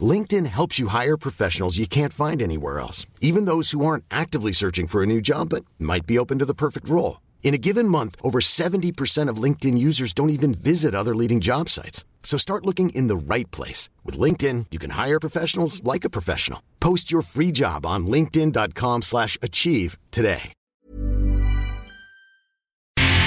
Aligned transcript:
LinkedIn 0.00 0.46
helps 0.46 0.78
you 0.78 0.88
hire 0.88 1.16
professionals 1.16 1.78
you 1.78 1.86
can't 1.86 2.12
find 2.12 2.42
anywhere 2.42 2.78
else, 2.78 3.06
even 3.20 3.46
those 3.46 3.70
who 3.72 3.84
aren't 3.84 4.04
actively 4.10 4.52
searching 4.52 4.86
for 4.86 5.02
a 5.02 5.06
new 5.06 5.20
job 5.20 5.48
but 5.48 5.64
might 5.78 6.06
be 6.06 6.18
open 6.18 6.38
to 6.38 6.44
the 6.44 6.54
perfect 6.54 6.88
role. 6.88 7.20
In 7.42 7.54
a 7.54 7.58
given 7.58 7.88
month, 7.88 8.14
over 8.22 8.40
70% 8.40 9.30
of 9.30 9.42
LinkedIn 9.42 9.78
users 9.78 10.12
don't 10.12 10.30
even 10.30 10.52
visit 10.52 10.94
other 10.94 11.16
leading 11.16 11.40
job 11.40 11.68
sites. 11.68 12.04
So 12.22 12.36
start 12.36 12.66
looking 12.66 12.90
in 12.90 13.08
the 13.08 13.16
right 13.16 13.50
place. 13.50 13.88
With 14.04 14.18
LinkedIn, 14.18 14.66
you 14.70 14.78
can 14.78 14.90
hire 14.90 15.18
professionals 15.18 15.82
like 15.82 16.04
a 16.04 16.10
professional. 16.10 16.60
Post 16.78 17.10
your 17.10 17.22
free 17.22 17.50
job 17.50 17.86
on 17.86 18.06
linkedin.com 18.06 19.02
slash 19.02 19.38
achieve 19.40 19.96
today. 20.10 20.52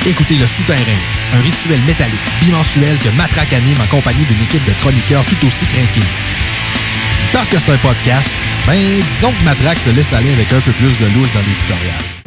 Écoutez 0.03 0.35
Le 0.35 0.48
Souterrain, 0.48 0.98
un 1.34 1.41
rituel 1.41 1.79
métallique 1.85 2.20
bimensuel 2.43 2.98
que 2.98 3.09
Matraque 3.15 3.53
anime 3.53 3.81
en 3.81 3.85
compagnie 3.85 4.26
d'une 4.26 4.41
équipe 4.46 4.65
de 4.65 4.74
chroniqueurs 4.81 5.24
tout 5.26 5.46
aussi 5.46 5.63
craqués. 5.65 6.51
Parce 7.34 7.48
que 7.48 7.57
c'est 7.57 7.71
un 7.71 7.77
podcast, 7.77 8.29
ben 8.68 8.76
disons 8.76 9.32
que 9.32 9.43
Matraque 9.46 9.77
se 9.77 9.90
laisse 9.91 10.12
aller 10.12 10.34
avec 10.34 10.51
un 10.51 10.60
peu 10.60 10.71
plus 10.71 10.98
de 10.99 11.05
loose 11.13 11.34
dans 11.34 11.40
l'éditorial. 11.40 12.21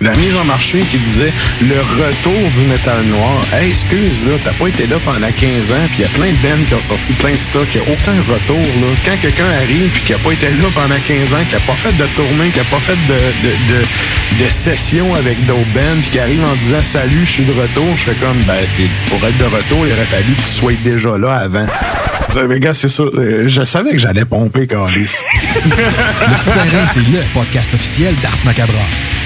La 0.00 0.14
mise 0.16 0.34
en 0.34 0.44
marché 0.44 0.80
qui 0.80 0.96
disait 0.96 1.30
le 1.60 1.78
retour 1.80 2.40
du 2.56 2.62
métal 2.68 3.02
noir. 3.04 3.38
Excuse, 3.62 4.24
là, 4.26 4.32
t'as 4.42 4.52
pas 4.52 4.68
été 4.68 4.86
là 4.86 4.96
pendant 5.04 5.28
15 5.30 5.72
ans, 5.72 5.86
puis 5.92 5.98
il 5.98 6.00
y 6.00 6.04
a 6.04 6.08
plein 6.08 6.32
de 6.32 6.38
bands 6.38 6.64
qui 6.66 6.72
ont 6.74 6.80
sorti 6.80 7.12
plein 7.12 7.32
de 7.32 7.36
stocks, 7.36 7.68
il 7.74 7.80
a 7.80 7.82
aucun 7.82 8.16
retour, 8.32 8.56
là. 8.80 8.88
Quand 9.04 9.16
quelqu'un 9.20 9.50
arrive, 9.62 9.90
puis 9.92 10.02
qui 10.06 10.14
a 10.14 10.18
pas 10.18 10.32
été 10.32 10.46
là 10.48 10.68
pendant 10.74 10.96
15 11.06 11.34
ans, 11.34 11.44
qui 11.50 11.54
a 11.54 11.60
pas 11.60 11.74
fait 11.74 11.94
de 11.98 12.06
tournée, 12.16 12.48
qui 12.48 12.60
a 12.60 12.64
pas 12.64 12.78
fait 12.80 12.96
de, 13.08 13.18
de, 13.46 13.52
de, 13.76 14.42
de 14.44 14.48
session 14.48 15.14
avec 15.14 15.44
d'autres 15.44 15.68
bands, 15.74 16.00
puis 16.00 16.10
qui 16.12 16.18
arrive 16.18 16.44
en 16.44 16.54
disant 16.56 16.82
salut, 16.82 17.26
je 17.26 17.30
suis 17.30 17.44
de 17.44 17.52
retour, 17.52 17.94
je 17.98 18.04
fais 18.10 18.16
comme, 18.24 18.38
ben, 18.46 18.56
pour 19.08 19.18
être 19.28 19.36
de 19.36 19.44
retour, 19.44 19.86
il 19.86 19.92
aurait 19.92 20.04
fallu 20.06 20.32
que 20.32 20.40
tu 20.40 20.48
sois 20.48 20.72
déjà 20.82 21.18
là 21.18 21.34
avant. 21.44 21.66
Mais 22.48 22.58
gars, 22.60 22.72
c'est 22.72 22.88
ça. 22.88 23.02
euh, 23.02 23.44
Je 23.48 23.64
savais 23.64 23.90
que 23.90 23.98
j'allais 23.98 24.24
pomper, 24.24 24.66
Calis. 24.66 25.16
Le 25.66 26.36
Souterrain, 26.36 26.86
c'est 26.94 27.00
le 27.00 27.22
podcast 27.34 27.74
officiel 27.74 28.14
d'Ars 28.22 28.38
Macabra. 28.46 28.78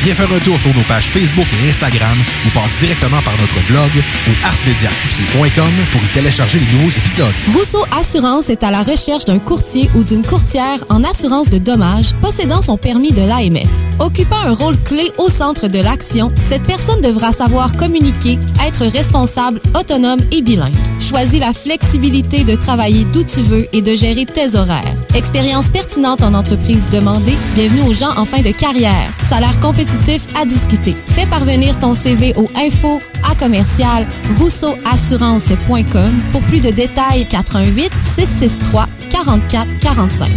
Viens 0.05 0.13
faire 0.13 0.31
un 0.31 0.39
tour 0.39 0.61
sur 0.61 0.75
nos 0.75 0.83
pages 0.83 1.07
Facebook 1.07 1.47
et 1.65 1.71
Instagram 1.71 2.15
ou 2.47 2.51
passe 2.51 2.71
directement 2.79 3.23
par 3.23 3.33
notre 3.41 3.67
blog 3.67 3.91
ou 4.29 4.47
arsmediaqc.com 4.47 5.71
pour 5.93 6.03
y 6.03 6.07
télécharger 6.13 6.59
les 6.59 6.71
nouveaux 6.75 6.91
épisodes. 6.91 7.33
Rousseau 7.55 7.87
Assurance 7.91 8.51
est 8.51 8.63
à 8.65 8.71
la 8.71 8.83
recherche 8.83 9.25
d'un 9.25 9.39
courtier 9.39 9.89
ou 9.95 10.05
d'une 10.05 10.23
courtière 10.23 10.85
en 10.91 11.05
assurance 11.05 11.49
de 11.49 11.57
dommages 11.57 12.13
possédant 12.21 12.61
son 12.61 12.77
permis 12.77 13.13
de 13.13 13.23
l'AMF. 13.23 13.67
Occupant 13.99 14.43
un 14.45 14.53
rôle 14.53 14.77
clé 14.85 15.11
au 15.17 15.31
centre 15.31 15.69
de 15.69 15.79
l'action, 15.79 16.31
cette 16.43 16.65
personne 16.65 17.01
devra 17.01 17.33
savoir 17.33 17.75
communiquer, 17.75 18.39
être 18.63 18.85
responsable, 18.85 19.59
autonome 19.75 20.21
et 20.33 20.43
bilingue. 20.43 20.75
Choisis 21.01 21.41
la 21.41 21.55
flexibilité 21.55 22.45
de 22.45 22.57
travailler 22.57 23.07
d'où 23.11 23.25
tu 23.25 23.41
veux 23.41 23.67
et 23.73 23.81
de 23.81 23.95
gérer 23.95 24.27
tes 24.27 24.55
horaires. 24.55 24.97
Expérience 25.15 25.71
pertinente 25.71 26.23
en 26.23 26.35
entreprise 26.35 26.91
demandée, 26.91 27.37
bienvenue 27.55 27.83
aux 27.89 27.95
gens 27.95 28.15
en 28.19 28.27
fin 28.27 28.43
de 28.43 28.51
carrière. 28.51 29.11
Salaire 29.23 29.59
compétitif 29.61 29.94
à 30.35 30.45
discuter. 30.45 30.95
Fais 31.11 31.27
parvenir 31.27 31.79
ton 31.79 31.95
CV 31.95 32.35
au 32.37 32.49
info 32.57 33.01
à 33.29 33.35
commercial 33.35 34.07
rousseauassurance.com 34.39 36.23
pour 36.33 36.43
plus 36.43 36.61
de 36.61 36.71
détails 36.71 37.27
88 37.29 37.91
663 38.03 38.87
44 39.11 39.77
45. 39.79 40.29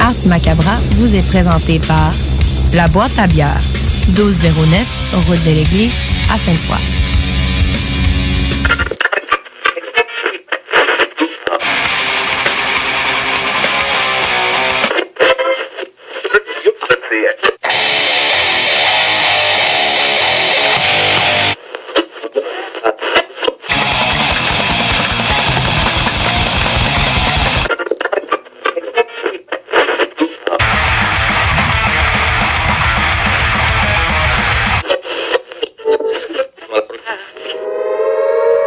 Ars 0.00 0.14
Macabra 0.26 0.76
vous 0.96 1.14
est 1.14 1.26
présenté 1.26 1.78
par 1.80 2.12
La 2.74 2.88
Boîte 2.88 3.18
à 3.18 3.26
bière, 3.26 3.60
1209, 4.08 5.24
route 5.28 5.44
de 5.44 5.50
l'église, 5.50 5.92
à 6.32 6.38
Sainte-Foy. 6.38 6.78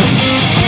Thank 0.00 0.67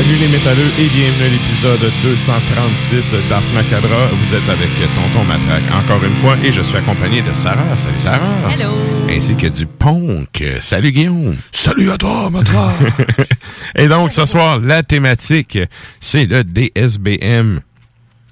Salut 0.00 0.16
les 0.16 0.28
métalleux 0.28 0.72
et 0.78 0.88
bienvenue 0.88 1.24
à 1.24 1.28
l'épisode 1.28 1.92
236 2.02 3.16
d'Ars 3.28 3.52
Macabra. 3.52 4.06
Vous 4.06 4.34
êtes 4.34 4.48
avec 4.48 4.70
Tonton 4.94 5.24
Matraque 5.24 5.70
encore 5.70 6.02
une 6.02 6.14
fois 6.14 6.38
et 6.42 6.50
je 6.50 6.62
suis 6.62 6.78
accompagné 6.78 7.20
de 7.20 7.30
Sarah. 7.34 7.76
Salut 7.76 7.98
Sarah. 7.98 8.50
Hello. 8.50 8.72
Ainsi 9.10 9.36
que 9.36 9.48
du 9.48 9.66
Punk. 9.66 10.42
Salut 10.60 10.92
Guillaume. 10.92 11.36
Salut 11.52 11.90
à 11.90 11.98
toi 11.98 12.30
Matraque. 12.30 12.76
et 13.76 13.88
donc 13.88 14.10
ce 14.10 14.24
soir, 14.24 14.58
la 14.58 14.82
thématique, 14.82 15.58
c'est 16.00 16.24
le 16.24 16.44
DSBM. 16.44 17.60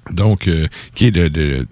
Donc, 0.09 0.47
euh, 0.47 0.65
qui 0.95 1.09
est 1.09 1.15
le, 1.15 1.67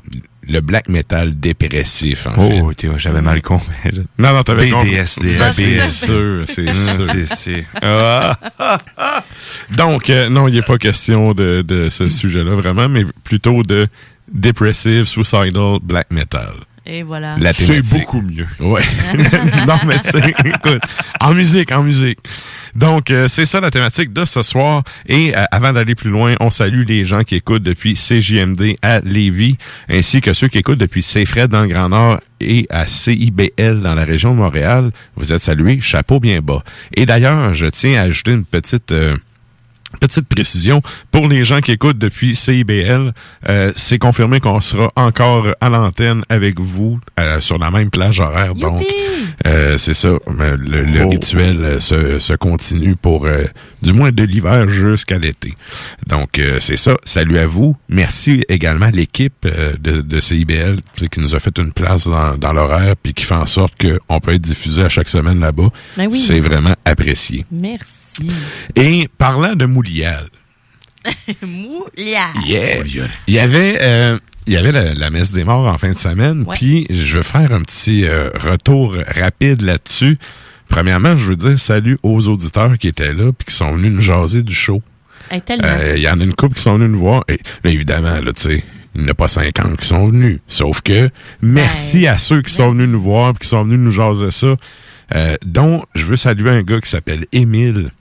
le 0.47 0.61
black 0.61 0.89
metal 0.89 1.39
dépressif, 1.39 2.27
en 2.27 2.35
fait. 2.35 2.61
Oh, 2.61 2.73
tu 2.73 2.87
vois, 2.87 2.97
j'avais 2.97 3.21
mal 3.21 3.41
compris. 3.41 3.75
Non, 4.17 4.33
non, 4.33 4.43
t'avais 4.43 4.69
compris. 4.69 4.91
BDSD. 4.91 5.37
Ben, 5.37 5.51
c'est 5.51 5.85
sûr, 5.85 6.43
c'est 6.47 6.73
sûr. 6.73 7.01
C'est, 7.11 7.25
c'est. 7.25 7.65
Ah. 7.81 8.37
Donc, 9.75 10.09
euh, 10.09 10.29
non, 10.29 10.47
il 10.47 10.55
n'est 10.55 10.61
pas 10.61 10.77
question 10.77 11.33
de, 11.33 11.61
de 11.61 11.89
ce 11.89 12.09
sujet-là, 12.09 12.55
vraiment, 12.55 12.89
mais 12.89 13.05
plutôt 13.23 13.63
de 13.63 13.87
depressive, 14.31 15.05
suicidal, 15.05 15.79
black 15.81 16.11
metal. 16.11 16.53
Et 16.89 17.03
voilà. 17.03 17.35
C'est 17.51 17.81
beaucoup 17.97 18.21
mieux. 18.21 18.47
Ouais. 18.59 18.81
non, 19.67 19.77
mais 19.85 19.99
tu 19.99 20.11
sais, 20.11 20.33
écoute, 20.45 20.81
en 21.19 21.33
musique, 21.33 21.71
en 21.73 21.83
musique. 21.83 22.19
Donc, 22.77 23.09
euh, 23.09 23.27
c'est 23.27 23.47
ça 23.47 23.59
la 23.59 23.71
thématique 23.71 24.13
de 24.13 24.23
ce 24.23 24.43
soir. 24.43 24.83
Et 25.07 25.35
euh, 25.35 25.43
avant 25.49 25.73
d'aller 25.73 25.95
plus 25.95 26.11
loin, 26.11 26.35
on 26.39 26.51
salue 26.51 26.83
les 26.87 27.05
gens 27.05 27.23
qui 27.23 27.33
écoutent 27.33 27.63
depuis 27.63 27.95
CJMD 27.95 28.75
à 28.83 28.99
Lévis, 28.99 29.57
ainsi 29.89 30.21
que 30.21 30.31
ceux 30.33 30.47
qui 30.47 30.59
écoutent 30.59 30.77
depuis 30.77 31.01
Saint-Fred 31.01 31.49
dans 31.49 31.63
le 31.63 31.69
Grand 31.69 31.89
Nord 31.89 32.19
et 32.39 32.67
à 32.69 32.85
CIBL 32.85 33.79
dans 33.79 33.95
la 33.95 34.05
région 34.05 34.31
de 34.31 34.37
Montréal. 34.37 34.91
Vous 35.15 35.33
êtes 35.33 35.39
salués, 35.39 35.79
chapeau 35.81 36.19
bien 36.19 36.39
bas. 36.39 36.63
Et 36.93 37.07
d'ailleurs, 37.07 37.55
je 37.55 37.65
tiens 37.65 37.99
à 37.99 38.03
ajouter 38.03 38.33
une 38.33 38.45
petite... 38.45 38.91
euh, 38.91 39.17
Petite 40.01 40.27
précision, 40.27 40.81
pour 41.11 41.27
les 41.29 41.43
gens 41.45 41.61
qui 41.61 41.71
écoutent 41.71 41.97
depuis 41.97 42.35
CIBL, 42.35 43.13
euh, 43.47 43.71
c'est 43.75 43.97
confirmé 43.97 44.39
qu'on 44.41 44.59
sera 44.59 44.91
encore 44.97 45.47
à 45.61 45.69
l'antenne 45.69 46.23
avec 46.29 46.59
vous 46.59 46.99
euh, 47.19 47.39
sur 47.39 47.57
la 47.57 47.71
même 47.71 47.89
plage 47.89 48.19
horaire. 48.19 48.53
Donc, 48.53 48.83
euh, 49.47 49.77
c'est 49.77 49.93
ça, 49.93 50.09
le, 50.27 50.83
le 50.83 51.03
Oh. 51.05 51.09
rituel 51.09 51.81
se, 51.81 52.19
se 52.19 52.33
continue 52.33 52.95
pour 52.97 53.25
euh, 53.25 53.45
du 53.81 53.93
moins 53.93 54.11
de 54.11 54.23
l'hiver 54.23 54.67
jusqu'à 54.67 55.17
l'été. 55.19 55.53
Donc, 56.05 56.37
euh, 56.37 56.57
c'est 56.59 56.77
ça. 56.77 56.97
Salut 57.03 57.37
à 57.37 57.47
vous. 57.47 57.75
Merci 57.87 58.43
également 58.49 58.87
à 58.87 58.91
l'équipe 58.91 59.33
euh, 59.45 59.73
de, 59.79 60.01
de 60.01 60.19
CIBL 60.19 60.75
tu 60.95 61.03
sais, 61.03 61.07
qui 61.07 61.21
nous 61.21 61.33
a 61.33 61.39
fait 61.39 61.57
une 61.59 61.71
place 61.71 62.07
dans, 62.07 62.37
dans 62.37 62.51
l'horaire 62.51 62.95
puis 63.01 63.13
qui 63.13 63.23
fait 63.23 63.35
en 63.35 63.45
sorte 63.45 63.73
qu'on 63.81 64.19
peut 64.19 64.33
être 64.33 64.41
diffusé 64.41 64.83
à 64.83 64.89
chaque 64.89 65.09
semaine 65.09 65.39
là-bas. 65.39 65.69
Ben 65.95 66.07
oui. 66.11 66.19
C'est 66.19 66.41
vraiment 66.41 66.75
apprécié. 66.83 67.45
Merci. 67.51 67.85
Et 68.75 69.07
parlant 69.17 69.55
de 69.55 69.65
Moulial, 69.65 70.27
Moulia. 71.41 72.27
Yeah. 72.45 72.83
Il 73.27 73.33
y 73.33 73.39
avait, 73.39 73.77
euh, 73.81 74.19
il 74.45 74.53
y 74.53 74.57
avait 74.57 74.71
la, 74.71 74.93
la 74.93 75.09
messe 75.09 75.31
des 75.31 75.43
morts 75.43 75.67
en 75.67 75.77
fin 75.77 75.91
de 75.91 75.97
semaine, 75.97 76.45
puis 76.53 76.85
je 76.89 77.17
veux 77.17 77.23
faire 77.23 77.51
un 77.53 77.61
petit 77.61 78.05
euh, 78.05 78.29
retour 78.33 78.95
rapide 79.15 79.61
là-dessus. 79.61 80.17
Premièrement, 80.69 81.15
je 81.15 81.25
veux 81.29 81.35
dire 81.37 81.57
salut 81.57 81.97
aux 82.03 82.27
auditeurs 82.27 82.77
qui 82.77 82.87
étaient 82.89 83.13
là 83.13 83.31
puis 83.31 83.45
qui 83.45 83.55
sont 83.55 83.71
venus 83.75 83.91
nous 83.91 84.01
jaser 84.01 84.43
du 84.43 84.53
show. 84.53 84.81
Hey, 85.31 85.41
tellement. 85.41 85.67
Euh, 85.67 85.93
Il 85.97 86.03
y 86.03 86.09
en 86.09 86.19
a 86.19 86.23
une 86.23 86.33
couple 86.33 86.55
qui 86.55 86.61
sont 86.63 86.75
venus 86.77 86.89
nous 86.91 86.99
voir. 86.99 87.23
Et 87.29 87.39
là, 87.63 87.71
évidemment, 87.71 88.19
là, 88.19 88.33
tu 88.33 88.41
sais, 88.41 88.63
il 88.95 89.01
n'y 89.01 89.07
en 89.07 89.11
a 89.11 89.13
pas 89.13 89.27
50 89.29 89.77
qui 89.77 89.85
sont 89.85 90.07
venus. 90.07 90.39
Sauf 90.47 90.81
que 90.81 91.09
merci 91.41 92.01
Ben, 92.01 92.13
à 92.13 92.17
ceux 92.17 92.41
qui 92.41 92.53
sont 92.53 92.71
venus 92.71 92.89
nous 92.89 93.01
voir 93.01 93.33
puis 93.33 93.43
qui 93.43 93.47
sont 93.49 93.63
venus 93.63 93.79
nous 93.79 93.91
jaser 93.91 94.31
ça. 94.31 94.55
Euh, 95.15 95.35
dont 95.45 95.83
je 95.95 96.03
veux 96.03 96.17
saluer 96.17 96.49
un 96.49 96.63
gars 96.63 96.81
qui 96.81 96.89
s'appelle 96.89 97.25
Émile 97.31 97.91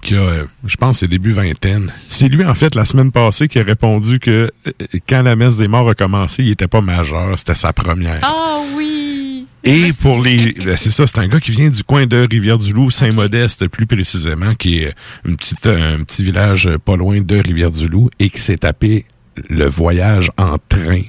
qui 0.00 0.14
a, 0.14 0.20
euh, 0.20 0.44
je 0.66 0.76
pense, 0.76 1.00
c'est 1.00 1.08
début 1.08 1.32
vingtaine. 1.32 1.92
C'est 2.08 2.28
lui, 2.28 2.44
en 2.44 2.54
fait, 2.54 2.74
la 2.74 2.84
semaine 2.84 3.12
passée, 3.12 3.48
qui 3.48 3.58
a 3.58 3.62
répondu 3.62 4.18
que 4.18 4.50
euh, 4.66 4.70
quand 5.08 5.22
la 5.22 5.36
messe 5.36 5.56
des 5.56 5.68
morts 5.68 5.88
a 5.88 5.94
commencé, 5.94 6.42
il 6.42 6.52
était 6.52 6.68
pas 6.68 6.80
majeur, 6.80 7.38
c'était 7.38 7.54
sa 7.54 7.72
première. 7.72 8.20
Ah 8.22 8.58
oui. 8.76 9.46
Et 9.64 9.92
pour 9.92 10.22
les, 10.22 10.52
ben, 10.52 10.76
c'est 10.76 10.92
ça, 10.92 11.06
c'est 11.06 11.18
un 11.18 11.26
gars 11.26 11.40
qui 11.40 11.50
vient 11.50 11.68
du 11.68 11.82
coin 11.82 12.06
de 12.06 12.26
Rivière-du-Loup, 12.30 12.90
Saint-Modeste 12.90 13.66
plus 13.68 13.86
précisément, 13.86 14.54
qui 14.54 14.78
est 14.78 14.94
une 15.24 15.36
petite, 15.36 15.66
un 15.66 16.04
petit 16.04 16.22
village 16.22 16.70
pas 16.84 16.96
loin 16.96 17.20
de 17.20 17.36
Rivière-du-Loup 17.36 18.10
et 18.20 18.30
qui 18.30 18.38
s'est 18.40 18.58
tapé 18.58 19.06
le 19.50 19.66
voyage 19.66 20.30
en 20.38 20.56
train 20.68 21.02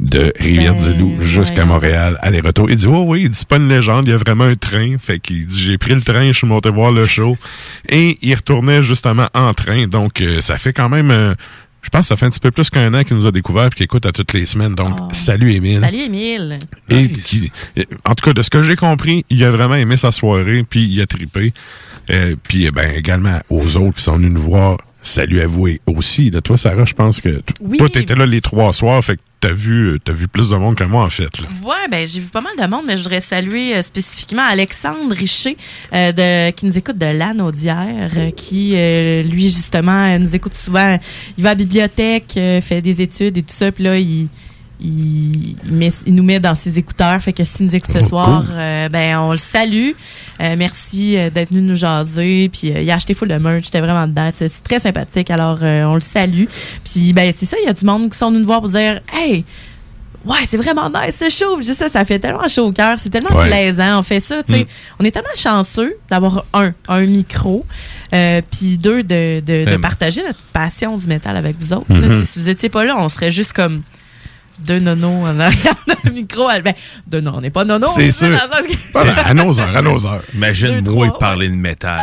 de 0.00 0.32
Rivière-du-Loup 0.38 1.16
Ben, 1.18 1.22
jusqu'à. 1.22 1.64
Montréal, 1.64 2.18
aller-retour. 2.22 2.70
Il 2.70 2.76
dit, 2.76 2.86
oh 2.86 3.04
oui, 3.06 3.22
il 3.22 3.30
dit, 3.30 3.36
c'est 3.38 3.48
pas 3.48 3.56
une 3.56 3.68
légende, 3.68 4.06
il 4.06 4.10
y 4.10 4.14
a 4.14 4.16
vraiment 4.16 4.44
un 4.44 4.54
train. 4.54 4.96
Fait 4.98 5.18
qu'il 5.18 5.44
dit, 5.46 5.60
j'ai 5.60 5.76
pris 5.78 5.94
le 5.94 6.02
train, 6.02 6.28
je 6.28 6.32
suis 6.38 6.46
monté 6.46 6.70
voir 6.70 6.92
le 6.92 7.04
show. 7.06 7.36
Et 7.88 8.18
il 8.22 8.34
retournait 8.34 8.82
justement 8.82 9.28
en 9.34 9.52
train. 9.54 9.86
Donc, 9.86 10.20
euh, 10.20 10.40
ça 10.40 10.56
fait 10.56 10.72
quand 10.72 10.88
même, 10.88 11.10
euh, 11.10 11.34
je 11.82 11.90
pense 11.90 12.02
que 12.02 12.06
ça 12.08 12.16
fait 12.16 12.26
un 12.26 12.30
petit 12.30 12.40
peu 12.40 12.50
plus 12.50 12.70
qu'un 12.70 12.92
an 12.94 13.02
qu'il 13.04 13.16
nous 13.16 13.26
a 13.26 13.32
découvert 13.32 13.66
et 13.66 13.70
qu'il 13.70 13.84
écoute 13.84 14.06
à 14.06 14.12
toutes 14.12 14.32
les 14.32 14.46
semaines. 14.46 14.74
Donc, 14.74 14.96
Oh. 15.00 15.08
salut 15.12 15.52
Émile. 15.52 15.80
Salut, 15.80 15.98
Émile. 15.98 16.58
Et 16.90 17.08
qui- 17.10 17.50
euh, 17.78 17.82
en 18.04 18.14
tout 18.14 18.24
cas, 18.24 18.32
de 18.32 18.42
ce 18.42 18.50
que 18.50 18.62
j'ai 18.62 18.76
compris, 18.76 19.24
il 19.30 19.42
a 19.44 19.50
vraiment 19.50 19.74
aimé 19.76 19.96
sa 19.96 20.12
soirée, 20.12 20.64
puis 20.68 20.84
il 20.86 21.00
a 21.00 21.06
trippé. 21.06 21.52
Euh, 22.10 22.36
puis 22.42 22.64
eh 22.64 22.70
ben 22.70 22.90
également 22.96 23.38
aux 23.50 23.76
autres 23.76 23.96
qui 23.96 24.02
sont 24.02 24.16
venus 24.16 24.30
nous 24.32 24.40
voir, 24.42 24.78
salut 25.02 25.40
à 25.40 25.46
vous 25.46 25.68
et 25.68 25.80
aussi. 25.86 26.30
De 26.30 26.40
toi, 26.40 26.56
Sarah, 26.56 26.84
je 26.84 26.94
pense 26.94 27.20
que 27.20 27.40
Oui. 27.60 27.78
toi, 27.78 27.88
t'étais 27.88 28.14
là 28.14 28.26
les 28.26 28.40
trois 28.40 28.72
soirs, 28.72 29.02
fait 29.04 29.16
que 29.16 29.22
t'as 29.40 29.52
vu, 29.52 30.00
t'as 30.04 30.12
vu 30.12 30.26
plus 30.28 30.50
de 30.50 30.56
monde 30.56 30.74
que 30.74 30.82
moi 30.84 31.04
en 31.04 31.10
fait. 31.10 31.38
Là. 31.38 31.46
Ouais, 31.64 31.88
ben 31.90 32.06
j'ai 32.06 32.20
vu 32.20 32.26
pas 32.28 32.40
mal 32.40 32.52
de 32.60 32.66
monde, 32.68 32.84
mais 32.86 32.96
je 32.96 33.02
voudrais 33.04 33.20
saluer 33.20 33.76
euh, 33.76 33.82
spécifiquement 33.82 34.42
Alexandre 34.42 35.14
Richer 35.14 35.56
euh, 35.94 36.10
de 36.12 36.50
qui 36.50 36.66
nous 36.66 36.76
écoute 36.76 36.98
de 36.98 37.06
l'Anaudière, 37.06 38.10
euh, 38.16 38.30
qui 38.32 38.72
euh, 38.74 39.22
lui 39.22 39.44
justement 39.44 40.18
nous 40.18 40.34
écoute 40.34 40.54
souvent. 40.54 40.98
Il 41.36 41.44
va 41.44 41.50
à 41.50 41.52
la 41.52 41.56
bibliothèque, 41.56 42.34
euh, 42.36 42.60
fait 42.60 42.82
des 42.82 43.00
études 43.00 43.36
et 43.38 43.42
tout 43.42 43.54
ça, 43.54 43.70
puis 43.72 43.84
là 43.84 43.96
il 43.98 44.28
il, 44.80 45.56
il 45.66 45.72
met- 45.72 45.90
il 46.06 46.14
nous 46.14 46.22
met 46.22 46.40
dans 46.40 46.54
ses 46.54 46.78
écouteurs, 46.78 47.20
fait 47.20 47.32
que 47.32 47.44
s'il 47.44 47.66
nous 47.66 47.74
écoute 47.74 47.90
ce 47.92 47.98
Oh, 48.04 48.08
soir, 48.08 48.44
cool. 48.46 48.54
euh, 48.54 48.88
ben 48.88 49.18
on 49.18 49.32
le 49.32 49.38
salue. 49.38 49.90
Euh, 50.40 50.54
merci 50.58 51.16
euh, 51.16 51.30
d'être 51.30 51.50
venu 51.50 51.62
nous 51.62 51.74
jaser, 51.74 52.48
puis 52.52 52.70
euh, 52.72 52.82
il 52.82 52.90
a 52.90 52.94
acheté 52.94 53.14
full 53.14 53.28
de 53.28 53.36
merch, 53.36 53.64
j'étais 53.64 53.80
vraiment 53.80 54.06
dedans, 54.06 54.30
c'est 54.38 54.48
c'est 54.48 54.62
très 54.62 54.80
sympathique, 54.80 55.30
alors 55.30 55.58
on 55.62 55.94
le 55.94 56.00
salue. 56.00 56.44
Puis 56.84 57.12
ben 57.12 57.32
c'est 57.36 57.46
ça, 57.46 57.56
il 57.62 57.66
y 57.66 57.68
a 57.70 57.72
du 57.72 57.84
monde 57.84 58.10
qui 58.10 58.16
sont 58.18 58.28
venus 58.28 58.40
nous 58.40 58.46
voir 58.46 58.60
pour 58.60 58.70
dire, 58.70 59.00
hey, 59.12 59.44
ouais, 60.24 60.36
c'est 60.46 60.56
vraiment 60.58 60.90
nice 60.90 61.16
ce 61.18 61.28
show. 61.30 61.56
Puis 61.56 61.66
Juste 61.66 61.78
ça, 61.78 61.88
ça 61.88 62.04
fait 62.04 62.18
tellement 62.18 62.46
chaud 62.48 62.66
au 62.66 62.72
cœur. 62.72 62.98
C'est 62.98 63.08
tellement 63.10 63.34
Ouais. 63.36 63.48
plaisant. 63.48 63.98
On 64.00 64.02
fait 64.02 64.20
ça, 64.20 64.42
tu 64.42 64.52
sais. 64.52 64.60
Mm. 64.64 64.66
On 65.00 65.04
est 65.04 65.10
tellement 65.10 65.28
chanceux 65.36 65.96
d'avoir 66.10 66.44
un, 66.52 66.72
un 66.88 67.00
micro, 67.02 67.64
euh, 68.14 68.40
puis 68.50 68.78
deux, 68.78 69.02
de, 69.02 69.40
de, 69.40 69.76
partager 69.76 70.22
notre 70.22 70.40
passion 70.52 70.96
du 70.96 71.06
métal 71.06 71.36
avec 71.36 71.56
vous 71.58 71.72
autres. 71.72 71.86
Mhm. 71.92 72.20
Sais, 72.20 72.24
Si 72.24 72.38
vous 72.38 72.48
étiez 72.48 72.68
pas 72.68 72.84
là, 72.84 72.96
on 72.98 73.08
serait 73.08 73.30
juste 73.30 73.52
comme 73.52 73.82
deux 74.60 74.78
nonos 74.80 75.24
en 75.26 75.38
arrière 75.40 75.74
d'un 76.04 76.10
micro. 76.10 76.48
Ben, 76.64 76.74
deux 77.06 77.20
non, 77.20 77.32
on 77.36 77.40
n'est 77.40 77.50
pas 77.50 77.64
nonos. 77.64 77.88
C'est 77.94 78.10
sûr. 78.12 78.28
que- 78.30 79.28
à 79.28 79.34
nos 79.34 79.58
heures, 79.60 79.76
à 79.76 79.82
nos 79.82 80.06
heures. 80.06 80.22
Imagine 80.34 80.80
Deux, 80.80 80.90
moi 80.92 81.06
trois, 81.08 81.18
parler 81.18 81.48
de 81.48 81.54
métal. 81.54 82.00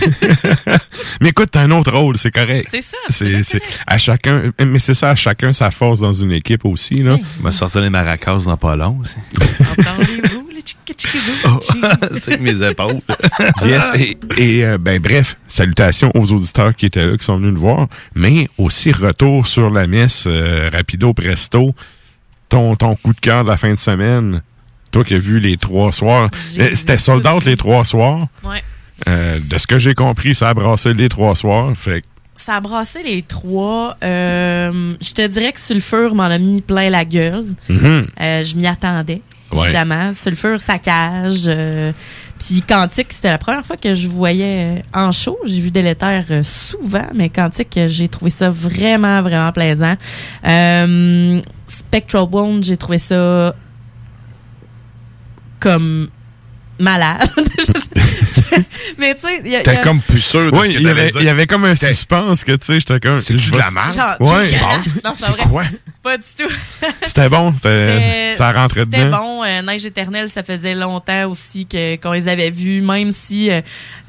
Mais 1.20 1.30
écoute, 1.30 1.48
t'as 1.52 1.62
un 1.62 1.70
autre 1.70 1.92
rôle, 1.92 2.16
c'est 2.16 2.30
correct. 2.30 2.68
C'est 2.70 2.82
ça. 2.82 2.96
C'est, 3.08 3.42
c'est 3.42 3.60
à 3.86 3.98
chacun, 3.98 4.42
mais 4.64 4.78
c'est 4.78 4.94
ça, 4.94 5.10
à 5.10 5.16
chacun 5.16 5.52
sa 5.52 5.70
force 5.70 6.00
dans 6.00 6.12
une 6.12 6.32
équipe 6.32 6.64
aussi 6.64 7.02
là. 7.02 7.14
Oui. 7.14 7.22
Je 7.38 7.42
vais 7.44 7.52
sortir 7.52 7.80
les 7.82 7.90
maracas 7.90 8.36
dans 8.44 8.56
pas 8.56 8.76
long 8.76 8.98
aussi. 9.02 9.16
Entendez-vous, 9.60 10.39
C'est 12.20 12.40
mes 12.40 12.62
épaules. 12.66 13.00
Yes. 13.64 13.90
Et, 13.96 14.18
et, 14.38 14.64
euh, 14.64 14.78
ben 14.78 15.00
bref, 15.00 15.36
salutations 15.46 16.10
aux 16.14 16.32
auditeurs 16.32 16.74
qui 16.74 16.86
étaient 16.86 17.06
là, 17.06 17.16
qui 17.16 17.24
sont 17.24 17.36
venus 17.36 17.54
nous 17.54 17.60
voir, 17.60 17.86
mais 18.14 18.48
aussi 18.58 18.92
retour 18.92 19.46
sur 19.46 19.70
la 19.70 19.86
messe 19.86 20.24
euh, 20.26 20.68
rapido 20.72 21.12
presto. 21.14 21.74
Ton, 22.48 22.74
ton 22.74 22.96
coup 22.96 23.12
de 23.14 23.20
cœur 23.20 23.44
de 23.44 23.48
la 23.50 23.56
fin 23.56 23.70
de 23.72 23.78
semaine, 23.78 24.42
toi 24.90 25.04
qui 25.04 25.14
as 25.14 25.18
vu 25.18 25.38
les 25.38 25.56
trois 25.56 25.92
soirs, 25.92 26.30
euh, 26.58 26.70
c'était 26.74 26.98
sold 26.98 27.24
out 27.24 27.44
les 27.44 27.56
trois 27.56 27.84
soirs. 27.84 28.26
Ouais. 28.42 28.62
Euh, 29.08 29.38
de 29.38 29.56
ce 29.56 29.66
que 29.68 29.78
j'ai 29.78 29.94
compris, 29.94 30.34
ça 30.34 30.48
a 30.48 30.54
brassé 30.54 30.92
les 30.92 31.08
trois 31.08 31.36
soirs. 31.36 31.72
Fait 31.76 32.02
Ça 32.34 32.56
a 32.56 32.60
brassé 32.60 33.02
les 33.04 33.22
trois. 33.22 33.96
Euh, 34.02 34.92
je 35.00 35.12
te 35.12 35.24
dirais 35.26 35.52
que 35.52 35.60
Sulfur 35.60 36.14
m'en 36.14 36.24
a 36.24 36.38
mis 36.38 36.60
plein 36.60 36.90
la 36.90 37.04
gueule. 37.04 37.54
mhm. 37.68 38.06
Euh, 38.20 38.42
je 38.42 38.56
m'y 38.56 38.66
attendais, 38.66 39.22
Ouais. 39.52 39.64
évidemment. 39.66 40.12
Sulfur, 40.14 40.60
saccage. 40.60 41.44
Euh, 41.46 41.92
Puis 42.38 42.62
Quantique, 42.62 43.12
c'était 43.12 43.30
la 43.32 43.38
première 43.38 43.64
fois 43.66 43.76
que 43.76 43.94
je 43.94 44.06
voyais 44.08 44.78
euh, 44.78 44.98
en 44.98 45.12
show. 45.12 45.36
J'ai 45.44 45.60
vu 45.60 45.70
Délétère 45.70 46.24
euh, 46.30 46.42
souvent, 46.42 47.06
mais 47.14 47.28
Quantique, 47.28 47.76
euh, 47.76 47.88
j'ai 47.88 48.08
trouvé 48.08 48.30
ça 48.30 48.48
vraiment, 48.50 49.20
vraiment 49.22 49.52
plaisant. 49.52 49.94
Euh, 50.46 51.40
Spectral 51.66 52.26
Wound, 52.30 52.64
j'ai 52.64 52.76
trouvé 52.76 52.98
ça 52.98 53.54
comme 55.58 56.08
malade. 56.78 57.28
Mais 58.98 59.14
tu 59.14 59.20
sais, 59.22 59.62
T'es 59.62 59.70
a- 59.70 59.76
comme 59.76 60.00
plus 60.00 60.20
sûr 60.20 60.50
de 60.50 60.56
Ouais, 60.56 60.68
ce 60.68 60.72
que 60.72 60.78
il 60.78 60.82
y, 60.82 60.88
avait, 60.88 61.00
t'allais 61.00 61.10
dire. 61.12 61.20
il 61.22 61.26
y 61.26 61.28
avait 61.30 61.46
comme 61.46 61.64
un 61.64 61.74
suspense 61.76 62.44
que, 62.44 62.52
tu 62.52 62.58
sais, 62.66 62.80
j'étais 62.80 63.00
comme... 63.00 63.20
C'est-tu 63.20 63.50
de 63.50 63.58
la? 63.58 63.66
Genre, 63.92 64.16
Ouais. 64.20 64.50
Non, 65.04 65.12
c'est 65.16 65.26
vrai. 65.30 65.42
quoi? 65.48 65.62
Pas 66.02 66.16
du 66.16 66.24
tout. 66.38 66.50
C'était 67.06 67.28
bon, 67.28 67.52
c'était, 67.54 67.68
C'était- 67.68 68.34
ça 68.34 68.52
rentrait 68.52 68.84
C'était 68.84 69.04
dedans. 69.04 69.18
bon. 69.18 69.44
Euh, 69.44 69.60
Neige 69.60 69.84
éternelle, 69.84 70.30
ça 70.30 70.42
faisait 70.42 70.74
longtemps 70.74 71.28
aussi 71.30 71.66
que 71.66 71.96
qu'on 71.96 72.12
les 72.12 72.26
avait 72.26 72.50
vus, 72.50 72.80
même 72.80 73.12
si, 73.12 73.50
euh, 73.50 73.60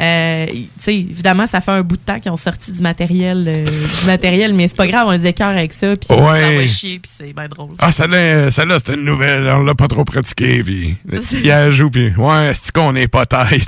euh, 0.01 0.46
tu 0.48 0.67
sais, 0.79 0.96
évidemment, 0.96 1.48
ça 1.48 1.60
fait 1.60 1.72
un 1.72 1.81
bout 1.81 1.98
de 1.98 2.01
temps 2.01 2.17
qu'ils 2.22 2.31
ont 2.31 2.38
sorti 2.38 2.72
du 2.72 2.81
matériel, 2.81 3.43
euh, 3.46 3.65
du 3.65 4.05
matériel, 4.05 4.53
mais 4.53 4.70
c'est 4.70 4.77
pas 4.77 4.88
grave, 4.88 5.05
on 5.08 5.12
les 5.12 5.25
écœure 5.27 5.50
avec 5.50 5.74
ça, 5.74 5.93
puis 5.98 6.15
Ouais. 6.17 6.41
ça 6.41 6.51
va 6.62 6.67
chier, 6.67 7.00
puis 7.00 7.12
c'est 7.17 7.34
bien 7.34 7.50
drôle. 7.50 7.72
Ah, 7.79 7.91
celle-là, 7.91 8.51
celle-là, 8.51 8.77
c'était 8.77 8.93
une 8.93 9.03
nouvelle, 9.03 9.46
on 9.50 9.63
l'a 9.63 9.75
pas 9.75 9.89
trop 9.89 10.05
pratiqué, 10.05 10.63
puis 10.63 10.96
il 11.34 11.46
y 11.46 11.51
a 11.51 11.72
joue, 11.72 11.89
puis 11.89 12.13
ouais, 12.15 12.51
c'est 12.53 12.72
qu'on 12.72 12.96
est 12.96 13.10
pas 13.10 13.25
tête? 13.25 13.67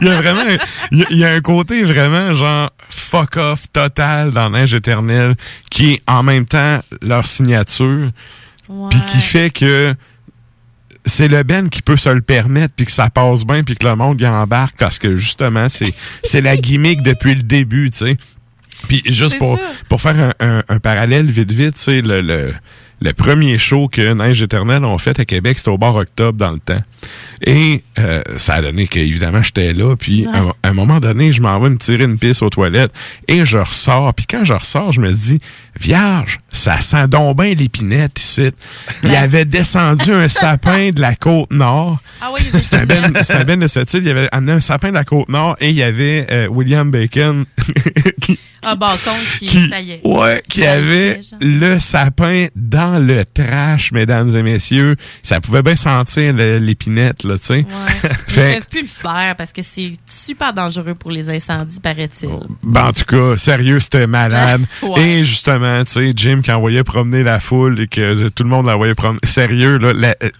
Il 0.00 0.06
y 0.08 0.10
a 0.10 0.20
vraiment, 0.20 0.42
il 0.92 0.98
y 0.98 1.02
a- 1.02 1.06
il 1.10 1.16
y, 1.18 1.24
a 1.24 1.32
un 1.32 1.40
côté 1.40 1.82
vraiment 1.84 2.34
genre 2.34 2.70
fuck 2.88 3.36
off 3.36 3.70
total 3.72 4.30
dans 4.32 4.50
Neige 4.50 4.74
éternelle 4.74 5.34
qui 5.70 5.94
est 5.94 6.02
en 6.06 6.22
même 6.22 6.44
temps 6.44 6.80
leur 7.02 7.26
signature, 7.26 8.10
puis 8.90 9.00
qui 9.08 9.18
fait 9.18 9.50
que 9.50 9.94
c'est 11.04 11.28
le 11.28 11.42
Ben 11.44 11.68
qui 11.70 11.82
peut 11.82 11.96
se 11.96 12.08
le 12.08 12.20
permettre 12.20 12.74
puis 12.74 12.84
que 12.86 12.90
ça 12.92 13.08
passe 13.10 13.44
bien 13.44 13.62
puis 13.62 13.76
que 13.76 13.86
le 13.86 13.94
monde 13.94 14.20
y 14.20 14.26
embarque 14.26 14.74
parce 14.78 14.98
que 14.98 15.14
justement 15.16 15.68
c'est 15.68 15.94
c'est 16.24 16.40
la 16.40 16.56
gimmick 16.56 17.00
depuis 17.02 17.36
le 17.36 17.42
début 17.44 17.90
tu 17.90 17.98
sais 17.98 18.16
puis 18.88 19.02
juste 19.06 19.38
pour 19.38 19.56
ça. 19.56 19.62
pour 19.88 20.00
faire 20.00 20.18
un, 20.18 20.32
un- 20.58 20.62
un 20.68 20.78
parallèle 20.80 21.26
vite 21.30 21.52
vite 21.52 21.74
tu 21.76 21.80
sais 21.80 22.02
le, 22.02 22.22
le 22.22 22.52
le 23.00 23.12
premier 23.12 23.58
show 23.58 23.88
que 23.88 24.12
Neige 24.14 24.40
Éternelle 24.42 24.84
ont 24.84 24.96
fait 24.98 25.18
à 25.20 25.24
Québec, 25.24 25.58
c'était 25.58 25.70
au 25.70 25.78
bar 25.78 25.94
Octobre 25.94 26.38
dans 26.38 26.52
le 26.52 26.58
temps. 26.58 26.80
Et 27.44 27.82
euh, 27.98 28.22
ça 28.38 28.54
a 28.54 28.62
donné 28.62 28.86
qu'évidemment, 28.86 29.42
j'étais 29.42 29.74
là. 29.74 29.94
Puis 29.96 30.26
à, 30.32 30.38
un- 30.38 30.54
à 30.62 30.68
un 30.68 30.72
moment 30.72 30.98
donné, 30.98 31.30
je 31.32 31.42
m'en 31.42 31.60
vais 31.60 31.68
me 31.68 31.76
tirer 31.76 32.04
une 32.04 32.18
pisse 32.18 32.40
aux 32.40 32.48
toilettes 32.48 32.92
et 33.28 33.44
je 33.44 33.58
ressors. 33.58 34.14
Puis 34.14 34.24
quand 34.26 34.44
je 34.44 34.54
ressors, 34.54 34.92
je 34.92 35.00
me 35.02 35.12
dis, 35.12 35.40
Vierge, 35.78 36.38
ça 36.50 36.80
sent 36.80 37.06
donc 37.08 37.36
bien 37.36 37.52
l'épinette 37.54 38.18
ici. 38.18 38.50
Il 39.02 39.14
avait 39.14 39.44
descendu 39.44 40.10
un 40.12 40.28
sapin 40.30 40.88
de 40.90 41.00
la 41.00 41.14
côte 41.14 41.52
nord. 41.52 41.98
Ah 42.22 42.30
oui, 42.32 42.40
C'était 42.62 42.76
un 42.76 42.86
ben, 42.86 43.12
c'était 43.20 43.34
un 43.34 43.44
ben 43.44 43.60
de 43.60 43.68
cette 43.68 43.92
île. 43.92 44.04
Il 44.04 44.10
avait 44.10 44.28
amené 44.32 44.52
un 44.52 44.60
sapin 44.60 44.88
de 44.88 44.94
la 44.94 45.04
côte 45.04 45.28
nord 45.28 45.56
et 45.60 45.68
il 45.68 45.76
y 45.76 45.82
avait 45.82 46.26
euh, 46.30 46.46
William 46.48 46.90
Bacon 46.90 47.44
qui, 48.22 48.38
un 48.66 48.76
bâton 48.76 49.12
qui, 49.38 49.46
qui- 49.46 49.68
ça 49.68 49.80
y 49.80 49.92
est. 49.92 50.00
ouais, 50.04 50.42
qui 50.48 50.62
Ça 50.62 50.72
avait 50.72 51.20
genre. 51.22 51.38
le 51.40 51.78
sapin 51.78 52.46
dans 52.56 53.02
le 53.04 53.24
trash, 53.24 53.92
mesdames 53.92 54.34
et 54.36 54.42
messieurs. 54.42 54.96
Ça 55.22 55.40
pouvait 55.40 55.62
bien 55.62 55.76
sentir 55.76 56.32
l'épinette, 56.32 57.24
là, 57.24 57.38
tu 57.38 57.44
sais. 57.44 57.54
Ouais. 57.54 57.64
Ils 58.28 58.32
Fait- 58.32 58.54
peuvent 58.54 58.68
plus 58.68 58.82
le 58.82 58.86
faire 58.88 59.34
parce 59.36 59.52
que 59.52 59.62
c'est 59.62 59.92
super 60.06 60.52
dangereux 60.52 60.94
pour 60.94 61.10
les 61.10 61.28
incendies, 61.30 61.80
paraît-il. 61.80 62.28
Ben, 62.62 62.86
en 62.86 62.92
tout 62.92 63.04
cas, 63.04 63.36
sérieux, 63.36 63.80
c'était 63.80 64.06
malade. 64.06 64.62
Ouais. 64.82 65.00
Et 65.02 65.24
justement, 65.24 65.82
tu 65.84 65.92
sais, 65.92 66.12
Jim 66.14 66.40
qui 66.44 66.52
envoyait 66.52 66.84
promener 66.84 67.22
la 67.22 67.40
foule 67.40 67.80
et 67.80 67.88
que 67.88 68.28
tout 68.28 68.42
le 68.42 68.48
monde 68.48 68.66
l'envoyait 68.66 68.94
promener. 68.94 69.18
Sérieux, 69.24 69.78
là, 69.78 69.92
la- 69.92 70.16
euh, 70.22 70.30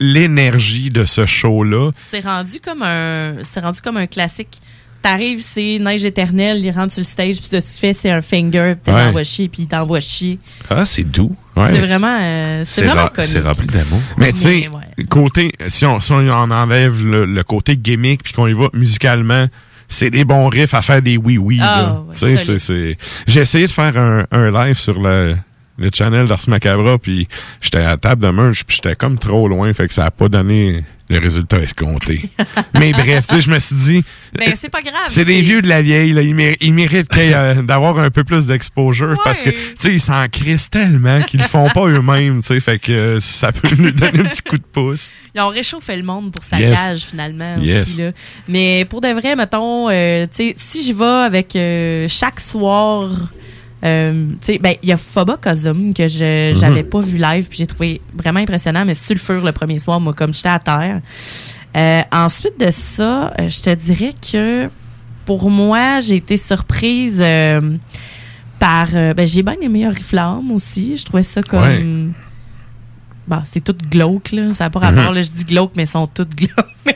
l'énergie 0.00 0.90
de 0.90 1.04
ce 1.04 1.26
show-là. 1.26 1.90
C'est 2.10 2.20
rendu 2.20 2.60
comme 2.60 2.82
un, 2.82 3.36
c'est 3.44 3.60
rendu 3.60 3.80
comme 3.80 3.96
un 3.96 4.06
classique. 4.06 4.60
T'arrives, 5.02 5.44
c'est 5.54 5.78
neige 5.80 6.04
éternelle, 6.04 6.58
il 6.64 6.70
rentre 6.72 6.92
sur 6.92 7.00
le 7.00 7.04
stage, 7.06 7.36
puis 7.36 7.44
ce 7.44 7.50
que 7.50 7.56
tu 7.74 7.78
fais, 7.78 7.92
c'est 7.94 8.10
un 8.10 8.22
finger, 8.22 8.74
puis 8.82 8.92
Ouais. 8.92 9.04
t'envoies 9.04 9.22
chier, 9.22 9.48
puis 9.48 9.62
il 9.62 9.68
t'envoie 9.68 10.00
chier. 10.00 10.38
Ah, 10.68 10.84
c'est 10.84 11.04
doux. 11.04 11.34
C'est 11.56 11.78
vraiment, 11.80 12.18
euh, 12.20 12.64
c'est 12.66 12.84
vraiment. 12.84 13.08
C'est 13.22 13.40
rempli 13.40 13.66
d'amour. 13.66 14.00
Mais 14.18 14.32
tu 14.32 14.40
sais, 14.40 14.68
côté, 15.08 15.52
si 15.68 15.86
on, 15.86 16.00
si 16.00 16.12
on 16.12 16.28
en 16.28 16.50
enlève 16.50 17.02
le, 17.04 17.24
le 17.24 17.42
côté 17.44 17.76
gimmick 17.76 18.22
puis 18.22 18.32
qu'on 18.34 18.46
y 18.46 18.52
va 18.52 18.68
musicalement, 18.74 19.46
c'est 19.88 20.10
des 20.10 20.24
bons 20.24 20.48
riffs 20.48 20.74
à 20.74 20.82
faire 20.82 21.00
des 21.00 21.16
oui-oui. 21.16 21.60
Ah, 21.62 21.82
là. 21.82 21.92
ouais, 22.00 22.12
Tu 22.12 22.18
sais, 22.18 22.36
solide. 22.36 22.58
c'est, 22.58 22.58
c'est... 22.58 22.96
J'ai 23.26 23.40
essayé 23.40 23.66
de 23.68 23.72
faire 23.72 23.96
un, 23.96 24.26
un 24.32 24.50
live 24.50 24.76
sur 24.78 25.00
le, 25.00 25.36
le 25.78 25.90
channel 25.92 26.26
d'Ars 26.26 26.48
Macabra, 26.48 26.98
puis 26.98 27.28
j'étais 27.60 27.78
à 27.78 27.88
la 27.90 27.96
table 27.96 28.22
de 28.22 28.28
merge, 28.30 28.64
puis 28.64 28.76
j'étais 28.76 28.96
comme 28.96 29.18
trop 29.18 29.46
loin, 29.48 29.72
fait 29.72 29.88
que 29.88 29.94
ça 29.94 30.06
a 30.06 30.10
pas 30.10 30.28
donné 30.28 30.84
le 31.08 31.20
résultat 31.20 31.58
escompté. 31.58 32.28
Mais 32.80 32.90
bref, 32.90 33.28
tu 33.28 33.36
sais, 33.36 33.40
je 33.40 33.48
me 33.48 33.60
suis 33.60 33.76
dit... 33.76 34.04
Ben, 34.36 34.52
c'est 34.60 34.70
pas 34.70 34.82
grave. 34.82 35.04
C'est 35.06 35.24
des 35.24 35.40
vieux 35.40 35.62
de 35.62 35.68
la 35.68 35.80
vieille, 35.80 36.12
là. 36.12 36.20
Ils, 36.22 36.34
méri- 36.34 36.56
ils 36.60 36.74
méritent 36.74 37.16
euh, 37.16 37.62
d'avoir 37.62 38.00
un 38.00 38.10
peu 38.10 38.24
plus 38.24 38.48
d'exposure 38.48 39.14
parce 39.22 39.40
que, 39.40 39.50
tu 39.50 39.56
sais, 39.76 39.92
ils 39.92 40.00
s'en 40.00 40.26
crissent 40.28 40.68
tellement 40.68 41.22
qu'ils 41.22 41.38
le 41.40 41.46
font 41.46 41.68
pas 41.68 41.86
eux-mêmes, 41.86 42.40
tu 42.40 42.48
sais. 42.48 42.58
Fait 42.58 42.80
que 42.80 42.90
euh, 42.90 43.20
ça 43.20 43.52
peut 43.52 43.68
nous 43.78 43.92
donner 43.92 44.18
un 44.18 44.24
petit 44.24 44.42
coup 44.42 44.58
de 44.58 44.64
pouce. 44.64 45.12
Ils 45.36 45.40
ont 45.40 45.48
réchauffé 45.50 45.94
le 45.94 46.02
monde 46.02 46.32
pour 46.32 46.42
sa 46.42 46.58
Yes. 46.58 46.74
cage, 46.74 47.00
finalement. 47.02 47.56
Yes. 47.60 47.86
Aussi, 47.86 47.98
là. 48.02 48.10
Mais 48.48 48.84
pour 48.90 49.00
de 49.00 49.08
vrai, 49.08 49.36
mettons, 49.36 49.88
euh, 49.88 50.26
tu 50.26 50.48
sais, 50.50 50.56
si 50.58 50.82
j'y 50.82 50.92
vais 50.92 51.04
avec 51.04 51.54
euh, 51.54 52.06
chaque 52.08 52.40
soir, 52.40 53.10
euh, 53.84 54.30
tu 54.40 54.52
sais, 54.54 54.58
ben, 54.58 54.74
il 54.82 54.88
y 54.88 54.92
a 54.92 54.96
Foba 54.96 55.36
Cosum 55.40 55.92
que 55.94 56.08
je 56.08 56.52
Mhm. 56.52 56.58
j'avais 56.60 56.82
pas 56.84 57.00
vu 57.00 57.18
live, 57.18 57.46
puis 57.48 57.58
j'ai 57.58 57.66
trouvé 57.66 58.00
vraiment 58.14 58.40
impressionnant, 58.40 58.84
mais 58.84 58.94
Sulfure 58.94 59.42
le 59.44 59.52
premier 59.52 59.78
soir, 59.78 60.00
moi, 60.00 60.12
comme 60.14 60.32
j'étais 60.34 60.48
à 60.48 60.58
terre. 60.58 61.00
Euh, 61.76 62.00
ensuite 62.10 62.58
de 62.58 62.70
ça, 62.70 63.34
euh, 63.40 63.48
je 63.48 63.60
te 63.60 63.74
dirais 63.74 64.12
que 64.32 64.68
pour 65.26 65.50
moi, 65.50 66.00
j'ai 66.00 66.16
été 66.16 66.36
surprise 66.36 67.18
euh, 67.20 67.76
par. 68.58 68.88
euh, 68.94 69.12
ben, 69.12 69.26
j'ai 69.26 69.42
bien 69.42 69.56
aimé 69.60 69.86
Oriflamme 69.86 70.50
aussi. 70.52 70.96
Je 70.96 71.04
trouvais 71.04 71.22
ça 71.24 71.42
comme. 71.42 71.60
Ouais. 71.62 72.12
Bon, 73.28 73.42
c'est 73.44 73.62
tout 73.62 73.76
glauque, 73.90 74.30
là. 74.32 74.54
Ça 74.54 74.64
n'a 74.64 74.70
pas 74.70 74.78
rapport, 74.78 75.10
Mhm. 75.10 75.14
là. 75.16 75.22
Je 75.22 75.30
dis 75.30 75.44
glauque, 75.44 75.72
mais 75.76 75.82
ils 75.82 75.88
sont 75.88 76.06
toutes 76.06 76.34
glauques. 76.36 76.95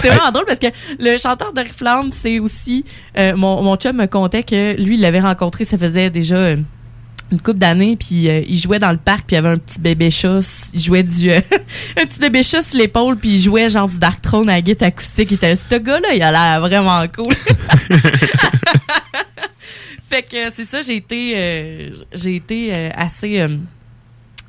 C'est 0.00 0.08
vraiment 0.08 0.30
drôle 0.32 0.44
parce 0.46 0.58
que 0.58 0.66
le 0.98 1.16
chanteur 1.18 1.52
d'Oriflamme, 1.52 2.10
c'est 2.12 2.38
aussi. 2.38 2.84
euh, 3.16 3.34
mon, 3.36 3.62
mon 3.62 3.76
chum 3.76 3.96
me 3.96 4.06
contait 4.06 4.42
que 4.42 4.74
lui, 4.80 4.94
il 4.94 5.00
l'avait 5.00 5.20
rencontré, 5.20 5.64
ça 5.64 5.76
faisait 5.78 6.10
déjà. 6.10 6.36
euh, 6.36 6.56
une 7.30 7.40
couple 7.40 7.58
d'années, 7.58 7.94
puis 7.94 8.26
euh, 8.30 8.40
il 8.48 8.56
jouait 8.58 8.78
dans 8.78 8.90
le 8.90 8.96
parc, 8.96 9.26
puis 9.26 9.36
il 9.36 9.38
avait 9.40 9.50
un 9.50 9.58
petit 9.58 9.78
bébé 9.78 10.08
chat. 10.10 10.40
Il 10.72 10.80
jouait 10.80 11.02
du. 11.02 11.30
euh, 11.30 11.40
un 12.00 12.06
petit 12.06 12.20
bébé 12.20 12.42
chat 12.42 12.62
sur 12.62 12.78
l'épaule, 12.78 13.18
puis 13.18 13.28
il 13.34 13.40
jouait 13.42 13.68
genre 13.68 13.86
du 13.86 13.98
Dark 13.98 14.22
Throne 14.22 14.48
à 14.48 14.52
la 14.54 14.62
guitare 14.62 14.88
acoustique. 14.88 15.30
Il 15.32 15.34
était 15.34 15.54
ce 15.54 15.74
gars-là, 15.74 16.14
il 16.14 16.22
a 16.22 16.32
l'air 16.32 16.60
vraiment 16.60 17.04
cool. 17.14 17.34
fait 20.08 20.22
que 20.22 20.50
c'est 20.54 20.64
ça, 20.64 20.80
j'ai 20.82 20.96
été, 20.96 21.32
euh, 21.36 21.90
j'ai 22.14 22.36
été 22.36 22.90
assez, 22.94 23.46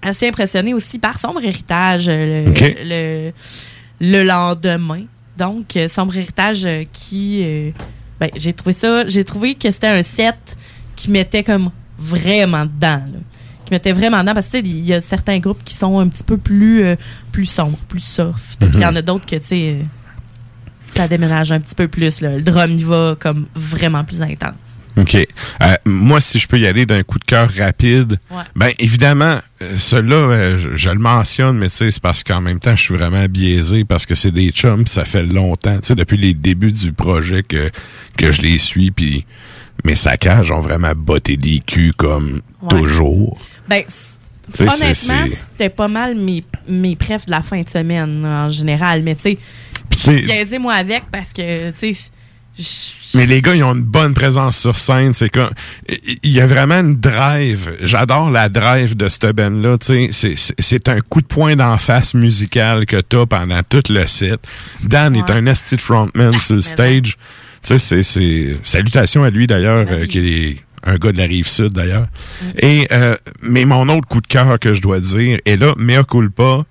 assez 0.02 0.28
impressionnée 0.30 0.74
aussi 0.74 1.00
par 1.00 1.20
Sombre 1.20 1.44
Héritage 1.44 2.08
le, 2.08 3.32
le 4.00 4.24
lendemain. 4.24 5.02
Donc, 5.40 5.76
euh, 5.78 5.88
Sombre 5.88 6.16
Héritage 6.18 6.66
euh, 6.66 6.84
qui. 6.92 7.42
euh, 7.44 7.72
ben, 8.20 8.30
j'ai 8.36 8.54
trouvé 8.54 8.74
ça. 8.74 9.08
J'ai 9.08 9.24
trouvé 9.24 9.56
que 9.56 9.72
c'était 9.72 9.88
un 9.88 10.04
set 10.04 10.36
qui 10.96 11.10
mettait 11.10 11.44
comme 11.44 11.72
vraiment 11.98 12.66
dedans. 12.66 13.02
là. 13.12 13.20
Qui 13.66 13.72
mettait 13.74 13.94
vraiment 13.94 14.20
dedans 14.20 14.34
parce 14.34 14.48
que 14.48 14.58
tu 14.58 14.64
sais, 14.66 14.70
il 14.78 14.86
y 14.86 14.94
a 14.94 15.00
certains 15.02 15.40
groupes 15.40 15.64
qui 15.64 15.74
sont 15.74 15.98
un 16.00 16.08
petit 16.10 16.24
peu 16.24 16.38
plus, 16.38 16.84
euh, 16.84 16.96
plus 17.32 17.46
sombres, 17.46 17.78
plus 17.88 18.04
soft. 18.04 18.60
Puis 18.60 18.70
il 18.74 18.82
y 18.82 18.86
en 18.86 18.96
a 18.96 19.02
d'autres 19.02 19.26
que, 19.26 19.38
tu 19.38 19.46
sais, 19.48 19.78
ça 20.96 21.08
déménage 21.08 21.52
un 21.52 21.60
petit 21.60 21.76
peu 21.76 21.88
plus. 21.88 22.20
là. 22.22 22.36
Le 22.36 22.42
drum, 22.44 22.72
il 22.72 22.86
va 22.86 23.16
comme 23.20 23.48
vraiment 23.56 24.04
plus 24.04 24.22
intense. 24.22 24.54
OK. 24.98 25.16
Euh, 25.16 25.74
moi, 25.86 26.20
si 26.20 26.40
je 26.40 26.48
peux 26.48 26.60
y 26.60 26.68
aller 26.68 26.86
d'un 26.86 27.04
coup 27.04 27.20
de 27.20 27.24
cœur 27.26 27.50
rapide, 27.58 28.20
Ouais. 28.32 28.44
ben 28.56 28.72
évidemment, 28.80 29.40
euh, 29.62 29.78
ceux-là, 29.78 30.16
euh, 30.16 30.58
je, 30.58 30.76
je 30.76 30.90
le 30.90 31.00
mentionne, 31.00 31.58
mais 31.58 31.70
c'est 31.70 31.98
parce 32.02 32.24
qu'en 32.24 32.42
même 32.42 32.60
temps, 32.60 32.76
je 32.76 32.82
suis 32.84 32.96
vraiment 32.96 33.26
biaisé 33.30 33.86
parce 33.86 34.06
que 34.06 34.16
c'est 34.16 34.32
des 34.32 34.50
chums, 34.52 34.88
ça 34.88 35.06
fait 35.06 35.24
longtemps, 35.24 35.78
tu 35.80 35.88
sais, 35.88 35.96
depuis 35.96 36.18
les 36.18 36.34
débuts 36.34 36.72
du 36.74 36.92
projet 36.92 37.44
que, 37.44 37.70
que 38.18 38.32
je 38.32 38.42
les 38.42 38.58
suis, 38.58 38.92
puis 38.92 39.26
mes 39.86 39.96
saccages 39.96 40.52
ont 40.52 40.60
vraiment 40.62 40.92
botté 40.96 41.38
des 41.38 41.60
culs 41.60 41.94
comme 41.96 42.42
Ouais. 42.62 42.70
toujours. 42.82 43.40
Ben, 43.70 43.84
honnêtement, 44.60 45.26
c'était 45.52 45.70
pas 45.70 45.88
mal 45.88 46.16
mes, 46.16 46.44
mes 46.68 46.96
prefs 46.96 47.26
de 47.26 47.32
la 47.32 47.42
fin 47.42 47.62
de 47.62 47.70
semaine 47.70 48.26
en 48.26 48.50
général. 48.50 49.04
Mais 49.04 49.16
tu 49.16 49.22
sais, 49.22 49.38
sais, 49.96 50.22
biaisez-moi 50.24 50.74
avec 50.74 51.04
parce 51.12 51.30
que, 51.32 51.70
tu 51.72 51.94
sais, 51.94 52.10
Mais 53.16 53.26
les 53.26 53.42
gars, 53.42 53.56
ils 53.56 53.64
ont 53.64 53.74
une 53.74 53.82
bonne 53.84 54.14
présence 54.14 54.60
sur 54.60 54.78
scène. 54.78 55.14
C'est 55.14 55.30
comme, 55.30 55.50
il 56.24 56.32
y 56.32 56.40
a 56.42 56.46
vraiment 56.46 56.80
une 56.82 56.96
drive. 56.96 57.76
J'adore 57.82 58.30
la 58.30 58.50
drive 58.50 58.96
de 58.96 59.10
cette 59.10 59.26
band-là. 59.36 59.78
Tu 59.80 60.12
sais, 60.12 60.36
c'est- 60.58 60.90
un 60.90 61.00
coup 61.02 61.22
de 61.22 61.26
poing 61.28 61.56
d'en 61.56 61.78
face 61.78 62.14
musical 62.14 62.86
que 62.86 62.98
t'as 63.02 63.26
pendant 63.26 63.62
tout 63.68 63.82
le 63.90 64.06
set. 64.06 64.40
Dan 64.84 65.16
est 65.16 65.30
un 65.32 65.46
esti 65.48 65.76
de 65.76 65.82
frontman 65.82 66.38
sur 66.38 66.56
le 66.56 66.62
stage. 66.62 67.18
Tu 67.64 67.80
sais, 67.80 68.04
c'est- 68.04 68.58
salutations 68.64 69.24
à 69.24 69.30
lui 69.32 69.48
d'ailleurs, 69.48 69.86
euh, 69.90 70.06
qui 70.06 70.20
est 70.20 70.58
un 70.84 70.96
gars 70.98 71.12
de 71.12 71.18
la 71.18 71.26
rive 71.26 71.48
sud 71.48 71.74
d'ailleurs. 71.74 72.08
Et, 72.62 72.88
euh, 72.92 73.16
mais 73.42 73.66
mon 73.66 73.90
autre 73.90 74.08
coup 74.08 74.22
de 74.22 74.28
cœur 74.28 74.60
que 74.60 74.74
je 74.76 74.82
dois 74.82 75.00
dire, 75.00 75.40
est 75.46 75.58
là, 75.58 75.74
mea 75.78 76.04
culpa, 76.04 76.64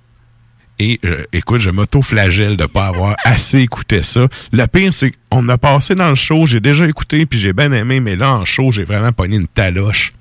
et 0.79 1.01
euh, 1.05 1.25
écoute, 1.33 1.61
je 1.61 1.71
m'auto-flagelle 1.71 2.57
de 2.57 2.67
pas 2.67 2.87
avoir 2.87 3.17
assez 3.25 3.59
écouté 3.61 4.03
ça. 4.03 4.29
Le 4.53 4.67
pire, 4.67 4.95
c'est 4.95 5.13
qu'on 5.31 5.49
a 5.49 5.59
passé 5.59 5.95
dans 5.95 6.09
le 6.09 6.15
show, 6.15 6.47
j'ai 6.47 6.61
déjà 6.61 6.87
écouté, 6.87 7.27
puis 7.27 7.39
j'ai 7.39 7.53
bien 7.53 7.73
aimé, 7.73 8.01
mais 8.01 8.17
là, 8.17 8.33
en 8.35 8.45
show, 8.45 8.71
j'ai 8.71 8.85
vraiment 8.85 9.13
pogné 9.13 9.37
une 9.37 9.49
taloche. 9.49 10.13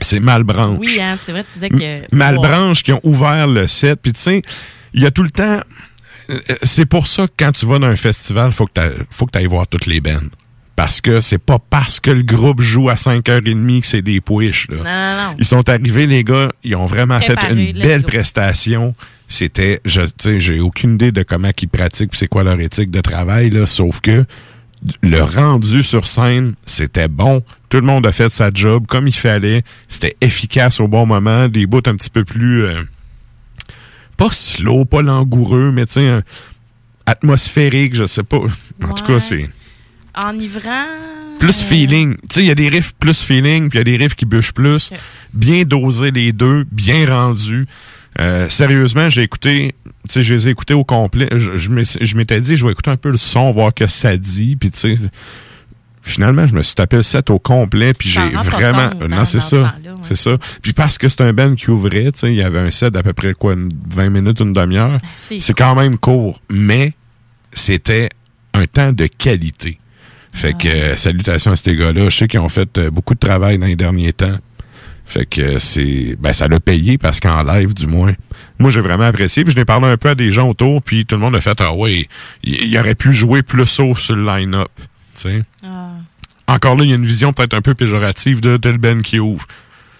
C'est 0.00 0.20
Malbranche. 0.20 0.78
oui, 0.80 0.98
hein, 1.00 1.16
c'est 1.22 1.32
vrai, 1.32 1.44
tu 1.44 1.52
disais 1.58 1.68
que. 1.68 2.14
Malbranche 2.16 2.82
qui 2.82 2.92
ont 2.92 3.00
ouvert 3.02 3.46
le 3.46 3.66
set. 3.66 4.00
Puis 4.02 4.12
tu 4.14 4.20
sais, 4.20 4.42
il 4.94 5.02
y 5.02 5.06
a 5.06 5.10
tout 5.10 5.22
le 5.22 5.30
temps... 5.30 5.60
euh, 6.30 6.38
C'est 6.62 6.86
pour 6.86 7.06
ça 7.06 7.26
que 7.26 7.32
quand 7.38 7.52
tu 7.52 7.66
vas 7.66 7.78
dans 7.78 7.86
un 7.88 7.96
festival, 7.96 8.50
faut 8.52 8.66
que 8.66 8.72
t'a- 8.72 8.90
faut 9.10 9.26
que 9.26 9.32
tu 9.32 9.38
ailles 9.38 9.46
voir 9.46 9.66
toutes 9.66 9.84
les 9.86 10.00
bands. 10.00 10.20
Parce 10.80 11.02
que 11.02 11.20
c'est 11.20 11.36
pas 11.36 11.58
parce 11.58 12.00
que 12.00 12.10
le 12.10 12.22
groupe 12.22 12.62
joue 12.62 12.88
à 12.88 12.94
5h30 12.94 13.82
que 13.82 13.86
c'est 13.86 14.00
des 14.00 14.22
pouiches. 14.22 14.66
Là. 14.70 14.76
Non, 14.76 14.82
non, 14.82 15.30
non. 15.32 15.36
Ils 15.38 15.44
sont 15.44 15.68
arrivés, 15.68 16.06
les 16.06 16.24
gars, 16.24 16.52
ils 16.64 16.74
ont 16.74 16.86
vraiment 16.86 17.20
fait 17.20 17.36
une 17.50 17.72
belle 17.78 18.02
prestation. 18.02 18.94
C'était, 19.28 19.82
je, 19.84 20.00
j'ai 20.38 20.60
aucune 20.60 20.94
idée 20.94 21.12
de 21.12 21.22
comment 21.22 21.50
ils 21.60 21.68
pratiquent, 21.68 22.16
c'est 22.16 22.28
quoi 22.28 22.44
leur 22.44 22.58
éthique 22.58 22.90
de 22.90 23.02
travail, 23.02 23.50
là, 23.50 23.66
sauf 23.66 24.00
que 24.00 24.24
le 25.02 25.20
rendu 25.20 25.82
sur 25.82 26.06
scène, 26.06 26.54
c'était 26.64 27.08
bon. 27.08 27.42
Tout 27.68 27.76
le 27.76 27.86
monde 27.86 28.06
a 28.06 28.12
fait 28.12 28.30
sa 28.30 28.50
job 28.50 28.86
comme 28.86 29.06
il 29.06 29.12
fallait. 29.12 29.62
C'était 29.86 30.16
efficace 30.22 30.80
au 30.80 30.88
bon 30.88 31.04
moment. 31.04 31.46
Des 31.48 31.66
bouts 31.66 31.82
un 31.84 31.94
petit 31.94 32.08
peu 32.08 32.24
plus, 32.24 32.64
euh, 32.64 32.80
pas 34.16 34.30
slow, 34.30 34.86
pas 34.86 35.02
langoureux, 35.02 35.72
mais 35.72 35.84
tu 35.84 35.92
sais, 35.92 36.20
atmosphérique, 37.04 37.94
je 37.94 38.06
sais 38.06 38.22
pas. 38.22 38.38
En 38.82 38.94
tout 38.94 39.04
cas, 39.04 39.20
c'est 39.20 39.50
Enivrant. 40.14 40.86
plus 41.38 41.60
feeling. 41.60 42.16
Tu 42.16 42.26
sais, 42.30 42.40
il 42.42 42.46
y 42.46 42.50
a 42.50 42.54
des 42.54 42.68
riffs 42.68 42.92
plus 42.98 43.22
feeling, 43.22 43.70
puis 43.70 43.78
il 43.78 43.80
y 43.80 43.94
a 43.94 43.96
des 43.96 43.96
riffs 43.96 44.14
qui 44.14 44.26
bûchent 44.26 44.52
plus. 44.52 44.90
Bien 45.32 45.64
dosés 45.64 46.10
les 46.10 46.32
deux, 46.32 46.66
bien 46.70 47.06
rendus. 47.08 47.66
Euh, 48.18 48.48
sérieusement, 48.48 49.08
j'ai 49.08 49.22
écouté, 49.22 49.74
tu 49.84 49.92
sais, 50.08 50.22
je 50.22 50.34
les 50.34 50.48
ai 50.48 50.50
écoutés 50.50 50.74
au 50.74 50.84
complet. 50.84 51.28
Je, 51.32 52.14
m'étais 52.16 52.40
dit, 52.40 52.56
je 52.56 52.66
vais 52.66 52.72
écouter 52.72 52.90
un 52.90 52.96
peu 52.96 53.10
le 53.10 53.16
son, 53.16 53.50
voir 53.52 53.72
que 53.72 53.86
ça 53.86 54.16
dit, 54.16 54.56
puis 54.56 54.70
tu 54.70 54.96
sais, 54.96 55.08
finalement, 56.02 56.46
je 56.46 56.54
me 56.54 56.62
suis 56.62 56.74
tapé 56.74 56.96
le 56.96 57.02
set 57.02 57.30
au 57.30 57.38
complet, 57.38 57.92
puis 57.94 58.08
j'ai 58.08 58.28
vraiment, 58.30 58.90
non, 59.08 59.24
c'est 59.24 59.40
ça. 59.40 59.74
C'est 60.02 60.16
ça. 60.16 60.32
Puis 60.62 60.72
parce 60.72 60.98
que 60.98 61.08
c'est 61.08 61.22
un 61.22 61.32
band 61.32 61.54
qui 61.54 61.70
ouvrait, 61.70 62.10
tu 62.12 62.20
sais, 62.20 62.32
il 62.32 62.36
y 62.36 62.42
avait 62.42 62.58
un 62.58 62.70
set 62.70 62.92
d'à 62.92 63.02
peu 63.02 63.12
près 63.12 63.32
quoi, 63.34 63.52
une 63.52 63.70
20 63.90 64.10
minutes, 64.10 64.40
une 64.40 64.52
demi-heure. 64.52 64.98
c'est 65.18 65.40
C'est 65.40 65.54
quand 65.54 65.74
même 65.74 65.98
court, 65.98 66.40
mais 66.50 66.94
c'était 67.52 68.08
un 68.54 68.66
temps 68.66 68.92
de 68.92 69.06
qualité. 69.06 69.78
Fait 70.32 70.56
que 70.56 70.68
euh, 70.68 70.96
salutations 70.96 71.52
à 71.52 71.56
ces 71.56 71.76
gars-là. 71.76 72.08
Je 72.08 72.16
sais 72.16 72.28
qu'ils 72.28 72.40
ont 72.40 72.48
fait 72.48 72.78
euh, 72.78 72.90
beaucoup 72.90 73.14
de 73.14 73.18
travail 73.18 73.58
dans 73.58 73.66
les 73.66 73.76
derniers 73.76 74.12
temps. 74.12 74.38
Fait 75.04 75.26
que 75.26 75.40
euh, 75.40 75.58
c'est 75.58 76.16
ben 76.20 76.32
ça 76.32 76.46
l'a 76.46 76.60
payé 76.60 76.98
parce 76.98 77.20
qu'en 77.20 77.42
live 77.42 77.74
du 77.74 77.86
moins. 77.86 78.12
Moi 78.58 78.70
j'ai 78.70 78.80
vraiment 78.80 79.04
apprécié 79.04 79.44
puis 79.44 79.52
je 79.52 79.56
l'ai 79.56 79.64
parlé 79.64 79.88
un 79.88 79.96
peu 79.96 80.10
à 80.10 80.14
des 80.14 80.30
gens 80.30 80.48
autour 80.48 80.82
puis 80.82 81.04
tout 81.04 81.16
le 81.16 81.20
monde 81.20 81.34
a 81.34 81.40
fait 81.40 81.60
ah 81.60 81.74
ouais, 81.74 82.08
il, 82.44 82.64
il 82.64 82.78
aurait 82.78 82.94
pu 82.94 83.12
jouer 83.12 83.42
plus 83.42 83.80
haut 83.80 83.96
sur 83.96 84.14
le 84.14 84.24
line-up, 84.24 84.70
tu 84.76 85.22
sais. 85.22 85.42
Encore 86.46 86.76
là, 86.76 86.84
il 86.84 86.90
y 86.90 86.92
a 86.92 86.96
une 86.96 87.06
vision 87.06 87.32
peut-être 87.32 87.54
un 87.54 87.60
peu 87.60 87.74
péjorative 87.74 88.40
de 88.40 88.56
tel 88.56 88.78
Ben 88.78 89.02
qui 89.02 89.20
ouvre. 89.20 89.46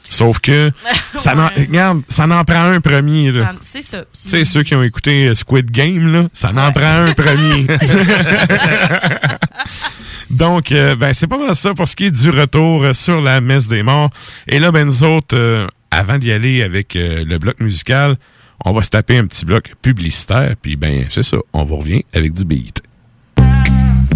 Sauf 0.08 0.40
que 0.40 0.72
ça 1.16 1.34
n'en 1.34 1.48
regarde, 1.48 2.02
ça 2.08 2.26
n'en 2.26 2.44
prend 2.44 2.64
un 2.64 2.80
premier 2.80 3.32
C'est 3.64 3.84
ça. 3.84 4.04
Tu 4.22 4.28
sais, 4.28 4.44
ceux 4.44 4.62
qui 4.62 4.74
ont 4.74 4.82
écouté 4.82 5.34
Squid 5.34 5.70
Game, 5.70 6.12
là, 6.12 6.28
ça 6.32 6.52
n'en 6.52 6.72
prend 6.72 7.06
un 7.06 7.14
premier. 7.14 7.66
Donc, 10.30 10.70
euh, 10.70 10.94
ben, 10.94 11.12
c'est 11.12 11.26
pas 11.26 11.38
mal 11.38 11.54
ça 11.56 11.74
pour 11.74 11.88
ce 11.88 11.96
qui 11.96 12.06
est 12.06 12.10
du 12.10 12.30
retour 12.30 12.94
sur 12.94 13.20
la 13.20 13.40
messe 13.40 13.68
des 13.68 13.82
morts. 13.82 14.10
Et 14.46 14.60
là, 14.60 14.70
ben, 14.70 14.86
nous 14.86 15.02
autres, 15.02 15.36
euh, 15.36 15.66
avant 15.90 16.18
d'y 16.18 16.30
aller 16.30 16.62
avec 16.62 16.94
euh, 16.94 17.24
le 17.24 17.38
bloc 17.38 17.60
musical, 17.60 18.16
on 18.64 18.72
va 18.72 18.82
se 18.82 18.90
taper 18.90 19.18
un 19.18 19.26
petit 19.26 19.44
bloc 19.44 19.72
publicitaire, 19.82 20.54
puis 20.60 20.76
ben, 20.76 21.06
c'est 21.10 21.22
ça, 21.22 21.38
on 21.52 21.64
vous 21.64 21.76
revient 21.76 22.04
avec 22.14 22.32
du 22.32 22.44
beat. 22.44 22.82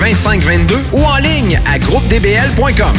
2522 0.00 0.76
ou 0.92 1.04
en 1.04 1.16
ligne 1.18 1.60
à 1.70 1.78
groupedbl.com. 1.78 2.96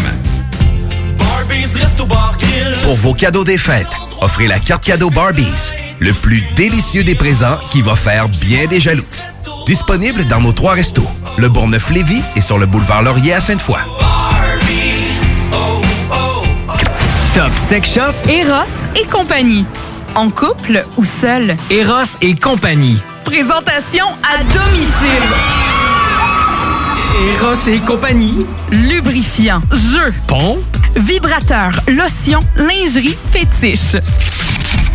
Pour 2.83 2.95
vos 2.95 3.13
cadeaux 3.15 3.43
des 3.43 3.57
fêtes, 3.57 3.87
offrez 4.21 4.45
la 4.45 4.59
carte 4.59 4.83
cadeau 4.83 5.09
Barbies, 5.09 5.71
le 5.99 6.13
plus 6.13 6.43
délicieux 6.55 7.03
des 7.03 7.15
présents 7.15 7.57
qui 7.71 7.81
va 7.81 7.95
faire 7.95 8.27
bien 8.29 8.67
des 8.67 8.79
jaloux. 8.79 9.03
Disponible 9.65 10.25
dans 10.25 10.41
nos 10.41 10.51
trois 10.51 10.73
restos, 10.73 11.07
le 11.39 11.49
Bourgneuf-Lévis 11.49 12.21
et 12.35 12.41
sur 12.41 12.59
le 12.59 12.67
boulevard 12.67 13.01
Laurier 13.01 13.33
à 13.33 13.39
Sainte-Foy. 13.39 13.79
Top 17.33 17.51
Sex 17.55 17.95
Shop, 17.95 18.29
Eros 18.29 18.85
et 18.95 19.07
compagnie. 19.07 19.65
En 20.13 20.29
couple 20.29 20.85
ou 20.97 21.05
seul. 21.05 21.55
Eros 21.71 22.15
et 22.21 22.35
compagnie. 22.35 23.01
Présentation 23.23 24.05
à 24.23 24.37
domicile. 24.43 25.70
Eros 27.21 27.67
et 27.67 27.77
compagnie. 27.85 28.47
Lubrifiant, 28.71 29.61
jeu, 29.71 30.11
Pont. 30.27 30.59
vibrateur, 30.95 31.69
lotion, 31.87 32.39
lingerie, 32.55 33.15
fétiche. 33.31 33.95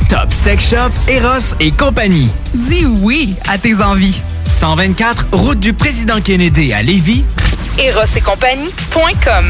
Top 0.08 0.32
Sex 0.32 0.70
Shop, 0.70 0.90
Eros 1.08 1.54
et 1.60 1.70
compagnie. 1.70 2.28
Dis 2.52 2.84
oui 2.84 3.34
à 3.48 3.58
tes 3.58 3.76
envies. 3.80 4.20
124, 4.44 5.26
route 5.32 5.60
du 5.60 5.72
président 5.72 6.20
Kennedy 6.20 6.72
à 6.72 6.82
Lévis. 6.82 7.22
Eros 7.78 8.00
et 8.16 8.20
compagnie.com 8.20 9.44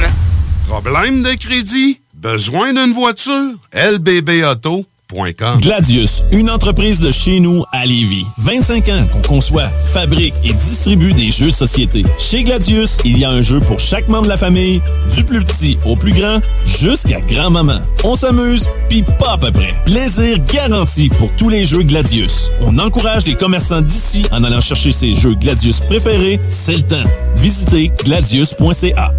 Problème 0.68 1.22
de 1.22 1.32
crédit? 1.32 2.00
Besoin 2.14 2.74
d'une 2.74 2.92
voiture? 2.92 3.54
Gladius, 5.60 6.24
une 6.32 6.50
entreprise 6.50 6.98
de 6.98 7.12
chez 7.12 7.38
nous 7.38 7.64
à 7.72 7.86
Lévis. 7.86 8.26
25 8.38 8.88
ans 8.88 9.06
qu'on 9.12 9.22
conçoit, 9.36 9.68
fabrique 9.68 10.34
et 10.42 10.52
distribue 10.52 11.12
des 11.12 11.30
jeux 11.30 11.50
de 11.50 11.54
société. 11.54 12.02
Chez 12.18 12.42
Gladius, 12.42 12.98
il 13.04 13.16
y 13.18 13.24
a 13.24 13.30
un 13.30 13.40
jeu 13.40 13.60
pour 13.60 13.78
chaque 13.78 14.08
membre 14.08 14.24
de 14.24 14.28
la 14.30 14.36
famille, 14.36 14.82
du 15.14 15.22
plus 15.22 15.44
petit 15.44 15.78
au 15.86 15.94
plus 15.94 16.12
grand, 16.12 16.40
jusqu'à 16.66 17.20
grand-maman. 17.20 17.78
On 18.02 18.16
s'amuse, 18.16 18.68
puis 18.88 19.04
pas 19.18 19.34
à 19.34 19.38
peu 19.38 19.52
près. 19.52 19.74
Plaisir 19.84 20.38
garanti 20.52 21.08
pour 21.08 21.30
tous 21.36 21.50
les 21.50 21.64
jeux 21.64 21.84
Gladius. 21.84 22.50
On 22.60 22.76
encourage 22.78 23.26
les 23.26 23.36
commerçants 23.36 23.82
d'ici 23.82 24.24
en 24.32 24.42
allant 24.42 24.60
chercher 24.60 24.90
ses 24.90 25.12
jeux 25.12 25.34
Gladius 25.34 25.80
préférés, 25.80 26.40
c'est 26.48 26.76
le 26.76 26.82
temps. 26.82 27.10
Visitez 27.36 27.92
gladius.ca. 28.04 29.12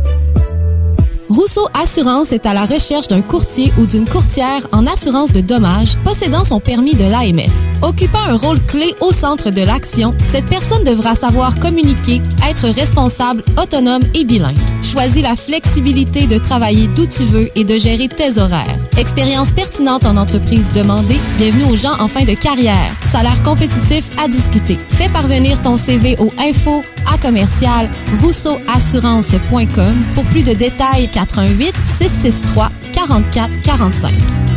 Rousseau 1.29 1.67
Assurance 1.73 2.31
est 2.31 2.45
à 2.45 2.53
la 2.53 2.65
recherche 2.65 3.09
d'un 3.09 3.21
courtier 3.21 3.73
ou 3.77 3.85
d'une 3.85 4.07
courtière 4.07 4.65
en 4.71 4.87
assurance 4.87 5.33
de 5.33 5.41
dommages 5.41 5.97
possédant 6.05 6.45
son 6.45 6.61
permis 6.61 6.95
de 6.95 7.03
l'AMF. 7.03 7.51
Occupant 7.81 8.21
un 8.27 8.37
rôle 8.37 8.59
clé 8.61 8.95
au 9.01 9.11
centre 9.11 9.51
de 9.51 9.61
l'action, 9.61 10.13
cette 10.25 10.45
personne 10.45 10.85
devra 10.85 11.15
savoir 11.15 11.59
communiquer, 11.59 12.21
être 12.49 12.67
responsable, 12.69 13.43
autonome 13.61 14.03
et 14.13 14.23
bilingue. 14.23 14.57
Choisis 14.81 15.21
la 15.21 15.35
flexibilité 15.35 16.27
de 16.27 16.37
travailler 16.37 16.87
d'où 16.95 17.05
tu 17.05 17.23
veux 17.23 17.49
et 17.55 17.65
de 17.65 17.77
gérer 17.77 18.07
tes 18.07 18.39
horaires. 18.39 18.77
Expérience 18.97 19.51
pertinente 19.51 20.05
en 20.05 20.15
entreprise 20.15 20.71
demandée. 20.71 21.19
Bienvenue 21.37 21.65
aux 21.65 21.75
gens 21.75 21.99
en 21.99 22.07
fin 22.07 22.23
de 22.23 22.33
carrière. 22.33 22.91
Salaire 23.05 23.43
compétitif 23.43 24.09
à 24.17 24.27
discuter. 24.27 24.77
Fais 24.89 25.09
parvenir 25.09 25.61
ton 25.61 25.77
CV 25.77 26.15
au 26.19 26.31
info 26.39 26.81
à 27.13 27.17
commercial 27.17 27.89
rousseauassurance.com 28.21 29.95
pour 30.15 30.23
plus 30.25 30.43
de 30.43 30.53
détails 30.53 31.09
88 31.17 31.75
663 31.85 32.71
44 32.93 33.49
45. 33.63 34.56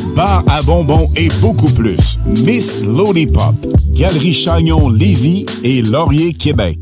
bar 0.15 0.43
à 0.47 0.61
bonbons 0.63 1.07
et 1.15 1.29
beaucoup 1.41 1.71
plus. 1.73 2.17
Miss 2.25 2.83
Lollipop, 2.83 3.55
Galerie 3.93 4.33
Chagnon 4.33 4.89
Lévis 4.89 5.45
et 5.63 5.81
Laurier 5.81 6.33
Québec. 6.33 6.79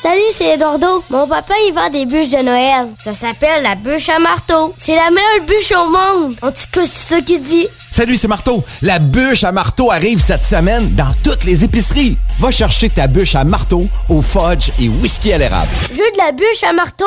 Salut, 0.00 0.20
c'est 0.32 0.54
Eduardo. 0.54 1.02
Mon 1.10 1.26
papa, 1.26 1.54
il 1.66 1.74
vend 1.74 1.90
des 1.90 2.06
bûches 2.06 2.28
de 2.28 2.40
Noël. 2.40 2.86
Ça 2.94 3.14
s'appelle 3.14 3.64
la 3.64 3.74
bûche 3.74 4.08
à 4.08 4.20
marteau. 4.20 4.72
C'est 4.78 4.94
la 4.94 5.10
meilleure 5.10 5.44
bûche 5.44 5.72
au 5.72 5.90
monde. 5.90 6.36
En 6.40 6.52
tout 6.52 6.68
cas, 6.70 6.82
c'est 6.86 7.14
ça 7.16 7.20
qu'il 7.20 7.42
dit. 7.42 7.66
Salut, 7.90 8.16
c'est 8.16 8.28
Marteau. 8.28 8.62
La 8.80 9.00
bûche 9.00 9.42
à 9.42 9.50
marteau 9.50 9.90
arrive 9.90 10.20
cette 10.20 10.44
semaine 10.44 10.94
dans 10.94 11.10
toutes 11.24 11.42
les 11.42 11.64
épiceries. 11.64 12.16
Va 12.38 12.52
chercher 12.52 12.90
ta 12.90 13.08
bûche 13.08 13.34
à 13.34 13.42
marteau 13.42 13.88
au 14.08 14.22
fudge 14.22 14.70
et 14.80 14.88
whisky 14.88 15.32
à 15.32 15.38
l'érable. 15.38 15.70
Je 15.90 15.96
veux 15.96 16.12
de 16.12 16.18
la 16.18 16.30
bûche 16.30 16.62
à 16.62 16.72
marteau. 16.72 17.04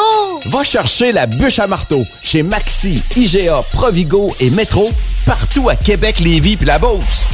Va 0.47 0.62
chercher 0.65 1.13
la 1.13 1.27
bûche 1.27 1.60
à 1.60 1.67
marteau 1.67 2.04
chez 2.21 2.43
Maxi, 2.43 3.01
IGA, 3.15 3.63
Provigo 3.71 4.36
et 4.41 4.49
Métro, 4.49 4.91
partout 5.25 5.69
à 5.69 5.77
Québec, 5.77 6.19
Lévis 6.19 6.58
puis 6.58 6.65
la 6.65 6.77
Beauce. 6.77 7.25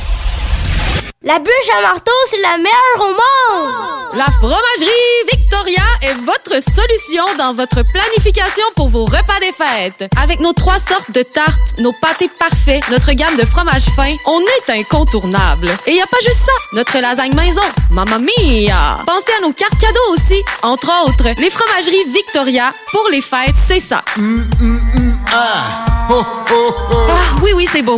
La 1.23 1.39
bûche 1.39 1.69
à 1.77 1.82
marteau, 1.82 2.12
c'est 2.30 2.41
la 2.41 2.58
meilleure 2.58 2.99
au 2.99 3.10
monde. 3.10 4.17
La 4.17 4.25
fromagerie 4.25 5.25
Victoria 5.30 5.84
est 6.01 6.13
votre 6.13 6.62
solution 6.63 7.25
dans 7.38 7.53
votre 7.53 7.84
planification 7.91 8.63
pour 8.75 8.88
vos 8.88 9.03
repas 9.03 9.39
des 9.41 9.51
fêtes. 9.51 10.10
Avec 10.21 10.39
nos 10.39 10.53
trois 10.53 10.80
sortes 10.80 11.12
de 11.12 11.23
tartes, 11.23 11.80
nos 11.80 11.91
pâtés 11.91 12.30
parfaits, 12.39 12.88
notre 12.91 13.12
gamme 13.13 13.36
de 13.36 13.45
fromages 13.45 13.88
fins, 13.95 14.15
on 14.25 14.39
est 14.39 14.80
incontournable. 14.80 15.69
Et 15.86 15.95
y 15.95 16.01
a 16.01 16.08
pas 16.08 16.17
juste 16.23 16.45
ça, 16.45 16.51
notre 16.73 16.97
lasagne 16.99 17.36
maison, 17.36 17.62
mamma 17.91 18.19
mia! 18.19 18.99
Pensez 19.06 19.34
à 19.38 19.41
nos 19.41 19.53
cartes 19.53 19.80
cadeaux 19.82 20.13
aussi, 20.13 20.41
entre 20.63 20.89
autres, 21.03 21.27
les 21.39 21.49
fromageries 21.49 22.06
Victoria 22.13 22.73
pour 22.91 23.10
les 23.12 23.21
fêtes, 23.21 23.56
c'est 23.56 23.82
ça. 23.82 24.01
Ah, 25.34 25.86
oui 27.41 27.51
oui, 27.53 27.67
c'est 27.69 27.82
beau. 27.82 27.97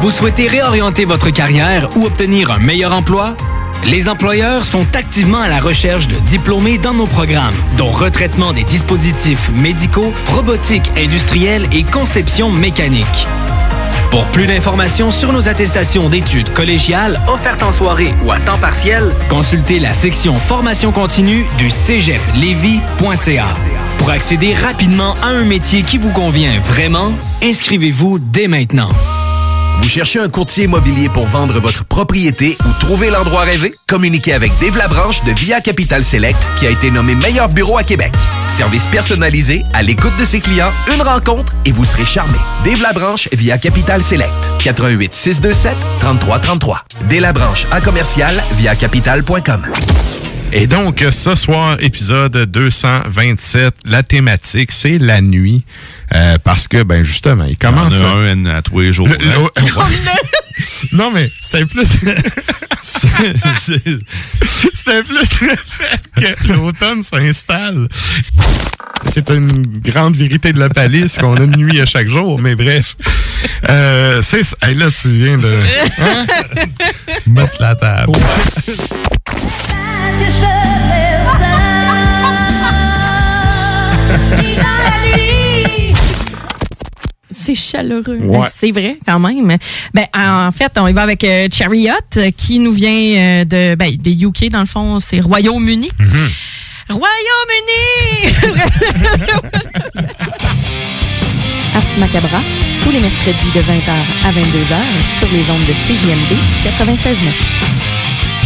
Vous 0.00 0.10
souhaitez 0.10 0.48
réorienter 0.48 1.04
votre 1.04 1.28
carrière 1.28 1.90
ou 1.94 2.06
obtenir 2.06 2.50
un 2.50 2.58
meilleur 2.58 2.94
emploi? 2.94 3.36
Les 3.84 4.08
employeurs 4.08 4.64
sont 4.64 4.86
activement 4.94 5.40
à 5.40 5.48
la 5.48 5.60
recherche 5.60 6.08
de 6.08 6.14
diplômés 6.26 6.78
dans 6.78 6.94
nos 6.94 7.06
programmes, 7.06 7.54
dont 7.76 7.90
retraitement 7.90 8.54
des 8.54 8.64
dispositifs 8.64 9.50
médicaux, 9.50 10.10
robotique 10.28 10.90
industrielle 10.96 11.66
et 11.74 11.82
conception 11.82 12.50
mécanique. 12.50 13.26
Pour 14.10 14.24
plus 14.28 14.46
d'informations 14.46 15.10
sur 15.10 15.34
nos 15.34 15.48
attestations 15.48 16.08
d'études 16.08 16.50
collégiales 16.54 17.20
offertes 17.28 17.62
en 17.62 17.74
soirée 17.74 18.14
ou 18.24 18.32
à 18.32 18.40
temps 18.40 18.56
partiel, 18.56 19.14
consultez 19.28 19.80
la 19.80 19.92
section 19.92 20.32
formation 20.32 20.92
continue 20.92 21.44
du 21.58 21.68
cégeplevy.ca. 21.68 23.54
Pour 23.98 24.08
accéder 24.08 24.54
rapidement 24.54 25.14
à 25.22 25.26
un 25.26 25.44
métier 25.44 25.82
qui 25.82 25.98
vous 25.98 26.12
convient 26.12 26.58
vraiment, 26.60 27.12
inscrivez-vous 27.42 28.18
dès 28.18 28.48
maintenant. 28.48 28.88
Vous 29.82 29.88
cherchez 29.88 30.18
un 30.20 30.28
courtier 30.28 30.64
immobilier 30.64 31.08
pour 31.08 31.26
vendre 31.26 31.58
votre 31.58 31.84
propriété 31.84 32.56
ou 32.64 32.80
trouver 32.80 33.10
l'endroit 33.10 33.42
rêvé? 33.42 33.74
Communiquez 33.88 34.34
avec 34.34 34.52
Dave 34.60 34.76
Labranche 34.76 35.24
de 35.24 35.32
Via 35.32 35.60
Capital 35.60 36.04
Select 36.04 36.38
qui 36.58 36.66
a 36.66 36.70
été 36.70 36.90
nommé 36.90 37.14
meilleur 37.14 37.48
bureau 37.48 37.78
à 37.78 37.82
Québec. 37.82 38.12
Service 38.48 38.86
personnalisé, 38.86 39.64
à 39.72 39.82
l'écoute 39.82 40.16
de 40.20 40.24
ses 40.24 40.40
clients, 40.40 40.70
une 40.94 41.02
rencontre 41.02 41.52
et 41.64 41.72
vous 41.72 41.84
serez 41.84 42.04
charmé. 42.04 42.38
Dave 42.64 42.82
Labranche 42.82 43.28
via 43.32 43.58
Capital 43.58 44.02
Select. 44.02 44.30
88 44.62 45.14
627 45.14 45.74
3333. 46.00 46.84
Dave 47.08 47.20
Labranche 47.20 47.66
à 47.72 47.80
commercial 47.80 48.34
via 48.58 48.74
capital.com. 48.74 49.62
Et 50.52 50.66
donc, 50.66 51.04
ce 51.10 51.34
soir, 51.36 51.76
épisode 51.80 52.36
227, 52.36 53.72
la 53.84 54.02
thématique, 54.02 54.72
c'est 54.72 54.98
la 54.98 55.20
nuit. 55.20 55.64
Euh, 56.14 56.38
parce 56.42 56.66
que, 56.66 56.82
ben 56.82 57.04
justement, 57.04 57.44
il 57.44 57.56
commence... 57.56 57.94
On 58.00 58.04
a 58.04 58.30
un 58.32 58.44
à 58.46 58.62
tous 58.62 58.80
les 58.80 58.92
jours. 58.92 59.06
Le- 59.06 59.14
hein? 59.14 59.48
le- 59.56 59.62
ouais. 59.62 59.84
non, 60.94 61.12
mais 61.14 61.30
c'est 61.40 61.64
plus... 61.66 61.86
c'est- 62.82 63.82
C'était 64.74 65.02
plus 65.04 65.40
le 65.42 65.54
fait 65.54 66.00
que 66.16 66.48
l'automne 66.52 67.02
s'installe. 67.02 67.86
C'est 69.06 69.30
une 69.30 69.66
grande 69.78 70.16
vérité 70.16 70.52
de 70.52 70.58
la 70.58 70.68
palisse 70.68 71.16
qu'on 71.16 71.34
a 71.36 71.42
une 71.44 71.56
nuit 71.56 71.80
à 71.80 71.86
chaque 71.86 72.08
jour, 72.08 72.40
mais 72.40 72.56
bref. 72.56 72.96
Euh, 73.68 74.20
c'est 74.22 74.42
ça. 74.42 74.56
Hey, 74.62 74.74
là, 74.74 74.86
tu 74.90 75.10
viens 75.10 75.38
de 75.38 75.58
hein? 76.00 76.26
mettre 77.28 77.54
la 77.60 77.74
table. 77.76 78.12
C'est 87.32 87.54
chaleureux. 87.54 88.18
Ouais. 88.18 88.38
Ben, 88.38 88.48
C'est 88.54 88.72
vrai, 88.72 88.98
quand 89.06 89.18
même. 89.20 89.56
Ben, 89.94 90.06
en 90.14 90.50
fait, 90.52 90.72
on 90.76 90.86
y 90.88 90.92
va 90.92 91.02
avec 91.02 91.22
euh, 91.24 91.46
Chariot, 91.50 91.92
euh, 92.16 92.30
qui 92.36 92.58
nous 92.58 92.72
vient 92.72 92.90
euh, 92.90 93.44
de, 93.44 93.74
ben, 93.76 93.94
des 93.96 94.22
UK, 94.24 94.48
dans 94.50 94.60
le 94.60 94.66
fond, 94.66 95.00
c'est 95.00 95.20
Royaume-Uni. 95.20 95.90
Royaume-Uni! 96.88 98.34
Ars 101.72 101.84
Macabra, 101.98 102.40
tous 102.82 102.90
les 102.90 102.98
mercredis 102.98 103.52
de 103.54 103.60
20h 103.60 103.92
à 104.24 104.32
22h 104.32 104.82
sur 105.20 105.28
les 105.32 105.48
ondes 105.50 105.64
de 105.66 105.72
CJMD 105.86 106.36
96.9. 106.64 107.89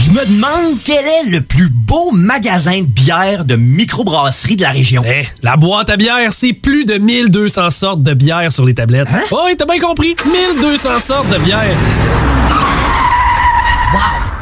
Je 0.05 0.11
me 0.11 0.23
demande 0.27 0.79
quel 0.85 1.03
est 1.03 1.31
le 1.31 1.41
plus 1.41 1.71
beau 1.71 2.11
magasin 2.13 2.83
de 2.83 2.87
bière 2.87 3.47
de 3.47 3.57
microbrasserie 3.57 4.55
de 4.55 4.61
la 4.61 4.71
région. 4.71 5.03
Eh, 5.07 5.25
la 5.43 5.57
boîte 5.57 5.89
à 5.89 5.97
bière, 5.97 6.31
c'est 6.31 6.53
plus 6.53 6.85
de 6.85 6.99
1200 6.99 7.71
sortes 7.71 8.03
de 8.03 8.13
bière 8.13 8.53
sur 8.53 8.67
les 8.67 8.75
tablettes. 8.75 9.09
Oh, 9.31 9.41
oui, 9.47 9.57
t'as 9.57 9.65
bien 9.65 9.81
compris. 9.81 10.15
1200 10.27 10.99
sortes 11.01 11.31
de 11.31 11.39
bière. 11.39 11.75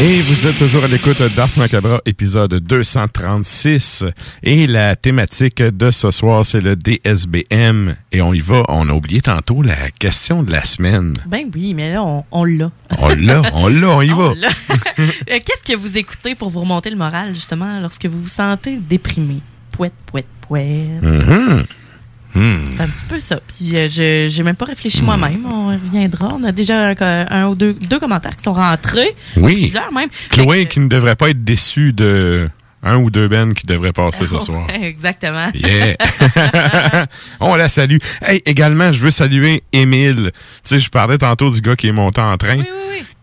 Et 0.00 0.20
vous 0.20 0.46
êtes 0.46 0.58
toujours 0.58 0.84
à 0.84 0.86
l'écoute 0.86 1.22
d'Ars 1.34 1.48
Macabra, 1.56 2.00
épisode 2.04 2.52
236. 2.54 4.04
Et 4.42 4.66
la 4.66 4.96
thématique 4.96 5.62
de 5.62 5.90
ce 5.90 6.10
soir, 6.10 6.44
c'est 6.44 6.60
le 6.60 6.76
DSBM. 6.76 7.94
Et 8.12 8.20
on 8.20 8.34
y 8.34 8.40
va, 8.40 8.64
on 8.68 8.88
a 8.88 8.92
oublié 8.92 9.22
tantôt 9.22 9.62
la 9.62 9.90
question 9.98 10.42
de 10.42 10.52
la 10.52 10.64
semaine. 10.64 11.14
Ben 11.26 11.48
oui, 11.54 11.72
mais 11.74 11.92
là, 11.94 12.02
on, 12.02 12.44
l'a. 12.44 12.70
On 12.98 13.08
l'a, 13.08 13.42
on 13.54 13.68
l'a, 13.68 13.88
on 13.88 14.02
y 14.02 14.08
va. 14.10 14.34
Euh, 14.98 15.38
Qu'est-ce 15.44 15.72
que 15.72 15.76
vous 15.76 15.96
écoutez 15.98 16.34
pour 16.34 16.50
vous 16.50 16.60
remonter 16.60 16.90
le 16.90 16.96
moral, 16.96 17.34
justement, 17.34 17.80
lorsque 17.80 18.06
vous 18.06 18.20
vous 18.22 18.28
sentez 18.28 18.76
déprimé? 18.76 19.38
Pouette, 19.72 19.94
pouette, 20.06 20.26
pouette. 20.40 21.02
Mhm. 22.34 22.64
C'est 22.76 22.82
un 22.82 22.88
petit 22.88 23.06
peu 23.08 23.20
ça. 23.20 23.40
Puis 23.46 23.76
euh, 23.76 23.88
je 23.88 24.26
j'ai 24.28 24.42
même 24.42 24.56
pas 24.56 24.64
réfléchi 24.64 25.02
moi-même. 25.02 25.44
On 25.46 25.68
reviendra. 25.68 26.34
On 26.38 26.44
a 26.44 26.52
déjà 26.52 26.88
un, 26.88 27.26
un 27.30 27.48
ou 27.48 27.54
deux, 27.54 27.74
deux 27.74 27.98
commentaires 28.00 28.36
qui 28.36 28.42
sont 28.44 28.52
rentrés. 28.52 29.14
Oui. 29.36 29.54
Plusieurs 29.54 29.92
même. 29.92 30.08
Chloé 30.30 30.66
qui 30.66 30.80
ne 30.80 30.88
devrait 30.88 31.16
pas 31.16 31.30
être 31.30 31.44
déçue 31.44 31.92
de 31.92 32.48
un 32.84 32.96
ou 32.98 33.10
deux 33.10 33.28
bennes 33.28 33.54
qui 33.54 33.66
devraient 33.66 33.92
passer 33.92 34.26
ce 34.26 34.38
soir. 34.40 34.66
Exactement. 34.70 35.48
Yeah. 35.54 35.96
On 37.40 37.54
la 37.56 37.68
salue. 37.68 37.96
Hey, 38.22 38.40
également, 38.46 38.92
je 38.92 39.00
veux 39.00 39.10
saluer 39.10 39.62
Émile. 39.72 40.30
Tu 40.34 40.40
sais, 40.64 40.80
je 40.80 40.90
parlais 40.90 41.18
tantôt 41.18 41.50
du 41.50 41.60
gars 41.60 41.76
qui 41.76 41.88
est 41.88 41.92
monté 41.92 42.20
en 42.20 42.36
train. 42.36 42.62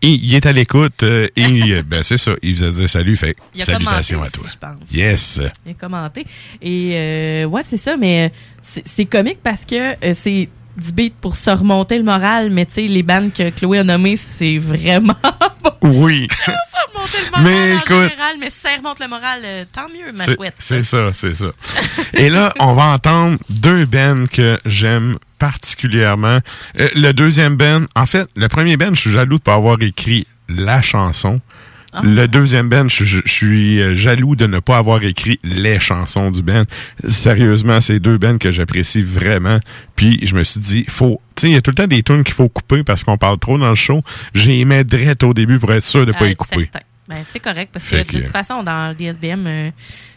Et 0.04 0.08
il 0.08 0.34
est 0.34 0.46
à 0.46 0.52
l'écoute. 0.52 1.02
euh, 1.04 1.28
et 1.36 1.72
euh, 1.74 1.82
ben, 1.86 2.02
c'est 2.02 2.16
ça. 2.18 2.32
Il 2.42 2.56
faisait 2.56 2.88
salut. 2.88 3.16
Fait 3.16 3.36
Il 3.54 3.62
a 3.62 3.64
salutations 3.64 4.18
commenté 4.18 4.36
à 4.36 4.40
toi. 4.40 4.48
je 4.52 4.58
pense. 4.58 4.92
Yes. 4.92 5.40
Il 5.64 5.70
a 5.70 5.74
commenté. 5.74 6.26
Et 6.60 6.90
euh, 6.94 7.44
ouais, 7.46 7.62
c'est 7.68 7.76
ça, 7.76 7.96
mais 7.96 8.26
euh, 8.26 8.28
c'est 8.62 8.82
c'est 8.86 9.04
comique 9.04 9.38
parce 9.42 9.64
que 9.64 9.92
euh, 10.04 10.14
c'est 10.20 10.48
du 10.76 10.92
beat 10.92 11.14
pour 11.20 11.36
se 11.36 11.50
remonter 11.50 11.98
le 11.98 12.04
moral, 12.04 12.50
mais 12.50 12.66
tu 12.66 12.72
sais, 12.74 12.82
les 12.82 13.02
bandes 13.02 13.32
que 13.32 13.50
Chloé 13.50 13.78
a 13.80 13.84
nommées, 13.84 14.16
c'est 14.16 14.58
vraiment 14.58 15.14
Oui. 15.82 16.28
ça 16.46 16.52
remonter 16.94 17.18
le 17.24 17.30
moral 17.30 17.44
Mais 17.44 17.72
en 17.74 17.76
écoute- 17.78 18.10
général, 18.10 18.36
mais 18.40 18.50
si 18.50 18.60
ça 18.60 18.68
remonte 18.76 19.00
le 19.00 19.08
moral, 19.08 19.40
euh, 19.44 19.64
tant 19.72 19.88
mieux, 19.88 20.12
ma 20.16 20.24
C'est- 20.24 20.34
chouette. 20.36 20.54
C'est 20.58 20.82
ça, 20.82 21.10
c'est 21.12 21.34
ça. 21.34 21.46
Et 22.14 22.30
là, 22.30 22.52
on 22.60 22.72
va 22.74 22.84
entendre 22.86 23.38
deux 23.50 23.84
bands 23.84 24.24
que 24.32 24.58
j'aime 24.64 25.16
particulièrement. 25.38 26.38
Euh, 26.80 26.88
le 26.94 27.12
deuxième 27.12 27.56
band, 27.56 27.82
en 27.94 28.06
fait, 28.06 28.28
le 28.36 28.48
premier 28.48 28.76
band, 28.76 28.94
je 28.94 29.00
suis 29.00 29.10
jaloux 29.10 29.38
de 29.38 29.42
pas 29.42 29.54
avoir 29.54 29.80
écrit 29.82 30.26
la 30.48 30.82
chanson. 30.82 31.40
Le 32.02 32.26
deuxième 32.26 32.68
band, 32.68 32.88
je, 32.88 33.04
je- 33.04 33.20
je 33.24 33.30
suis 33.32 33.80
euh, 33.82 33.94
jaloux 33.94 34.34
de 34.36 34.46
ne 34.46 34.58
pas 34.60 34.78
avoir 34.78 35.02
écrit 35.04 35.38
les 35.44 35.78
chansons 35.80 36.30
du 36.30 36.42
band. 36.42 36.62
Sérieusement, 37.06 37.80
c'est 37.80 37.98
deux 38.00 38.18
bands 38.18 38.38
que 38.38 38.50
j'apprécie 38.50 39.02
vraiment. 39.02 39.58
Puis 39.96 40.18
je 40.26 40.34
me 40.34 40.42
suis 40.42 40.60
dit, 40.60 40.84
faut, 40.88 41.20
tu 41.36 41.42
sais, 41.42 41.48
il 41.48 41.52
y 41.54 41.56
a 41.56 41.60
tout 41.60 41.70
le 41.70 41.74
temps 41.76 41.86
des 41.86 42.02
tunes 42.02 42.24
qu'il 42.24 42.34
faut 42.34 42.48
couper 42.48 42.82
parce 42.82 43.04
qu'on 43.04 43.18
parle 43.18 43.38
trop 43.38 43.58
dans 43.58 43.68
le 43.68 43.74
show. 43.74 44.02
J'ai 44.34 44.64
mis 44.64 44.84
direct 44.84 45.22
au 45.24 45.34
début 45.34 45.58
pour 45.58 45.72
être 45.72 45.82
sûr 45.82 46.06
de 46.06 46.12
pas 46.12 46.18
Ah, 46.22 46.28
y 46.28 46.34
couper. 46.36 46.70
Ben, 47.08 47.16
c'est 47.30 47.40
correct 47.40 47.70
parce 47.72 47.84
que 47.86 47.96
de 47.96 48.02
toute 48.22 48.30
façon, 48.32 48.62
dans 48.62 48.94
les 48.98 49.06
SBM, 49.06 49.44
euh, 49.46 49.70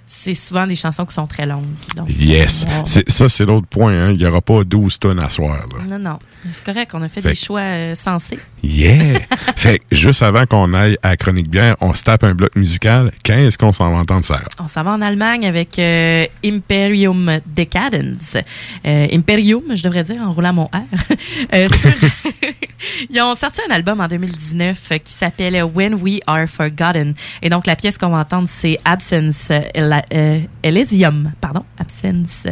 c'est 0.06 0.36
souvent 0.36 0.68
des 0.68 0.76
chansons 0.76 1.06
qui 1.06 1.14
sont 1.14 1.26
très 1.28 1.46
longues. 1.46 1.66
Donc, 1.96 2.08
Yes. 2.18 2.66
Ça, 3.08 3.28
c'est 3.28 3.46
l'autre 3.46 3.68
point. 3.68 3.92
hein. 3.92 4.12
Il 4.12 4.18
n'y 4.18 4.26
aura 4.26 4.40
pas 4.42 4.64
12 4.64 5.00
tonnes 5.00 5.20
à 5.20 5.30
soir. 5.30 5.66
Là. 5.78 5.98
Non, 5.98 6.00
non. 6.12 6.20
C'est 6.54 6.64
correct, 6.64 6.92
on 6.94 7.02
a 7.02 7.10
fait, 7.10 7.22
Fait 7.22 7.30
des 7.30 7.36
choix 7.36 7.60
euh, 7.62 7.96
sensés. 7.96 8.40
Yeah! 8.64 9.20
fait 9.56 9.80
que 9.80 9.86
juste 9.96 10.22
avant 10.22 10.46
qu'on 10.46 10.74
aille 10.74 10.98
à 11.04 11.16
Chronique 11.18 11.50
Bière, 11.50 11.76
on 11.82 11.94
se 11.94 12.04
tape 12.04 12.24
un 12.24 12.34
bloc 12.34 12.56
musical. 12.56 13.12
Quand 13.26 13.34
est-ce 13.38 13.58
qu'on 13.58 13.72
s'en 13.72 13.92
va 13.92 14.00
entendre, 14.00 14.24
Sarah? 14.26 14.44
On 14.60 14.68
s'en 14.68 14.84
va 14.84 14.92
en 14.92 15.02
Allemagne 15.02 15.46
avec 15.46 15.78
euh, 15.80 16.26
Imperium 16.44 17.40
Decadence. 17.46 18.38
Euh, 18.86 19.08
Imperium, 19.12 19.64
je 19.76 19.84
devrais 19.84 20.04
dire, 20.04 20.22
en 20.22 20.34
roulant 20.34 20.54
mon 20.54 20.66
R. 20.66 20.82
Euh, 21.54 21.68
sur- 21.68 22.10
Ils 23.10 23.20
ont 23.22 23.36
sorti 23.36 23.62
un 23.70 23.74
album 23.74 24.00
en 24.02 24.08
2019 24.08 24.80
euh, 24.92 24.98
qui 25.00 25.14
s'appelle 25.14 25.62
When 25.74 25.96
We 25.96 26.20
Are 26.28 26.48
Forgotten. 26.48 27.14
Et 27.42 27.50
donc, 27.50 27.66
la 27.68 27.76
pièce 27.76 27.98
qu'on 27.98 28.10
va 28.10 28.18
entendre, 28.20 28.48
c'est 28.52 28.80
Absence 28.86 29.50
euh, 29.52 30.40
Elysium. 30.64 31.32
Pardon, 31.42 31.64
Absence 31.80 32.44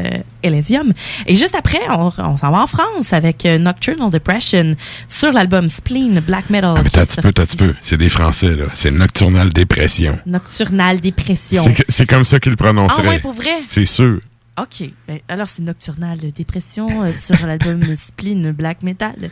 Elysium. 0.42 0.94
Et 1.28 1.36
juste 1.36 1.56
après, 1.56 1.80
on, 1.90 2.12
on 2.18 2.38
s'en 2.38 2.52
va 2.52 2.60
en 2.62 2.68
France 2.68 3.14
avec 3.14 3.46
euh, 3.46 3.58
Nocturnal 3.92 4.12
Depression 4.12 4.76
sur 5.10 5.34
l'album 5.34 5.68
Spleen 5.68 6.22
Black 6.22 6.50
Metal. 6.50 6.76
T'as 6.92 7.02
un 7.02 7.04
est 7.04 7.06
petit 7.06 7.22
peu, 7.22 7.34
t'as 7.34 7.46
peu. 7.58 7.74
C'est 7.82 7.98
des 7.98 8.08
Français, 8.08 8.56
là. 8.56 8.66
C'est 8.74 8.92
Nocturnal 8.92 9.52
Dépression. 9.52 10.18
Nocturnal 10.26 11.02
Dépression. 11.02 11.66
C'est 11.90 12.06
comme 12.06 12.24
ça 12.24 12.40
qu'ils 12.40 12.52
le 12.52 12.56
prononceraient. 12.56 13.04
Ah 13.06 13.10
ouais, 13.10 13.20
pour 13.20 13.34
vrai? 13.34 13.52
C'est 13.68 13.86
sûr. 13.86 14.20
OK. 14.58 14.90
Ben, 15.08 15.20
alors, 15.28 15.50
c'est 15.50 15.64
Nocturnal 15.64 16.18
Dépression 16.34 17.04
euh, 17.04 17.12
sur 17.12 17.46
l'album 17.46 17.94
Spleen 17.96 18.52
Black 18.52 18.84
Metal 18.84 19.32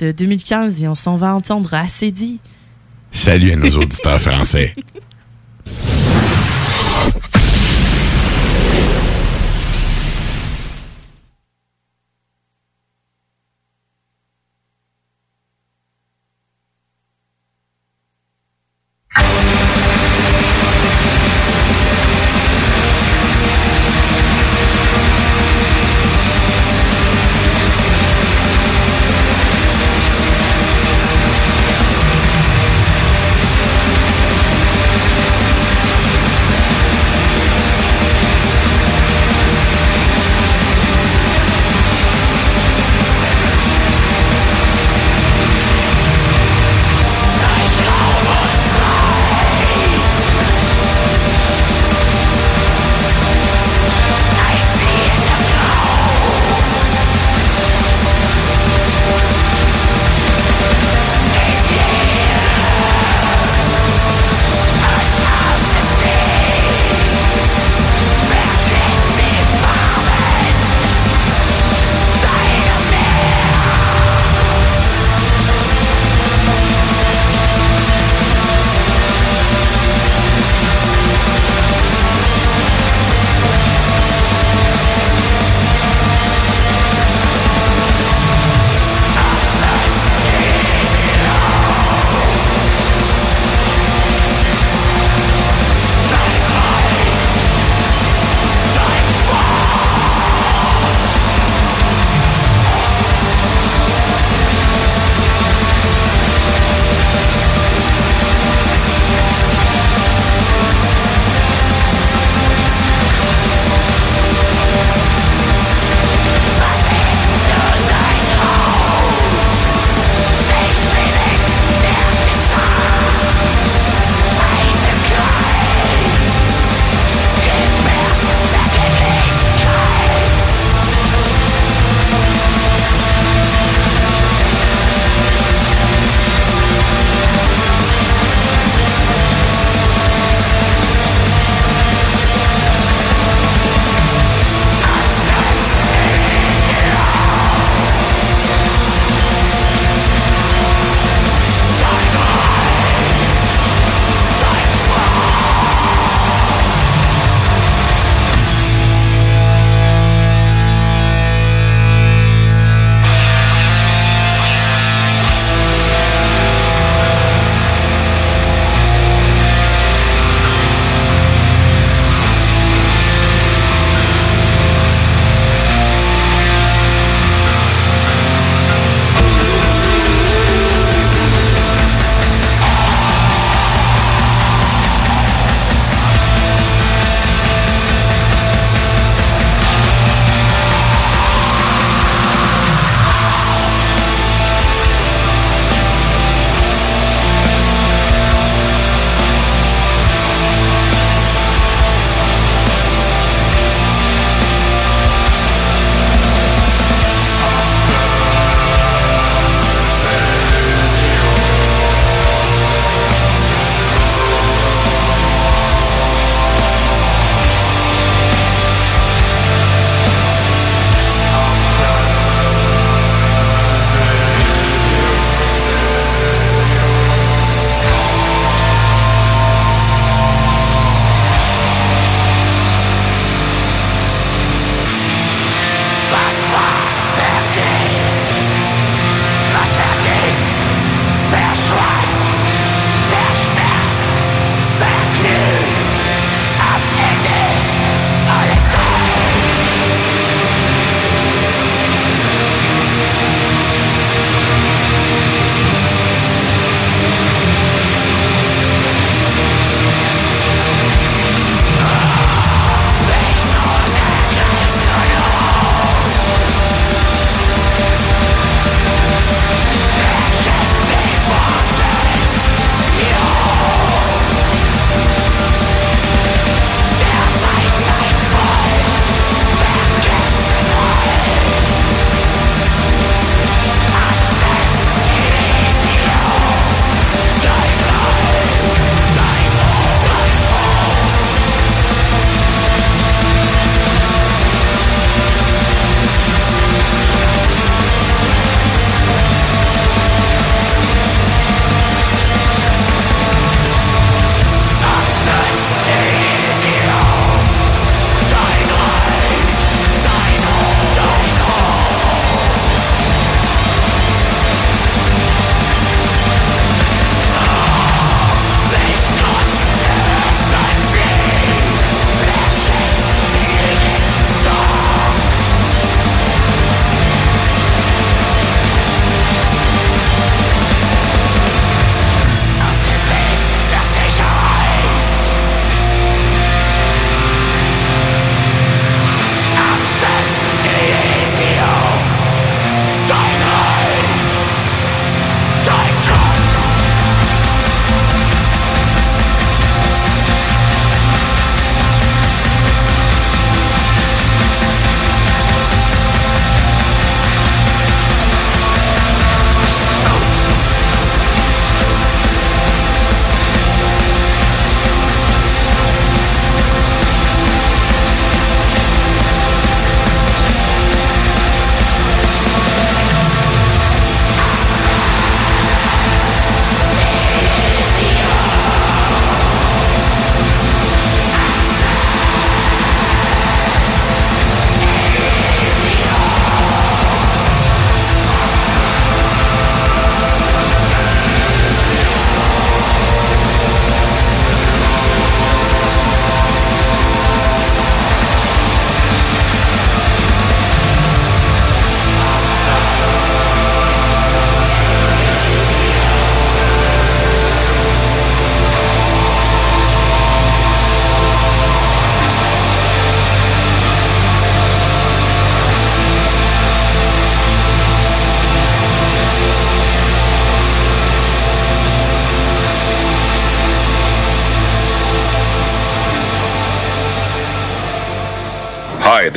de 0.00 0.12
2015 0.12 0.82
et 0.82 0.88
on 0.88 0.94
s'en 0.94 1.16
va 1.16 1.34
entendre 1.34 1.72
assez 1.72 2.10
dit. 2.10 2.40
Salut 3.10 3.52
à 3.52 3.56
nos 3.56 3.70
auditeurs 3.70 4.20
français. 4.20 4.74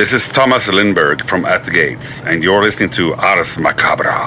this 0.01 0.13
is 0.13 0.29
Thomas 0.29 0.65
Lindberg 0.65 1.23
from 1.25 1.45
At 1.45 1.63
the 1.63 1.69
Gates, 1.69 2.21
and 2.21 2.41
you're 2.41 2.63
listening 2.63 2.89
to 2.97 3.13
Ars 3.13 3.53
Macabra. 3.57 4.20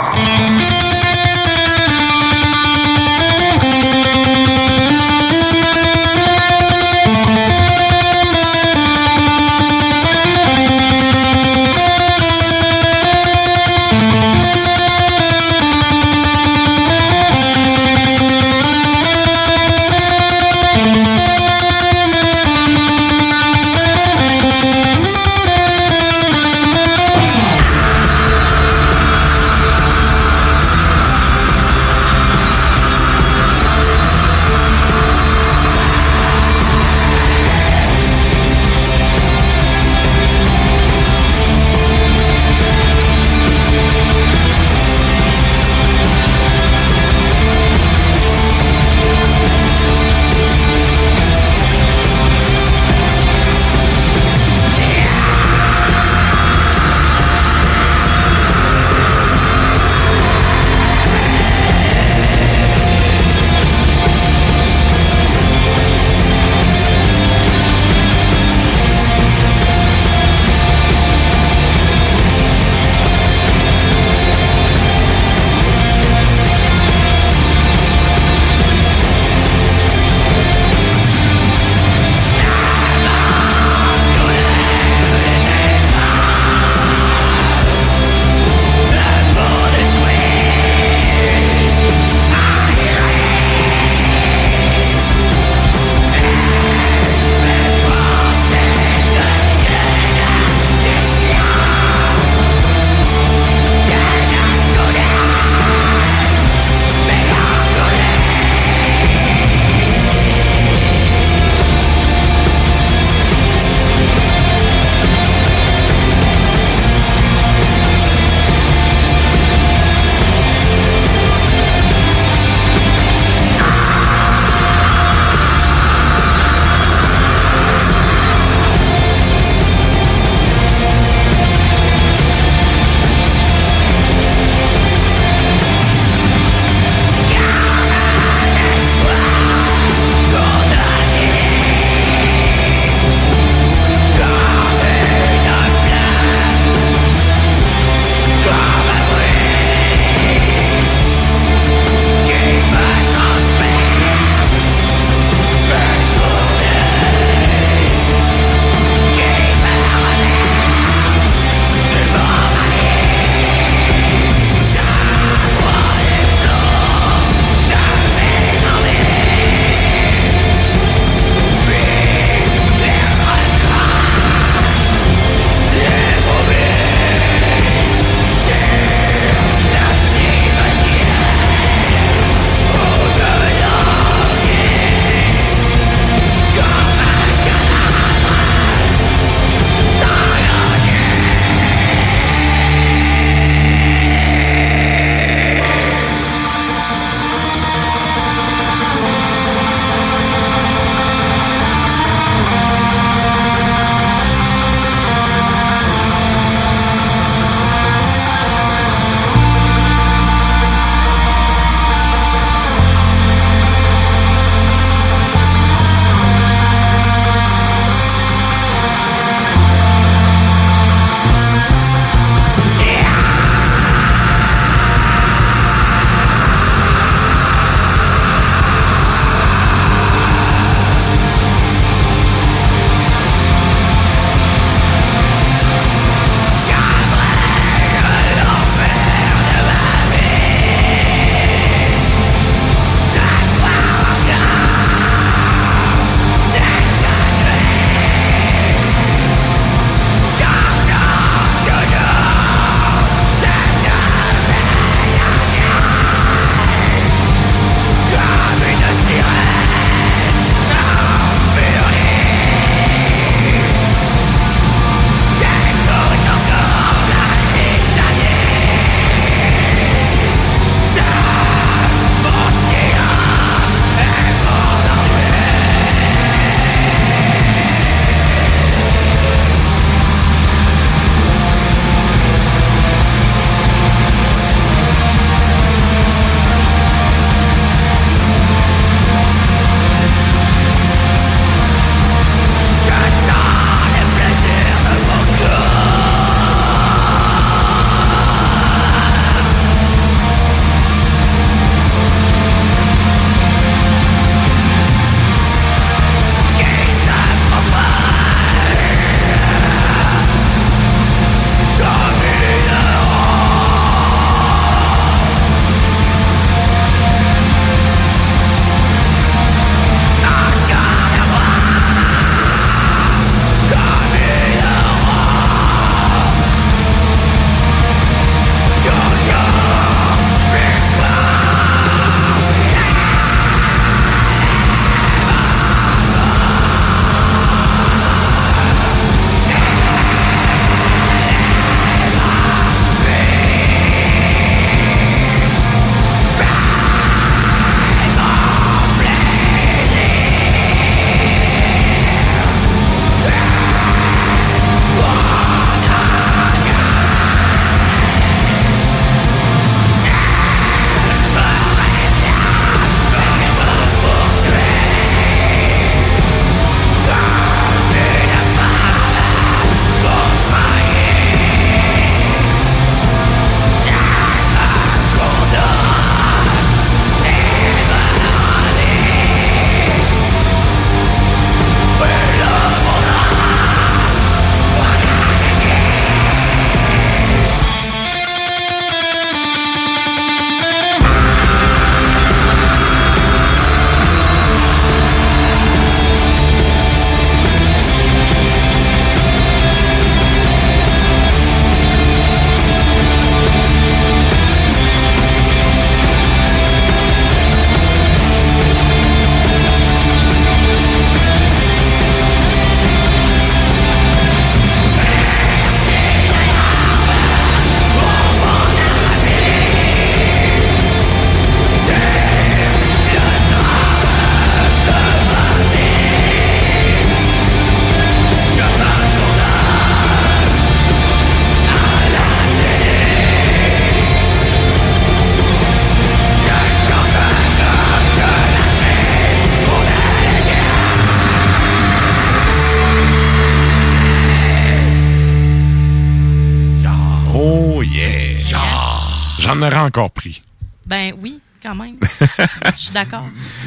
Encore 449.84 450.10
pris. 450.10 450.42
Ben 450.86 451.12
oui, 451.20 451.40
quand 451.62 451.74
même. 451.74 451.96
Je 452.76 452.80
suis 452.80 452.92
d'accord. 452.92 453.24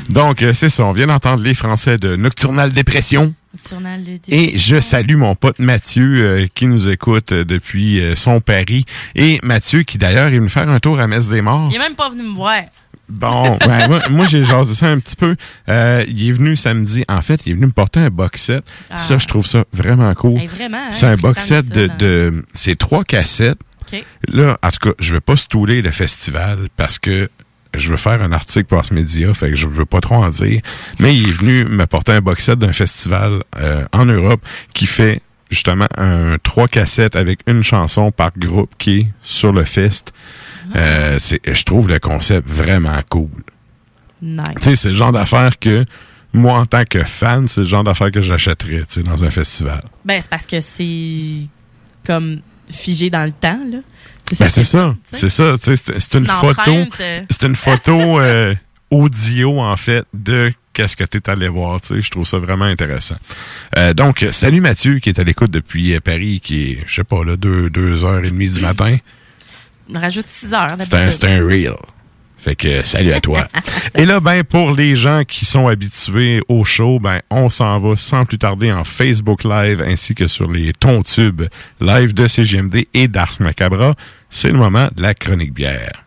Donc, 0.09 0.41
euh, 0.41 0.53
c'est 0.53 0.69
ça. 0.69 0.85
On 0.85 0.91
vient 0.91 1.07
d'entendre 1.07 1.43
les 1.43 1.53
Français 1.53 1.97
de 1.97 2.15
Nocturnal 2.15 2.71
Dépression. 2.71 3.33
Nocturnal 3.53 4.03
de 4.03 4.19
Et 4.27 4.57
je 4.57 4.79
salue 4.79 5.15
mon 5.15 5.35
pote 5.35 5.57
Mathieu 5.57 6.23
euh, 6.23 6.47
qui 6.53 6.67
nous 6.67 6.89
écoute 6.89 7.31
euh, 7.31 7.43
depuis 7.43 7.99
euh, 7.99 8.15
son 8.15 8.39
Paris. 8.39 8.85
Et 9.15 9.39
Mathieu 9.41 9.81
qui 9.83 9.97
d'ailleurs 9.97 10.27
est 10.27 10.37
venu 10.37 10.49
faire 10.49 10.69
un 10.69 10.79
tour 10.79 10.99
à 10.99 11.07
Messe 11.07 11.29
des 11.29 11.41
Morts. 11.41 11.69
Il 11.71 11.75
est 11.75 11.79
même 11.79 11.95
pas 11.95 12.09
venu 12.09 12.23
me 12.23 12.35
voir. 12.35 12.61
Bon, 13.09 13.57
ben, 13.65 13.87
moi, 13.87 14.01
moi, 14.09 14.25
j'ai 14.27 14.43
jasé 14.43 14.75
ça 14.75 14.87
un 14.87 14.99
petit 14.99 15.15
peu. 15.15 15.35
Euh, 15.69 16.03
il 16.07 16.29
est 16.29 16.31
venu 16.31 16.55
samedi. 16.55 17.03
En 17.07 17.21
fait, 17.21 17.41
il 17.45 17.51
est 17.51 17.55
venu 17.55 17.67
me 17.67 17.71
porter 17.71 17.99
un 18.01 18.09
box 18.09 18.41
set. 18.43 18.63
Ah. 18.89 18.97
Ça, 18.97 19.17
je 19.17 19.27
trouve 19.27 19.47
ça 19.47 19.63
vraiment 19.73 20.13
cool. 20.13 20.39
Hey, 20.39 20.47
vraiment, 20.47 20.77
hein, 20.77 20.91
C'est 20.91 21.05
un 21.05 21.15
box 21.15 21.45
set 21.45 21.67
de, 21.67 21.89
de 21.97 22.45
c'est 22.53 22.77
trois 22.77 23.03
cassettes. 23.03 23.59
Là, 24.27 24.57
en 24.61 24.69
tout 24.69 24.89
cas, 24.89 24.95
je 24.99 25.13
veux 25.13 25.21
pas 25.21 25.35
stouler 25.35 25.81
le 25.81 25.91
festival 25.91 26.67
parce 26.75 26.99
que 26.99 27.29
je 27.73 27.89
veux 27.89 27.97
faire 27.97 28.21
un 28.21 28.31
article 28.31 28.65
pour 28.65 28.83
ce 28.85 28.93
média, 28.93 29.33
fait 29.33 29.49
que 29.49 29.55
je 29.55 29.67
veux 29.67 29.85
pas 29.85 30.01
trop 30.01 30.15
en 30.15 30.29
dire. 30.29 30.61
Mais 30.99 31.15
il 31.15 31.29
est 31.29 31.33
venu 31.33 31.65
me 31.65 31.85
porter 31.85 32.13
un 32.13 32.21
box 32.21 32.45
set 32.45 32.59
d'un 32.59 32.73
festival 32.73 33.43
euh, 33.59 33.85
en 33.93 34.05
Europe 34.05 34.41
qui 34.73 34.87
fait 34.87 35.21
justement 35.49 35.87
un 35.97 36.37
trois 36.43 36.67
cassettes 36.67 37.15
avec 37.15 37.39
une 37.47 37.63
chanson 37.63 38.11
par 38.11 38.31
groupe 38.37 38.71
qui 38.77 38.99
est 38.99 39.07
sur 39.21 39.53
le 39.53 39.63
fest. 39.63 40.13
Euh, 40.75 41.17
c'est, 41.19 41.39
je 41.47 41.63
trouve 41.63 41.87
le 41.87 41.99
concept 41.99 42.47
vraiment 42.47 42.99
cool. 43.09 43.29
Nice. 44.21 44.43
Tu 44.57 44.63
sais, 44.63 44.75
c'est 44.75 44.89
le 44.89 44.95
genre 44.95 45.11
d'affaire 45.11 45.59
que 45.59 45.85
moi, 46.33 46.59
en 46.59 46.65
tant 46.65 46.83
que 46.83 47.03
fan, 47.03 47.47
c'est 47.47 47.61
le 47.61 47.67
genre 47.67 47.83
d'affaire 47.83 48.11
que 48.11 48.21
j'achèterais, 48.21 48.83
dans 49.03 49.23
un 49.23 49.31
festival. 49.31 49.81
Ben, 50.03 50.21
c'est 50.21 50.29
parce 50.29 50.45
que 50.45 50.59
c'est 50.61 51.47
comme 52.05 52.41
figé 52.69 53.09
dans 53.09 53.25
le 53.25 53.31
temps, 53.31 53.59
là. 53.69 53.79
Ben, 54.39 54.49
c'est 54.49 54.63
ça. 54.65 54.95
C'est 55.11 55.29
ça. 55.29 55.55
sais, 55.57 55.75
C'est 55.77 56.13
une, 56.15 56.27
photo. 56.27 56.71
euh. 56.99 57.21
C'est 57.29 57.47
une 57.47 57.55
photo 57.55 58.19
euh, 58.19 58.53
audio, 58.91 59.59
en 59.61 59.75
fait, 59.77 60.03
de 60.13 60.51
qu'est-ce 60.73 60.95
que 60.97 61.03
tu 61.05 61.17
es 61.17 61.29
allé 61.29 61.47
voir. 61.47 61.79
Tu 61.81 61.87
sais, 61.95 62.01
je 62.01 62.11
trouve 62.11 62.25
ça 62.27 62.37
vraiment 62.37 62.65
intéressant. 62.65 63.15
Euh, 63.77 63.93
donc, 63.93 64.23
euh, 64.23 64.31
salut 64.31 64.61
Mathieu, 64.61 64.99
qui 64.99 65.09
est 65.09 65.19
à 65.19 65.23
l'écoute 65.23 65.49
depuis 65.51 65.93
euh, 65.93 65.99
Paris, 66.01 66.41
qui 66.43 66.71
est, 66.71 66.83
je 66.85 66.95
sais 66.95 67.03
pas, 67.03 67.23
là, 67.23 67.35
deux, 67.37 67.69
deux 67.69 68.03
heures 68.03 68.23
et 68.23 68.29
demie 68.29 68.49
du 68.49 68.59
matin. 68.59 68.97
On 69.93 69.99
rajoute 69.99 70.27
6 70.27 70.53
heures. 70.53 70.75
C'est 70.79 71.23
un, 71.23 71.31
un 71.31 71.45
reel. 71.47 71.73
Fait 72.37 72.55
que 72.55 72.83
salut 72.83 73.13
à 73.13 73.19
toi. 73.19 73.47
Et 73.95 74.05
là, 74.05 74.19
ben, 74.19 74.43
pour 74.43 74.71
les 74.71 74.95
gens 74.95 75.23
qui 75.27 75.45
sont 75.45 75.67
habitués 75.67 76.41
au 76.47 76.63
show, 76.63 76.99
ben, 76.99 77.19
on 77.29 77.49
s'en 77.49 77.79
va 77.79 77.95
sans 77.95 78.25
plus 78.25 78.37
tarder 78.37 78.71
en 78.71 78.83
Facebook 78.83 79.43
Live 79.43 79.83
ainsi 79.85 80.15
que 80.15 80.27
sur 80.27 80.49
les 80.51 80.71
tubes 80.73 81.47
live 81.81 82.13
de 82.13 82.27
CGMD 82.27 82.87
et 82.93 83.07
d'Ars 83.07 83.35
Macabra. 83.39 83.95
C'est 84.29 84.51
le 84.51 84.57
moment 84.57 84.87
de 84.95 85.01
la 85.01 85.13
chronique 85.13 85.53
bière. 85.53 86.06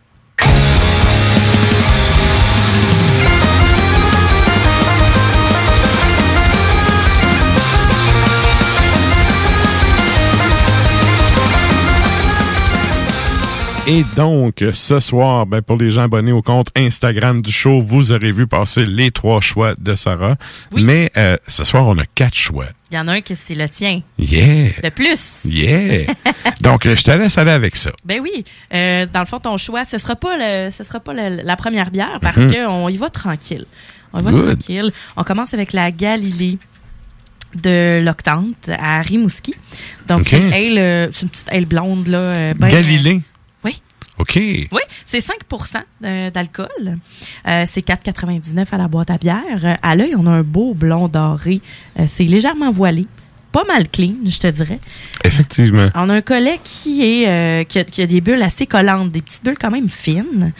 Et 13.87 14.03
donc, 14.15 14.63
ce 14.73 14.99
soir, 14.99 15.45
ben, 15.47 15.61
pour 15.61 15.75
les 15.75 15.89
gens 15.89 16.03
abonnés 16.03 16.31
au 16.31 16.43
compte 16.43 16.67
Instagram 16.77 17.41
du 17.41 17.51
show, 17.51 17.81
vous 17.81 18.11
aurez 18.11 18.31
vu 18.31 18.45
passer 18.45 18.85
les 18.85 19.09
trois 19.09 19.41
choix 19.41 19.73
de 19.79 19.95
Sarah. 19.95 20.35
Mais 20.75 21.11
euh, 21.17 21.35
ce 21.47 21.63
soir, 21.63 21.87
on 21.87 21.97
a 21.97 22.05
quatre 22.05 22.35
choix. 22.35 22.67
Il 22.91 22.95
y 22.95 22.99
en 22.99 23.07
a 23.07 23.13
un 23.13 23.21
que 23.21 23.33
c'est 23.33 23.55
le 23.55 23.67
tien. 23.67 24.01
Yeah! 24.19 24.69
De 24.83 24.89
plus. 24.89 25.39
Yeah! 25.45 26.13
donc, 26.61 26.83
je 26.87 27.01
te 27.03 27.11
laisse 27.11 27.37
aller 27.39 27.51
avec 27.51 27.75
ça. 27.75 27.91
Ben 28.05 28.19
oui. 28.21 28.45
Euh, 28.73 29.07
dans 29.11 29.21
le 29.21 29.25
fond, 29.25 29.39
ton 29.39 29.57
choix, 29.57 29.83
ce 29.83 29.97
sera 29.97 30.15
pas 30.15 30.37
le, 30.37 30.69
ce 30.71 30.83
sera 30.83 30.99
pas 30.99 31.13
le- 31.13 31.41
la 31.43 31.55
première 31.55 31.89
bière 31.89 32.19
parce 32.21 32.37
Mhm. 32.37 32.53
qu'on 32.53 32.87
y 32.87 32.97
va 32.97 33.09
tranquille. 33.09 33.65
On 34.13 34.19
y 34.19 34.23
va 34.23 34.31
Good. 34.31 34.45
tranquille. 34.59 34.91
On 35.17 35.23
commence 35.23 35.53
avec 35.55 35.73
la 35.73 35.89
Galilée 35.91 36.59
de 37.55 37.99
l'Octante 38.03 38.69
à 38.69 39.01
Rimouski. 39.01 39.55
Donc, 40.07 40.21
Ok. 40.21 40.27
c'est 40.29 40.37
une 40.37 40.53
ale, 40.53 40.77
euh, 40.77 41.07
c'est 41.11 41.23
une 41.23 41.29
petite 41.29 41.47
aile 41.51 41.65
blonde, 41.65 42.07
là. 42.07 42.53
ben, 42.53 42.67
Galilée? 42.69 43.21
Oui. 44.17 44.21
OK. 44.21 44.35
Oui, 44.71 44.81
c'est 45.05 45.19
5% 45.19 45.29
euh, 46.03 46.29
d'alcool. 46.31 46.67
Euh, 47.47 47.65
c'est 47.71 47.85
4,99 47.85 48.65
à 48.71 48.77
la 48.77 48.87
boîte 48.87 49.09
à 49.09 49.17
bière. 49.17 49.41
Euh, 49.63 49.75
À 49.81 49.95
l'œil, 49.95 50.13
on 50.17 50.27
a 50.27 50.31
un 50.31 50.43
beau 50.43 50.73
blond 50.73 51.07
doré. 51.07 51.61
Euh, 51.99 52.05
c'est 52.13 52.25
légèrement 52.25 52.71
voilé. 52.71 53.07
Pas 53.51 53.65
mal 53.65 53.89
clean, 53.89 54.13
je 54.25 54.37
te 54.37 54.47
dirais. 54.47 54.79
Effectivement. 55.25 55.89
On 55.93 56.09
a 56.09 56.13
un 56.13 56.21
collet 56.21 56.57
qui 56.63 57.03
est 57.03 57.27
euh, 57.27 57.65
qui, 57.65 57.79
a, 57.79 57.83
qui 57.83 58.01
a 58.01 58.05
des 58.05 58.21
bulles 58.21 58.41
assez 58.41 58.65
collantes, 58.65 59.11
des 59.11 59.21
petites 59.21 59.43
bulles 59.43 59.57
quand 59.59 59.71
même 59.71 59.89
fines. 59.89 60.53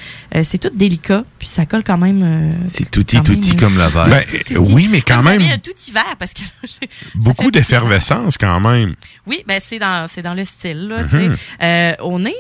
C'est 0.43 0.57
tout 0.57 0.71
délicat, 0.75 1.23
puis 1.39 1.47
ça 1.47 1.65
colle 1.65 1.83
quand 1.85 1.97
même. 1.97 2.51
C'est 2.73 2.91
touti 2.91 3.15
même, 3.15 3.23
touti 3.23 3.51
euh, 3.55 3.59
comme 3.59 3.77
la 3.77 3.87
verre. 3.87 4.09
Ben, 4.09 4.23
euh, 4.51 4.57
oui, 4.57 4.89
mais 4.91 4.99
quand 4.99 5.23
même, 5.23 5.41
un 5.41 5.57
tout 5.57 5.71
hiver 5.87 6.03
parce 6.19 6.33
que 6.33 6.41
là, 6.41 6.87
beaucoup 7.15 7.49
d'effervescence 7.49 8.37
quand 8.37 8.59
même. 8.59 8.95
oui, 9.25 9.41
ben 9.47 9.61
c'est 9.63 9.79
dans 9.79 10.07
c'est 10.09 10.21
dans 10.21 10.33
le 10.33 10.43
style 10.43 10.89
là. 10.89 11.03
Mhm. 11.03 11.95
on 12.01 12.25
est 12.25 12.35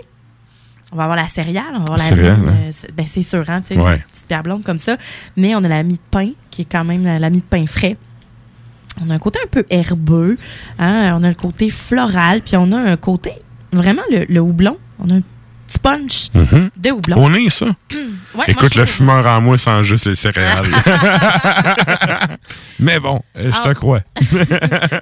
on 0.91 0.97
va 0.97 1.03
avoir 1.03 1.17
la 1.17 1.27
céréale, 1.27 1.63
on 1.73 1.79
va 1.83 1.93
avoir 1.93 1.97
la 1.97 2.15
mie, 2.15 2.27
hein. 2.27 2.37
euh, 2.47 2.69
c'est- 2.73 2.91
ben 2.93 3.05
c'est 3.11 3.23
sûr, 3.23 3.43
hein, 3.49 3.61
tu 3.61 3.75
sais, 3.75 3.79
Ouais. 3.79 3.95
une 3.95 4.01
petite 4.11 4.27
pierre 4.27 4.43
blonde 4.43 4.63
comme 4.63 4.77
ça. 4.77 4.97
Mais 5.37 5.55
on 5.55 5.63
a 5.63 5.67
la 5.67 5.83
mie 5.83 5.95
de 5.95 5.99
pain, 6.11 6.31
qui 6.49 6.63
est 6.63 6.67
quand 6.71 6.83
même 6.83 7.03
la, 7.05 7.19
la 7.19 7.29
mie 7.29 7.39
de 7.39 7.45
pain 7.45 7.65
frais. 7.65 7.95
On 9.05 9.09
a 9.09 9.13
un 9.13 9.19
côté 9.19 9.39
un 9.43 9.47
peu 9.47 9.63
herbeux, 9.69 10.37
hein, 10.79 11.15
on 11.17 11.23
a 11.23 11.29
le 11.29 11.35
côté 11.35 11.69
floral, 11.69 12.41
puis 12.41 12.57
on 12.57 12.71
a 12.73 12.77
un 12.77 12.97
côté, 12.97 13.31
vraiment 13.71 14.01
le, 14.11 14.25
le 14.27 14.39
houblon. 14.41 14.77
On 14.99 15.09
a 15.09 15.13
un 15.15 15.21
petit 15.67 15.79
punch 15.79 16.29
Mhm. 16.33 16.69
de 16.75 16.91
houblon. 16.91 17.15
On 17.17 17.33
est 17.33 17.49
ça? 17.49 17.67
Ouais, 18.33 18.45
Écoute, 18.47 18.75
le 18.75 18.85
fumeur 18.85 19.25
en 19.27 19.41
moi 19.41 19.57
sans 19.57 19.83
juste 19.83 20.05
les 20.05 20.15
céréales. 20.15 20.65
mais 22.79 22.99
bon, 22.99 23.21
euh, 23.37 23.51
je 23.51 23.61
te 23.61 23.69
Ah. 23.69 23.73
crois. 23.73 24.01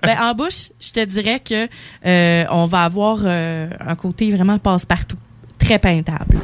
ben, 0.03 0.17
en 0.21 0.33
bouche, 0.33 0.69
je 0.79 0.91
te 0.91 1.05
dirais 1.05 1.39
que 1.39 1.67
euh, 2.05 2.45
on 2.49 2.65
va 2.65 2.83
avoir 2.83 3.19
euh, 3.23 3.69
un 3.85 3.95
côté 3.95 4.31
vraiment 4.31 4.59
passe-partout, 4.59 5.17
très 5.59 5.79
peintable. 5.79 6.39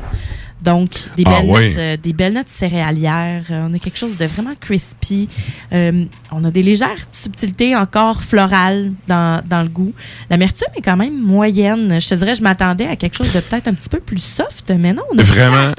Donc, 0.61 0.89
des 1.16 1.24
Ah 1.28 1.41
belles, 1.41 1.49
oui. 1.49 1.68
notes, 1.70 1.78
euh, 1.78 1.97
des 1.97 2.13
belles 2.13 2.34
notes 2.34 2.49
céréalières. 2.49 3.43
Euh, 3.51 3.68
on 3.70 3.74
a 3.76 3.78
quelque 3.78 3.99
chose 3.99 4.18
de 4.18 4.26
vraiment 4.26 4.55
crispy. 4.59 5.30
Euh, 5.74 6.05
on 6.32 6.43
a 6.43 6.49
des 6.49 6.63
légères 6.63 6.97
subtilités 7.13 7.76
encore 7.76 8.24
florales 8.24 8.91
dans, 9.07 9.43
dans 9.45 9.61
le 9.61 9.70
goût. 9.70 9.93
L'amertume 10.32 10.70
est 10.76 10.82
quand 10.82 10.97
même 10.97 11.22
moyenne. 11.22 12.01
Je 12.01 12.09
te 12.09 12.16
dirais, 12.16 12.34
je 12.34 12.41
m'attendais 12.41 12.88
à 12.88 12.95
quelque 12.95 13.16
chose 13.16 13.32
de 13.32 13.41
peut-être 13.41 13.68
un 13.68 13.74
petit 13.76 13.89
peu 13.89 13.99
plus 13.99 14.18
soft, 14.24 14.72
mais 14.80 14.91
non, 14.93 15.03
on 15.13 15.20
a 15.20 15.24
Vraiment. 15.24 15.72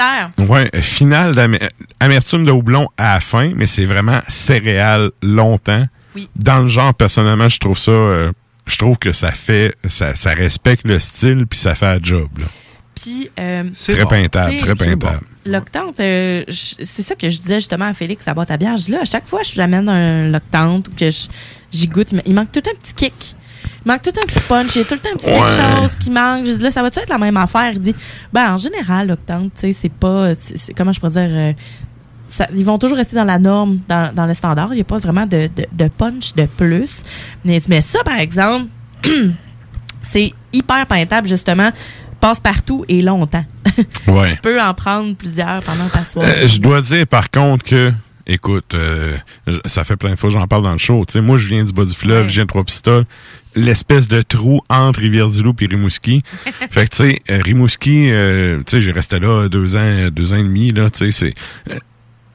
Ouais, 0.49 0.71
final 0.81 1.35
d'amer- 1.35 1.69
amertume 1.99 2.45
de 2.45 2.53
houblon 2.53 2.87
à 2.97 3.15
la 3.15 3.21
fin, 3.21 3.51
mais 3.57 3.67
c'est 3.67 3.87
vraiment 3.87 4.21
céréales 4.29 5.11
longtemps. 5.21 5.85
Oui. 6.15 6.29
Dans 6.37 6.61
le 6.61 6.69
genre, 6.69 6.95
personnellement, 6.95 7.49
je 7.49 7.59
trouve 7.59 7.79
ça, 7.79 7.91
je 8.67 8.79
trouve 8.79 8.99
que 8.99 9.11
ça 9.11 9.33
fait, 9.33 9.75
ça, 9.89 10.15
ça 10.15 10.31
respecte 10.31 10.87
le 10.87 11.01
style 11.01 11.47
puis 11.49 11.59
ça 11.59 11.75
fait 11.75 11.87
un 11.87 11.99
job. 12.01 12.29
là. 12.39 12.45
Puis, 13.01 13.31
euh, 13.39 13.65
Très 13.87 14.07
peintable, 14.07 14.53
tu 14.53 14.59
sais, 14.59 14.65
très 14.65 14.75
peintable. 14.75 15.21
L'octante, 15.45 16.01
euh, 16.01 16.45
c'est 16.49 17.03
ça 17.03 17.15
que 17.15 17.29
je 17.31 17.39
disais 17.41 17.57
justement 17.61 17.85
à 17.85 17.93
Félix 17.93 18.27
à 18.27 18.35
boîte 18.35 18.51
à 18.51 18.57
bière. 18.57 18.77
Je 18.77 18.91
là, 18.91 19.01
à 19.03 19.05
chaque 19.05 19.27
fois 19.29 19.41
que 19.43 19.47
je 19.47 19.57
l'amène 19.59 19.89
un 19.89 20.29
l'octante 20.31 20.89
ou 20.89 20.91
que 20.97 21.11
je- 21.11 21.27
j'y 21.71 21.87
goûte, 21.87 22.09
il, 22.13 22.17
ma- 22.17 22.23
il 22.27 22.35
manque 22.35 22.51
tout 22.51 22.63
un 22.69 22.75
petit 22.75 22.95
kick. 22.95 23.37
Il 23.85 23.89
manque 23.93 24.03
tout 24.03 24.11
un 24.11 24.27
petit 24.27 24.41
punch. 24.49 24.75
Il 24.75 24.79
y 24.79 24.81
a 24.81 24.85
tout 24.85 24.95
le 24.95 25.01
temps 25.01 25.11
un 25.13 25.17
petit 25.17 25.31
Ouais. 25.31 25.39
quelque 25.39 25.77
chose 25.83 25.91
qui 26.01 26.11
manque. 26.11 26.47
Je 26.47 26.53
dis 26.55 26.63
là, 26.63 26.71
ça 26.73 26.83
va 26.83 26.89
être 26.89 27.09
la 27.09 27.19
même 27.19 27.37
affaire? 27.37 27.71
Il 27.75 27.79
dit, 27.81 27.95
ben, 28.33 28.55
en 28.55 28.57
général, 28.57 29.09
l'octante, 29.09 29.53
tu 29.55 29.61
sais, 29.61 29.73
c'est 29.73 29.93
pas, 29.93 30.35
c'est- 30.35 30.57
c'est- 30.57 30.73
comment 30.75 30.93
je 30.93 30.99
pourrais 30.99 31.13
dire, 31.29 31.37
euh, 31.37 31.53
ça- 32.29 32.49
ils 32.57 32.65
vont 32.65 32.79
toujours 32.79 32.97
rester 32.97 33.15
dans 33.15 33.25
la 33.25 33.39
norme, 33.39 33.79
dans, 33.87 34.13
dans 34.13 34.27
le 34.27 34.35
standard. 34.35 34.69
Il 34.73 34.77
n'y 34.77 34.81
a 34.81 34.85
pas 34.85 34.99
vraiment 34.99 35.27
de, 35.27 35.49
de, 35.55 35.67
de 35.71 35.89
punch 35.89 36.35
de 36.35 36.47
plus. 36.47 37.03
Mais, 37.45 37.61
mais 37.69 37.83
ça, 37.83 38.03
par 38.03 38.19
exemple, 38.19 38.67
c'est 40.03 40.33
hyper 40.53 40.87
peintable, 40.87 41.29
justement, 41.29 41.71
passe 42.21 42.41
partout 42.41 42.85
et 42.89 43.03
longtemps. 43.03 43.45
Ouais. 44.07 44.33
tu 44.35 44.41
peux 44.41 44.61
en 44.61 44.73
prendre 44.75 45.15
plusieurs 45.17 45.63
pendant 45.63 45.89
ta 45.89 46.05
soirée. 46.07 46.31
Euh, 46.45 46.49
je 46.49 46.61
dois 46.61 46.81
dire 46.81 47.07
par 47.07 47.31
contre 47.31 47.65
que, 47.65 47.93
écoute, 48.27 48.75
euh, 48.75 49.17
ça 49.67 49.85
fait 49.85 49.97
plein 49.97 50.11
de 50.13 50.17
fois 50.17 50.31
que 50.31 50.35
j'en 50.35 50.47
parle 50.47 50.63
dans 50.63 50.73
le 50.73 50.79
show. 50.79 51.05
Tu 51.07 51.13
sais, 51.13 51.21
moi, 51.21 51.37
je 51.37 51.47
viens 51.49 51.65
du 51.65 51.73
bas 51.73 51.85
du 51.85 51.95
fleuve, 51.95 52.29
je 52.29 52.35
viens 52.35 52.45
de 52.45 52.49
Trois-Pistoles. 52.49 53.05
L'espèce 53.55 54.09
de 54.09 54.23
trou 54.23 54.61
entre 54.69 55.01
Rivière-du-Loup 55.01 55.57
et 55.61 55.67
Rimouski. 55.67 56.23
fait 56.71 56.89
que, 56.89 56.91
tu 56.91 56.97
sais, 56.97 57.23
euh, 57.31 57.41
Rimouski, 57.45 58.11
euh, 58.11 58.59
tu 58.59 58.77
sais, 58.77 58.81
j'ai 58.83 58.93
resté 58.93 59.19
là 59.19 59.49
deux 59.49 59.77
ans, 59.77 60.09
deux 60.11 60.33
ans 60.33 60.37
et 60.39 60.43
demi, 60.45 60.73
là, 60.73 60.89
tu 60.91 61.11
sais, 61.11 61.13
c'est... 61.67 61.73
euh, 61.75 61.79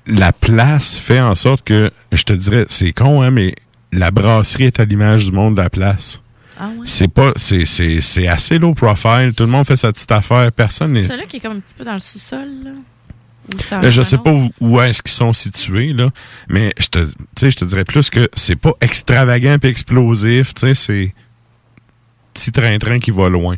la 0.08 0.34
place 0.34 0.98
fait 0.98 1.22
en 1.22 1.36
sorte 1.36 1.64
que, 1.64 1.92
je 2.12 2.24
te 2.24 2.34
dirais, 2.34 2.66
c'est 2.70 2.92
con, 2.92 3.22
hein, 3.22 3.32
mais 3.32 3.56
la 3.92 4.12
brasserie 4.12 4.66
est 4.66 4.80
à 4.80 4.86
l'image 4.86 5.26
du 5.26 5.32
monde 5.32 5.56
de 5.56 5.62
la 5.62 5.70
place. 5.70 6.22
Ah 6.64 6.68
ouais? 6.68 6.86
C'est 6.86 7.08
pas, 7.08 7.32
c'est, 7.38 7.66
c'est, 7.66 8.02
c'est 8.02 8.28
assez 8.28 8.60
low 8.60 8.76
profile. 8.76 9.34
Tout 9.36 9.46
le 9.46 9.50
monde 9.50 9.66
fait 9.66 9.76
sa 9.76 9.92
petite 9.92 10.12
affaire. 10.12 10.52
Personne 10.52 10.94
n'est. 10.94 11.02
C'est 11.02 11.16
celui 11.16 11.26
qui 11.26 11.38
est 11.38 11.40
comme 11.40 11.58
un 11.58 11.60
petit 11.60 11.74
peu 11.76 11.84
dans 11.84 11.96
le 11.96 12.00
sous-sol, 12.00 12.48
là? 12.64 12.72
Euh, 13.74 13.90
je 13.90 14.04
sais 14.04 14.20
pas 14.20 14.32
où, 14.32 14.50
où 14.62 14.80
est-ce 14.80 15.02
qu'ils 15.02 15.12
sont 15.12 15.34
situés, 15.34 15.92
là. 15.94 16.12
Mais 16.48 16.72
je 16.78 16.88
te, 16.88 17.00
je 17.42 17.66
dirais 17.66 17.84
plus 17.84 18.12
que 18.12 18.30
c'est 18.36 18.56
pas 18.56 18.74
extravagant 18.80 19.58
et 19.62 19.68
explosif, 19.68 20.54
c'est, 20.56 21.16
petit 22.34 22.52
train-train 22.52 23.00
qui 23.00 23.10
va 23.10 23.28
loin. 23.28 23.56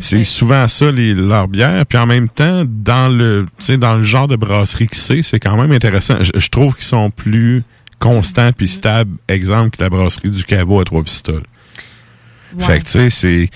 C'est 0.00 0.24
souvent 0.24 0.66
ça, 0.66 0.90
les, 0.90 1.12
leur 1.12 1.48
bière. 1.48 1.84
Puis 1.84 1.98
en 1.98 2.06
même 2.06 2.30
temps, 2.30 2.64
dans 2.66 3.14
le, 3.14 3.46
dans 3.76 3.96
le 3.96 4.02
genre 4.02 4.28
de 4.28 4.36
brasserie 4.36 4.88
que 4.88 4.96
c'est, 4.96 5.22
c'est 5.22 5.38
quand 5.38 5.56
même 5.56 5.70
intéressant. 5.70 6.16
Je, 6.22 6.32
je 6.34 6.48
trouve 6.48 6.74
qu'ils 6.74 6.84
sont 6.84 7.10
plus 7.10 7.62
constants 7.98 8.50
puis 8.56 8.68
stables, 8.68 9.16
exemple, 9.28 9.76
que 9.76 9.82
la 9.82 9.90
brasserie 9.90 10.30
du 10.30 10.44
Cabot 10.44 10.80
à 10.80 10.84
trois 10.84 11.02
pistoles. 12.56 12.74
Fait 12.74 12.78
que, 12.80 12.84
tu 12.84 12.90
sais, 12.90 13.10
c'est... 13.10 13.50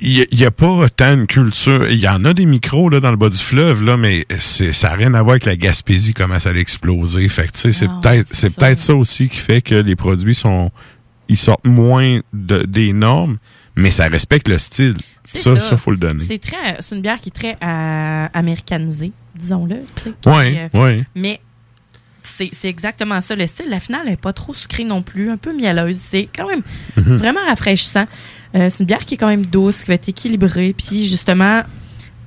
Il 0.00 0.26
n'y 0.32 0.44
a, 0.44 0.50
pas 0.50 0.88
tant 0.88 1.16
de 1.16 1.24
culture. 1.24 1.88
Il 1.88 2.00
y 2.00 2.08
en 2.08 2.24
a 2.24 2.34
des 2.34 2.46
micros 2.46 2.88
là, 2.88 2.98
dans 2.98 3.12
le 3.12 3.16
bas 3.16 3.28
du 3.28 3.36
fleuve, 3.36 3.84
là, 3.84 3.96
mais 3.96 4.26
ça 4.38 4.88
n'a 4.88 4.94
rien 4.94 5.14
à 5.14 5.22
voir 5.22 5.32
avec 5.32 5.44
la 5.44 5.54
Gaspésie, 5.54 6.14
comment 6.14 6.40
ça 6.40 6.48
a 6.50 6.54
explosé. 6.54 7.28
Fait 7.28 7.46
que, 7.46 7.52
tu 7.52 7.58
sais, 7.60 7.72
c'est 7.72 7.86
peut-être 7.86 8.26
c'est 8.32 8.56
peut-être 8.56 8.80
ça 8.80 8.96
aussi 8.96 9.28
qui 9.28 9.36
fait 9.36 9.62
que 9.62 9.76
les 9.76 9.94
produits 9.94 10.34
sont 10.34 10.72
ils 11.28 11.36
sortent 11.36 11.66
moins 11.66 12.20
de, 12.32 12.62
des 12.62 12.92
normes, 12.92 13.38
mais 13.76 13.90
ça 13.90 14.08
respecte 14.08 14.48
le 14.48 14.58
style. 14.58 14.96
Ça, 15.24 15.58
ça, 15.58 15.76
faut 15.76 15.90
le 15.90 15.96
donner. 15.96 16.24
C'est 16.28 16.38
très, 16.38 16.76
c'est 16.80 16.94
une 16.94 17.02
bière 17.02 17.20
qui 17.20 17.30
est 17.30 17.32
très 17.32 17.56
euh, 17.62 18.28
américanisée, 18.32 19.12
disons-le. 19.34 19.80
qui, 19.96 20.28
Ouais, 20.28 20.70
ouais. 20.72 21.04
Mais 21.14 21.40
c'est 22.36 22.68
exactement 22.68 23.20
ça. 23.20 23.34
Le 23.34 23.46
style, 23.46 23.66
la 23.68 23.80
finale 23.80 24.06
n'est 24.06 24.16
pas 24.16 24.32
trop 24.32 24.54
sucrée 24.54 24.84
non 24.84 25.02
plus, 25.02 25.30
un 25.30 25.36
peu 25.36 25.52
mielleuse. 25.52 25.98
C'est 26.10 26.28
quand 26.34 26.46
même 26.48 26.62
Mhm. 26.96 27.16
vraiment 27.16 27.44
rafraîchissant. 27.46 28.06
Euh, 28.54 28.68
c'est 28.70 28.80
une 28.80 28.86
bière 28.86 29.04
qui 29.04 29.14
est 29.14 29.16
quand 29.16 29.26
même 29.28 29.46
douce, 29.46 29.80
qui 29.80 29.86
va 29.88 29.94
être 29.94 30.08
équilibrée, 30.08 30.74
puis 30.76 31.08
justement 31.08 31.62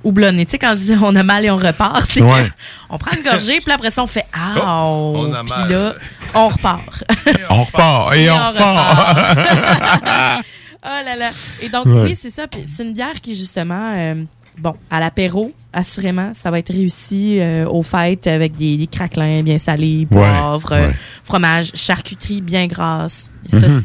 houblonnée. 0.03 0.45
Tu 0.45 0.51
sais, 0.51 0.59
quand 0.59 0.73
je 0.75 0.93
dis 0.93 0.97
on 1.01 1.15
a 1.15 1.23
mal 1.23 1.43
et 1.45 1.49
on 1.51 1.57
repart, 1.57 2.05
c'est 2.09 2.21
Ouais. 2.21 2.49
on 2.89 2.97
prend 2.97 3.11
une 3.17 3.23
gorgée, 3.23 3.59
puis 3.61 3.71
après 3.71 3.91
ça, 3.91 4.03
on 4.03 4.07
fait 4.07 4.25
«Ah! 4.33 4.85
on 4.85 5.33
a 5.33 5.43
mal. 5.43 5.65
Puis 5.65 5.73
là, 5.73 5.95
on 6.33 6.47
repart. 6.49 7.03
On 7.49 7.63
repart 7.63 8.13
et, 8.15 8.29
on, 8.29 8.35
repart. 8.37 9.27
Oh 10.85 11.03
là 11.05 11.15
là. 11.17 11.29
Et 11.61 11.69
donc, 11.69 11.85
Ouais. 11.87 12.01
oui, 12.03 12.17
c'est 12.21 12.29
ça. 12.29 12.47
Puis 12.47 12.61
c'est 12.73 12.83
une 12.83 12.93
bière 12.93 13.15
qui, 13.21 13.35
justement, 13.35 13.93
euh, 13.95 14.15
bon, 14.57 14.75
à 14.91 14.99
l'apéro, 14.99 15.53
assurément, 15.77 16.31
ça 16.33 16.51
va 16.51 16.59
être 16.59 16.73
réussi 16.73 17.37
euh, 17.39 17.67
aux 17.67 17.83
fêtes 17.83 18.27
avec 18.27 18.55
des, 18.55 18.77
des 18.77 18.87
craquelins 18.87 19.43
bien 19.43 19.59
salés, 19.59 20.07
poivre, 20.09 20.71
ouais. 20.71 20.89
fromage, 21.23 21.71
charcuterie 21.73 22.41
bien 22.41 22.67
grasse, 22.67 23.29
Mhm. 23.53 23.81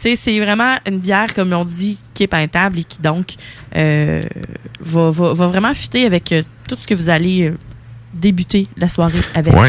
Tu 0.00 0.08
sais, 0.08 0.16
c'est 0.16 0.40
vraiment 0.40 0.76
une 0.88 0.98
bière, 0.98 1.32
comme 1.34 1.52
on 1.52 1.64
dit, 1.64 1.98
qui 2.14 2.24
est 2.24 2.28
peintable 2.28 2.78
et 2.80 2.84
qui, 2.84 3.00
donc, 3.00 3.34
euh, 3.76 4.20
va, 4.80 5.10
va, 5.10 5.32
va 5.32 5.46
vraiment 5.48 5.74
fitter 5.74 6.06
avec 6.06 6.30
euh, 6.32 6.42
tout 6.68 6.76
ce 6.80 6.86
que 6.86 6.94
vous 6.94 7.08
allez 7.08 7.52
débuter 8.12 8.68
la 8.76 8.88
soirée 8.88 9.18
avec. 9.34 9.52
Vous 9.52 9.60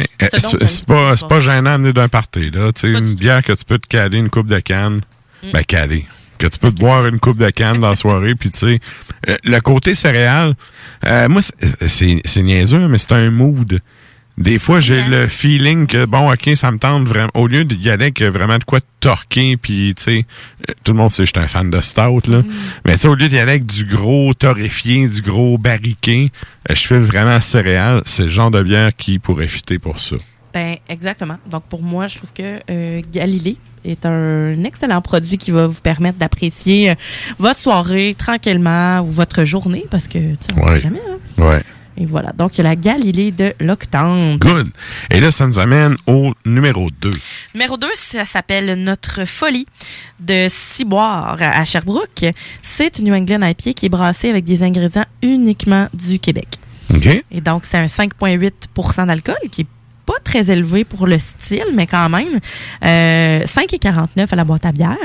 c'est 0.67 0.86
pas, 0.86 1.15
pas 1.15 1.39
gênant 1.39 1.63
d'amener 1.63 1.93
d'un 1.93 2.07
party, 2.09 2.51
là. 2.51 2.71
Tu 2.71 2.82
sais, 2.82 2.93
Pas 2.93 2.99
une 2.99 3.15
bière 3.15 3.43
que 3.43 3.53
tu 3.53 3.65
peux 3.65 3.80
te 3.80 3.88
caler 3.88 4.17
une 4.19 4.30
coupe 4.30 4.47
de 4.47 4.59
canne. 4.59 5.01
Mm. 5.43 5.51
Ben, 5.51 5.63
caler. 5.63 6.05
Que 6.38 6.48
tu 6.48 6.60
peux 6.60 6.72
te 6.72 6.80
boire 6.80 7.06
une 7.06 7.20
coupe 7.20 7.38
de 7.38 7.50
canne 7.50 7.80
dans 7.80 7.90
la 7.90 7.96
soirée, 7.96 8.36
puis 8.36 8.50
tu 8.50 8.58
sais, 8.60 8.80
euh, 9.30 9.36
le 9.46 9.60
côté 9.60 9.96
céréal, 9.96 10.56
euh, 11.06 11.30
moi, 11.30 11.42
c'est- 11.42 12.22
c'est 12.26 12.42
niaiseux, 12.42 12.88
mais 12.88 12.98
c'est 12.98 13.14
un 13.14 13.30
mood. 13.32 13.80
Des 14.36 14.58
fois, 14.58 14.80
j'ai 14.80 15.04
le 15.04 15.28
feeling 15.28 15.86
que, 15.86 16.06
bon, 16.06 16.34
OK, 16.34 16.50
ça 16.56 16.72
me 16.72 16.80
tente 16.80 17.08
vraiment, 17.08 17.30
au 17.36 17.46
lieu 17.46 17.64
d'y 17.66 17.88
aller 17.92 18.06
avec 18.06 18.20
vraiment 18.24 18.58
de 18.58 18.64
quoi 18.64 18.80
torquer, 19.00 19.58
puis, 19.58 19.94
tu 19.96 20.04
sais, 20.04 20.26
euh, 20.68 20.74
tout 20.84 20.94
le 20.94 20.98
monde 20.98 21.12
sait 21.12 21.22
que 21.22 21.28
je 21.28 21.34
suis 21.36 21.46
un 21.46 21.48
fan 21.48 21.70
de 21.70 21.80
stout, 21.82 22.28
là. 22.28 22.42
Mais 22.84 22.94
tu 22.94 23.00
sais, 23.02 23.08
au 23.08 23.14
lieu 23.16 23.30
d'y 23.30 23.38
aller 23.38 23.52
avec 23.52 23.68
du 23.68 23.86
gros 23.86 24.34
torréfié, 24.34 25.08
du 25.08 25.22
gros 25.22 25.60
barriqué, 25.60 26.32
euh, 26.70 26.74
je 26.74 26.82
fais 26.88 27.00
vraiment 27.00 27.40
céréales. 27.42 28.02
C'est 28.06 28.24
le 28.24 28.30
genre 28.30 28.50
de 28.50 28.64
bière 28.64 28.90
qui 28.98 29.20
pourrait 29.20 29.48
fitter 29.48 29.78
pour 29.78 30.00
ça. 30.00 30.16
Ben, 30.52 30.78
exactement. 30.90 31.38
Donc, 31.50 31.66
pour 31.70 31.84
moi, 31.84 32.08
je 32.08 32.18
trouve 32.18 32.34
que 32.34 32.60
euh, 32.72 33.02
Galilée 33.12 33.58
est 33.86 34.06
un 34.06 34.64
excellent 34.64 35.02
produit 35.02 35.38
qui 35.38 35.52
va 35.52 35.68
vous 35.68 35.82
permettre 35.82 36.18
d'apprécier 36.18 36.92
euh, 36.92 36.96
votre 37.40 37.60
soirée 37.60 38.16
tranquillement 38.18 39.00
ou 39.02 39.06
votre 39.12 39.44
journée 39.44 39.86
parce 39.92 40.08
que, 40.08 40.18
tu 40.36 40.38
on 40.58 40.66
Ouais. 40.66 40.80
jamais, 40.80 41.02
hein. 41.10 41.18
Ouais. 41.44 41.62
Et 41.96 42.06
voilà. 42.08 42.32
Donc, 42.32 42.58
la 42.58 42.76
Galilée 42.76 43.32
de 43.32 43.54
l'Octante. 43.60 44.40
Good. 44.40 44.72
Et 45.12 45.20
là, 45.20 45.32
ça 45.32 45.46
nous 45.46 45.60
amène 45.60 45.96
au 46.08 46.34
numéro 46.46 46.90
2. 46.90 47.12
Numéro 47.54 47.78
2, 47.78 47.88
ça 47.94 48.26
s'appelle 48.26 48.82
Notre 48.84 49.26
Folie 49.26 49.68
de 50.20 50.48
Ciboire 50.50 51.38
à 51.40 51.64
Sherbrooke. 51.64 52.26
C'est 52.64 52.98
une 52.98 53.06
New 53.06 53.14
England 53.14 53.46
IPA 53.46 53.74
qui 53.74 53.86
est 53.86 53.90
brassée 53.90 54.30
avec 54.30 54.44
des 54.44 54.64
ingrédients 54.64 55.06
uniquement 55.22 55.88
du 55.94 56.18
Québec. 56.18 56.48
OK. 56.96 57.24
Et 57.32 57.42
donc, 57.42 57.64
c'est 57.70 57.78
un 57.78 57.86
5,8 57.86 59.06
d'alcool 59.06 59.36
qui 59.52 59.62
est 59.62 59.68
pas 60.06 60.20
très 60.24 60.49
élevé 60.49 60.84
pour 60.84 61.08
le 61.08 61.18
style, 61.18 61.66
mais 61.74 61.88
quand 61.88 62.10
même. 62.10 62.39
Euh, 62.84 63.43
5,49 63.45 64.28
à 64.32 64.36
la 64.36 64.43
boîte 64.43 64.66
à 64.66 64.72
bière. 64.72 64.97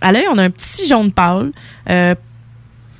À 0.00 0.12
l'œil, 0.12 0.26
on 0.30 0.36
a 0.38 0.42
un 0.44 0.50
petit 0.50 0.86
jaune 0.86 1.10
pâle. 1.12 1.52
euh, 1.88 2.14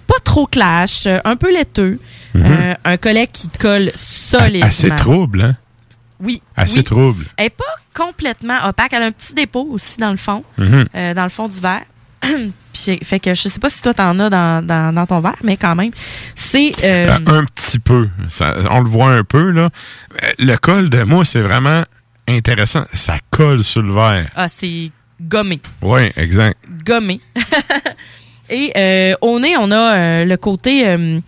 pas 0.07 0.21
trop 0.23 0.47
clash, 0.47 1.07
euh, 1.07 1.19
un 1.25 1.35
peu 1.37 1.53
laiteux. 1.53 1.99
Mhm. 2.35 2.43
euh, 2.47 2.75
un 2.85 2.97
collet 2.97 3.27
qui 3.27 3.49
colle 3.49 3.91
solidement. 3.97 4.67
Assez 4.67 4.89
trouble, 4.91 5.43
hein? 5.43 5.57
Oui. 6.21 6.41
Assez 6.57 6.79
oui. 6.79 6.85
trouble. 6.85 7.27
Elle 7.37 7.47
n'est 7.47 7.51
pas 7.51 7.65
complètement 7.95 8.59
opaque. 8.69 8.93
Elle 8.93 9.03
a 9.03 9.07
un 9.07 9.13
petit 9.13 9.35
dépôt 9.35 9.67
aussi 9.71 9.99
dans 9.99 10.13
le 10.13 10.17
fond, 10.17 10.45
Mhm. 10.59 10.85
dans 11.15 11.25
le 11.25 11.29
fond 11.29 11.49
du 11.49 11.61
verre. 11.61 11.83
Puis, 12.73 12.99
fait 13.03 13.21
que 13.21 13.35
je 13.35 13.49
sais 13.49 13.59
pas 13.59 13.71
si 13.71 13.81
toi 13.83 13.95
t'en 13.95 14.19
as 14.19 14.29
dans, 14.31 14.65
dans, 14.67 14.95
dans 14.95 15.07
ton 15.07 15.21
verre, 15.21 15.37
mais 15.43 15.57
quand 15.57 15.75
même, 15.75 15.91
c'est 16.35 16.73
euh, 16.85 17.09
Euh, 17.09 17.39
un 17.41 17.45
petit 17.45 17.79
peu. 17.79 18.09
Ça- 18.29 18.55
on 18.71 18.81
le 18.81 18.89
voit 18.89 19.11
un 19.13 19.25
peu, 19.25 19.51
là. 19.51 19.71
Euh, 20.23 20.33
Le 20.39 20.57
col 20.57 20.91
de 20.91 21.03
moi, 21.03 21.25
c'est 21.25 21.41
vraiment 21.41 21.85
intéressant. 22.29 22.85
Ça 22.93 23.15
colle 23.31 23.65
sur 23.65 23.83
le 23.83 23.95
verre. 23.95 24.29
ah, 24.37 24.49
c'est 24.49 24.91
gommé, 25.21 25.61
Oui, 25.83 26.11
exact. 26.17 26.59
gommé. 26.85 27.21
Et 28.49 28.73
euh, 28.77 29.15
au 29.23 29.41
nez, 29.41 29.57
on 29.59 29.73
a 29.73 29.97
euh, 29.99 30.25
le 30.25 30.37
côté. 30.37 30.87
euh, 30.87 31.19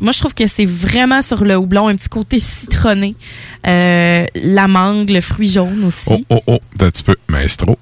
moi, 0.00 0.12
je 0.12 0.18
trouve 0.20 0.32
que 0.34 0.46
c'est 0.46 0.64
vraiment 0.66 1.22
sur 1.22 1.44
le 1.44 1.56
houblon 1.56 1.88
un 1.88 1.96
petit 1.96 2.08
côté 2.08 2.38
citronné, 2.38 3.16
la 3.64 4.68
mangue, 4.68 5.10
le 5.10 5.20
fruit 5.20 5.50
jaune 5.50 5.82
aussi. 5.84 5.98
Oh, 6.06 6.20
oh, 6.30 6.40
oh. 6.46 6.58
Un 6.80 6.90
petit 6.90 7.02
peu. 7.02 7.16
Maestro. 7.28 7.76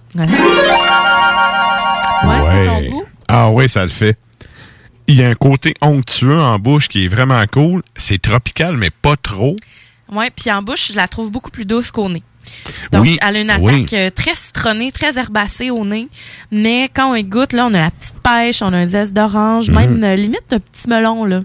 Ouais. 2.25 2.41
Ouais, 2.41 2.45
c'est 2.53 2.67
ton 2.67 2.91
goût? 2.91 3.05
Ah 3.29 3.51
oui, 3.51 3.69
ça 3.69 3.85
le 3.85 3.91
fait. 3.91 4.17
Il 5.09 5.17
y 5.17 5.23
a 5.23 5.29
un 5.29 5.35
côté 5.35 5.75
onctueux 5.81 6.41
en 6.41 6.59
bouche 6.59 6.89
qui 6.89 7.05
est 7.05 7.09
vraiment 7.09 7.43
cool. 7.53 7.83
C'est 7.95 8.21
tropical, 8.21 8.77
mais 8.77 8.91
pas 8.91 9.17
trop. 9.17 9.57
Ouais, 10.11 10.31
puis 10.31 10.51
en 10.51 10.63
bouche, 10.63 10.93
je 10.93 10.97
la 10.97 11.07
trouve 11.09 11.31
beaucoup 11.31 11.51
plus 11.51 11.65
douce 11.65 11.91
qu'au 11.91 12.09
nez. 12.09 12.23
Donc, 12.93 13.03
Oui, 13.03 13.19
elle 13.21 13.37
a 13.37 13.41
une 13.41 13.51
attaque 13.51 13.63
oui. 13.65 13.87
euh, 13.93 14.11
très 14.11 14.35
citronnée, 14.37 14.93
très 14.93 15.19
herbacée 15.19 15.71
au 15.71 15.85
nez. 15.85 16.09
Mais 16.53 16.89
quand 16.95 17.11
on 17.11 17.15
y 17.17 17.25
goûte, 17.25 17.53
là, 17.53 17.67
on 17.67 17.75
a 17.75 17.81
la 17.83 17.91
petite 17.91 18.15
pêche, 18.23 18.63
on 18.63 18.73
a 18.73 18.77
un 18.79 18.87
zeste 18.87 19.13
d'orange, 19.13 19.69
Mhm. 19.71 19.75
même 19.75 20.05
euh, 20.05 20.15
limite 20.15 20.53
un 20.53 20.61
petit 20.61 20.89
melon, 20.89 21.25
là. 21.25 21.41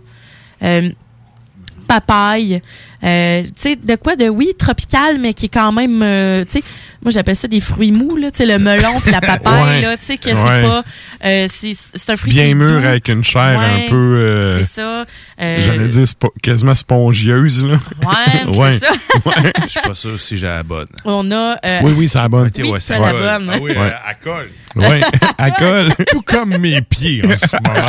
Euh, 0.63 0.91
papaye. 1.87 2.61
Euh, 3.03 3.43
tu 3.43 3.49
sais, 3.57 3.75
de 3.75 3.95
quoi? 3.95 4.15
De, 4.15 4.29
oui, 4.29 4.49
tropical, 4.57 5.17
mais 5.19 5.33
qui 5.33 5.47
est 5.47 5.49
quand 5.49 5.71
même, 5.71 6.01
euh, 6.03 6.45
tu 6.45 6.59
sais, 6.59 6.63
moi 7.01 7.11
j'appelle 7.11 7.35
ça 7.35 7.47
des 7.47 7.59
fruits 7.59 7.91
mous, 7.91 8.15
là, 8.15 8.29
tu 8.29 8.37
sais, 8.37 8.45
le 8.45 8.59
melon 8.59 8.99
puis 9.01 9.11
la 9.11 9.21
papaye, 9.21 9.63
Ouais. 9.63 9.81
là, 9.81 9.97
tu 9.97 10.05
sais, 10.05 10.17
que 10.17 10.29
Ouais. 10.29 10.35
c'est 10.35 10.61
pas, 10.67 10.83
euh, 11.25 11.47
c'est 11.95 12.09
un 12.11 12.15
fruit 12.17 12.31
qui 12.31 12.37
Bien 12.37 12.47
est 12.49 12.53
mûr 12.53 12.79
doux. 12.81 12.87
avec 12.87 13.07
une 13.07 13.23
chair 13.23 13.59
Ouais, 13.59 13.85
un 13.85 13.89
peu. 13.89 13.95
euh, 13.95 14.57
c'est 14.63 14.69
ça. 14.81 15.05
Euh, 15.41 15.57
J'allais 15.61 15.87
dire 15.87 16.03
spo- 16.03 16.31
quasiment 16.43 16.75
spongieuse, 16.75 17.65
là. 17.65 17.77
Ouais, 18.03 18.55
Ouais. 18.57 18.79
c'est 18.79 18.85
ça. 18.85 18.93
Ouais. 19.25 19.53
Je 19.63 19.67
suis 19.67 19.81
pas 19.81 19.95
sûr 19.95 20.19
si 20.19 20.37
j'ai 20.37 20.47
la 20.47 20.63
bonne. 20.63 20.87
On 21.05 21.29
a. 21.31 21.57
euh, 21.65 21.79
Oui, 21.83 21.93
oui, 21.97 22.09
c'est 22.09 22.19
la 22.19 22.29
bonne. 22.29 22.49
Oui, 22.57 22.69
c'est 22.79 22.93
ça 22.93 22.99
la 22.99 23.11
bonne. 23.13 23.49
Ah 23.53 23.57
oui, 23.61 23.71
elle 23.75 24.17
colle. 24.23 24.49
Oui, 24.75 25.01
à 25.37 25.51
colle. 25.51 25.89
Tout 26.11 26.21
comme 26.21 26.57
mes 26.57 26.81
pieds 26.81 27.21
en 27.25 27.35
ce 27.37 27.55
moment. 27.67 27.87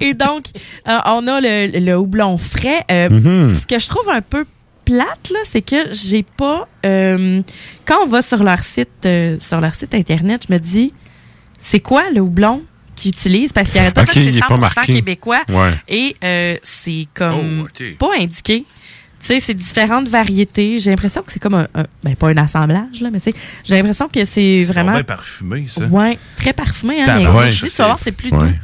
Et 0.00 0.14
donc, 0.14 0.44
euh, 0.88 0.98
on 1.06 1.26
a 1.26 1.40
le, 1.40 1.78
le 1.78 1.96
houblon 1.96 2.36
frais. 2.38 2.84
Euh, 2.90 3.08
Mhm. 3.20 3.56
Ce 3.60 3.66
que 3.66 3.78
je 3.78 3.88
trouve 3.88 4.08
un 4.08 4.20
peu 4.22 4.44
plate, 4.84 5.30
là, 5.30 5.38
c'est 5.44 5.62
que 5.62 5.92
j'ai 5.92 6.22
pas. 6.22 6.66
euh, 6.86 7.42
quand 7.84 7.96
on 8.04 8.06
va 8.06 8.22
sur 8.22 8.42
leur 8.42 8.60
site, 8.60 8.88
euh, 9.04 9.36
sur 9.38 9.60
leur 9.60 9.74
site 9.74 9.94
internet, 9.94 10.44
je 10.48 10.52
me 10.54 10.58
dis, 10.58 10.92
c'est 11.60 11.80
quoi 11.80 12.04
le 12.10 12.20
houblon 12.20 12.62
qu'ils 12.96 13.10
utilisent? 13.10 13.52
Parce 13.52 13.68
qu'il 13.68 13.80
arrête 13.80 13.94
pas 13.94 14.04
de 14.04 14.08
Ok, 14.10 14.14
dire 14.14 14.24
que 14.26 14.30
c'est 14.32 14.36
est 14.38 14.40
pas 14.40 14.54
100% 14.56 14.58
marqué. 14.60 14.92
québécois. 14.94 15.40
Ouais. 15.48 15.74
Et 15.88 16.16
euh, 16.24 16.56
c'est 16.62 17.06
comme 17.14 17.66
Oh, 17.68 17.84
pas 17.98 18.10
indiqué. 18.18 18.64
Tu 19.20 19.26
sais, 19.26 19.40
c'est 19.40 19.54
différentes 19.54 20.08
variétés. 20.08 20.78
J'ai 20.78 20.90
l'impression 20.90 21.22
que 21.22 21.32
c'est 21.32 21.40
comme 21.40 21.54
un, 21.56 21.66
un- 21.74 21.84
ben 22.04 22.14
pas 22.14 22.28
un 22.28 22.36
assemblage 22.36 23.00
là, 23.00 23.10
mais 23.12 23.18
tu 23.18 23.32
sais, 23.32 23.36
j'ai 23.64 23.74
l'impression 23.74 24.08
que 24.08 24.24
c'est 24.24 24.62
vraiment 24.62 24.92
bien 24.92 25.02
parfumé, 25.02 25.64
ça. 25.68 25.86
ouais, 25.86 26.16
très 26.36 26.52
parfumé 26.52 27.02
hein, 27.02 27.16
mais 27.18 27.50
je 27.50 27.64
dis, 27.64 27.70
tu 27.70 27.76
vas 27.78 27.86
voir, 27.86 27.98
c'est 27.98 28.12
plus 28.12 28.30
Ouais. 28.30 28.38
doux. 28.38 28.54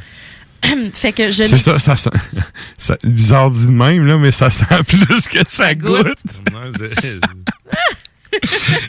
fait 0.93 1.11
que 1.11 1.29
je 1.31 1.43
C'est 1.43 1.57
ça, 1.57 1.79
ça 1.79 1.95
sent. 1.95 2.09
ça- 2.77 2.97
bizarre 3.03 3.49
dit 3.49 3.67
de 3.67 3.71
même, 3.71 4.05
là, 4.05 4.17
mais 4.17 4.31
ça 4.31 4.49
sent 4.49 4.65
plus 4.87 5.27
que 5.27 5.39
ça 5.47 5.73
goûte. 5.75 6.07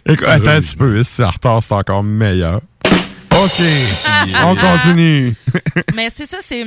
Écoute, 0.07 0.27
attends 0.27 0.49
un 0.51 0.61
petit 0.61 0.77
peu, 0.77 1.03
si 1.03 1.13
c'est 1.13 1.25
en 1.25 1.31
retard, 1.31 1.63
c'est 1.63 1.75
encore 1.75 2.03
meilleur. 2.03 2.61
OK, 3.33 3.63
on 4.45 4.57
continue. 4.57 5.35
Mais 5.95 6.09
c'est 6.15 6.27
ça, 6.27 6.39
c'est 6.45 6.65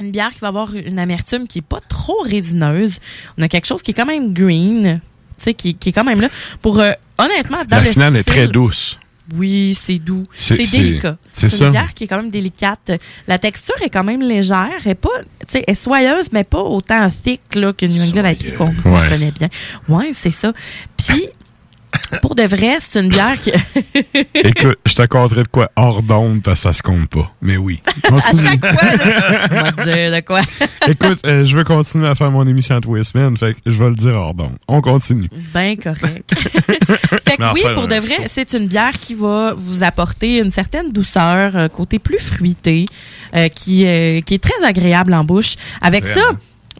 une 0.00 0.10
bière 0.10 0.30
qui 0.32 0.40
va 0.40 0.48
avoir 0.48 0.74
une 0.74 0.98
amertume 0.98 1.46
qui 1.46 1.58
est 1.60 1.66
pas 1.66 1.80
trop 1.88 2.20
résineuse. 2.22 2.98
On 3.38 3.42
a 3.42 3.48
quelque 3.48 3.66
chose 3.66 3.82
qui 3.82 3.92
est 3.92 3.94
quand 3.94 4.04
même 4.06 4.34
green, 4.34 5.00
tu 5.38 5.44
sais, 5.44 5.54
qui, 5.54 5.74
qui 5.74 5.90
est 5.90 5.92
quand 5.92 6.04
même 6.04 6.20
là. 6.20 6.28
Pour 6.60 6.80
euh, 6.80 6.90
honnêtement, 7.18 7.62
dans 7.68 7.76
La 7.78 7.84
le 7.84 7.90
finale 7.90 8.16
est 8.16 8.24
très 8.24 8.48
douce. 8.48 8.98
Oui, 9.34 9.76
c'est 9.80 9.98
doux. 9.98 10.26
C'est- 10.36 10.56
délicat. 10.56 11.16
c'est 11.32 11.48
une 11.60 11.70
bière 11.70 11.94
qui 11.94 12.04
est 12.04 12.06
quand 12.06 12.18
même 12.18 12.30
délicate. 12.30 12.92
La 13.26 13.38
texture 13.38 13.74
est 13.82 13.90
quand 13.90 14.04
même 14.04 14.20
légère. 14.22 14.68
Elle 14.84 14.92
est 14.92 14.94
pas, 14.94 15.08
tu 15.40 15.46
sais, 15.48 15.64
elle 15.66 15.72
est 15.72 15.76
soyeuse, 15.76 16.28
mais 16.32 16.44
pas 16.44 16.62
autant 16.62 17.08
thick 17.10 17.40
là, 17.54 17.72
que 17.72 17.86
New 17.86 18.02
England 18.02 18.34
qu'on 18.56 18.72
connaît 18.82 19.32
bien. 19.32 19.48
Ouais, 19.88 20.12
c'est 20.14 20.30
ça. 20.30 20.52
Puis, 20.96 21.28
pour 22.22 22.34
de 22.34 22.42
vrai, 22.44 22.78
c'est 22.80 23.00
une 23.00 23.08
bière 23.08 23.40
qui... 23.40 23.50
Écoute, 24.34 24.78
je 24.86 24.94
te 24.94 25.06
compterai 25.06 25.42
de 25.42 25.48
quoi? 25.48 25.70
Hors 25.76 26.02
d'onde 26.02 26.42
parce 26.42 26.62
que 26.62 26.68
ça 26.68 26.72
se 26.72 26.82
compte 26.82 27.08
pas. 27.08 27.32
Mais 27.40 27.56
oui. 27.56 27.82
Continue. 28.08 28.42
chaque 28.42 28.78
fois, 28.78 28.96
là, 28.96 29.44
on 29.50 29.54
va 29.54 29.84
dire 29.84 30.12
de 30.12 30.20
quoi? 30.20 30.40
Écoute, 30.88 31.18
euh, 31.26 31.44
je 31.44 31.56
veux 31.56 31.64
continuer 31.64 32.08
à 32.08 32.14
faire 32.14 32.30
mon 32.30 32.46
émission 32.46 32.80
Twist 32.80 33.14
Man, 33.14 33.36
fait 33.36 33.54
que 33.54 33.60
je 33.66 33.82
vais 33.82 33.88
le 33.88 33.96
dire 33.96 34.14
hors 34.14 34.34
d'onde. 34.34 34.56
On 34.68 34.80
continue. 34.80 35.28
Ben 35.52 35.76
correct. 35.76 36.32
fait 37.26 37.36
que 37.36 37.52
oui, 37.54 37.62
pour 37.74 37.88
de 37.88 37.96
vrai, 37.96 38.28
c'est 38.28 38.52
une 38.54 38.66
bière 38.66 38.92
qui 38.92 39.14
va 39.14 39.54
vous 39.56 39.82
apporter 39.82 40.38
une 40.38 40.50
certaine 40.50 40.92
douceur, 40.92 41.56
un 41.56 41.68
côté 41.68 41.98
plus 41.98 42.18
fruité, 42.18 42.86
euh, 43.34 43.48
qui, 43.48 43.84
euh, 43.86 44.20
qui 44.20 44.34
est 44.34 44.42
très 44.42 44.64
agréable 44.64 45.12
en 45.14 45.24
bouche. 45.24 45.56
Avec 45.82 46.06
ça, 46.06 46.20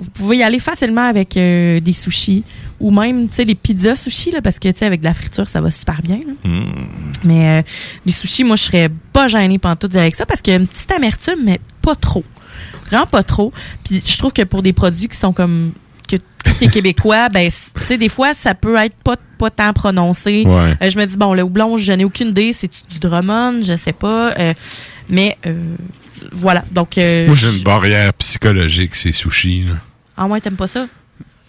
vous 0.00 0.10
pouvez 0.10 0.38
y 0.38 0.42
aller 0.42 0.58
facilement 0.58 1.08
avec 1.08 1.36
euh, 1.36 1.80
des 1.80 1.92
sushis 1.92 2.44
ou 2.80 2.90
même, 2.90 3.28
tu 3.28 3.36
sais, 3.36 3.44
les 3.44 3.54
pizzas 3.54 3.96
sushis, 3.96 4.30
là, 4.30 4.42
parce 4.42 4.58
que, 4.58 4.68
tu 4.68 4.78
sais, 4.78 4.84
avec 4.86 5.00
de 5.00 5.04
la 5.06 5.14
friture, 5.14 5.46
ça 5.46 5.60
va 5.60 5.70
super 5.70 6.02
bien. 6.02 6.20
là. 6.26 6.50
Mais 7.24 7.60
euh, 7.60 7.62
les 8.04 8.12
sushis, 8.12 8.44
moi, 8.44 8.56
je 8.56 8.64
serais 8.64 8.90
pas 9.12 9.28
gênée 9.28 9.58
pantoute 9.58 9.94
avec 9.96 10.14
ça 10.14 10.26
parce 10.26 10.42
qu'il 10.42 10.52
y 10.52 10.56
a 10.56 10.60
une 10.60 10.66
petite 10.66 10.90
amertume, 10.92 11.40
mais 11.44 11.60
pas 11.82 11.94
trop. 11.94 12.24
Vraiment 12.90 13.06
pas 13.06 13.22
trop. 13.22 13.52
Puis 13.84 14.02
je 14.06 14.18
trouve 14.18 14.32
que 14.32 14.42
pour 14.42 14.62
des 14.62 14.72
produits 14.72 15.08
qui 15.08 15.16
sont 15.16 15.32
comme 15.32 15.72
que 16.08 16.16
tout 16.16 16.54
est 16.62 16.68
québécois, 16.68 17.28
ben 17.32 17.50
tu 17.50 17.84
sais 17.84 17.98
des 17.98 18.08
fois 18.08 18.32
ça 18.34 18.54
peut 18.54 18.76
être 18.76 18.94
pas 19.02 19.16
pas 19.38 19.50
tant 19.50 19.72
prononcé. 19.72 20.44
Ouais. 20.46 20.76
Euh, 20.80 20.90
je 20.90 20.96
me 20.96 21.04
dis 21.04 21.16
bon 21.16 21.34
le 21.34 21.42
houblon, 21.42 21.76
je 21.78 21.92
n'ai 21.92 22.04
aucune 22.04 22.28
idée, 22.28 22.52
c'est 22.52 22.70
du 22.88 23.00
Drummond, 23.00 23.62
je 23.64 23.76
sais 23.76 23.92
pas, 23.92 24.32
euh, 24.38 24.54
mais 25.08 25.36
euh, 25.46 25.74
voilà. 26.32 26.64
Donc 26.70 26.96
euh, 26.96 27.26
Moi, 27.26 27.34
j'ai 27.34 27.50
une 27.56 27.64
barrière 27.64 28.12
psychologique, 28.14 28.94
ces 28.94 29.10
sushis. 29.12 29.64
Là. 29.64 29.74
ah 30.16 30.26
ouais, 30.26 30.40
t'aimes 30.40 30.56
pas 30.56 30.68
ça? 30.68 30.86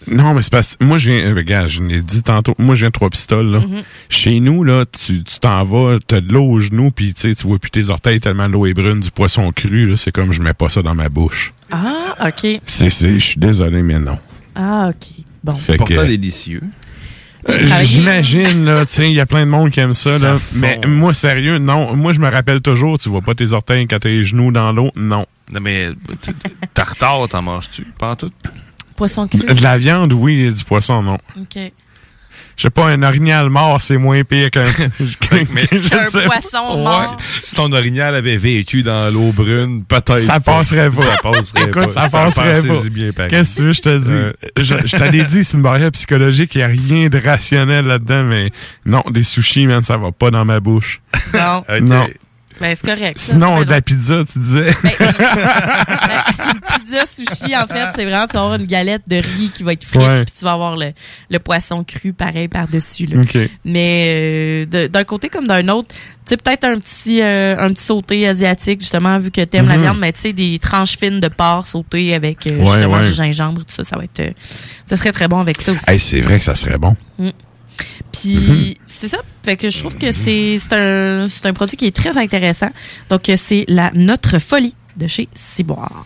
Non, 0.06 0.32
mais 0.32 0.42
c'est 0.42 0.52
parce 0.52 0.76
que 0.76 0.84
moi, 0.84 0.96
je 0.96 1.10
viens, 1.10 1.26
euh, 1.26 1.34
regarde, 1.34 1.68
je 1.68 1.82
l'ai 1.82 2.00
dit 2.02 2.22
tantôt, 2.22 2.54
moi, 2.58 2.74
je 2.74 2.80
viens 2.80 2.88
de 2.88 2.92
Trois-Pistoles, 2.92 3.46
là. 3.50 3.60
Mhm. 3.60 3.82
Chez 4.08 4.40
nous, 4.40 4.62
là, 4.64 4.84
tu 4.86 5.22
tu 5.24 5.38
t'en 5.40 5.64
vas, 5.64 5.98
t'as 6.06 6.20
de 6.20 6.32
l'eau 6.32 6.44
aux 6.44 6.60
genoux, 6.60 6.90
puis 6.90 7.12
tu 7.12 7.20
sais, 7.22 7.34
tu 7.34 7.46
vois 7.46 7.58
plus 7.58 7.70
tes 7.70 7.90
orteils 7.90 8.20
tellement 8.20 8.46
l'eau 8.48 8.64
est 8.66 8.74
brune, 8.74 9.00
du 9.00 9.10
poisson 9.10 9.50
cru, 9.52 9.88
là, 9.88 9.96
c'est 9.96 10.12
comme 10.12 10.32
je 10.32 10.40
mets 10.40 10.54
pas 10.54 10.68
ça 10.68 10.82
dans 10.82 10.94
ma 10.94 11.08
bouche. 11.08 11.52
Ah, 11.72 12.14
OK. 12.26 12.60
C'est, 12.64 12.90
c'est, 12.90 13.14
je 13.18 13.24
suis 13.24 13.40
désolé, 13.40 13.82
mais 13.82 13.98
non. 13.98 14.18
Ah, 14.54 14.90
OK. 14.90 15.24
Bon. 15.44 15.54
Fait 15.54 15.76
Pourtant 15.76 15.94
que- 16.02 16.06
délicieux. 16.06 16.62
Euh, 17.48 17.82
J'imagine, 17.82 18.64
là, 18.64 18.84
tu 18.84 18.92
sais, 18.92 19.08
il 19.08 19.14
y 19.14 19.20
a 19.20 19.26
plein 19.26 19.46
de 19.46 19.50
monde 19.50 19.70
qui 19.70 19.80
aime 19.80 19.94
ça, 19.94 20.18
Ça 20.18 20.32
là. 20.32 20.38
fond. 20.38 20.44
Mais 20.54 20.78
moi, 20.86 21.14
sérieux, 21.14 21.58
non. 21.58 21.94
Moi, 21.96 22.12
je 22.12 22.18
me 22.20 22.28
rappelle 22.28 22.60
toujours, 22.60 22.98
tu 22.98 23.08
vois 23.08 23.22
pas 23.22 23.34
tes 23.34 23.52
orteils 23.52 23.86
quand 23.86 23.98
t'as 24.00 24.08
les 24.08 24.24
genoux 24.24 24.50
dans 24.52 24.72
l'eau, 24.72 24.90
non. 24.96 25.24
Non, 25.50 25.60
mais 25.60 25.90
tartare, 26.74 27.28
t'en 27.28 27.42
manges-tu? 27.42 27.84
Pas 27.98 28.10
en 28.10 28.16
tout? 28.16 28.30
Poisson 28.98 29.28
cru? 29.28 29.38
De 29.38 29.62
la 29.62 29.78
viande, 29.78 30.12
oui, 30.12 30.40
et 30.42 30.52
du 30.52 30.64
poisson, 30.64 31.02
non. 31.02 31.18
OK. 31.36 31.56
Je 32.56 32.62
sais 32.64 32.70
pas, 32.70 32.86
un 32.88 33.04
orignal 33.04 33.48
mort, 33.48 33.80
c'est 33.80 33.98
moins 33.98 34.24
pire 34.24 34.50
qu'un. 34.50 34.64
sais 34.66 34.84
poisson 36.24 36.76
Ouais. 36.76 36.82
mort. 36.82 37.16
Si 37.38 37.54
ton 37.54 37.70
orignal 37.70 38.16
avait 38.16 38.36
vécu 38.36 38.82
dans 38.82 39.12
l'eau 39.14 39.30
brune, 39.30 39.84
peut-être. 39.84 40.18
Ça 40.18 40.40
passerait 40.40 40.90
pas. 40.90 41.02
Ça 41.02 41.16
passerait 41.22 41.62
Écoute, 41.68 41.82
pas. 41.84 41.88
ça 41.88 42.08
passerait 42.10 42.62
pas. 42.66 42.88
bien, 42.90 43.12
pareil. 43.12 43.30
Qu'est-ce 43.30 43.54
que 43.54 43.60
tu 43.60 43.66
veux, 43.66 43.72
je 43.72 43.82
te 43.82 43.98
dis? 43.98 44.10
Euh, 44.10 44.32
je 44.56 44.74
je 44.84 44.96
t'avais 44.96 45.22
dit, 45.24 45.44
c'est 45.44 45.56
une 45.56 45.62
barrière 45.62 45.92
psychologique, 45.92 46.56
il 46.56 46.58
n'y 46.58 46.64
a 46.64 46.66
rien 46.66 47.08
de 47.08 47.20
rationnel 47.24 47.86
là-dedans, 47.86 48.24
mais 48.24 48.50
non, 48.84 49.04
des 49.08 49.22
sushis, 49.22 49.68
man, 49.68 49.82
ça 49.82 49.96
va 49.96 50.10
pas 50.10 50.32
dans 50.32 50.44
ma 50.44 50.58
bouche. 50.58 51.00
Non. 51.32 51.62
Non. 51.82 52.08
Ben 52.60 52.74
c'est 52.74 52.86
correct. 52.86 53.18
Sinon, 53.18 53.62
de 53.62 53.70
la 53.70 53.80
pizza, 53.80 54.22
tu 54.30 54.38
disais. 54.38 54.74
pizza 56.78 57.04
sushi, 57.06 57.56
en 57.56 57.66
fait, 57.66 57.86
c'est 57.94 58.04
vraiment, 58.04 58.26
tu 58.26 58.32
vas 58.34 58.40
avoir 58.42 58.54
une 58.54 58.66
galette 58.66 59.02
de 59.06 59.16
riz 59.16 59.50
qui 59.54 59.62
va 59.62 59.72
être 59.72 59.84
frite, 59.84 60.24
puis 60.24 60.34
tu 60.38 60.44
vas 60.44 60.52
avoir 60.52 60.76
le, 60.76 60.92
le 61.30 61.38
poisson 61.38 61.84
cru 61.84 62.12
pareil 62.12 62.48
par-dessus. 62.48 63.06
là. 63.06 63.20
OK. 63.22 63.36
Mais 63.64 64.66
euh, 64.74 64.88
d'un 64.88 65.04
côté 65.04 65.28
comme 65.28 65.46
d'un 65.46 65.68
autre, 65.68 65.88
tu 65.94 66.30
sais, 66.30 66.36
peut-être 66.36 66.64
un 66.64 66.78
petit 66.78 67.22
euh, 67.22 67.56
un 67.58 67.72
petit 67.72 67.84
sauté 67.84 68.26
asiatique, 68.28 68.80
justement, 68.80 69.18
vu 69.18 69.30
que 69.30 69.40
t'aimes 69.42 69.68
la 69.68 69.76
Mhm. 69.76 69.82
viande, 69.82 69.98
mais 70.00 70.12
tu 70.12 70.20
sais, 70.20 70.32
des 70.32 70.58
tranches 70.58 70.96
fines 70.98 71.20
de 71.20 71.28
porc 71.28 71.66
sautées 71.66 72.14
avec 72.14 72.46
euh, 72.46 72.58
Ouais, 72.58 72.64
justement 72.64 72.98
ouais. 72.98 73.04
du 73.04 73.12
gingembre, 73.12 73.60
tout 73.64 73.74
ça, 73.74 73.84
ça 73.84 73.96
va 73.96 74.04
être... 74.04 74.34
ça 74.86 74.96
serait 74.96 75.12
très 75.12 75.28
bon 75.28 75.40
avec 75.40 75.60
ça 75.62 75.72
aussi. 75.72 75.84
Hey, 75.86 75.98
c'est 75.98 76.20
vrai 76.20 76.38
que 76.38 76.44
ça 76.44 76.54
serait 76.54 76.78
bon. 76.78 76.96
Mm. 77.18 77.30
Puis 78.12 78.76
c'est 78.98 79.08
ça, 79.08 79.18
fait 79.44 79.56
que 79.56 79.68
je 79.68 79.78
trouve 79.78 79.96
que 79.96 80.12
c'est 80.12 80.58
un, 80.72 81.26
un 81.44 81.52
produit 81.52 81.76
qui 81.76 81.86
est 81.86 81.94
très 81.94 82.16
intéressant. 82.18 82.70
Donc 83.08 83.30
c'est 83.36 83.64
la 83.68 83.90
Notre 83.94 84.38
Folie 84.38 84.74
de 84.96 85.06
chez 85.06 85.28
Ciboire. 85.34 86.04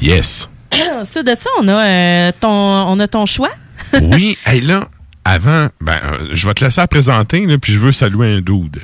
Yes. 0.00 0.48
Ensuite 1.00 1.26
de 1.26 1.34
ça, 1.38 1.50
on 1.60 1.68
a 1.68 1.86
euh, 1.86 2.32
ton 2.38 2.48
on 2.48 2.98
a 2.98 3.06
ton 3.06 3.26
choix. 3.26 3.50
oui, 4.02 4.36
hey, 4.46 4.60
là, 4.62 4.88
avant, 5.24 5.68
ben, 5.80 5.98
euh, 6.02 6.28
je 6.32 6.46
vais 6.48 6.54
te 6.54 6.64
laisser 6.64 6.80
la 6.80 6.86
présenter, 6.86 7.44
là, 7.46 7.58
puis 7.58 7.72
je 7.72 7.78
veux 7.78 7.92
saluer 7.92 8.36
un 8.36 8.40
dude. 8.40 8.80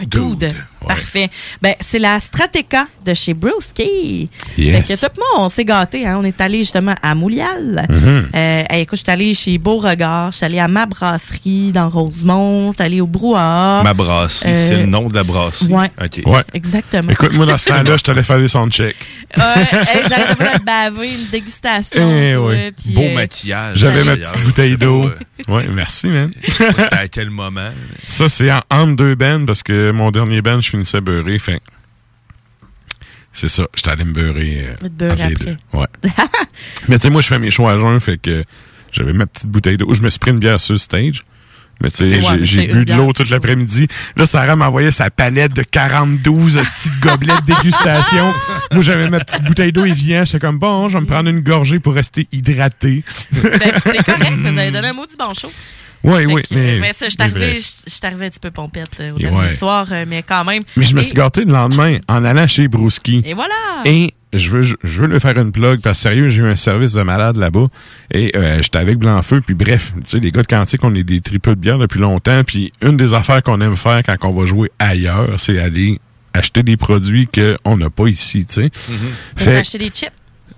Dude. 0.00 0.52
Parfait. 0.88 1.28
Ben, 1.60 1.74
c'est 1.80 1.98
la 1.98 2.18
Strateca 2.20 2.86
de 3.04 3.14
chez 3.14 3.34
Brewski. 3.34 4.28
Yes. 4.58 4.86
Fait 4.88 4.94
que 4.94 5.00
tout 5.00 5.12
le 5.16 5.20
monde, 5.38 5.46
on 5.46 5.48
s'est 5.48 5.64
gâtés. 5.64 6.06
Hein? 6.06 6.18
On 6.20 6.24
est 6.24 6.40
allé 6.40 6.58
justement 6.58 6.94
à 7.02 7.14
Moulial. 7.14 7.86
Mhm. 7.88 8.28
Euh, 8.34 8.62
hey, 8.70 8.82
écoute, 8.82 8.98
je 8.98 9.02
suis 9.04 9.10
allé 9.12 9.34
chez 9.34 9.58
Beauregard. 9.58 10.32
Je 10.32 10.36
suis 10.38 10.46
allé 10.46 10.58
à 10.58 10.68
ma 10.68 10.86
brasserie 10.86 11.72
dans 11.72 11.88
Rosemont. 11.88 12.72
Je 12.72 12.76
suis 12.76 12.82
allé 12.84 13.00
au 13.00 13.06
Brouhaha. 13.06 13.82
Ma 13.84 13.94
brasserie, 13.94 14.50
Euh, 14.52 14.68
c'est 14.68 14.76
le 14.76 14.86
nom 14.86 15.08
de 15.08 15.14
la 15.14 15.24
brasserie. 15.24 15.72
Ouais. 15.72 15.90
OK. 16.00 16.22
Ouais. 16.26 16.42
Exactement. 16.54 17.10
Écoute, 17.10 17.32
moi, 17.32 17.46
dans 17.46 17.58
ce 17.58 17.66
temps-là, 17.68 17.96
je 17.98 18.02
t'allais 18.02 18.22
faire 18.22 18.38
des 18.38 18.48
soundchecks. 18.48 18.96
Ouais, 19.36 19.42
hey, 19.72 20.02
J'arrêtais 20.08 20.34
pas 20.36 20.52
de 20.54 20.58
te 20.58 20.64
baver, 20.64 21.08
une 21.12 21.30
dégustation. 21.30 22.10
Eh 22.22 22.32
toi, 22.34 22.50
oui. 22.50 22.70
puis, 22.72 22.94
Beau 22.94 23.02
euh, 23.02 23.14
maquillage. 23.14 23.78
J'avais 23.78 24.04
ma 24.04 24.16
petite 24.16 24.42
bouteille 24.44 24.76
d'eau. 24.76 25.04
Ouais. 25.04 25.12
Ouais, 25.48 25.68
merci, 25.68 26.06
man. 26.08 26.30
C'était 26.46 26.94
à 26.94 27.08
quel 27.08 27.30
moment? 27.30 27.70
Ça, 28.06 28.28
c'est 28.28 28.52
en, 28.52 28.60
entre 28.70 28.94
deux 28.96 29.14
bands 29.14 29.44
parce 29.46 29.62
que 29.62 29.90
mon 29.90 30.10
dernier 30.10 30.40
band, 30.42 30.60
je 30.60 30.71
finissais 30.72 31.00
beurré. 31.00 31.38
Fait 31.38 31.60
c'est 33.32 33.48
ça. 33.48 33.66
J'étais 33.74 33.90
allé 33.90 34.04
me 34.04 34.12
beurrer. 34.12 34.66
euh, 34.82 35.10
entre 35.12 35.28
les 35.28 35.34
deux. 35.34 35.56
Ouais. 35.72 35.86
Mais 36.88 36.96
tu 36.98 37.02
sais, 37.02 37.10
moi, 37.10 37.22
je 37.22 37.28
fais 37.28 37.38
mes 37.38 37.50
choix 37.50 37.72
à 37.72 37.78
jeun. 37.78 37.98
Fait 38.00 38.18
que 38.18 38.44
j'avais 38.92 39.12
ma 39.14 39.26
petite 39.26 39.48
bouteille 39.48 39.78
d'eau. 39.78 39.92
Je 39.94 40.02
me 40.02 40.10
suis 40.10 40.18
pris 40.18 40.32
une 40.32 40.38
bière 40.38 40.60
sur 40.60 40.74
le 40.74 40.78
stage. 40.78 41.24
Mais 41.80 41.90
tu 41.90 42.08
sais, 42.08 42.20
Ouais, 42.28 42.38
j'ai- 42.42 42.66
bu 42.68 42.84
de 42.84 42.92
l'eau 42.94 43.12
toute 43.12 43.30
l'après-midi. 43.30 43.88
Là, 44.16 44.26
Sarah 44.26 44.54
m'envoyait 44.54 44.90
sa 44.92 45.10
palette 45.10 45.54
de 45.54 45.62
42 45.62 46.30
petites 46.30 47.00
gobelets 47.00 47.32
de 47.46 47.54
dégustation. 47.54 48.32
Moi, 48.72 48.82
j'avais 48.82 49.08
ma 49.08 49.18
petite 49.20 49.42
bouteille 49.44 49.72
d'eau 49.72 49.84
Evian. 49.86 50.24
J'étais 50.26 50.38
comme, 50.38 50.58
bon, 50.58 50.88
je 50.88 50.94
vais 50.94 51.00
me 51.00 51.06
prendre 51.06 51.28
une 51.30 51.40
gorgée 51.40 51.80
pour 51.80 51.94
rester 51.94 52.28
hydraté. 52.30 53.02
Ben, 53.32 53.50
c'est 53.82 54.04
correct, 54.04 54.32
vous 54.36 54.46
avez 54.58 54.70
donné 54.70 54.88
un 54.88 54.92
mot 54.92 55.06
du 55.06 55.16
bon. 55.16 55.28
Oui, 56.04 56.26
oui. 56.26 56.42
que, 56.42 56.54
Mais, 56.54 56.78
mais 56.80 56.92
ça, 56.92 57.06
je 57.06 57.10
suis 57.10 57.16
mais 57.18 57.24
arrivé, 57.26 57.52
bref. 57.52 57.56
je 57.86 57.90
je 57.90 57.94
suis 57.94 58.06
arrivé 58.06 58.26
un 58.26 58.30
petit 58.30 58.40
peu 58.40 58.50
pompette 58.50 59.00
euh, 59.00 59.12
au 59.12 59.18
Et 59.18 59.22
dernier 59.22 59.38
ouais. 59.38 59.54
soir, 59.54 59.86
euh, 59.92 60.04
mais 60.08 60.22
quand 60.22 60.44
même. 60.44 60.62
Mais 60.76 60.84
je 60.84 60.94
me 60.96 61.02
suis 61.02 61.14
gâté 61.14 61.44
le 61.44 61.52
lendemain 61.52 61.98
en 62.08 62.24
allant 62.24 62.46
chez 62.48 62.66
Brouski. 62.68 63.22
Et 63.24 63.34
voilà! 63.34 63.54
Et 63.84 64.12
je 64.32 64.48
veux, 64.50 64.62
je 64.62 65.02
veux 65.02 65.06
le 65.08 65.18
faire 65.18 65.36
une 65.38 65.52
plug 65.52 65.80
parce 65.80 65.98
que 65.98 66.02
sérieux, 66.08 66.28
j'ai 66.28 66.42
eu 66.42 66.46
un 66.46 66.56
service 66.56 66.94
de 66.94 67.02
malade 67.02 67.36
là-bas. 67.36 67.66
Et 68.12 68.32
euh, 68.36 68.60
j'étais 68.62 68.78
avec 68.78 68.98
Blanc-Feu. 68.98 69.42
Puis 69.44 69.54
bref, 69.54 69.92
tu 70.04 70.10
sais, 70.10 70.18
les 70.18 70.32
gars 70.32 70.42
de 70.42 70.46
Cantique, 70.46 70.82
on 70.84 70.94
est 70.94 71.04
des 71.04 71.20
tripeux 71.20 71.54
de 71.54 71.60
bière 71.60 71.78
depuis 71.78 72.00
longtemps. 72.00 72.42
Puis 72.44 72.72
une 72.82 72.96
des 72.96 73.12
affaires 73.14 73.42
qu'on 73.42 73.60
aime 73.60 73.76
faire 73.76 74.02
quand 74.04 74.16
on 74.22 74.32
va 74.32 74.46
jouer 74.46 74.70
ailleurs, 74.78 75.38
c'est 75.38 75.58
aller 75.60 76.00
acheter 76.34 76.62
des 76.62 76.78
produits 76.78 77.28
qu'on 77.28 77.76
n'a 77.76 77.90
pas 77.90 78.06
ici, 78.08 78.46
tu 78.46 78.54
sais. 78.54 78.70
Fait- 79.36 79.58
acheter 79.58 79.78
des 79.78 79.88
chips? 79.90 80.10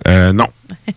Euh, 0.08 0.32
non. 0.32 0.48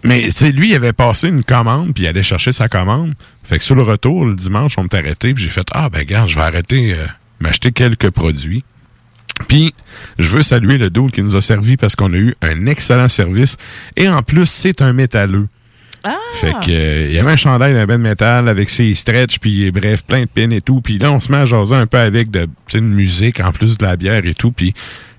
Mais 0.03 0.23
tu 0.23 0.31
sais, 0.31 0.51
lui, 0.51 0.69
il 0.69 0.75
avait 0.75 0.93
passé 0.93 1.29
une 1.29 1.43
commande, 1.43 1.93
puis 1.93 2.03
il 2.03 2.07
allait 2.07 2.23
chercher 2.23 2.51
sa 2.51 2.67
commande. 2.67 3.13
Fait 3.43 3.57
que 3.57 3.63
sur 3.63 3.75
le 3.75 3.83
retour, 3.83 4.25
le 4.25 4.35
dimanche, 4.35 4.73
on 4.77 4.83
m'est 4.83 4.93
arrêté, 4.93 5.33
puis 5.33 5.43
j'ai 5.43 5.49
fait 5.49 5.67
Ah 5.71 5.89
ben 5.89 5.99
regarde, 5.99 6.29
je 6.29 6.35
vais 6.35 6.41
arrêter 6.41 6.93
euh, 6.93 7.05
m'acheter 7.39 7.71
quelques 7.71 8.09
produits. 8.09 8.63
Puis, 9.47 9.73
je 10.17 10.27
veux 10.29 10.41
saluer 10.41 10.79
le 10.79 10.89
dude 10.89 11.11
qui 11.11 11.21
nous 11.21 11.35
a 11.35 11.41
servi 11.41 11.77
parce 11.77 11.95
qu'on 11.95 12.11
a 12.11 12.17
eu 12.17 12.33
un 12.41 12.65
excellent 12.65 13.07
service. 13.07 13.55
Et 13.95 14.09
en 14.09 14.23
plus, 14.23 14.47
c'est 14.47 14.81
un 14.81 14.93
métalleux. 14.93 15.47
Fait 16.35 16.51
que 16.51 16.71
euh, 16.71 17.05
il 17.07 17.13
y 17.13 17.19
avait 17.19 17.31
un 17.31 17.35
chandail 17.35 17.73
d'un 17.73 17.85
ben 17.85 17.97
de 17.97 18.03
métal 18.03 18.47
avec 18.47 18.69
ses 18.69 18.93
stretch 18.93 19.39
puis 19.39 19.71
bref 19.71 20.03
plein 20.03 20.21
de 20.21 20.27
pins 20.27 20.51
et 20.51 20.61
tout 20.61 20.79
puis 20.79 20.99
là 20.99 21.11
on 21.11 21.19
se 21.19 21.31
met 21.31 21.39
à 21.39 21.45
jaser 21.45 21.75
un 21.75 21.87
peu 21.87 21.97
avec 21.97 22.31
de 22.31 22.47
une 22.73 22.93
musique 22.93 23.39
en 23.39 23.51
plus 23.51 23.77
de 23.77 23.83
la 23.83 23.97
bière 23.97 24.25
et 24.25 24.33
tout 24.33 24.51
puis 24.51 24.73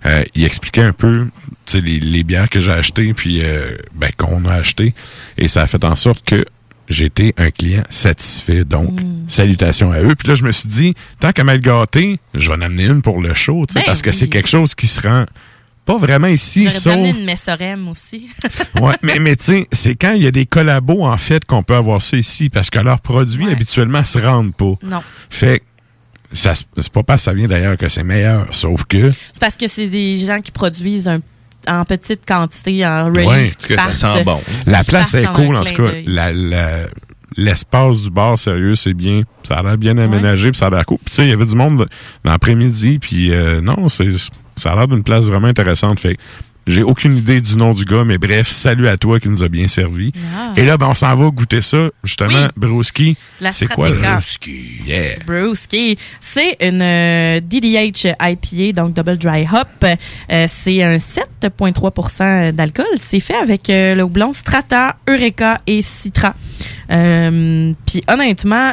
euh, 0.07 0.23
il 0.35 0.45
expliquait 0.45 0.83
un 0.83 0.93
peu 0.93 1.27
les, 1.75 2.01
les 2.01 2.25
bières 2.25 2.49
que 2.49 2.61
j'ai 2.61 2.73
achetées 2.73 3.15
puis 3.15 3.41
euh, 3.43 3.77
ben 3.95 4.11
qu'on 4.17 4.45
a 4.45 4.55
acheté 4.55 4.95
et 5.37 5.49
ça 5.49 5.63
a 5.63 5.67
fait 5.67 5.85
en 5.85 5.97
sorte 5.97 6.25
que 6.25 6.45
j'étais 6.89 7.35
un 7.37 7.51
client 7.51 7.83
satisfait 7.91 8.65
donc 8.65 8.99
salutations 9.27 9.93
à 9.93 10.01
eux 10.01 10.15
puis 10.15 10.29
là 10.29 10.35
je 10.35 10.45
me 10.45 10.53
suis 10.53 10.69
dit 10.69 10.95
tant 11.21 11.33
qu'à 11.33 11.45
m'être 11.45 11.61
gâté 11.61 12.19
je 12.35 12.49
vais 12.49 12.55
en 12.55 12.61
amener 12.61 12.85
une 12.85 13.03
pour 13.03 13.21
le 13.21 13.35
show 13.35 13.65
tu 13.67 13.75
sais 13.75 13.81
Ben 13.81 13.87
parce 13.87 14.03
que 14.03 14.13
c'est 14.13 14.29
quelque 14.29 14.49
chose 14.49 14.75
qui 14.75 14.87
se 14.87 15.01
rend 15.07 15.27
pas 15.89 15.97
vraiment 15.97 16.27
ici 16.27 16.65
J'aurais 16.65 16.79
sauf 16.79 16.95
donné 16.97 17.11
une 17.19 17.25
messorem 17.25 17.89
aussi. 17.89 18.29
ouais, 18.81 18.93
mais, 19.03 19.19
mais 19.21 19.37
tu 19.37 19.45
sais, 19.45 19.69
c'est 19.73 19.95
quand 19.95 20.13
il 20.13 20.23
y 20.23 20.27
a 20.27 20.31
des 20.31 20.45
collabos, 20.45 21.03
en 21.03 21.17
fait, 21.17 21.47
qu'on 21.47 21.63
peut 21.63 21.77
avoir 21.77 22.03
ça 22.03 22.19
ici, 22.19 22.51
parce 22.51 22.69
que 22.69 22.79
leurs 22.79 23.01
produits, 23.01 23.49
habituellement, 23.51 24.05
se 24.05 24.19
rendent 24.19 24.55
pas. 24.55 24.75
Non. 24.83 25.03
Fait 25.31 25.61
que 25.61 25.65
ça, 26.33 26.55
c'est 26.55 26.93
pas 26.93 27.03
parce 27.03 27.22
que 27.22 27.24
ça 27.24 27.35
vient 27.35 27.49
d'ailleurs 27.49 27.76
que 27.76 27.89
c'est 27.89 28.05
meilleur, 28.05 28.47
sauf 28.55 28.85
que 28.85 29.11
C'est 29.11 29.41
parce 29.41 29.57
que 29.57 29.68
c'est 29.68 29.87
des 29.87 30.18
gens 30.18 30.41
qui 30.41 30.51
produisent 30.53 31.09
un- 31.09 31.20
en 31.66 31.85
petite 31.85 32.20
quantité, 32.26 32.87
en 32.87 33.07
release. 33.07 33.26
Ouais, 33.26 33.51
qui 33.59 33.66
partent- 33.76 33.95
La 34.66 34.83
qui 34.85 34.91
place 34.91 35.14
est 35.14 35.24
cool, 35.35 35.57
en 35.57 35.64
tout 35.64 35.74
cas. 35.83 35.91
La- 36.07 36.33
la- 36.33 36.87
L'espace 37.37 38.03
du 38.03 38.11
bar, 38.11 38.37
sérieux, 38.39 38.74
c'est 38.74 38.95
bien. 38.95 39.22
Ça 39.47 39.57
a 39.57 39.62
l'air 39.62 39.76
bien 39.79 39.97
aménagé, 39.99 40.51
puis 40.51 40.59
ça 40.59 40.66
a 40.66 40.70
l'air 40.70 40.85
cool. 40.87 40.97
Puis, 40.99 41.11
tu 41.11 41.14
sais, 41.14 41.24
il 41.24 41.29
y 41.31 41.33
avait 41.33 41.45
du 41.45 41.55
monde 41.55 41.87
dans 42.24 42.33
l'après-midi, 42.33 42.99
puis 42.99 43.33
euh, 43.33 43.61
non, 43.61 43.89
c'est 43.89 44.09
ça 44.57 44.72
a 44.72 44.74
l'air 44.76 44.89
d'une 44.89 45.05
place 45.05 45.26
vraiment 45.26 45.47
intéressante. 45.47 46.01
Fait 46.01 46.14
que 46.14 46.20
j'ai 46.69 46.83
aucune 46.83 47.16
idée 47.16 47.41
du 47.41 47.57
nom 47.57 47.73
du 47.73 47.85
gars, 47.85 48.05
mais 48.05 48.19
bref, 48.19 48.49
salut 48.49 48.87
à 48.89 48.97
toi 48.97 49.19
qui 49.19 49.29
nous 49.29 49.43
a 49.43 49.49
bien 49.49 49.66
servi. 49.69 50.12
Ah. 50.37 50.53
Et 50.57 50.64
là, 50.64 50.77
ben, 50.77 50.87
on 50.89 50.95
s'en 50.95 51.14
va 51.14 51.29
goûter 51.31 51.62
ça, 51.62 51.89
justement, 52.05 52.49
Brewski. 52.57 53.16
La 53.41 53.51
C'est 53.53 53.66
quoi. 53.66 53.91
Brewski? 53.91 54.83
Yeah. 54.87 55.19
Brewski. 55.27 55.99
C'est 56.21 56.57
une 56.61 56.83
euh, 56.83 57.41
DDH 57.41 58.14
IPA, 58.21 58.73
donc 58.81 58.95
Double 58.95 59.16
Dry 59.19 59.47
Hop. 59.53 59.69
Euh, 59.85 60.47
c'est 60.49 60.83
un 60.83 60.99
7,3% 60.99 62.53
d'alcool. 62.53 62.87
C'est 62.97 63.21
fait 63.21 63.35
avec 63.37 63.69
euh, 63.71 63.95
le 63.95 64.03
houblon 64.03 64.33
Strata, 64.33 64.97
Eureka 65.09 65.59
et 65.66 65.83
Citra. 65.83 66.35
Puis 66.89 68.05
honnêtement, 68.09 68.73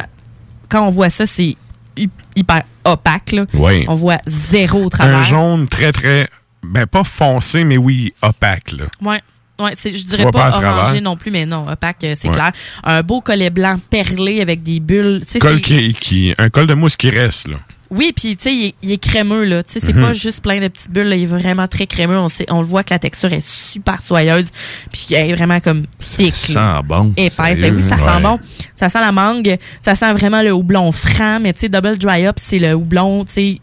quand 0.68 0.86
on 0.86 0.90
voit 0.90 1.10
ça, 1.10 1.26
c'est 1.26 1.56
hy- 1.96 2.10
hyper 2.34 2.62
opaque. 2.84 3.32
Là. 3.32 3.46
Oui. 3.54 3.84
On 3.88 3.94
voit 3.94 4.18
zéro 4.26 4.84
au 4.84 4.88
travers. 4.90 5.18
Un 5.18 5.22
jaune 5.22 5.68
très, 5.68 5.92
très, 5.92 6.28
ben 6.72 6.86
pas 6.86 7.04
foncé, 7.04 7.64
mais 7.64 7.76
oui, 7.76 8.12
opaque, 8.22 8.72
là. 8.72 8.84
Ouais. 9.02 9.20
Ouais, 9.58 9.72
c'est- 9.74 9.96
je 9.96 10.04
dirais 10.06 10.30
pas, 10.30 10.50
orangé 10.50 11.00
non 11.00 11.16
plus, 11.16 11.30
mais 11.30 11.46
non, 11.46 11.66
opaque, 11.66 12.04
euh, 12.04 12.14
c'est 12.18 12.28
Ouais. 12.28 12.34
clair. 12.34 12.52
Un 12.84 13.02
beau 13.02 13.22
collet 13.22 13.48
blanc 13.48 13.80
perlé 13.88 14.42
avec 14.42 14.62
des 14.62 14.80
bulles. 14.80 15.22
Col 15.40 15.62
qui, 15.62 15.94
qui, 15.94 16.34
un 16.36 16.50
col 16.50 16.66
de 16.66 16.74
mousse 16.74 16.94
qui 16.96 17.08
reste, 17.08 17.48
là. 17.48 17.56
Oui, 17.88 18.12
puis 18.14 18.36
tu 18.36 18.42
sais, 18.42 18.54
il, 18.54 18.64
est- 18.66 18.74
il 18.82 18.92
est 18.92 18.98
crémeux 19.02 19.44
là. 19.44 19.62
Tu 19.62 19.74
sais, 19.74 19.80
c'est 19.80 19.94
Mhm. 19.94 20.02
pas 20.02 20.12
juste 20.12 20.42
plein 20.42 20.60
de 20.60 20.66
petites 20.68 20.90
bulles. 20.90 21.08
là. 21.08 21.14
Il 21.16 21.22
est 21.22 21.26
vraiment 21.26 21.68
très 21.68 21.86
crémeux. 21.86 22.18
On, 22.18 22.28
sait, 22.28 22.44
on 22.50 22.58
le 22.60 22.66
voit 22.66 22.82
que 22.82 22.92
la 22.92 22.98
texture 22.98 23.32
est 23.32 23.44
super 23.46 24.02
soyeuse, 24.02 24.48
puis 24.92 25.06
elle 25.14 25.30
est 25.30 25.34
vraiment 25.34 25.60
comme 25.60 25.86
thick. 26.00 26.34
Ça 26.34 26.52
là. 26.60 26.76
sent 26.80 26.86
bon. 26.88 27.12
Épaisse. 27.16 27.58
Ben 27.60 27.74
oui, 27.76 27.82
ça 27.88 27.94
Ouais. 27.96 28.12
sent 28.12 28.20
bon. 28.22 28.40
Ça 28.74 28.88
sent 28.90 29.00
la 29.00 29.12
mangue. 29.12 29.56
Ça 29.82 29.94
sent 29.94 30.12
vraiment 30.14 30.42
le 30.42 30.50
houblon 30.50 30.90
franc. 30.92 31.38
Mais 31.40 31.52
tu 31.54 31.60
sais, 31.60 31.68
double 31.70 31.96
dry 31.96 32.26
up, 32.26 32.36
c'est 32.44 32.58
le 32.58 32.74
houblon, 32.74 33.24
tu 33.24 33.32
sais, 33.32 33.60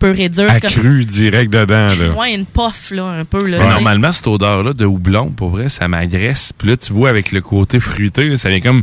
pur 0.00 0.18
et 0.18 0.28
dur. 0.28 0.46
comme- 0.46 0.56
Accru 0.56 1.04
direct 1.04 1.52
dedans, 1.52 1.94
là. 1.94 2.10
Ouais, 2.16 2.34
une 2.34 2.46
puff 2.46 2.90
là, 2.90 3.04
un 3.06 3.24
peu 3.24 3.44
là. 3.46 3.58
Normalement, 3.58 4.10
cette 4.12 4.26
odeur-là 4.26 4.72
de 4.72 4.84
houblon, 4.86 5.28
pour 5.30 5.50
vrai, 5.50 5.68
ça 5.68 5.86
m'agresse. 5.88 6.52
Puis 6.56 6.68
là, 6.68 6.76
tu 6.76 6.92
vois, 6.92 7.08
avec 7.10 7.32
le 7.32 7.40
côté 7.40 7.78
fruité, 7.80 8.28
là, 8.28 8.36
ça 8.38 8.48
vient 8.48 8.60
comme... 8.60 8.82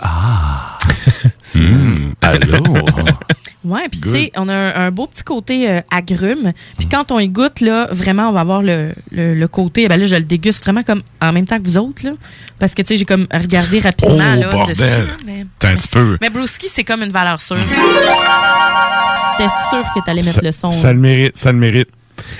Ah! 0.00 0.76
Hum, 1.54 2.14
allô? 2.22 2.62
Ouais, 3.64 3.88
puis 3.90 3.98
tu 3.98 4.10
sais, 4.10 4.30
on 4.36 4.46
a 4.50 4.52
un, 4.54 4.88
un 4.88 4.90
beau 4.90 5.06
petit 5.06 5.22
côté 5.24 5.70
euh, 5.70 5.80
agrume. 5.90 6.52
Puis 6.76 6.86
quand 6.86 7.10
on 7.12 7.18
y 7.18 7.28
goûte, 7.30 7.60
là, 7.62 7.88
vraiment, 7.90 8.28
on 8.28 8.32
va 8.32 8.40
avoir 8.40 8.60
le, 8.60 8.92
le, 9.10 9.34
le 9.34 9.48
côté, 9.48 9.88
ben 9.88 9.98
là, 9.98 10.04
je 10.04 10.16
le 10.16 10.24
déguste 10.24 10.62
vraiment 10.64 10.82
comme 10.82 11.02
en 11.22 11.32
même 11.32 11.46
temps 11.46 11.58
que 11.58 11.66
vous 11.66 11.78
autres, 11.78 12.04
là. 12.04 12.10
Parce 12.58 12.74
que, 12.74 12.82
tu 12.82 12.88
sais, 12.88 12.98
j'ai 12.98 13.06
comme 13.06 13.26
regardé 13.32 13.80
rapidement, 13.80 14.34
Oh, 14.36 14.40
là. 14.42 14.48
bordel! 14.50 15.08
T'as 15.58 15.70
un 15.70 15.76
petit 15.76 15.88
peu. 15.88 16.18
Mais 16.20 16.28
Brewski, 16.28 16.66
c'est 16.70 16.84
comme 16.84 17.02
une 17.04 17.10
valeur 17.12 17.40
sûre. 17.40 17.56
C'était 19.36 19.50
sûr 19.70 19.84
que 19.94 20.00
t'allais 20.04 20.22
mettre 20.22 20.34
ça, 20.36 20.42
le 20.42 20.52
son. 20.52 20.70
ça 20.70 20.92
le 20.92 20.98
mérite, 20.98 21.36
ça 21.36 21.52
le 21.52 21.58
mérite. 21.58 21.88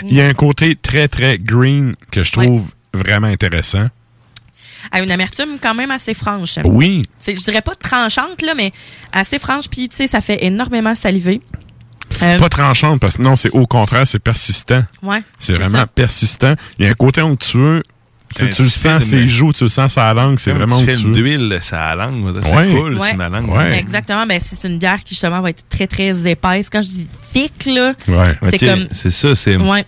Il 0.09 0.15
y 0.15 0.21
a 0.21 0.27
un 0.27 0.35
côté 0.35 0.77
très, 0.77 1.09
très 1.09 1.39
green 1.39 1.95
que 2.11 2.23
je 2.23 2.33
trouve 2.33 2.65
vraiment 2.93 3.27
intéressant. 3.27 3.89
À 4.93 5.01
une 5.03 5.11
amertume 5.11 5.59
quand 5.61 5.75
même 5.75 5.91
assez 5.91 6.15
franche. 6.15 6.59
Oui. 6.65 7.03
Je 7.27 7.33
dirais 7.33 7.63
pas 7.63 7.75
tranchante, 7.75 8.43
là, 8.43 8.55
mais 8.55 8.73
assez 9.13 9.39
franche. 9.39 9.69
Puis, 9.69 9.89
tu 9.89 9.97
sais, 9.97 10.07
ça 10.07 10.21
fait 10.21 10.45
énormément 10.45 10.95
saliver. 10.95 11.41
Euh, 12.23 12.39
Pas 12.39 12.49
tranchante, 12.51 13.01
parce 13.01 13.17
que 13.17 13.23
non, 13.23 13.35
c'est 13.35 13.51
au 13.51 13.67
contraire, 13.67 14.07
c'est 14.07 14.19
persistant. 14.19 14.85
Ouais, 15.03 15.23
C'est 15.39 15.53
c'est 15.55 15.59
vraiment 15.59 15.79
ça. 15.79 15.87
persistant. 15.87 16.55
Il 16.79 16.85
y 16.85 16.89
a 16.89 16.91
un 16.93 16.95
côté 16.95 17.23
onctueux. 17.23 17.83
Tu 18.35 18.45
Un 18.45 18.49
tu 18.49 18.63
le 18.63 18.69
sens, 18.69 19.05
ses 19.05 19.29
joues, 19.29 19.53
tu 19.53 19.65
le 19.65 19.71
sens 19.71 19.93
sa 19.95 20.13
langue, 20.13 20.39
c'est 20.39 20.53
vraiment 20.53 20.77
petit 20.81 20.95
film 20.97 21.11
onctueux. 21.11 21.23
d'huile, 21.23 21.59
ça 21.61 21.85
a 21.85 21.95
la 21.95 22.07
langue. 22.07 22.43
Ça 22.43 22.55
Ouais. 22.57 22.69
coule 22.75 22.99
Ouais. 22.99 23.15
ma 23.15 23.29
langue. 23.29 23.49
Ouais. 23.51 23.79
Exactement. 23.79 24.27
Ben, 24.27 24.41
c'est 24.45 24.67
une 24.69 24.79
bière 24.79 25.03
qui, 25.05 25.15
justement, 25.15 25.41
va 25.41 25.51
être 25.51 25.63
très, 25.69 25.87
très 25.87 26.27
épaisse. 26.29 26.69
Quand 26.71 26.81
je 26.83 26.89
dis 26.89 27.09
thick, 27.33 27.67
là, 27.67 27.95
Ouais. 28.09 28.37
c'est 28.51 28.59
comme. 28.67 28.89
C'est 28.91 29.11
ça, 29.11 29.35
c'est... 29.35 29.57
Ouais. 29.57 29.85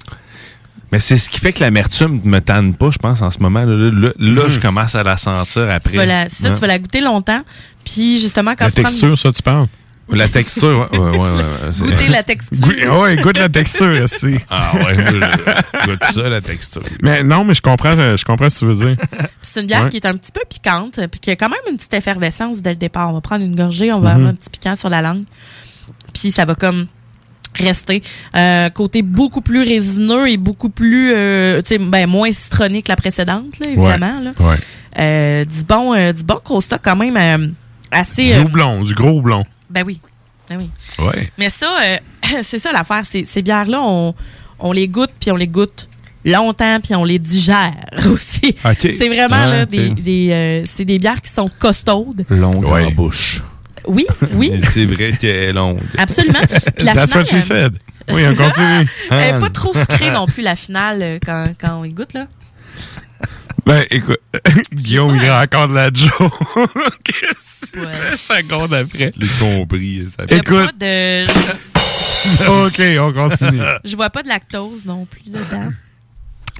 Mais 0.92 1.00
c'est 1.00 1.18
ce 1.18 1.28
qui 1.28 1.40
fait 1.40 1.52
que 1.52 1.60
l'amertume 1.60 2.20
me 2.22 2.38
tanne 2.40 2.74
pas, 2.74 2.90
je 2.92 2.98
pense, 2.98 3.20
en 3.20 3.30
ce 3.30 3.40
moment. 3.40 3.64
Là, 3.64 3.74
là, 3.90 4.10
là, 4.16 4.42
Mhm. 4.44 4.48
je 4.48 4.60
commence 4.60 4.94
à 4.94 5.02
la 5.02 5.16
sentir 5.16 5.68
après. 5.68 5.90
Tu 5.90 5.96
vas 5.96 6.06
la, 6.06 6.28
ça, 6.28 6.48
Ouais. 6.48 6.54
tu 6.54 6.60
vas 6.60 6.66
la 6.68 6.78
goûter 6.78 7.00
longtemps. 7.00 7.42
Puis, 7.84 8.20
justement, 8.20 8.52
quand 8.56 8.66
La 8.66 8.70
tu 8.70 8.80
prends- 8.82 8.88
texture, 8.90 9.18
ça, 9.18 9.32
tu 9.32 9.42
parles? 9.42 9.66
La 10.08 10.28
texture, 10.28 10.88
ouais. 10.92 10.98
ouais, 10.98 11.08
ouais, 11.10 11.18
ouais, 11.18 11.42
c'est- 11.72 11.82
Goûter 11.82 12.08
la 12.08 12.22
texture. 12.22 12.56
Goût- 12.68 13.00
ouais, 13.02 13.16
goûte 13.16 13.38
la 13.38 13.48
texture 13.48 14.02
aussi. 14.04 14.38
Ah 14.48 14.70
ouais, 14.74 14.94
moi, 14.94 15.28
je 15.82 15.86
goûte 15.90 16.04
ça, 16.14 16.28
la 16.28 16.40
texture. 16.40 16.82
Mais 17.02 17.22
non, 17.24 17.44
mais 17.44 17.54
je 17.54 17.60
comprends, 17.62 17.98
euh, 17.98 18.16
je 18.16 18.24
comprends 18.24 18.48
ce 18.48 18.60
que 18.64 18.72
tu 18.72 18.78
veux 18.78 18.86
dire. 18.94 18.96
C'est 19.42 19.60
une 19.60 19.66
bière 19.66 19.82
Ouais. 19.84 19.88
qui 19.88 19.96
est 19.96 20.06
un 20.06 20.16
petit 20.16 20.30
peu 20.32 20.42
piquante, 20.48 21.00
puis 21.10 21.18
qui 21.20 21.30
a 21.32 21.36
quand 21.36 21.48
même 21.48 21.58
une 21.68 21.76
petite 21.76 21.94
effervescence 21.94 22.62
dès 22.62 22.70
le 22.70 22.76
départ. 22.76 23.10
On 23.10 23.14
va 23.14 23.20
prendre 23.20 23.44
une 23.44 23.56
gorgée, 23.56 23.92
on 23.92 23.98
va 24.00 24.10
Mhm. 24.10 24.14
avoir 24.16 24.30
un 24.30 24.34
petit 24.34 24.50
piquant 24.50 24.76
sur 24.76 24.88
la 24.88 25.02
langue. 25.02 25.24
Puis 26.14 26.30
ça 26.30 26.44
va 26.44 26.54
comme 26.54 26.86
rester. 27.56 28.02
Euh, 28.36 28.68
côté 28.70 29.02
beaucoup 29.02 29.40
plus 29.40 29.62
résineux 29.62 30.28
et 30.28 30.36
beaucoup 30.36 30.68
plus, 30.68 31.12
euh, 31.14 31.60
tu 31.62 31.68
sais, 31.68 31.78
ben, 31.78 32.06
moins 32.06 32.30
citronné 32.32 32.82
que 32.82 32.92
la 32.92 32.96
précédente, 32.96 33.58
là, 33.58 33.66
évidemment. 33.70 34.20
Là. 34.20 34.30
Ouais. 34.40 34.56
Euh, 34.98 35.44
du 35.44 35.64
bon, 35.64 35.94
euh, 35.94 36.12
du 36.12 36.22
bon 36.22 36.38
quand 36.82 36.96
même 36.96 37.16
euh, 37.16 37.48
assez. 37.90 38.26
Du 38.26 38.32
euh, 38.32 38.42
houblon, 38.44 38.82
du 38.82 38.94
gros 38.94 39.10
houblon. 39.18 39.44
Ben 39.70 39.84
oui. 39.86 40.00
Ben 40.48 40.58
oui. 40.58 40.70
Ouais. 41.04 41.30
Mais 41.38 41.48
ça, 41.50 41.66
euh, 41.82 41.96
c'est 42.42 42.58
ça 42.58 42.72
l'affaire. 42.72 43.02
Ces, 43.10 43.24
ces 43.24 43.42
bières-là, 43.42 43.80
on, 43.82 44.14
on 44.58 44.72
les 44.72 44.88
goûte, 44.88 45.10
puis 45.20 45.30
on 45.32 45.36
les 45.36 45.48
goûte 45.48 45.88
longtemps, 46.24 46.78
puis 46.80 46.94
on 46.94 47.04
les 47.04 47.18
digère 47.18 47.72
aussi. 48.10 48.54
Ok. 48.64 48.76
C'est 48.80 49.08
vraiment 49.08 49.36
Ah, 49.36 49.46
là, 49.48 49.66
des, 49.66 49.90
des, 49.90 50.28
euh, 50.32 50.64
c'est 50.66 50.84
des 50.84 50.98
bières 50.98 51.20
qui 51.22 51.30
sont 51.30 51.50
costaudes. 51.58 52.24
Longue 52.30 52.64
Ouais. 52.64 52.84
en 52.84 52.90
bouche. 52.92 53.42
Oui, 53.86 54.04
oui, 54.32 54.60
C'est 54.72 54.84
vrai 54.84 55.12
qu'elle 55.12 55.30
est 55.36 55.52
longue. 55.52 55.78
absolument. 55.96 56.40
Puis 56.76 56.84
la 56.84 56.94
That's 56.94 57.14
what 57.14 57.24
finale, 57.24 57.42
she 57.42 57.46
said. 57.46 57.78
Oui, 58.10 58.22
on 58.26 58.34
continue. 58.34 58.88
elle 59.10 59.34
est 59.36 59.38
pas 59.40 59.50
trop 59.50 59.72
sucrée 59.74 60.10
non 60.10 60.26
plus, 60.26 60.42
la 60.42 60.56
finale, 60.56 61.02
euh, 61.02 61.18
quand, 61.24 61.52
quand 61.60 61.80
on 61.80 61.84
y 61.84 61.92
goûte, 61.92 62.12
là. 62.14 62.26
Ben, 63.64 63.84
écoute, 63.90 64.20
Guillaume, 64.72 65.16
il 65.16 65.26
a 65.26 65.42
encore 65.42 65.68
de 65.68 65.74
la 65.74 65.90
Joe. 65.92 66.10
Qu'est-ce 67.04 67.72
que 67.72 67.80
c'est? 67.82 68.16
seconde 68.16 68.72
après? 68.74 69.12
Les 69.16 69.26
compris, 69.40 70.06
ça 70.08 70.24
Écoute. 70.28 70.66
pas 70.66 70.72
de, 70.78 71.26
OK, 72.66 72.80
on 73.00 73.12
continue. 73.12 73.60
je 73.84 73.96
vois 73.96 74.10
pas 74.10 74.22
de 74.22 74.28
lactose 74.28 74.84
non 74.84 75.04
plus 75.04 75.22
dedans. 75.26 75.70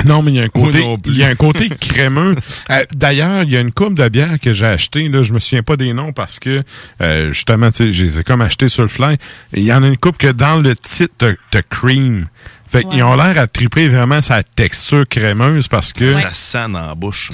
Non, 0.04 0.20
mais 0.20 0.32
il 0.32 0.36
y 0.36 0.40
a 0.40 0.44
un 0.44 0.48
côté, 0.48 0.84
il 1.06 1.16
y 1.16 1.24
a 1.24 1.28
un 1.28 1.34
côté 1.34 1.70
crémeux. 1.70 2.36
Euh, 2.70 2.84
D'ailleurs, 2.94 3.44
il 3.44 3.50
y 3.50 3.56
a 3.56 3.60
une 3.60 3.72
coupe 3.72 3.94
de 3.94 4.06
bière 4.08 4.38
que 4.38 4.52
j'ai 4.52 4.66
acheté. 4.66 5.08
Là, 5.08 5.22
je 5.22 5.32
me 5.32 5.38
souviens 5.38 5.62
pas 5.62 5.76
des 5.78 5.94
noms 5.94 6.12
parce 6.12 6.38
que 6.38 6.62
euh, 7.00 7.32
justement, 7.32 7.70
tu 7.70 7.78
sais, 7.78 7.92
je 7.92 8.04
les 8.04 8.18
ai 8.18 8.24
comme 8.24 8.42
acheté 8.42 8.68
sur 8.68 8.82
le 8.82 8.88
fly. 8.88 9.16
Il 9.54 9.62
y 9.62 9.72
en 9.72 9.82
a 9.82 9.86
une 9.88 9.96
coupe 9.96 10.18
que 10.18 10.30
dans 10.30 10.56
le 10.60 10.76
titre, 10.76 11.34
t'as 11.50 11.62
cream. 11.62 12.26
Fait 12.68 12.84
qu'ils 12.84 13.02
ont 13.02 13.14
l'air 13.14 13.38
à 13.38 13.46
triper 13.46 13.88
vraiment 13.88 14.20
sa 14.20 14.42
texture 14.42 15.06
crémeuse 15.08 15.68
parce 15.68 15.92
que. 15.92 16.12
Ça 16.12 16.32
sent 16.32 16.68
dans 16.70 16.86
la 16.86 16.94
bouche. 16.94 17.32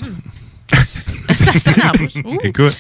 ça 0.73 1.53
sent 1.59 1.75
dans 1.77 1.87
la 1.87 1.93
bouche. 1.93 2.17
Ouh. 2.25 2.39
Écoute, 2.43 2.79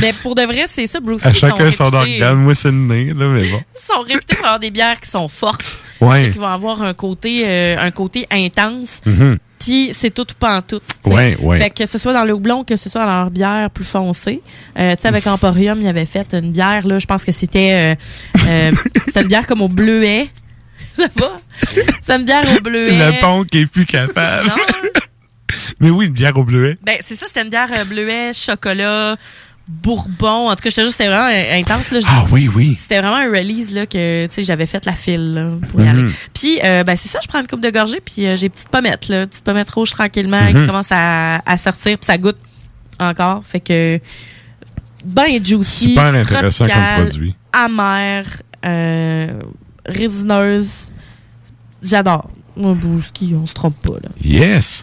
Mais 0.00 0.12
pour 0.22 0.34
de 0.34 0.42
vrai, 0.42 0.66
c'est 0.72 0.86
ça, 0.86 1.00
Bruce. 1.00 1.24
à 1.24 1.32
chacun 1.32 1.70
son 1.70 1.92
organe. 1.92 2.36
Moi, 2.36 2.54
c'est 2.54 2.70
le 2.70 2.76
nez, 2.76 3.14
là, 3.14 3.26
mais 3.26 3.48
bon. 3.48 3.60
Ils 3.74 3.84
sont 3.84 4.00
réputés 4.00 4.36
pour 4.36 4.44
avoir 4.44 4.60
des 4.60 4.70
bières 4.70 5.00
qui 5.00 5.10
sont 5.10 5.28
fortes. 5.28 5.82
Ouais. 6.00 6.30
Qui 6.30 6.38
vont 6.38 6.46
avoir 6.46 6.82
un 6.82 6.94
côté, 6.94 7.42
euh, 7.44 7.76
un 7.78 7.90
côté 7.90 8.26
intense. 8.30 9.00
Mhm. 9.04 9.38
Puis 9.58 9.90
c'est 9.92 10.10
tout 10.10 10.22
ou 10.22 10.34
pas 10.38 10.58
en 10.58 10.62
tout. 10.62 10.80
Ouais, 11.04 11.36
ouais. 11.40 11.58
Fait 11.58 11.70
que 11.70 11.86
ce 11.86 11.98
soit 11.98 12.12
dans 12.12 12.24
le 12.24 12.32
houblon, 12.32 12.64
que 12.64 12.76
ce 12.76 12.88
soit 12.88 13.04
dans 13.04 13.22
leur 13.22 13.30
bière 13.30 13.70
plus 13.70 13.84
foncée. 13.84 14.40
Euh, 14.78 14.94
tu 14.94 15.02
sais, 15.02 15.08
avec 15.08 15.26
Emporium, 15.26 15.80
il 15.80 15.88
avait 15.88 16.06
fait 16.06 16.32
une 16.32 16.52
bière, 16.52 16.86
là, 16.86 16.98
je 16.98 17.06
pense 17.06 17.24
que 17.24 17.32
c'était 17.32 17.72
euh, 17.72 17.94
euh, 18.46 18.72
c'était 19.06 19.22
une 19.22 19.28
bière 19.28 19.46
comme 19.46 19.62
au 19.62 19.68
bleuet. 19.68 20.28
Ça 20.98 21.06
va? 21.16 21.40
C'est 22.02 22.16
une 22.16 22.24
bière 22.24 22.44
au 22.56 22.60
bleuet. 22.60 22.90
Le 22.90 23.20
pont 23.20 23.44
qui 23.44 23.58
est 23.58 23.66
plus 23.66 23.86
capable. 23.86 24.48
Non. 24.48 24.54
mais 25.80 25.90
oui, 25.90 26.06
une 26.06 26.12
bière 26.12 26.36
au 26.36 26.44
bleuet. 26.44 26.76
Ben, 26.82 26.96
c'est 27.06 27.14
ça, 27.14 27.26
c'était 27.28 27.42
une 27.42 27.50
bière 27.50 27.68
euh, 27.72 27.84
bleuet, 27.84 28.32
chocolat, 28.32 29.16
bourbon. 29.68 30.48
En 30.50 30.56
tout 30.56 30.62
cas, 30.62 30.70
je 30.70 30.74
te 30.76 30.80
jure, 30.80 30.90
c'était 30.90 31.08
vraiment 31.08 31.28
euh, 31.30 31.58
intense. 31.60 31.90
Là. 31.90 32.00
Ah 32.06 32.24
oui, 32.32 32.48
oui. 32.54 32.76
C'était 32.78 33.00
vraiment 33.00 33.16
un 33.16 33.28
release 33.30 33.72
là, 33.74 33.86
que 33.86 34.26
tu 34.26 34.32
sais, 34.34 34.42
j'avais 34.42 34.66
fait 34.66 34.84
la 34.86 34.92
file 34.94 35.34
là, 35.34 35.50
pour 35.70 35.80
y 35.80 35.84
Mhm. 35.84 35.88
aller. 35.88 36.04
Puis, 36.34 36.58
euh, 36.64 36.84
ben, 36.84 36.96
c'est 36.96 37.08
ça, 37.08 37.18
je 37.22 37.28
prends 37.28 37.40
une 37.40 37.46
coupe 37.46 37.60
de 37.60 37.70
gorgée, 37.70 38.00
puis 38.00 38.26
euh, 38.26 38.36
j'ai 38.36 38.48
petite 38.48 38.68
pommette, 38.70 39.08
là, 39.08 39.26
petite 39.26 39.44
pommette 39.44 39.70
rouge 39.70 39.90
tranquillement 39.90 40.42
Mhm. 40.42 40.60
qui 40.62 40.66
commence 40.66 40.88
à, 40.90 41.40
à 41.46 41.56
sortir, 41.58 41.98
puis 41.98 42.06
ça 42.06 42.18
goûte 42.18 42.38
encore. 42.98 43.42
Fait 43.44 43.60
que, 43.60 44.00
ben 45.04 45.44
juicy. 45.44 45.90
Super 45.90 46.06
intéressant 46.14 46.64
comme 46.64 46.72
tropical, 46.74 47.04
produit. 47.06 47.34
Amer, 47.52 48.24
euh, 48.64 49.28
résineuse. 49.88 50.88
J'adore. 51.82 52.30
Moi, 52.56 52.74
Bouski, 52.74 53.34
on 53.40 53.46
se 53.46 53.54
trompe 53.54 53.76
pas, 53.82 53.94
là. 54.02 54.08
Yes. 54.24 54.82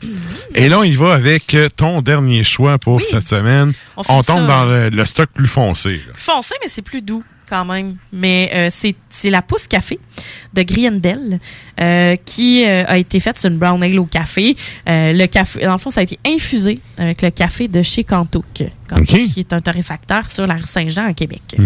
Et 0.54 0.70
là, 0.70 0.80
on 0.80 0.84
y 0.84 0.94
va 0.94 1.14
avec 1.14 1.54
euh, 1.56 1.68
ton 1.76 2.02
dernier 2.02 2.46
choix 2.46 2.78
pour 2.78 3.02
cette 3.02 3.24
semaine. 3.24 3.74
On 3.98 4.24
tombe 4.24 4.48
ça. 4.48 4.48
dans 4.48 4.66
le, 4.66 4.90
le 4.90 5.06
stock 5.06 5.30
plus 5.34 5.48
foncé. 5.48 6.02
là. 6.08 6.14
Foncé, 6.16 6.56
mais 6.64 6.70
c'est 6.70 6.82
plus 6.82 7.02
doux. 7.02 7.22
quand 7.50 7.66
même. 7.66 7.98
Mais 8.14 8.50
euh, 8.54 8.70
c'est 8.74 8.96
c'est 9.10 9.30
la 9.30 9.42
pousse 9.42 9.68
café 9.68 10.00
de 10.54 10.62
Griendel 10.64 11.40
euh, 11.82 12.16
qui 12.26 12.66
euh, 12.66 12.86
a 12.88 12.98
été 12.98 13.20
faite 13.20 13.38
sur 13.38 13.50
une 13.50 13.58
brown 13.58 13.84
ale 13.84 14.00
au 14.00 14.06
café. 14.06 14.56
Le 14.88 15.26
café, 15.26 15.66
dans 15.66 15.74
le 15.74 15.78
fond, 15.78 15.92
ça 15.92 16.00
a 16.00 16.04
été 16.04 16.18
infusé 16.26 16.80
avec 16.98 17.22
le 17.22 17.30
café 17.30 17.68
de 17.68 17.82
chez 17.82 18.06
Cantouk. 18.06 18.64
Cantouk, 18.88 19.10
OK. 19.14 19.22
qui 19.24 19.40
est 19.42 19.52
un 19.52 19.60
torréfacteur 19.60 20.32
sur 20.32 20.48
la 20.48 20.54
rue 20.56 20.62
Saint-Jean 20.62 21.08
à 21.08 21.14
Québec. 21.14 21.58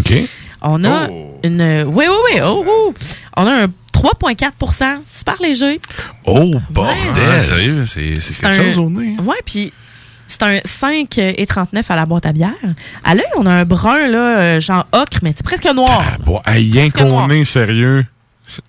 On 0.61 0.83
a 0.83 1.07
une... 1.43 1.83
Oui, 1.87 2.05
oui, 2.09 2.15
oui. 2.33 2.39
Oh, 2.43 2.63
oh. 2.67 2.93
On 3.37 3.45
a 3.47 3.63
un 3.63 3.67
3,4% 3.93 4.99
super 5.07 5.35
léger. 5.41 5.79
Oh, 6.25 6.55
bordel! 6.69 6.95
Ouais. 7.15 7.39
sérieux, 7.39 7.85
c'est 7.85 8.15
c'est 8.19 8.33
C'est 8.33 8.41
quelque 8.45 8.61
un- 8.61 8.65
chose 8.65 8.79
au 8.79 8.89
nez. 8.89 9.15
hein? 9.19 9.23
Ouais, 9.23 9.37
puis 9.45 9.71
c'est 10.27 10.43
un 10.43 10.59
5 10.63 11.17
et 11.17 11.45
39 11.45 11.89
à 11.91 11.95
la 11.95 12.05
boîte 12.05 12.25
à 12.25 12.31
bière. 12.33 12.51
À 13.03 13.15
l'œil, 13.15 13.25
on 13.37 13.45
a 13.45 13.51
un 13.51 13.65
brun, 13.65 14.07
là, 14.07 14.37
euh, 14.39 14.59
genre 14.59 14.85
ocre, 14.91 15.19
mais 15.23 15.33
c'est 15.35 15.43
presque 15.45 15.65
noir. 15.73 16.03
Bon, 16.25 16.41
hey, 16.45 16.71
rien 16.71 16.89
qu'on 16.89 17.29
est 17.29 17.45
sérieux, 17.45 18.05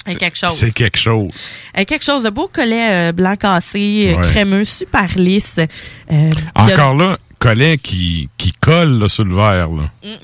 Avec 0.07 0.19
quelque 0.19 0.39
chose. 0.39 0.53
c'est 0.53 0.73
quelque 0.73 0.99
chose. 0.99 1.31
Quelque 1.75 2.05
chose 2.05 2.23
de 2.23 2.31
beau 2.31 2.49
collet 2.53 3.11
euh, 3.11 3.13
blanc 3.13 3.37
cassé, 3.37 4.13
euh, 4.13 4.17
Ouais. 4.17 4.23
crémeux, 4.23 4.65
super 4.65 5.09
lisse. 5.17 5.57
Euh, 6.11 6.31
Encore 6.55 6.95
là, 6.95 7.19
collet 7.39 7.79
qui, 7.79 8.29
qui 8.39 8.53
colle 8.53 8.99
là, 8.99 9.09
sur 9.09 9.25
le 9.25 9.35
verre. 9.35 9.69
Là. 9.69 9.91
de- 10.03 10.19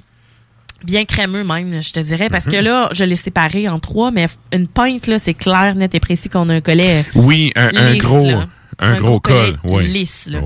bien 0.84 1.04
crémeux 1.04 1.42
même, 1.44 1.80
je 1.82 1.92
te 1.92 2.00
dirais, 2.00 2.28
parce 2.28 2.44
que 2.44 2.56
Mhm. 2.56 2.64
là, 2.64 2.88
je 2.92 3.04
l'ai 3.04 3.16
séparé 3.16 3.68
en 3.68 3.78
trois, 3.78 4.10
mais 4.10 4.26
une 4.52 4.68
pinte, 4.68 5.06
là, 5.06 5.18
c'est 5.18 5.34
clair, 5.34 5.74
net 5.74 5.94
et 5.94 6.00
précis 6.00 6.28
qu'on 6.28 6.48
a 6.48 6.54
un 6.54 6.60
collet. 6.60 7.00
euh, 7.00 7.20
Oui, 7.20 7.52
un, 7.56 7.70
un 7.76 7.90
lisse, 7.92 8.02
gros, 8.02 8.24
là. 8.26 8.46
un 8.78 8.96
gros 9.00 9.18
col. 9.20 9.58
Lisse, 9.80 10.26
là. 10.26 10.40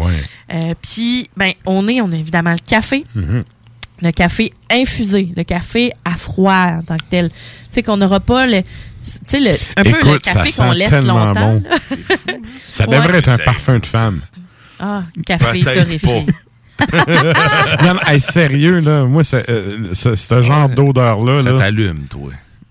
Euh, 0.53 0.75
Puis, 0.81 1.29
ben, 1.37 1.53
on 1.67 1.87
est, 1.89 2.01
on 2.01 2.11
a 2.13 2.17
évidemment 2.17 2.53
le 2.53 2.59
café. 2.67 3.05
Mhm. 3.15 3.45
le 4.03 4.13
café 4.13 4.51
infusé, 4.73 5.31
le 5.37 5.43
café 5.45 5.93
à 6.07 6.15
froid 6.15 6.55
en 6.79 6.83
tant 6.83 6.97
que 6.97 7.05
tel. 7.11 7.29
Tu 7.29 7.37
sais 7.73 7.83
qu'on 7.83 7.99
n'aura 7.99 8.19
pas 8.19 8.47
le, 8.47 8.63
tu 8.63 8.67
sais 9.27 9.41
le, 9.41 9.51
un 9.77 9.83
peu 9.83 9.91
le 9.91 9.97
Écoute, 9.99 10.25
ça 10.25 10.33
café 10.33 10.53
qu'on 10.53 10.71
sent 10.73 10.79
laisse 10.79 10.89
tellement 10.89 11.27
longtemps. 11.27 11.61
bon. 11.61 11.63
Ça 12.65 12.85
Ouais. 12.89 12.97
devrait 12.97 13.19
être 13.19 13.29
un 13.29 13.37
parfum 13.37 13.79
de 13.79 13.85
femme. 13.85 14.21
Ah, 14.79 15.03
café 15.27 15.61
torréfié. 15.63 16.25
non, 17.83 17.95
non, 17.95 18.01
hey, 18.07 18.21
sérieux, 18.21 18.81
là, 18.81 19.05
moi, 19.05 19.25
c'est, 19.25 19.49
euh, 19.49 19.93
ce, 19.93 20.15
ce 20.17 20.43
genre 20.43 20.69
d'odeur-là. 20.69 21.43
Ça 21.43 21.53
là, 21.53 21.59
t'allume, 21.59 22.07
toi. 22.11 22.31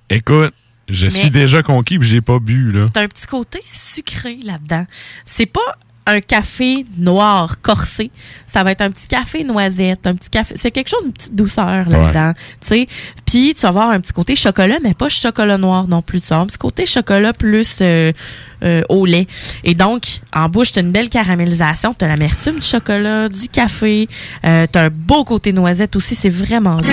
Écoute, 0.10 0.54
je 0.90 1.06
Mais- 1.06 1.10
suis 1.12 1.30
déjà 1.30 1.62
conquis 1.64 2.00
puis 2.00 2.08
j'ai 2.10 2.22
pas 2.22 2.40
bu, 2.40 2.72
là. 2.72 2.88
T'as 2.94 3.04
un 3.04 3.08
petit 3.08 3.28
côté 3.28 3.60
sucré 3.72 4.40
là-dedans. 4.44 4.86
C'est 5.26 5.46
pas 5.46 5.78
un 6.10 6.22
café 6.22 6.86
noir 6.98 7.62
corsé. 7.62 8.12
Ça 8.46 8.64
va 8.64 8.72
être 8.72 8.82
un 8.82 8.90
petit 8.90 9.08
café 9.08 9.44
noisette, 9.44 10.08
un 10.08 10.16
petit 10.16 10.30
café. 10.30 10.56
C'est 10.58 10.72
quelque 10.72 10.90
chose, 10.90 11.04
une 11.06 11.14
petite 11.14 11.36
douceur 11.36 11.88
là-dedans. 11.88 12.34
Tu 12.62 12.68
sais. 12.68 12.88
Puis 13.26 13.54
tu 13.56 13.62
vas 13.62 13.70
avoir 13.70 13.92
un 13.92 14.00
petit 14.00 14.14
côté 14.14 14.36
chocolat, 14.36 14.78
mais 14.84 14.94
pas 14.94 15.10
chocolat 15.10 15.58
noir 15.58 15.88
non 15.88 16.02
plus. 16.02 16.22
Tu 16.22 16.28
vas 16.28 16.38
avoir 16.38 16.44
un 16.46 16.48
petit 16.48 16.58
côté 16.58 16.86
chocolat 16.86 17.34
plus 17.34 17.78
euh, 17.82 18.12
euh, 18.64 18.82
au 18.90 19.06
lait. 19.06 19.28
Et 19.64 19.76
donc, 19.76 20.22
en 20.34 20.50
bouche, 20.50 20.74
t'as 20.74 20.82
une 20.82 20.92
belle 20.92 21.10
caramélisation. 21.10 21.94
T'as 21.94 22.08
l'amertume 22.08 22.56
du 22.56 22.66
chocolat, 22.66 23.30
du 23.30 23.48
café. 23.48 24.10
Euh, 24.46 24.66
t'as 24.72 24.86
un 24.86 24.90
beau 24.90 25.24
côté 25.24 25.54
noisette 25.54 25.96
aussi. 25.96 26.16
C'est 26.16 26.30
vraiment 26.30 26.78
doux. 26.78 26.90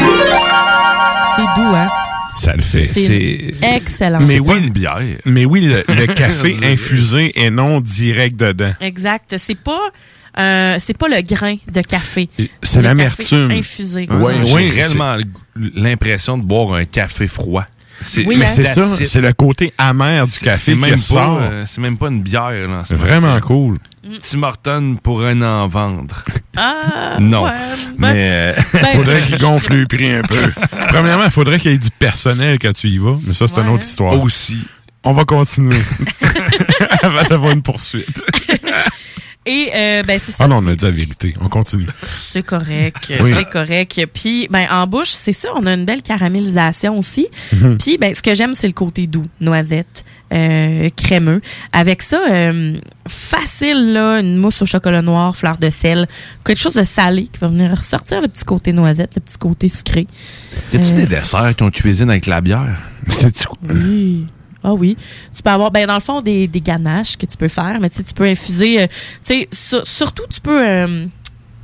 C'est 1.37 1.61
doux, 1.61 1.75
hein? 1.75 1.89
Ça 2.37 2.55
le 2.55 2.63
fait. 2.63 2.87
C'est 2.93 3.55
excellent. 3.75 4.19
Mais 4.21 4.35
C'est 4.35 4.41
oui, 4.41 4.47
pas 4.49 4.57
une 4.59 4.71
bière. 4.71 5.01
Mais 5.25 5.45
oui, 5.45 5.63
le, 5.63 5.83
le 5.95 6.07
café 6.15 6.55
infusé 6.65 7.33
et 7.43 7.51
non 7.51 7.81
direct 7.81 8.37
dedans. 8.37 8.73
Exact. 8.81 9.35
C'est 9.39 9.59
pas 9.59 9.81
euh, 10.39 10.77
c'est 10.79 10.97
pas 10.97 11.09
le 11.09 11.21
grain 11.23 11.57
de 11.73 11.81
café. 11.81 12.29
C'est 12.63 12.83
l'amertume. 12.83 13.51
Infusé. 13.51 14.07
Ouais, 14.11 14.35
oui, 14.39 14.45
j'ai 14.45 14.69
c'est- 14.69 14.75
réellement 14.75 15.17
l'impression 15.75 16.37
de 16.37 16.43
boire 16.43 16.75
un 16.75 16.85
café 16.85 17.27
froid. 17.27 17.65
C'est- 18.01 18.25
Oui, 18.27 18.37
mais 18.37 18.45
hein? 18.45 18.49
c'est 18.49 18.67
ça, 18.67 18.85
c'est 18.85 19.21
le 19.21 19.33
côté 19.33 19.73
amer 19.79 20.27
du 20.27 20.33
C'est- 20.33 20.45
café 20.45 20.59
c'est 20.59 20.73
qui 20.73 20.79
même 20.79 20.95
ressort. 20.97 21.39
pas, 21.39 21.45
euh, 21.45 21.63
c'est 21.67 21.81
même 21.81 21.97
pas 21.99 22.09
une 22.09 22.23
bière. 22.23 22.51
Là, 22.51 22.83
vraiment 22.91 23.41
cool. 23.41 23.79
Tim 24.23 24.43
Horton 24.45 24.97
pourrait 25.03 25.33
en 25.43 25.67
vendre. 25.67 26.23
Ah, 26.57 27.17
non. 27.21 27.45
ouais, 27.45 27.51
mais 27.99 28.13
ben- 28.13 28.17
euh, 28.17 28.55
ben- 28.73 28.85
faudrait 28.95 29.21
qu'il 29.21 29.37
gonfle 29.41 29.75
le 29.75 29.87
prix 29.87 30.13
un 30.15 30.23
peu. 30.23 30.37
Premièrement, 30.89 31.25
il 31.25 31.31
faudrait 31.31 31.59
qu'il 31.59 31.73
y 31.73 31.75
ait 31.75 31.79
du 31.79 31.91
personnel 31.91 32.59
quand 32.61 32.73
tu 32.73 32.89
y 32.89 32.99
vas, 32.99 33.17
mais 33.27 33.35
ça, 33.35 33.49
c'est 33.49 33.61
une 33.61 33.69
autre 33.69 33.85
histoire. 33.85 34.21
Aussi. 34.23 34.59
On 35.09 35.13
va 35.13 35.25
continuer. 35.25 35.79
Avant 37.03 37.23
d'avoir 37.23 37.53
une 37.53 37.63
poursuite. 37.63 38.09
Et 39.47 39.71
euh, 39.75 40.03
ben 40.03 40.19
c'est 40.25 40.33
ça. 40.33 40.45
Ah 40.45 40.49
non, 40.49 40.57
on 40.59 40.67
a 40.67 40.75
dit 40.75 40.85
la 40.85 40.91
vérité. 40.91 41.35
On 41.41 41.49
continue. 41.49 41.87
C'est 42.33 42.43
correct, 42.43 43.13
Oui. 43.21 43.33
c'est 43.37 43.49
correct. 43.49 44.07
Puis 44.13 44.49
ben 44.51 44.67
en 44.71 44.87
bouche, 44.89 45.11
c'est 45.11 45.33
ça, 45.33 45.49
on 45.57 45.65
a 45.67 45.75
une 45.75 45.85
belle 45.85 46.03
caramélisation 46.03 46.99
aussi. 46.99 47.29
Mhm. 47.53 47.79
Puis 47.79 47.97
ben 47.97 48.15
ce 48.15 48.23
que 48.23 48.35
j'aime 48.35 48.55
c'est 48.55 48.67
le 48.67 48.73
côté 48.73 49.07
doux, 49.07 49.27
noisette, 49.41 50.05
euh, 50.33 50.89
crémeux. 50.97 51.41
Avec 51.73 52.03
ça 52.03 52.21
euh, 52.29 52.77
facile 53.09 53.93
là, 53.93 54.19
une 54.19 54.37
mousse 54.37 54.61
au 54.63 54.67
chocolat 54.67 55.01
noir, 55.03 55.37
fleur 55.37 55.59
de 55.59 55.71
sel, 55.71 56.09
quelque 56.45 56.61
chose 56.61 56.75
de 56.75 56.83
salé 56.83 57.29
qui 57.33 57.39
va 57.41 57.47
venir 57.47 57.71
ressortir 57.71 58.21
le 58.21 58.27
petit 58.29 58.45
côté 58.45 58.73
noisette, 58.73 59.13
le 59.15 59.21
petit 59.21 59.39
côté 59.39 59.69
sucré. 59.69 60.09
y 60.73 60.77
a-tu 60.77 60.87
Euh, 60.89 60.93
des 60.93 61.07
desserts 61.07 61.55
qu'on 61.57 61.71
cuisine 61.71 62.11
avec 62.11 62.27
la 62.27 62.41
bière? 62.41 62.81
C'est 63.09 63.47
Oui. 63.69 64.27
Ah 64.69 64.73
oui. 64.75 64.97
Tu 65.35 65.43
peux 65.43 65.51
avoir, 65.51 65.71
ben 65.71 65.87
dans 65.87 65.95
le 65.95 66.01
fond, 66.01 66.21
des, 66.21 66.49
des 66.49 66.61
ganaches 66.61 67.17
que 67.17 67.25
tu 67.27 67.37
peux 67.37 67.47
faire, 67.49 67.79
mais 67.81 67.89
tu 67.89 68.03
peux 68.15 68.25
infuser, 68.27 68.83
euh, 68.83 68.87
tu 69.25 69.33
sais, 69.43 69.49
sur- 69.53 69.87
surtout 69.87 70.25
tu 70.29 70.41
peux, 70.41 70.61
euh, 70.67 71.07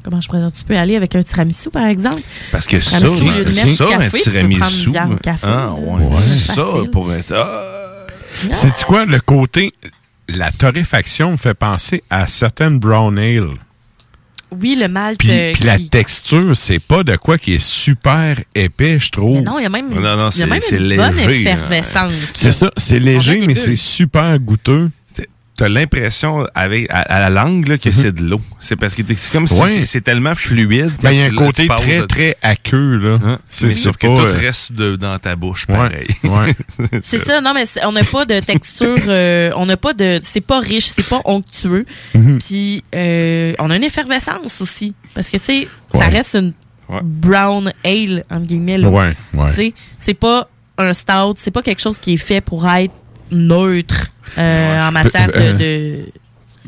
comment 0.05 0.21
je 0.21 0.29
pourrais 0.29 0.39
dire, 0.41 0.53
tu 0.53 0.63
peux 0.65 0.77
aller 0.77 0.95
avec 0.95 1.17
un 1.17 1.23
tiramisu, 1.25 1.69
par 1.71 1.87
exemple. 1.87 2.23
Parce 2.53 2.67
que 2.69 2.79
ça, 2.79 2.99
Tiramisu, 2.99 3.25
lieu 3.33 3.51
ça, 3.75 3.85
un 3.99 4.05
tu 4.05 4.11
peux 4.11 4.19
tiramisu. 4.21 4.89
une 4.91 5.19
café, 5.19 5.47
Ah, 5.51 5.73
ouais. 5.73 6.05
c'est 6.17 6.53
Ça, 6.55 6.65
pour 6.93 7.13
être. 7.13 7.33
ah. 7.37 8.07
C'est 8.53 8.85
quoi 8.85 9.05
le 9.05 9.19
côté. 9.21 9.73
La 10.29 10.53
torréfaction 10.53 11.33
me 11.33 11.37
fait 11.37 11.55
penser 11.55 12.03
à 12.09 12.27
certaines 12.29 12.79
brown 12.79 13.19
ale. 13.19 13.51
Oui, 14.61 14.77
le 14.79 14.89
malt. 14.89 15.19
Puis, 15.19 15.31
euh, 15.31 15.53
puis 15.53 15.65
la 15.65 15.79
qui- 15.79 15.89
texture, 15.89 16.57
c'est 16.57 16.79
pas 16.79 17.03
de 17.05 17.17
quoi 17.17 17.39
qui 17.39 17.55
est 17.55 17.63
super 17.63 18.39
épais, 18.55 18.99
je 18.99 19.11
trouve. 19.11 19.37
Mais 19.37 19.43
non, 19.43 19.59
il 19.59 19.63
y 19.63 19.67
a 19.67 19.69
même, 19.69 19.89
Non, 19.89 20.03
y 20.31 20.43
a 20.43 20.47
même 20.47 20.61
une 20.71 20.97
bonne 20.97 21.19
hein. 21.19 21.29
effervescence. 21.29 22.13
C'est 22.35 22.53
ça, 22.53 22.71
c'est 22.77 22.99
léger, 22.99 23.45
mais 23.47 23.55
c'est 23.55 23.77
super 23.77 24.39
goûteux. 24.39 24.91
T'as 25.63 25.69
l'impression 25.69 26.47
avec 26.55 26.87
à, 26.91 27.01
à 27.03 27.21
la 27.21 27.31
langue 27.31 27.69
là, 27.69 27.79
que 27.79 27.91
c'est 27.93 28.13
de 28.13 28.23
l'eau. 28.23 28.41
C'est 28.61 28.77
parce 28.77 28.95
que 28.95 29.03
c'est 29.15 29.33
comme 29.33 29.47
si 29.47 29.55
Ouais. 29.55 29.69
c'est- 29.69 29.85
c'est 29.85 30.01
tellement 30.01 30.35
fluide. 30.35 30.91
Ben, 31.03 31.13
il 31.13 31.19
y 31.19 31.23
a 31.23 31.27
un 31.27 31.31
là, 31.31 31.37
côté 31.37 31.67
très, 31.69 32.01
de- 32.01 32.07
très 32.07 32.37
aqueux, 32.43 32.97
là. 32.99 33.19
Hein? 33.25 33.39
C'est 33.49 33.71
sauf 33.73 33.97
que 33.97 34.07
pas, 34.09 34.15
tout 34.15 34.21
euh, 34.23 34.33
reste 34.39 34.73
de- 34.73 34.97
dans 34.97 35.19
ta 35.19 35.37
bouche, 35.37 35.67
pareil. 35.67 36.09
ouais. 36.25 36.55
C'est 37.05 37.19
ça, 37.19 37.41
non, 37.41 37.53
mais 37.55 37.65
on 37.87 37.93
n'a 37.93 38.03
pas 38.05 38.25
de 38.25 38.41
texture, 38.41 38.95
euh, 39.09 39.51
on 39.57 39.67
n'a 39.67 39.77
pas 39.77 39.93
de, 39.95 40.21
c'est 40.23 40.41
pas 40.41 40.59
riche, 40.61 40.87
c'est 40.87 41.09
pas 41.09 41.21
onctueux. 41.25 41.85
Mhm. 42.15 42.39
Puis 42.39 42.83
euh, 42.95 43.53
on 43.59 43.71
a 43.71 43.77
une 43.77 43.85
effervescence 43.85 44.61
aussi, 44.61 44.95
parce 45.15 45.29
que 45.31 45.37
tu 45.37 45.45
sais, 45.45 45.69
ça 45.95 46.07
reste 46.09 46.35
une 46.35 46.53
brown 47.03 47.73
ale 47.85 48.25
entre 48.31 48.47
guillemets. 48.47 48.79
Là. 48.79 48.89
Ouais, 48.89 49.13
ouais. 49.35 49.51
Tu 49.51 49.57
sais, 49.57 49.75
c'est 49.99 50.15
pas 50.15 50.49
un 50.79 50.93
stout, 50.93 51.35
c'est 51.37 51.51
pas 51.51 51.63
quelque 51.63 51.81
chose 51.81 51.99
qui 51.99 52.15
est 52.15 52.17
fait 52.19 52.41
pour 52.41 52.69
être 52.69 52.93
neutre 53.31 54.09
euh, 54.39 54.89
en 54.89 54.93
matière 54.93 55.29
de, 55.29 55.33
Euh, 55.37 55.53
de- 55.55 56.13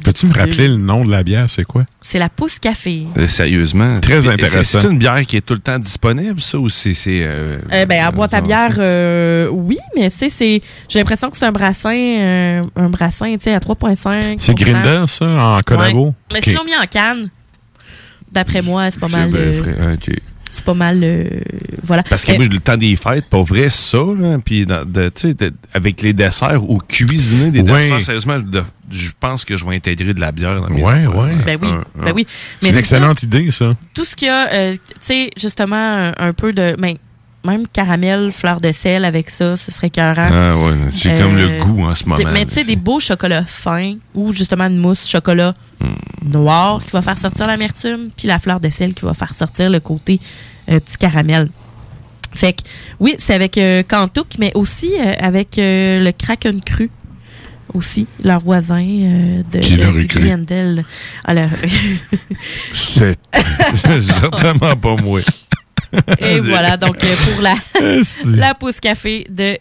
Peux-tu 0.02 0.26
me 0.26 0.34
rappeler 0.34 0.66
le 0.66 0.76
nom 0.76 1.04
de 1.04 1.10
la 1.10 1.22
bière, 1.22 1.48
c'est 1.48 1.62
quoi? 1.64 1.84
c'est 2.02 2.18
la 2.18 2.28
pousse 2.28 2.58
café. 2.58 3.04
Euh, 3.16 3.28
Sérieusement. 3.28 4.00
Très 4.00 4.26
intéressant. 4.26 4.80
C'est 4.82 4.88
une 4.88 4.98
bière 4.98 5.24
qui 5.24 5.36
est 5.36 5.40
tout 5.40 5.54
le 5.54 5.60
temps 5.60 5.78
disponible, 5.78 6.40
ça, 6.40 6.58
ou 6.58 6.68
c'est. 6.68 6.92
euh, 7.08 7.58
Euh, 7.72 7.86
ben, 7.86 8.04
à 8.04 8.10
boîte 8.10 8.34
à 8.34 8.40
bière, 8.40 8.74
euh, 8.78 9.48
oui, 9.52 9.78
mais 9.94 10.10
c'est, 10.10 10.30
c'est, 10.30 10.60
j'ai 10.88 10.98
l'impression 10.98 11.30
que 11.30 11.36
c'est 11.38 11.46
un 11.46 11.52
brassin, 11.52 11.94
euh, 11.94 12.62
un 12.74 12.88
brassin, 12.90 13.32
tu 13.36 13.44
sais, 13.44 13.54
à 13.54 13.60
3,5. 13.60 14.36
C'est 14.40 14.54
Grindel, 14.54 15.06
ça, 15.06 15.26
en 15.26 15.58
collabo? 15.64 16.06
Ouais. 16.06 16.12
Mais 16.32 16.38
Ok. 16.38 16.44
sinon, 16.48 16.64
mis 16.64 16.74
en 16.76 16.86
canne, 16.90 17.28
d'après 18.32 18.62
moi, 18.62 18.90
c'est 18.90 18.98
pas 19.00 19.08
mal. 19.08 19.30
euh, 19.32 19.62
frais, 19.62 19.76
ok. 19.94 20.16
C'est 20.54 20.64
pas 20.64 20.74
mal. 20.74 21.00
euh, 21.02 21.28
voilà. 21.82 22.02
Parce 22.04 22.24
que 22.24 22.32
Euh, 22.32 22.36
moi, 22.36 22.46
le 22.46 22.58
temps 22.60 22.76
des 22.76 22.96
fêtes, 22.96 23.26
pour 23.28 23.44
vrai, 23.44 23.68
ça, 23.68 23.98
là, 24.18 24.38
puis 24.44 24.64
dans- 24.66 24.84
de- 24.84 25.08
tu 25.08 25.28
sais, 25.28 25.34
de- 25.34 25.52
avec 25.72 26.00
les 26.02 26.12
desserts 26.12 26.68
ou 26.68 26.78
cuisiner 26.78 27.50
des 27.50 27.60
Ouais. 27.60 27.80
desserts, 27.82 28.02
sérieusement, 28.02 28.38
je, 28.38 28.44
de- 28.44 28.62
je 28.90 29.10
pense 29.18 29.44
que 29.44 29.56
je 29.56 29.64
vais 29.66 29.74
intégrer 29.76 30.14
de 30.14 30.20
la 30.20 30.32
bière 30.32 30.60
dans 30.60 30.70
mes 30.70 30.82
Ouais, 30.82 30.92
affaires. 30.92 31.16
ouais. 31.16 31.34
Ben 31.44 31.58
oui, 31.60 31.68
Un- 31.68 31.84
ben 31.96 32.08
un- 32.08 32.12
oui. 32.12 32.26
C'est 32.60 32.68
une 32.68 32.74
ça, 32.74 32.78
excellente 32.80 33.22
idée, 33.22 33.50
ça. 33.50 33.74
tout 33.94 34.04
ce 34.04 34.14
qu'il 34.16 34.28
y 34.28 34.30
a, 34.30 34.52
euh, 34.52 34.72
tu 34.74 34.80
sais, 35.00 35.30
justement, 35.36 35.76
un, 35.76 36.12
un 36.16 36.32
peu 36.32 36.52
de. 36.52 36.74
ben, 36.78 36.96
même 37.46 37.66
caramel, 37.70 38.32
fleur 38.32 38.58
de 38.58 38.72
sel 38.72 39.04
avec 39.04 39.28
ça, 39.28 39.58
ce 39.58 39.70
serait 39.70 39.88
écœurant. 39.88 40.30
Ah 40.32 40.56
ouais, 40.56 40.72
c'est 40.88 41.10
Euh, 41.10 41.22
comme 41.22 41.36
le 41.36 41.58
goût 41.62 41.84
en 41.84 41.94
ce 41.94 42.06
moment. 42.08 42.22
Mais 42.32 42.46
tu 42.46 42.54
sais, 42.54 42.64
des 42.64 42.74
beaux 42.76 43.00
chocolats 43.00 43.44
fins 43.44 43.96
ou 44.14 44.32
justement 44.32 44.64
une 44.64 44.78
mousse 44.78 45.06
chocolat 45.06 45.54
noir 46.22 46.84
qui 46.84 46.90
va 46.90 47.02
faire 47.02 47.18
sortir 47.18 47.46
l'amertume, 47.46 48.10
puis 48.16 48.28
la 48.28 48.38
fleur 48.38 48.60
de 48.60 48.70
sel 48.70 48.94
qui 48.94 49.04
va 49.04 49.14
faire 49.14 49.34
sortir 49.34 49.70
le 49.70 49.80
côté 49.80 50.20
euh, 50.70 50.80
petit 50.80 50.96
caramel. 50.96 51.48
Fait 52.34 52.52
que, 52.52 52.62
oui, 52.98 53.14
c'est 53.18 53.34
avec 53.34 53.56
euh, 53.58 53.82
Kantouk, 53.82 54.38
mais 54.38 54.52
aussi 54.54 54.92
euh, 54.98 55.12
avec 55.18 55.58
euh, 55.58 56.02
le 56.02 56.12
Kraken 56.12 56.60
cru. 56.60 56.90
Aussi, 57.72 58.06
leur 58.22 58.40
voisin 58.40 58.84
de, 58.84 59.58
Qui 59.58 59.76
de. 59.76 60.82
Alors, 61.24 61.48
C'est 62.72 63.18
vraiment 64.32 64.76
pas 64.76 64.96
moi. 64.96 65.20
Et 66.18 66.40
voilà, 66.40 66.76
donc 66.76 67.02
euh, 67.02 67.14
pour 67.32 67.42
la, 67.42 67.54
la 68.24 68.54
pause 68.54 68.80
café 68.80 69.26
de 69.28 69.56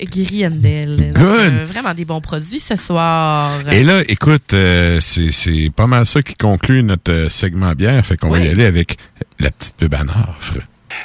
Good. 1.13 1.21
euh, 1.21 1.65
vraiment 1.67 1.93
des 1.93 2.05
bons 2.05 2.21
produits 2.21 2.59
ce 2.59 2.75
soir. 2.75 3.59
Et 3.71 3.83
là, 3.83 4.01
écoute, 4.07 4.53
euh, 4.53 4.99
c'est 5.01 5.71
pas 5.75 5.87
mal 5.87 6.05
ça 6.05 6.21
qui 6.21 6.33
conclut 6.35 6.83
notre 6.83 7.27
segment 7.29 7.73
bière. 7.73 8.05
Fait 8.05 8.17
qu'on 8.17 8.29
va 8.29 8.39
y 8.39 8.47
aller 8.47 8.65
avec 8.65 8.97
la 9.39 9.51
petite 9.51 9.75
pub 9.75 9.93
en 9.95 10.03
offre. 10.07 10.57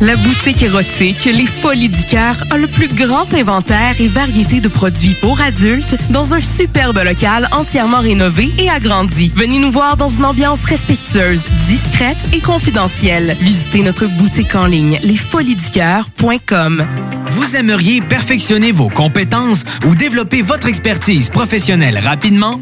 La 0.05 0.17
boutique 0.17 0.63
érotique 0.63 1.25
Les 1.25 1.47
Folies 1.47 1.89
du 1.89 2.05
Cœur 2.05 2.37
a 2.51 2.59
le 2.59 2.67
plus 2.67 2.89
grand 2.89 3.33
inventaire 3.33 3.99
et 3.99 4.09
variété 4.09 4.61
de 4.61 4.69
produits 4.69 5.15
pour 5.23 5.41
adultes 5.41 5.97
dans 6.11 6.35
un 6.35 6.43
superbe 6.43 6.99
local 7.03 7.49
entièrement 7.53 8.01
rénové 8.01 8.53
et 8.59 8.69
agrandi. 8.69 9.33
Venez 9.35 9.59
nous 9.59 9.71
voir 9.71 9.97
dans 9.97 10.09
une 10.09 10.27
ambiance 10.27 10.63
respectueuse, 10.65 11.43
discrète 11.69 12.23
et 12.35 12.41
confidentielle. 12.41 13.35
Visitez 13.41 13.81
notre 13.83 14.05
boutique 14.07 14.55
en 14.55 14.67
ligne 14.67 14.99
lesfoliesducoeur.com. 15.03 16.87
Vous 17.35 17.57
aimeriez 17.57 18.01
perfectionner 18.01 18.71
vos 18.71 18.89
compétences 18.89 19.65
ou 19.89 19.97
développer 19.97 20.41
votre 20.41 20.69
expertise 20.69 21.31
professionnelle 21.31 21.99
rapidement? 21.99 22.61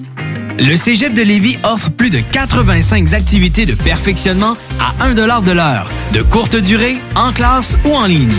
Le 0.58 0.76
Cégep 0.76 1.12
de 1.12 1.20
Lévis 1.20 1.58
offre 1.62 1.90
plus 1.90 2.08
de 2.08 2.20
85 2.20 3.12
activités 3.12 3.66
de 3.66 3.74
perfectionnement 3.74 4.56
à 4.80 5.04
1 5.04 5.12
de 5.12 5.52
l'heure, 5.52 5.90
de 6.14 6.22
courte 6.22 6.56
durée, 6.56 6.96
en 7.16 7.32
classe 7.32 7.76
ou 7.84 7.94
en 7.94 8.06
ligne. 8.06 8.32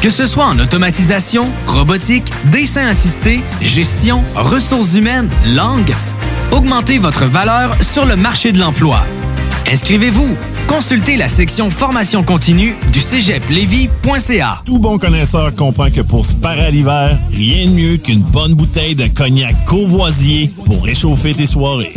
Que 0.00 0.08
ce 0.08 0.26
soit 0.26 0.46
en 0.46 0.58
automatisation, 0.58 1.50
robotique, 1.66 2.32
dessin 2.46 2.86
assisté, 2.86 3.42
gestion, 3.60 4.24
ressources 4.34 4.94
humaines, 4.94 5.28
langue, 5.44 5.92
augmentez 6.52 6.96
votre 6.96 7.26
valeur 7.26 7.76
sur 7.82 8.06
le 8.06 8.16
marché 8.16 8.50
de 8.50 8.58
l'emploi. 8.58 9.06
Inscrivez-vous. 9.70 10.38
Consultez 10.68 11.16
la 11.16 11.28
section 11.28 11.70
formation 11.70 12.22
continue 12.22 12.74
du 12.92 13.00
cégeplevy.ca. 13.00 14.62
Tout 14.64 14.78
bon 14.78 14.98
connaisseur 14.98 15.54
comprend 15.54 15.90
que 15.90 16.00
pour 16.00 16.26
se 16.26 16.34
parer 16.34 16.66
à 16.66 16.70
l'hiver, 16.70 17.16
rien 17.32 17.66
de 17.66 17.70
mieux 17.70 17.96
qu'une 17.96 18.22
bonne 18.22 18.54
bouteille 18.54 18.94
de 18.94 19.06
cognac 19.06 19.54
courvoisier 19.66 20.50
pour 20.66 20.82
réchauffer 20.84 21.34
tes 21.34 21.46
soirées. 21.46 21.92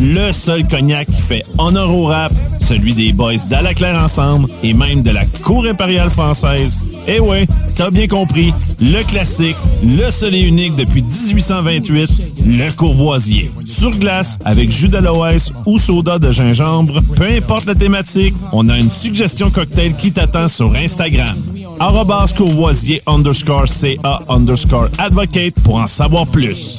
Le 0.00 0.30
seul 0.32 0.66
cognac 0.68 1.06
qui 1.06 1.20
fait 1.20 1.44
honneur 1.58 1.90
au 1.90 2.06
rap, 2.06 2.32
celui 2.60 2.94
des 2.94 3.12
boys 3.12 3.36
d'Alaclaire 3.48 4.00
Ensemble 4.02 4.48
et 4.62 4.72
même 4.72 5.02
de 5.02 5.10
la 5.10 5.24
Cour 5.42 5.66
impériale 5.66 6.10
française. 6.10 6.78
Eh 7.08 7.20
ouais, 7.20 7.46
t'as 7.76 7.90
bien 7.90 8.06
compris, 8.06 8.52
le 8.80 9.02
classique, 9.02 9.56
le 9.84 10.10
seul 10.10 10.34
unique 10.34 10.76
depuis 10.76 11.02
1828, 11.02 12.10
le 12.46 12.70
courvoisier. 12.72 13.50
Sur 13.66 13.90
glace, 13.90 14.38
avec 14.44 14.70
jus 14.70 14.88
d'aloès 14.88 15.52
ou 15.66 15.78
soda 15.78 16.18
de 16.18 16.30
gingembre, 16.30 17.00
peu 17.16 17.24
importe 17.24 17.66
la 17.66 17.74
thématique, 17.74 18.34
on 18.52 18.68
a 18.68 18.78
une 18.78 18.90
suggestion 18.90 19.50
cocktail 19.50 19.94
qui 19.96 20.12
t'attend 20.12 20.46
sur 20.46 20.72
Instagram. 20.76 21.34
Arrobas 21.80 22.32
courvoisier 22.36 23.02
underscore 23.06 23.68
CA 23.68 24.20
underscore 24.28 24.88
advocate 24.98 25.54
pour 25.64 25.76
en 25.76 25.86
savoir 25.88 26.26
plus. 26.26 26.78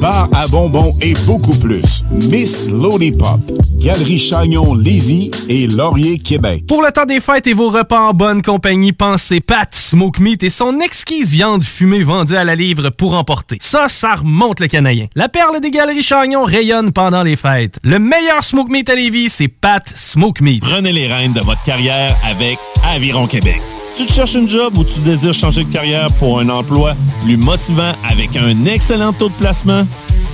bar 0.00 0.28
à 0.32 0.48
bonbons 0.48 0.92
et 1.02 1.12
beaucoup 1.26 1.56
plus. 1.58 2.02
Miss 2.30 2.70
Lollipop, 2.70 3.40
Galerie 3.78 4.18
Chagnon 4.18 4.74
Lévis 4.74 5.30
et 5.48 5.66
Laurier 5.66 6.18
Québec. 6.18 6.64
Pour 6.66 6.82
le 6.82 6.90
temps 6.90 7.04
des 7.04 7.20
fêtes 7.20 7.46
et 7.46 7.52
vos 7.52 7.68
repas 7.68 8.00
en 8.00 8.14
bonne 8.14 8.40
compagnie, 8.40 8.92
pensez 8.92 9.40
Pat 9.40 9.72
Smoke 9.74 10.20
Meat 10.20 10.42
et 10.42 10.50
son 10.50 10.80
exquise 10.80 11.30
viande 11.30 11.62
fumée 11.62 12.02
vendue 12.02 12.36
à 12.36 12.44
la 12.44 12.54
livre 12.54 12.88
pour 12.90 13.14
emporter. 13.14 13.58
Ça, 13.60 13.88
ça 13.88 14.14
remonte 14.16 14.60
le 14.60 14.68
canadien. 14.68 15.06
La 15.14 15.28
perle 15.28 15.60
des 15.60 15.70
galeries 15.70 16.02
Chagnon 16.02 16.44
rayonne 16.44 16.92
pendant 16.92 17.22
les 17.22 17.36
fêtes. 17.36 17.78
Le 17.84 17.98
meilleur 17.98 18.42
Smoke 18.42 18.70
Meat 18.70 18.88
à 18.88 18.94
Lévis, 18.94 19.28
c'est 19.28 19.48
Pat 19.48 19.86
Smoke 19.94 20.42
Meat. 20.42 20.62
Prenez 20.62 20.92
les 20.92 21.06
rênes 21.06 21.34
de 21.34 21.40
votre 21.40 21.62
carrière 21.62 22.16
avec 22.24 22.58
Aviron 22.94 23.26
Québec. 23.26 23.60
Tu 23.96 24.06
te 24.06 24.12
cherches 24.12 24.34
une 24.34 24.48
job 24.48 24.78
ou 24.78 24.84
tu 24.84 24.98
désires 25.00 25.34
changer 25.34 25.64
de 25.64 25.72
carrière 25.72 26.08
pour 26.18 26.38
un 26.40 26.48
emploi 26.48 26.94
plus 27.24 27.36
motivant 27.36 27.92
avec 28.08 28.36
un 28.36 28.64
excellent 28.64 29.12
taux 29.12 29.28
de 29.28 29.34
placement? 29.34 29.86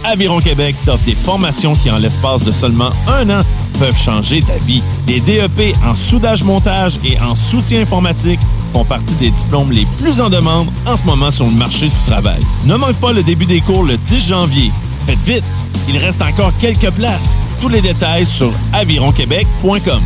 Aviron 0.04 0.38
Québec 0.38 0.76
t'offre 0.84 1.04
des 1.04 1.14
formations 1.14 1.74
qui, 1.74 1.90
en 1.90 1.98
l'espace 1.98 2.44
de 2.44 2.52
seulement 2.52 2.90
un 3.08 3.28
an, 3.30 3.40
peuvent 3.78 3.96
changer 3.96 4.40
ta 4.40 4.56
vie. 4.66 4.82
Des 5.06 5.20
DEP 5.20 5.74
en 5.84 5.96
soudage-montage 5.96 7.00
et 7.04 7.18
en 7.20 7.34
soutien 7.34 7.80
informatique 7.82 8.40
font 8.72 8.84
partie 8.84 9.14
des 9.14 9.30
diplômes 9.30 9.72
les 9.72 9.86
plus 10.00 10.20
en 10.20 10.30
demande 10.30 10.68
en 10.86 10.96
ce 10.96 11.02
moment 11.04 11.30
sur 11.30 11.46
le 11.46 11.52
marché 11.52 11.86
du 11.86 12.10
travail. 12.10 12.40
Ne 12.66 12.76
manque 12.76 12.96
pas 12.96 13.12
le 13.12 13.22
début 13.22 13.46
des 13.46 13.60
cours 13.60 13.82
le 13.84 13.96
10 13.96 14.28
janvier. 14.28 14.70
Faites 15.06 15.18
vite, 15.26 15.44
il 15.88 15.98
reste 15.98 16.22
encore 16.22 16.52
quelques 16.60 16.90
places. 16.90 17.36
Tous 17.60 17.68
les 17.68 17.80
détails 17.80 18.26
sur 18.26 18.52
avironquebec.com. 18.72 20.02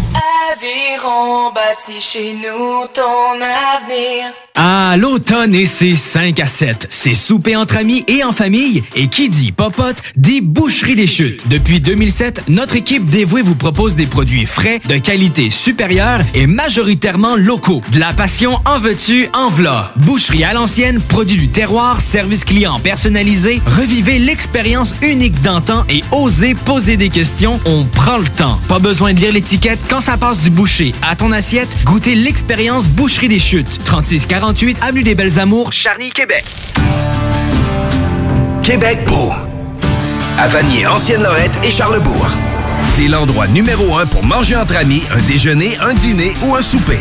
Aviron 0.53 1.53
bâti 1.53 2.01
chez 2.01 2.35
nous 2.35 2.87
ton 2.93 3.35
avenir. 3.41 4.33
Ah, 4.57 4.97
l'automne 4.99 5.55
et 5.55 5.65
ses 5.65 5.95
5 5.95 6.39
à 6.39 6.45
7. 6.45 6.89
C'est 6.91 7.15
souper 7.15 7.57
entre 7.57 7.77
amis 7.77 8.05
et 8.09 8.25
en 8.25 8.33
famille. 8.33 8.83
Et 8.95 9.09
qui 9.09 9.31
dit 9.31 9.53
popote, 9.53 10.03
dit 10.17 10.41
boucherie 10.43 10.97
des 10.97 11.07
chutes. 11.07 11.49
Depuis 11.49 11.81
2007, 11.81 12.45
notre 12.49 12.77
équipe 12.77 13.09
dévouée 13.09 13.43
vous 13.43 13.55
propose 13.55 13.95
des 13.95 14.07
produits 14.07 14.45
frais, 14.45 14.81
de 14.87 14.99
qualité 14.99 15.49
supérieure 15.49 16.21
et 16.35 16.47
majoritairement 16.47 17.37
locaux. 17.37 17.81
De 17.93 18.01
la 18.01 18.13
passion 18.13 18.59
en 18.67 18.79
veux-tu, 18.79 19.29
en 19.33 19.49
v'là. 19.49 19.93
Boucherie 19.97 20.45
à 20.45 20.53
l'ancienne, 20.53 21.01
produit 21.01 21.39
du 21.39 21.49
terroir, 21.49 22.01
service 22.01 22.45
client 22.45 22.81
personnalisé. 22.81 23.63
Revivez 23.79 24.19
l'expérience 24.19 24.95
unique 25.01 25.41
d'antan 25.41 25.85
et 25.89 26.05
osez 26.13 26.55
poser 26.55 26.97
des 26.97 27.09
questions. 27.09 27.40
On 27.47 27.85
prend 27.85 28.19
le 28.19 28.29
temps. 28.29 28.59
Pas 28.69 28.79
besoin 28.79 29.15
de 29.15 29.21
lire 29.21 29.33
l'étiquette 29.33 29.79
quand 29.89 30.03
ça 30.03 30.19
passe 30.19 30.41
du 30.41 30.51
boucher 30.51 30.95
à 31.09 31.17
ton 31.17 31.33
assiette. 31.33 31.75
Goûtez 31.85 32.15
l'expérience 32.15 32.85
Boucherie 32.85 33.29
des 33.29 33.39
chutes. 33.39 33.83
3648 33.85 34.79
Avenue 34.83 35.03
des 35.03 35.15
Belles 35.15 35.39
Amours, 35.39 35.73
Charny, 35.73 36.11
Québec. 36.11 36.45
Québec 38.63 38.99
beau. 39.07 39.33
à 40.39 40.49
Vanier, 40.49 40.87
Ancienne-Lorette 40.87 41.59
et 41.65 41.71
Charlebourg. 41.71 42.29
C'est 42.85 43.09
l'endroit 43.09 43.47
numéro 43.47 43.97
un 43.97 44.05
pour 44.05 44.25
manger 44.25 44.57
entre 44.57 44.77
amis, 44.77 45.03
un 45.11 45.21
déjeuner, 45.27 45.79
un 45.81 45.95
dîner 45.95 46.35
ou 46.43 46.55
un 46.55 46.63
souper. 46.63 47.01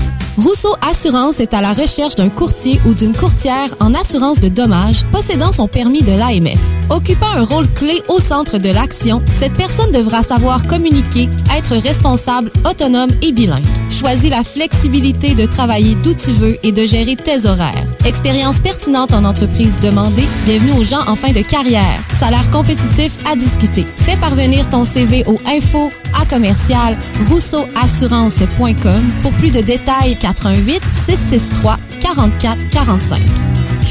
Rousseau 0.43 0.75
Assurance 0.81 1.39
est 1.39 1.53
à 1.53 1.61
la 1.61 1.71
recherche 1.71 2.15
d'un 2.15 2.29
courtier 2.29 2.81
ou 2.87 2.95
d'une 2.95 3.13
courtière 3.13 3.75
en 3.79 3.93
assurance 3.93 4.39
de 4.39 4.47
dommages 4.47 5.05
possédant 5.11 5.51
son 5.51 5.67
permis 5.67 6.01
de 6.01 6.13
l'AMF. 6.13 6.59
Occupant 6.89 7.29
un 7.35 7.43
rôle 7.43 7.67
clé 7.69 8.01
au 8.07 8.19
centre 8.19 8.57
de 8.57 8.69
l'action, 8.69 9.21
cette 9.33 9.53
personne 9.53 9.91
devra 9.91 10.23
savoir 10.23 10.65
communiquer, 10.65 11.29
être 11.55 11.75
responsable, 11.75 12.51
autonome 12.67 13.11
et 13.21 13.31
bilingue. 13.31 13.63
Choisis 13.91 14.31
la 14.31 14.43
flexibilité 14.43 15.35
de 15.35 15.45
travailler 15.45 15.95
d'où 16.01 16.13
tu 16.15 16.31
veux 16.31 16.57
et 16.63 16.71
de 16.71 16.85
gérer 16.87 17.15
tes 17.15 17.45
horaires. 17.45 17.85
Expérience 18.05 18.59
pertinente 18.59 19.13
en 19.13 19.25
entreprise 19.25 19.79
demandée, 19.79 20.27
bienvenue 20.45 20.71
aux 20.71 20.83
gens 20.83 21.07
en 21.07 21.15
fin 21.15 21.31
de 21.31 21.41
carrière. 21.41 21.99
Salaire 22.19 22.49
compétitif 22.49 23.15
à 23.31 23.35
discuter. 23.35 23.85
Fais 23.97 24.17
parvenir 24.17 24.67
ton 24.69 24.85
CV 24.85 25.23
au 25.27 25.35
info 25.45 25.91
à 26.19 26.25
commercial 26.25 26.97
rousseauassurance.com 27.29 29.11
pour 29.21 29.31
plus 29.33 29.51
de 29.51 29.61
détails 29.61 30.17
88 30.31 30.81
663 30.93 31.77
44 32.01 32.67
45. 32.71 33.21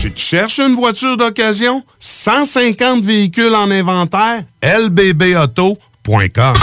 Tu 0.00 0.10
te 0.12 0.18
cherches 0.18 0.58
une 0.58 0.74
voiture 0.74 1.16
d'occasion? 1.16 1.82
150 1.98 3.02
véhicules 3.02 3.54
en 3.54 3.70
inventaire? 3.70 4.44
lbbauto.com 4.62 6.56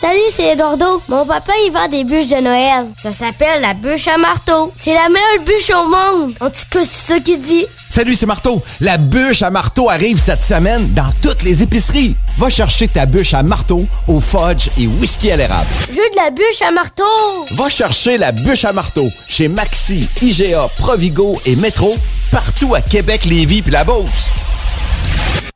Salut, 0.00 0.30
c'est 0.30 0.52
Eduardo. 0.52 1.02
Mon 1.08 1.26
papa, 1.26 1.52
il 1.66 1.72
vend 1.72 1.88
des 1.88 2.04
bûches 2.04 2.28
de 2.28 2.36
Noël. 2.36 2.86
Ça 2.94 3.12
s'appelle 3.12 3.60
la 3.60 3.74
bûche 3.74 4.06
à 4.06 4.16
marteau. 4.16 4.72
C'est 4.76 4.94
la 4.94 5.08
meilleure 5.08 5.44
bûche 5.44 5.70
au 5.70 5.88
monde. 5.88 6.34
En 6.40 6.50
tout 6.50 6.62
cas, 6.70 6.84
c'est 6.84 7.14
ça 7.14 7.18
qu'il 7.18 7.40
dit. 7.40 7.66
Salut, 7.88 8.14
c'est 8.14 8.24
Marteau. 8.24 8.62
La 8.80 8.96
bûche 8.96 9.42
à 9.42 9.50
marteau 9.50 9.90
arrive 9.90 10.20
cette 10.20 10.42
semaine 10.42 10.94
dans 10.94 11.10
toutes 11.20 11.42
les 11.42 11.64
épiceries. 11.64 12.14
Va 12.38 12.48
chercher 12.48 12.86
ta 12.86 13.06
bûche 13.06 13.34
à 13.34 13.42
marteau 13.42 13.86
au 14.06 14.20
fudge 14.20 14.68
et 14.78 14.86
whisky 14.86 15.32
à 15.32 15.36
l'érable. 15.36 15.66
Je 15.90 15.96
veux 15.96 16.10
de 16.10 16.16
la 16.16 16.30
bûche 16.30 16.62
à 16.64 16.70
marteau. 16.70 17.02
Va 17.56 17.68
chercher 17.68 18.18
la 18.18 18.30
bûche 18.30 18.64
à 18.64 18.72
marteau 18.72 19.08
chez 19.26 19.48
Maxi, 19.48 20.08
IGA, 20.22 20.68
Provigo 20.78 21.40
et 21.44 21.56
Métro, 21.56 21.96
partout 22.30 22.72
à 22.76 22.82
Québec, 22.82 23.24
Lévis 23.24 23.62
puis 23.62 23.72
la 23.72 23.82
Beauce. 23.82 24.30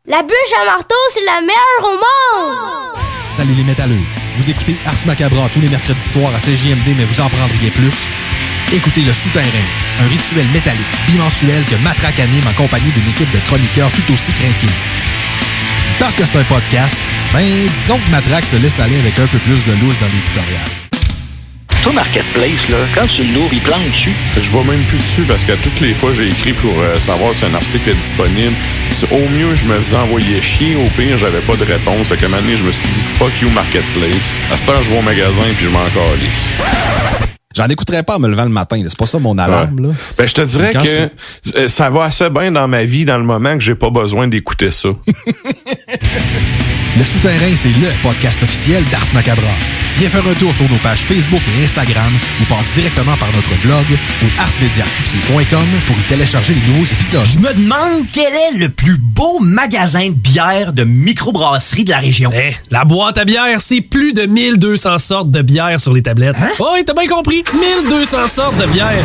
La 0.05 0.23
bûche 0.25 0.61
à 0.61 0.65
marteau, 0.65 0.97
c'est 1.15 1.25
la 1.27 1.43
meilleure 1.43 1.85
au 1.85 1.93
monde. 1.93 3.12
Salut 3.35 3.55
les 3.55 3.65
métalleux. 3.65 4.05
Vous 4.37 4.51
écoutez 4.51 4.77
Ars 4.85 5.07
Macabra 5.07 5.49
tous 5.49 5.61
les 5.63 5.69
mercredis 5.71 6.07
soirs 6.07 6.35
à 6.37 6.39
CJMD, 6.39 6.95
mais 6.99 7.05
vous 7.05 7.19
en 7.19 7.31
prendriez 7.31 7.71
plus. 7.71 7.95
Écoutez 8.75 9.01
Le 9.01 9.13
Souterrain, 9.13 9.47
un 10.03 10.09
rituel 10.09 10.47
métallique 10.49 10.85
bimensuel 11.07 11.65
que 11.65 11.77
Matraque 11.83 12.21
anime 12.21 12.47
en 12.47 12.53
compagnie 12.53 12.91
d'une 12.91 13.09
équipe 13.09 13.33
de 13.33 13.39
chroniqueurs 13.47 13.91
tout 13.93 14.13
aussi 14.13 14.33
craqués. 14.33 14.75
Parce 15.99 16.15
que 16.15 16.27
c'est 16.27 16.37
un 16.37 16.45
podcast, 16.45 16.99
ben 17.33 17.41
disons 17.81 17.99
que 18.05 18.11
Matraque 18.11 18.45
se 18.45 18.57
laisse 18.57 18.79
aller 18.81 18.99
avec 18.99 19.19
un 19.19 19.27
peu 19.27 19.39
plus 19.39 19.65
de 19.65 19.81
loose 19.81 19.99
dans 19.99 20.07
l'éditorial. 20.07 20.82
Toi, 21.83 21.93
Marketplace, 21.95 22.69
là, 22.69 22.77
quand 22.95 23.07
tu 23.09 23.25
l'ouvres, 23.35 23.53
il 23.53 23.61
plante 23.61 23.85
dessus. 23.91 24.13
Je 24.37 24.51
vais 24.53 24.63
même 24.63 24.83
plus 24.85 24.99
dessus 24.99 25.23
parce 25.23 25.43
que 25.43 25.51
toutes 25.53 25.81
les 25.81 25.93
fois 25.93 26.13
j'ai 26.13 26.29
écrit 26.29 26.53
pour 26.53 26.71
euh, 26.79 26.97
savoir 26.99 27.35
si 27.35 27.45
un 27.45 27.55
article 27.55 27.91
est 27.91 27.95
disponible. 27.95 28.55
Au 29.11 29.29
mieux, 29.31 29.57
je 29.57 29.65
me 29.65 29.77
faisais 29.81 29.97
envoyer 29.97 30.41
chier. 30.41 30.77
Au 30.77 30.89
pire, 30.97 31.19
j'avais 31.19 31.41
pas 31.41 31.57
de 31.57 31.65
réponse. 31.65 32.07
Fait 32.07 32.17
qu'à 32.17 32.27
un 32.27 32.29
moment 32.29 32.41
donné, 32.43 32.57
je 32.57 32.63
me 32.63 32.71
suis 32.71 32.87
dit 32.87 33.01
fuck 33.19 33.33
you 33.43 33.51
Marketplace. 33.51 34.31
À 34.53 34.59
cette 34.59 34.69
heure, 34.69 34.81
je 34.81 34.91
vais 34.91 34.99
au 34.99 35.03
magasin 35.03 35.43
puis 35.57 35.67
je 35.67 35.71
m'en 35.71 35.81
calisse. 35.81 36.53
J'en 37.57 37.67
écouterais 37.67 38.05
pas 38.05 38.17
en 38.17 38.21
me 38.21 38.29
levant 38.29 38.45
le 38.45 38.51
matin. 38.51 38.81
C'est 38.87 38.97
pas 38.97 39.07
ça 39.07 39.19
mon 39.19 39.37
alarme. 39.37 39.89
Là. 39.89 39.89
Ben, 40.17 40.29
je 40.29 40.35
te 40.35 40.41
dirais 40.43 40.71
que 40.71 41.59
euh, 41.59 41.67
ça 41.67 41.91
va 41.91 42.05
assez 42.05 42.31
bien 42.31 42.53
dans 42.53 42.69
ma 42.69 42.85
vie 42.85 43.05
dans 43.05 43.19
le 43.19 43.25
moment 43.25 43.55
que 43.55 43.61
j'ai 43.61 43.75
pas 43.75 43.91
besoin 43.91 44.29
d'écouter 44.29 44.71
ça. 44.71 44.91
Le 47.03 47.07
Souterrain, 47.07 47.57
c'est 47.57 47.67
le 47.67 47.89
podcast 48.01 48.41
officiel 48.45 48.85
d'Ars 48.85 49.13
Macabra. 49.13 49.43
Viens 49.97 50.09
faire 50.09 50.25
un 50.25 50.35
tour 50.35 50.55
sur 50.55 50.71
nos 50.71 50.77
pages 50.77 51.01
Facebook 51.01 51.41
et 51.59 51.65
Instagram 51.65 52.13
ou 52.41 52.45
passe 52.45 52.65
directement 52.77 53.17
par 53.17 53.27
notre 53.35 53.61
blog 53.61 53.85
ou 54.23 54.27
arsmediaqc.com 54.41 55.65
pour 55.89 55.97
y 55.97 56.03
télécharger 56.03 56.55
les 56.55 56.61
nouveaux 56.73 56.85
épisodes. 56.85 57.27
Je 57.27 57.41
me 57.41 57.53
demande 57.55 58.07
quel 58.15 58.33
est 58.33 58.59
le 58.61 58.69
plus 58.69 58.99
beau 58.99 59.41
magasin 59.41 60.11
de 60.11 60.15
bière 60.15 60.73
de 60.73 60.85
microbrasserie 60.85 61.83
de 61.83 61.91
la 61.91 61.99
région. 61.99 62.31
Eh, 62.33 62.55
la 62.71 62.85
boîte 62.85 63.19
à 63.19 63.25
bière, 63.25 63.61
c'est 63.61 63.81
plus 63.81 64.13
de 64.13 64.27
1200 64.27 64.99
sortes 64.99 65.31
de 65.33 65.43
bière 65.43 65.81
sur 65.81 65.93
les 65.95 66.03
tablettes. 66.03 66.37
Oh, 66.61 66.69
oui, 66.75 66.85
t'as 66.87 66.95
bien 66.95 67.09
compris. 67.09 67.43
1200 67.53 68.29
sortes 68.29 68.59
de 68.59 68.67
bière. 68.67 69.05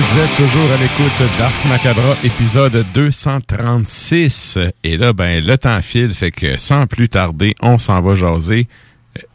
Vous 0.00 0.20
êtes 0.20 0.36
toujours 0.36 0.72
à 0.72 0.76
l'écoute 0.80 1.38
d'Ars 1.38 1.52
Macabra, 1.68 2.16
épisode 2.24 2.86
236. 2.94 4.58
Et 4.82 4.96
là, 4.96 5.12
ben, 5.12 5.44
le 5.44 5.58
temps 5.58 5.82
file, 5.82 6.14
fait 6.14 6.30
que 6.30 6.58
sans 6.58 6.86
plus 6.86 7.10
tarder, 7.10 7.54
on 7.60 7.76
s'en 7.76 8.00
va 8.00 8.14
jaser. 8.14 8.66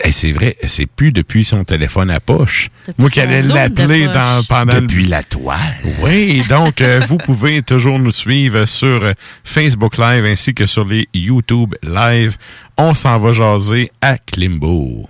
Et 0.03 0.11
c'est 0.11 0.31
vrai, 0.31 0.57
c'est 0.63 0.87
plus 0.87 1.11
depuis 1.11 1.45
son 1.45 1.65
téléphone 1.65 2.09
à 2.09 2.19
poche. 2.19 2.69
Depuis 2.87 3.01
Moi 3.01 3.09
qui 3.11 3.19
allais 3.19 3.43
l'appeler 3.43 4.07
pendant 4.49 4.73
Depuis 4.73 5.05
la 5.05 5.21
toile. 5.23 5.77
Oui, 6.01 6.43
donc 6.49 6.81
euh, 6.81 6.99
vous 7.07 7.17
pouvez 7.17 7.61
toujours 7.61 7.99
nous 7.99 8.11
suivre 8.11 8.65
sur 8.65 9.03
euh, 9.03 9.13
Facebook 9.43 9.97
Live 9.97 10.25
ainsi 10.25 10.55
que 10.55 10.65
sur 10.65 10.85
les 10.85 11.07
YouTube 11.13 11.75
Live. 11.83 12.37
On 12.77 12.93
s'en 12.93 13.19
va 13.19 13.33
jaser 13.33 13.91
à 14.01 14.17
Klimbo. 14.17 15.07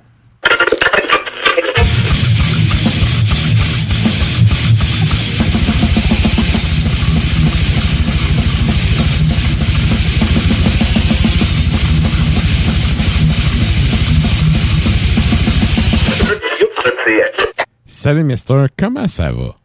Salut 17.98 18.26
Mister, 18.26 18.66
comment 18.78 19.08
ça 19.08 19.32
va? 19.32 19.56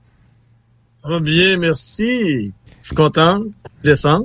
Ça 1.02 1.08
va 1.08 1.18
bien, 1.18 1.56
merci. 1.56 2.52
Je 2.80 2.86
suis 2.86 2.94
content. 2.94 3.42
Décembre. 3.82 4.24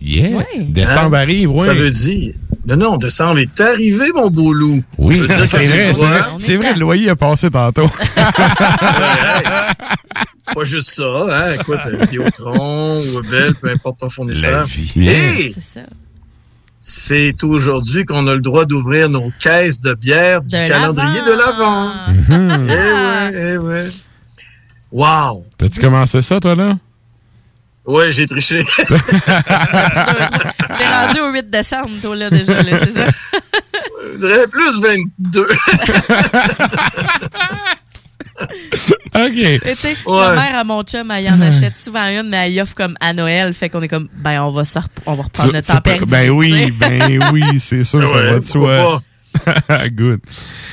Yeah! 0.00 0.46
Décembre 0.60 1.14
Hein? 1.16 1.20
arrive, 1.20 1.50
oui. 1.50 1.66
Ça 1.66 1.74
veut 1.74 1.90
dire. 1.90 2.32
Non, 2.66 2.76
non, 2.76 2.96
décembre 2.96 3.40
est 3.40 3.60
arrivé, 3.60 4.06
mon 4.14 4.30
beau 4.30 4.54
loup. 4.54 4.82
Oui, 4.96 5.20
Ça 5.28 5.46
c'est 5.46 5.66
vrai, 5.66 5.88
le 5.88 5.94
c'est 5.94 6.04
vrai. 6.06 6.20
C'est 6.38 6.56
vrai, 6.56 6.72
le 6.72 6.80
loyer 6.80 7.10
a 7.10 7.16
passé 7.16 7.50
tantôt. 7.50 7.90
Pas 10.54 10.64
juste 10.64 10.88
ça, 10.92 11.04
hein. 11.28 11.52
Écoute, 11.60 11.80
Vidéotron 12.00 13.02
ou 13.02 13.20
Bell, 13.30 13.54
peu 13.56 13.68
importe 13.70 13.98
ton 13.98 14.08
fournisseur. 14.08 14.60
La 14.60 14.64
vie. 14.64 15.54
C'est 15.62 15.84
aujourd'hui 17.42 18.04
qu'on 18.04 18.26
a 18.26 18.34
le 18.34 18.40
droit 18.40 18.64
d'ouvrir 18.64 19.08
nos 19.08 19.30
caisses 19.38 19.80
de 19.80 19.94
bière 19.94 20.42
du 20.42 20.56
De 20.56 20.68
calendrier 20.68 21.20
de 21.20 21.32
l'Avent. 21.32 21.92
Mhm. 22.08 22.68
Eh 22.70 22.74
ouais, 22.74 23.52
eh 23.52 23.58
ouais. 23.58 23.86
Wow! 24.90 25.44
T'as-tu 25.58 25.80
commencé 25.80 26.22
ça, 26.22 26.40
toi, 26.40 26.54
là? 26.54 26.78
Ouais, 27.84 28.12
j'ai 28.12 28.26
triché. 28.26 28.60
T'es 28.86 28.94
rendu 30.86 31.20
au 31.20 31.32
8 31.32 31.50
décembre, 31.50 31.90
toi, 32.00 32.16
là, 32.16 32.30
déjà, 32.30 32.62
là, 32.62 32.78
c'est 32.84 32.92
ça? 32.92 33.06
Je 34.12 34.18
dirais 34.18 34.46
plus 34.48 34.80
22. 34.80 35.46
OK. 39.14 39.60
Tu 39.62 39.74
sais, 39.74 39.96
la 40.06 40.34
mère 40.34 40.58
à 40.58 40.64
mon 40.64 40.82
chum, 40.82 41.10
elle 41.10 41.24
y 41.24 41.30
en 41.30 41.40
achète 41.40 41.74
souvent 41.76 42.06
une, 42.08 42.28
mais 42.28 42.46
elle 42.46 42.52
y 42.52 42.60
offre 42.60 42.74
comme 42.74 42.94
à 43.00 43.12
Noël. 43.12 43.52
Fait 43.54 43.68
qu'on 43.68 43.82
est 43.82 43.88
comme, 43.88 44.08
ben, 44.16 44.42
on 44.42 44.50
va, 44.50 44.64
se 44.64 44.78
rep- 44.78 44.86
on 45.06 45.14
va 45.14 45.22
reprendre 45.24 45.52
notre 45.52 45.66
temps 45.66 45.80
perdu. 45.80 46.04
Ben 46.06 46.30
oui, 46.30 46.70
ben 46.70 47.18
oui, 47.32 47.42
c'est 47.58 47.84
sûr, 47.84 48.00
ça 48.08 48.14
Ouais, 48.14 48.30
va 48.32 48.34
de 48.38 48.44
soi. 48.44 49.00
Good. 49.92 50.20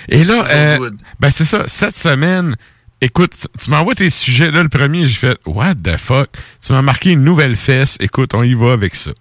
Et 0.09 0.23
là, 0.23 0.45
euh, 0.49 0.89
ben 1.19 1.29
c'est 1.31 1.45
ça, 1.45 1.63
cette 1.67 1.95
semaine, 1.95 2.55
écoute, 3.01 3.31
tu, 3.39 3.47
tu 3.63 3.69
m'envoies 3.69 3.95
tes 3.95 4.09
sujets. 4.09 4.51
Là, 4.51 4.63
le 4.63 4.69
premier, 4.69 5.05
j'ai 5.07 5.15
fait, 5.15 5.37
what 5.45 5.75
the 5.75 5.97
fuck? 5.97 6.29
Tu 6.65 6.73
m'as 6.73 6.81
marqué 6.81 7.11
une 7.11 7.23
nouvelle 7.23 7.55
fesse. 7.55 7.97
Écoute, 7.99 8.33
on 8.33 8.43
y 8.43 8.53
va 8.53 8.73
avec 8.73 8.95
ça. 8.95 9.11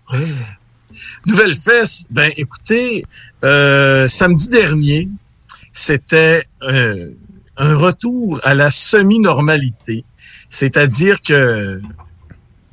Nouvelle 1.26 1.54
fesse, 1.54 2.04
ben 2.10 2.30
écoutez, 2.36 3.04
euh, 3.44 4.06
samedi 4.08 4.48
dernier, 4.50 5.08
c'était 5.72 6.44
euh, 6.62 7.10
un 7.56 7.76
retour 7.76 8.40
à 8.44 8.55
la 8.55 8.70
semi-normalité. 8.70 10.05
C'est-à-dire 10.48 11.20
que 11.22 11.81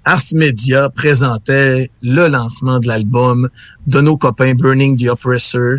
Ars 0.03 0.21
Media 0.33 0.89
présentait 0.89 1.91
le 2.01 2.27
lancement 2.27 2.79
de 2.79 2.87
l'album 2.87 3.49
de 3.87 4.01
nos 4.01 4.17
copains 4.17 4.53
Burning 4.55 4.97
the 4.97 5.09
Oppressor 5.09 5.77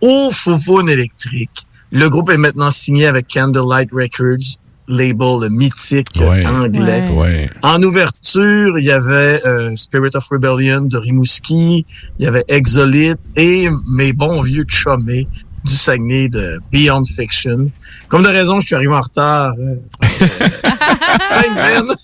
au 0.00 0.30
Foufoune 0.32 0.88
électrique. 0.90 1.66
Le 1.90 2.08
groupe 2.08 2.30
est 2.30 2.36
maintenant 2.36 2.70
signé 2.70 3.06
avec 3.06 3.28
Candlelight 3.32 3.90
Records, 3.92 4.58
label 4.88 5.48
mythique 5.50 6.08
Ouais. 6.16 6.44
anglais. 6.44 7.08
Ouais. 7.10 7.50
En 7.62 7.82
ouverture, 7.82 8.78
il 8.78 8.84
y 8.84 8.90
avait 8.90 9.40
euh, 9.46 9.74
Spirit 9.76 10.10
of 10.14 10.26
Rebellion 10.28 10.82
de 10.86 10.96
Rimouski, 10.98 11.86
il 12.18 12.24
y 12.24 12.26
avait 12.26 12.44
Exolite 12.48 13.20
et 13.36 13.68
mes 13.90 14.12
bons 14.12 14.42
vieux 14.42 14.64
chumés 14.68 15.28
du 15.64 15.74
Saguenay 15.74 16.28
de 16.28 16.60
Beyond 16.72 17.04
Fiction. 17.04 17.70
Comme 18.08 18.22
de 18.22 18.28
raison, 18.28 18.60
je 18.60 18.66
suis 18.66 18.74
arrivé 18.74 18.92
en 18.94 19.00
retard. 19.00 19.54
que, 19.56 19.62
euh, 19.62 19.76
cinq 21.20 21.54
bands. 21.54 21.94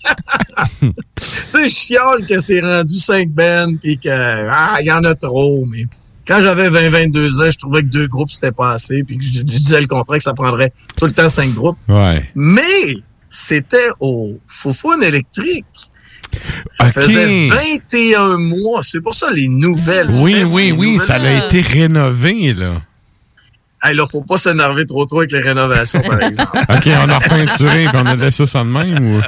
tu 0.81 0.91
sais, 1.49 1.69
je 1.69 1.73
chiale 1.75 2.25
que 2.27 2.39
c'est 2.39 2.61
rendu 2.61 2.97
cinq 2.97 3.29
bands 3.29 3.73
puis 3.81 3.97
que 3.97 4.09
ah, 4.09 4.77
il 4.81 4.85
y 4.87 4.91
en 4.91 5.03
a 5.03 5.15
trop, 5.15 5.65
mais 5.65 5.85
quand 6.27 6.39
j'avais 6.41 6.69
20-22 6.69 7.41
ans, 7.41 7.49
je 7.51 7.57
trouvais 7.57 7.81
que 7.81 7.87
deux 7.87 8.07
groupes 8.07 8.29
c'était 8.31 8.51
pas 8.51 8.73
assez, 8.73 9.03
puis 9.03 9.17
que 9.17 9.23
je, 9.23 9.39
je 9.39 9.43
disais 9.43 9.81
le 9.81 9.87
contraire 9.87 10.17
que 10.17 10.23
ça 10.23 10.33
prendrait 10.33 10.71
tout 10.95 11.05
le 11.05 11.11
temps 11.11 11.27
cinq 11.29 11.53
groupes. 11.53 11.77
Ouais. 11.87 12.29
Mais 12.35 12.61
c'était 13.27 13.89
au 13.99 14.39
Foufoune 14.47 15.03
électrique. 15.03 15.65
Ça 16.69 16.91
faisait 16.91 17.49
21 17.49 18.37
mois. 18.37 18.81
C'est 18.83 19.01
pour 19.01 19.15
ça 19.15 19.31
les 19.31 19.47
nouvelles. 19.47 20.11
Oui, 20.13 20.33
fesses, 20.35 20.49
oui, 20.53 20.65
les 20.67 20.71
oui, 20.73 20.91
nouvelles- 20.93 21.01
ça 21.07 21.15
a 21.15 21.45
été 21.45 21.61
rénové, 21.61 22.53
là. 22.53 22.81
Hey, 23.81 23.95
là, 23.95 24.05
faut 24.05 24.23
pas 24.23 24.37
s'énerver 24.37 24.85
trop 24.85 25.05
trop 25.05 25.19
avec 25.19 25.31
les 25.31 25.39
rénovations, 25.39 26.01
par 26.01 26.21
exemple. 26.21 26.57
OK, 26.69 26.87
on 26.87 27.09
a 27.09 27.17
repeinturé 27.19 27.83
et 27.85 27.87
on 27.93 28.05
a 28.05 28.15
laissé 28.15 28.45
ça 28.45 28.59
de 28.63 28.69
même 28.69 29.05
ou? 29.05 29.21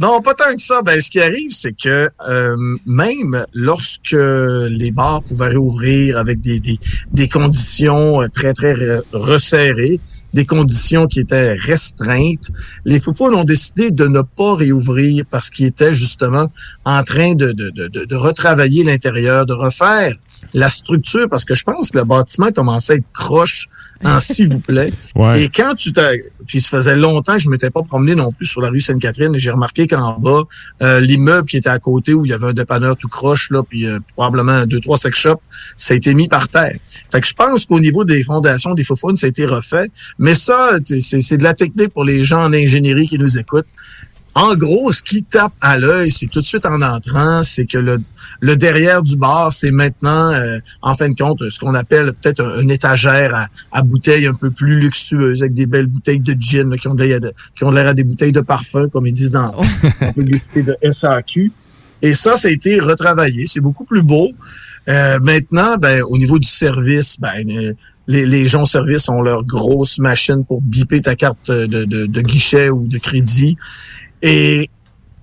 Non, 0.00 0.20
pas 0.20 0.34
tant 0.34 0.54
que 0.54 0.60
ça. 0.60 0.80
Ben, 0.82 1.00
ce 1.00 1.10
qui 1.10 1.20
arrive, 1.20 1.50
c'est 1.50 1.72
que 1.72 2.08
euh, 2.28 2.56
même 2.86 3.44
lorsque 3.52 4.12
les 4.12 4.92
bars 4.92 5.22
pouvaient 5.24 5.48
réouvrir 5.48 6.16
avec 6.18 6.40
des, 6.40 6.60
des, 6.60 6.78
des 7.12 7.28
conditions 7.28 8.22
euh, 8.22 8.28
très, 8.28 8.52
très 8.54 8.74
re- 8.74 9.02
resserrées, 9.12 9.98
des 10.34 10.44
conditions 10.44 11.06
qui 11.06 11.20
étaient 11.20 11.54
restreintes, 11.54 12.50
les 12.84 13.00
Foufounes 13.00 13.34
ont 13.34 13.44
décidé 13.44 13.90
de 13.90 14.06
ne 14.06 14.20
pas 14.20 14.54
réouvrir 14.54 15.24
parce 15.28 15.50
qu'ils 15.50 15.66
étaient 15.66 15.94
justement 15.94 16.52
en 16.84 17.02
train 17.02 17.34
de, 17.34 17.50
de, 17.50 17.70
de, 17.70 17.88
de, 17.88 18.04
de 18.04 18.14
retravailler 18.16 18.84
l'intérieur, 18.84 19.46
de 19.46 19.54
refaire 19.54 20.14
la 20.54 20.68
structure, 20.68 21.28
parce 21.30 21.44
que 21.44 21.54
je 21.54 21.64
pense 21.64 21.90
que 21.90 21.98
le 21.98 22.04
bâtiment 22.04 22.50
commençait 22.52 22.94
à 22.94 22.96
être 22.96 23.12
croche 23.12 23.68
en 24.04 24.20
s'il 24.20 24.48
vous 24.48 24.60
plaît. 24.60 24.92
Ouais. 25.14 25.42
Et 25.42 25.48
quand 25.48 25.74
tu 25.74 25.92
t'as, 25.92 26.12
puis 26.46 26.60
ça 26.60 26.78
faisait 26.78 26.96
longtemps 26.96 27.34
que 27.34 27.40
je 27.40 27.50
m'étais 27.50 27.70
pas 27.70 27.82
promené 27.82 28.14
non 28.14 28.32
plus 28.32 28.46
sur 28.46 28.60
la 28.60 28.70
rue 28.70 28.80
Sainte-Catherine, 28.80 29.34
et 29.34 29.38
j'ai 29.38 29.50
remarqué 29.50 29.86
qu'en 29.86 30.18
bas, 30.18 30.44
euh, 30.82 31.00
l'immeuble 31.00 31.48
qui 31.48 31.56
était 31.56 31.68
à 31.68 31.78
côté 31.78 32.14
où 32.14 32.24
il 32.24 32.30
y 32.30 32.32
avait 32.32 32.46
un 32.46 32.52
dépanneur 32.52 32.96
tout 32.96 33.08
croche 33.08 33.50
là, 33.50 33.62
puis 33.62 33.86
euh, 33.86 33.98
probablement 34.14 34.66
deux 34.66 34.80
trois 34.80 34.96
sex 34.96 35.18
shops, 35.18 35.40
ça 35.76 35.94
a 35.94 35.96
été 35.96 36.14
mis 36.14 36.28
par 36.28 36.48
terre. 36.48 36.76
Fait 37.10 37.20
que 37.20 37.26
je 37.26 37.34
pense 37.34 37.66
qu'au 37.66 37.80
niveau 37.80 38.04
des 38.04 38.22
fondations 38.22 38.74
des 38.74 38.84
Foufounes, 38.84 39.16
ça 39.16 39.26
a 39.26 39.30
été 39.30 39.44
refait. 39.44 39.90
Mais 40.18 40.34
ça, 40.34 40.78
tu 40.84 41.00
sais, 41.00 41.00
c'est 41.00 41.20
c'est 41.20 41.36
de 41.36 41.44
la 41.44 41.54
technique 41.54 41.90
pour 41.90 42.04
les 42.04 42.24
gens 42.24 42.42
en 42.44 42.52
ingénierie 42.52 43.08
qui 43.08 43.18
nous 43.18 43.38
écoutent. 43.38 43.66
En 44.40 44.54
gros, 44.54 44.92
ce 44.92 45.02
qui 45.02 45.24
tape 45.24 45.52
à 45.60 45.78
l'œil, 45.78 46.10
c'est 46.12 46.26
tout 46.28 46.40
de 46.40 46.46
suite 46.46 46.64
en 46.64 46.80
entrant, 46.80 47.42
c'est 47.42 47.66
que 47.66 47.78
le, 47.78 47.96
le 48.40 48.56
derrière 48.56 49.02
du 49.02 49.16
bar, 49.16 49.52
c'est 49.52 49.72
maintenant, 49.72 50.30
euh, 50.32 50.58
en 50.80 50.94
fin 50.94 51.08
de 51.08 51.14
compte, 51.16 51.42
ce 51.50 51.58
qu'on 51.58 51.74
appelle 51.74 52.12
peut-être 52.12 52.40
un- 52.44 52.60
une 52.60 52.70
étagère 52.70 53.34
à, 53.34 53.46
à 53.72 53.82
bouteilles 53.82 54.26
un 54.28 54.34
peu 54.34 54.50
plus 54.52 54.78
luxueuses, 54.78 55.42
avec 55.42 55.54
des 55.54 55.66
belles 55.66 55.88
bouteilles 55.88 56.20
de 56.20 56.36
gin 56.38 56.70
là, 56.70 56.76
qui 56.76 56.86
ont 56.88 56.94
de 56.94 57.02
l'air 57.04 57.16
à- 57.88 57.90
de 57.90 57.96
des 57.96 58.04
bouteilles 58.04 58.30
de 58.32 58.40
parfum, 58.40 58.88
comme 58.88 59.06
ils 59.08 59.12
disent 59.12 59.32
dans 59.32 59.54
la 60.00 60.12
publicité 60.12 60.62
de 60.62 60.76
SAQ. 60.82 61.50
Et 62.00 62.14
ça, 62.14 62.36
ça 62.36 62.46
a 62.46 62.52
été 62.52 62.78
retravaillé. 62.78 63.44
C'est 63.46 63.58
beaucoup 63.58 63.84
plus 63.84 64.02
beau. 64.02 64.30
Euh, 64.88 65.18
maintenant, 65.20 65.76
ben, 65.78 66.00
au 66.08 66.16
niveau 66.16 66.38
du 66.38 66.46
service, 66.46 67.18
ben, 67.18 67.44
euh, 67.50 67.72
les, 68.06 68.24
les 68.24 68.46
gens 68.46 68.62
au 68.62 68.66
service 68.66 69.08
ont 69.08 69.20
leur 69.20 69.42
grosse 69.44 69.98
machine 69.98 70.44
pour 70.46 70.62
biper 70.62 71.00
ta 71.02 71.16
carte 71.16 71.50
de, 71.50 71.84
de, 71.84 72.06
de 72.06 72.20
guichet 72.22 72.70
ou 72.70 72.86
de 72.86 72.98
crédit. 72.98 73.56
Et 74.22 74.68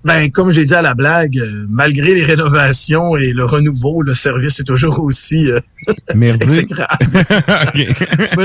ben, 0.06 0.30
comme 0.30 0.50
j'ai 0.50 0.64
dit 0.64 0.74
à 0.74 0.82
la 0.82 0.94
blague, 0.94 1.36
euh, 1.38 1.66
malgré 1.68 2.14
les 2.14 2.22
rénovations 2.22 3.16
et 3.16 3.32
le 3.32 3.44
renouveau, 3.44 4.02
le 4.02 4.14
service 4.14 4.60
est 4.60 4.64
toujours 4.64 5.00
aussi 5.00 5.50
euh. 5.50 5.58
Mais 6.14 6.28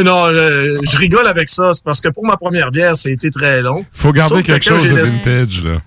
non, 0.03 0.33
je, 0.33 0.79
je 0.81 0.97
rigole 0.97 1.27
avec 1.27 1.49
ça. 1.49 1.73
C'est 1.75 1.83
parce 1.83 2.01
que 2.01 2.09
pour 2.09 2.25
ma 2.25 2.35
première 2.35 2.71
bière, 2.71 2.95
ça 2.95 3.09
a 3.09 3.11
été 3.11 3.29
très 3.29 3.61
long. 3.61 3.85
Faut 3.91 4.11
garder 4.11 4.37
Sauf 4.37 4.43
quelque 4.43 4.65
chose 4.65 4.89
de 4.89 4.95
vintage, 4.95 5.63
là. 5.63 5.81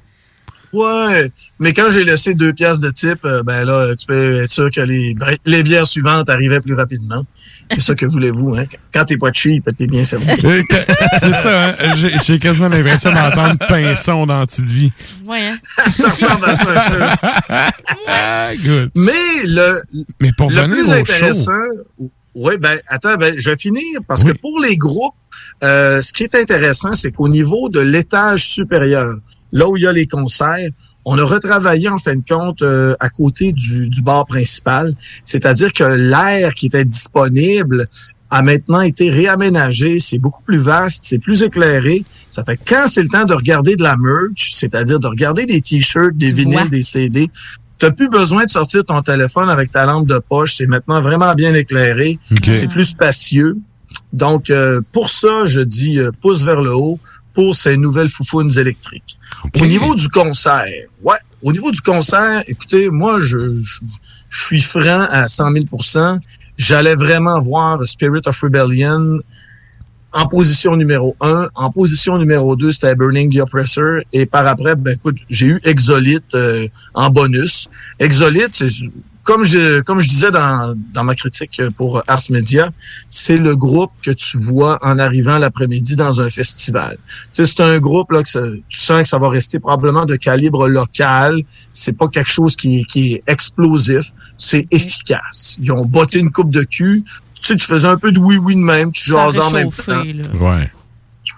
Ouais, 0.74 1.30
mais 1.60 1.72
quand 1.72 1.88
j'ai 1.88 2.02
laissé 2.04 2.34
deux 2.34 2.52
pièces 2.52 2.80
de 2.80 2.90
type, 2.90 3.24
euh, 3.24 3.42
ben 3.44 3.64
là, 3.64 3.94
tu 3.94 4.06
peux 4.06 4.42
être 4.42 4.50
sûr 4.50 4.70
que 4.74 4.80
les, 4.80 5.14
les 5.46 5.62
bières 5.62 5.86
suivantes 5.86 6.28
arrivaient 6.28 6.60
plus 6.60 6.74
rapidement. 6.74 7.24
C'est 7.70 7.80
ça 7.80 7.94
que 7.94 8.06
voulez-vous, 8.06 8.56
hein? 8.56 8.64
Quand 8.92 9.04
t'es 9.04 9.16
pas 9.16 9.30
cheap, 9.32 9.68
t'es 9.76 9.86
bien 9.86 10.02
servi. 10.02 10.26
Euh, 10.44 10.62
C'est 11.18 11.32
ça, 11.32 11.66
hein? 11.70 11.76
J'ai- 11.96 12.12
J'ai 12.24 12.38
quasiment 12.40 12.68
l'impression 12.68 13.12
d'entendre 13.12 13.56
pinson 13.68 14.26
dans 14.26 14.44
Petite 14.46 14.64
Vie. 14.66 14.92
Ouais, 15.26 15.46
hein? 15.50 15.58
ça 15.88 16.08
ressemble 16.08 16.44
à 16.44 16.56
ça 16.56 16.70
un 16.70 16.90
peu. 16.90 17.68
Ah, 18.08 18.50
good. 18.64 18.90
Mais 18.96 19.44
le, 19.46 19.80
Mais 20.20 20.30
pour 20.36 20.50
le 20.50 20.56
venir 20.56 20.76
plus 20.76 20.88
au 20.88 20.92
intéressant, 20.92 21.52
oui, 22.34 22.58
ben 22.58 22.78
attends, 22.88 23.16
ben, 23.16 23.32
je 23.36 23.48
vais 23.50 23.56
finir 23.56 24.00
parce 24.08 24.24
que 24.24 24.32
pour 24.32 24.58
les 24.60 24.76
groupes, 24.76 25.14
euh, 25.62 26.02
ce 26.02 26.12
qui 26.12 26.24
est 26.24 26.34
intéressant, 26.34 26.92
c'est 26.92 27.12
qu'au 27.12 27.28
niveau 27.28 27.68
de 27.68 27.80
l'étage 27.80 28.44
supérieur, 28.48 29.14
là 29.54 29.66
où 29.68 29.78
il 29.78 29.84
y 29.84 29.86
a 29.86 29.92
les 29.92 30.06
concerts, 30.06 30.68
on 31.06 31.16
a 31.18 31.24
retravaillé 31.24 31.88
en 31.88 31.98
fin 31.98 32.16
de 32.16 32.22
compte 32.28 32.60
euh, 32.60 32.94
à 33.00 33.08
côté 33.08 33.52
du, 33.52 33.88
du 33.88 34.02
bar 34.02 34.26
principal, 34.26 34.94
c'est-à-dire 35.22 35.72
que 35.72 35.84
l'air 35.84 36.52
qui 36.52 36.66
était 36.66 36.84
disponible 36.84 37.88
a 38.30 38.42
maintenant 38.42 38.80
été 38.80 39.10
réaménagé, 39.10 40.00
c'est 40.00 40.18
beaucoup 40.18 40.42
plus 40.42 40.58
vaste, 40.58 41.04
c'est 41.04 41.18
plus 41.18 41.42
éclairé. 41.42 42.04
Ça 42.28 42.42
fait 42.42 42.56
que 42.56 42.62
quand 42.66 42.86
c'est 42.88 43.02
le 43.02 43.08
temps 43.08 43.24
de 43.24 43.34
regarder 43.34 43.76
de 43.76 43.82
la 43.82 43.96
merch, 43.96 44.50
c'est-à-dire 44.54 44.98
de 44.98 45.06
regarder 45.06 45.46
des 45.46 45.60
t-shirts, 45.60 46.16
des 46.16 46.30
Tu 46.30 46.34
vinyles, 46.34 46.58
vois. 46.58 46.68
des 46.68 46.82
CD, 46.82 47.30
T'as 47.78 47.90
plus 47.90 48.08
besoin 48.08 48.44
de 48.44 48.48
sortir 48.50 48.84
ton 48.84 49.02
téléphone 49.02 49.50
avec 49.50 49.70
ta 49.70 49.84
lampe 49.84 50.06
de 50.06 50.18
poche. 50.18 50.54
C'est 50.56 50.66
maintenant 50.66 51.02
vraiment 51.02 51.34
bien 51.34 51.54
éclairé. 51.54 52.18
Ok. 52.30 52.50
C'est 52.52 52.68
plus 52.68 52.84
spacieux. 52.84 53.58
Donc, 54.12 54.48
euh, 54.48 54.80
pour 54.92 55.10
ça, 55.10 55.44
je 55.44 55.60
dis 55.60 55.98
euh, 55.98 56.10
pouce 56.22 56.44
vers 56.44 56.62
le 56.62 56.74
haut 56.74 56.98
pour 57.34 57.54
ces 57.54 57.76
nouvelles 57.76 58.08
foufounes 58.08 58.56
électriques. 58.58 59.18
Au 59.60 59.66
niveau 59.66 59.94
du 59.94 60.08
concert, 60.08 60.66
ouais, 61.02 61.16
au 61.42 61.52
niveau 61.52 61.70
du 61.70 61.80
concert, 61.80 62.42
écoutez, 62.46 62.88
moi, 62.88 63.18
je, 63.20 63.56
je, 63.56 63.80
je 64.28 64.44
suis 64.44 64.60
franc 64.60 65.06
à 65.10 65.28
100 65.28 65.50
000% 65.50 66.20
J'allais 66.56 66.94
vraiment 66.94 67.40
voir 67.40 67.84
Spirit 67.84 68.22
of 68.26 68.40
Rebellion 68.40 69.20
en 70.12 70.26
position 70.28 70.76
numéro 70.76 71.16
un. 71.20 71.48
En 71.56 71.70
position 71.72 72.16
numéro 72.16 72.54
deux, 72.54 72.70
c'était 72.70 72.94
Burning 72.94 73.34
the 73.34 73.40
Oppressor. 73.40 74.02
Et 74.12 74.24
par 74.24 74.46
après, 74.46 74.76
ben 74.76 74.92
écoute, 74.92 75.16
j'ai 75.28 75.46
eu 75.46 75.60
Exolite 75.64 76.34
euh, 76.34 76.68
en 76.94 77.10
bonus. 77.10 77.68
Exolite, 77.98 78.52
c'est 78.52 78.68
comme 79.24 79.42
je 79.44 79.80
comme 79.80 79.98
je 80.00 80.08
disais 80.08 80.30
dans, 80.30 80.74
dans 80.92 81.02
ma 81.02 81.14
critique 81.14 81.60
pour 81.76 82.02
Ars 82.06 82.20
Media, 82.30 82.70
c'est 83.08 83.36
le 83.38 83.56
groupe 83.56 83.90
que 84.02 84.10
tu 84.12 84.38
vois 84.38 84.78
en 84.82 84.98
arrivant 84.98 85.38
l'après-midi 85.38 85.96
dans 85.96 86.20
un 86.20 86.30
festival. 86.30 86.98
Tu 87.32 87.44
sais, 87.44 87.46
c'est 87.46 87.62
un 87.62 87.78
groupe 87.78 88.12
là 88.12 88.22
que 88.22 88.28
ça- 88.28 88.40
tu 88.68 88.78
sens 88.78 89.02
que 89.02 89.08
ça 89.08 89.18
va 89.18 89.28
rester 89.30 89.58
probablement 89.58 90.04
de 90.04 90.16
calibre 90.16 90.68
local. 90.68 91.42
C'est 91.72 91.96
pas 91.96 92.08
quelque 92.08 92.30
chose 92.30 92.54
qui, 92.54 92.80
est- 92.80 92.84
qui 92.84 93.14
est 93.14 93.22
explosif. 93.26 94.12
C'est 94.36 94.66
efficace. 94.70 95.56
Ils 95.60 95.72
ont 95.72 95.84
botté 95.84 96.18
une 96.18 96.30
coupe 96.30 96.50
de 96.50 96.62
cul. 96.62 97.02
Tu 97.34 97.42
sais, 97.48 97.56
tu 97.56 97.66
faisais 97.66 97.88
un 97.88 97.96
peu 97.96 98.12
de 98.12 98.18
oui-oui 98.18 98.54
de 98.54 98.60
même, 98.60 98.92
tu 98.92 99.10
jasais 99.10 99.40
en 99.40 99.50
même 99.50 99.70
temps 99.70 100.02
là. 100.42 100.58
Ouais. 100.58 100.70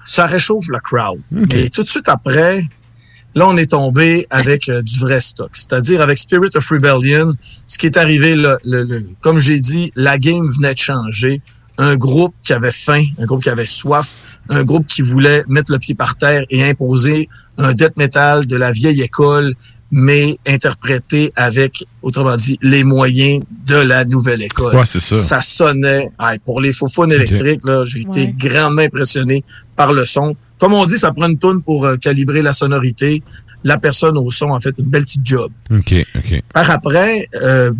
ça 0.04 0.26
réchauffe 0.26 0.68
la 0.68 0.80
crowd. 0.80 1.20
Et 1.50 1.70
tout 1.70 1.82
de 1.82 1.88
suite 1.88 2.08
après, 2.08 2.62
Là, 3.36 3.46
on 3.46 3.56
est 3.58 3.70
tombé 3.70 4.26
avec 4.30 4.68
euh, 4.68 4.80
du 4.82 4.98
vrai 4.98 5.20
stock, 5.20 5.50
c'est-à-dire 5.52 6.00
avec 6.00 6.16
Spirit 6.18 6.50
of 6.54 6.66
Rebellion. 6.68 7.34
Ce 7.66 7.76
qui 7.78 7.84
est 7.86 7.96
arrivé, 7.98 8.34
le, 8.34 8.56
le- 8.64 8.82
le- 8.84 9.04
comme 9.20 9.38
j'ai 9.38 9.60
dit, 9.60 9.92
la 9.94 10.18
game 10.18 10.50
venait 10.50 10.72
de 10.74 10.78
changer. 10.78 11.42
Un 11.78 11.96
groupe 11.96 12.34
qui 12.42 12.54
avait 12.54 12.72
faim, 12.72 13.02
un 13.18 13.26
groupe 13.26 13.42
qui 13.42 13.50
avait 13.50 13.66
soif, 13.66 14.10
un 14.48 14.64
groupe 14.64 14.86
qui 14.86 15.02
voulait 15.02 15.42
mettre 15.48 15.70
le 15.70 15.78
pied 15.78 15.94
par 15.94 16.16
terre 16.16 16.44
et 16.48 16.64
imposer 16.64 17.28
un 17.58 17.74
death 17.74 17.96
metal 17.98 18.46
de 18.46 18.56
la 18.56 18.72
vieille 18.72 19.02
école, 19.02 19.54
mais 19.90 20.38
interprété 20.46 21.30
avec, 21.36 21.84
autrement 22.00 22.36
dit, 22.36 22.58
les 22.62 22.82
moyens 22.84 23.44
de 23.66 23.76
la 23.76 24.06
nouvelle 24.06 24.42
école. 24.42 24.74
Ouais, 24.74 24.86
c'est 24.86 25.00
ça. 25.00 25.16
Ça 25.16 25.40
sonnait. 25.42 26.10
Hey, 26.18 26.38
pour 26.38 26.62
les 26.62 26.72
faux 26.72 26.88
électriques, 27.04 27.60
là, 27.64 27.84
j'ai 27.84 28.00
été 28.00 28.28
grandement 28.38 28.80
impressionné 28.82 29.44
par 29.76 29.92
le 29.92 30.06
son. 30.06 30.34
Comme 30.58 30.72
on 30.72 30.86
dit, 30.86 30.96
ça 30.96 31.12
prend 31.12 31.28
une 31.28 31.38
toune 31.38 31.62
pour 31.62 31.84
euh, 31.84 31.96
calibrer 31.96 32.42
la 32.42 32.52
sonorité. 32.52 33.22
La 33.64 33.78
personne 33.78 34.16
au 34.16 34.30
son 34.30 34.54
a 34.54 34.60
fait 34.60 34.74
une 34.78 34.86
belle 34.86 35.04
petite 35.04 35.24
job. 35.26 35.50
OK, 35.70 35.94
OK. 36.16 36.42
Par 36.52 36.70
après, 36.70 37.28
euh, 37.42 37.72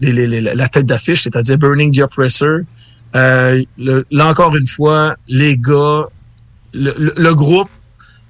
les- 0.00 0.12
les- 0.12 0.26
les- 0.26 0.40
la 0.54 0.68
tête 0.68 0.86
d'affiche, 0.86 1.22
c'est-à-dire 1.22 1.58
Burning 1.58 1.94
the 1.94 2.00
Oppressor, 2.02 2.60
euh, 3.14 3.62
le- 3.78 4.04
là 4.10 4.26
encore 4.28 4.56
une 4.56 4.66
fois, 4.66 5.16
les 5.28 5.56
gars, 5.56 6.08
le, 6.72 6.92
le- 6.98 7.14
le 7.16 7.34
groupe 7.34 7.70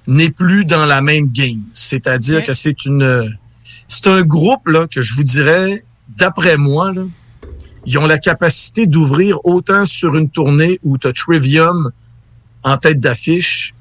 n'est 0.07 0.29
plus 0.29 0.65
dans 0.65 0.85
la 0.85 1.01
même 1.01 1.27
game. 1.27 1.61
C'est-à-dire 1.73 2.45
que 2.45 2.53
c'est 2.53 2.85
une, 2.85 3.35
c'est 3.87 4.07
un 4.07 4.21
groupe 4.21 4.67
là 4.67 4.87
que 4.87 5.01
je 5.01 5.15
vous 5.15 5.23
dirais, 5.23 5.83
d'après 6.17 6.57
moi, 6.57 6.91
là, 6.93 7.01
ils 7.87 7.97
ont 7.97 8.05
la 8.05 8.17
capacité 8.19 8.85
d'ouvrir 8.87 9.37
autant 9.45 9.85
sur 9.85 10.15
une 10.15 10.29
tournée 10.29 10.79
où 10.83 10.97
tu 10.97 11.07
as 11.07 11.13
Trivium 11.13 11.91
en 12.65 12.77
tête 12.77 12.99
d'affiche, 12.99 13.73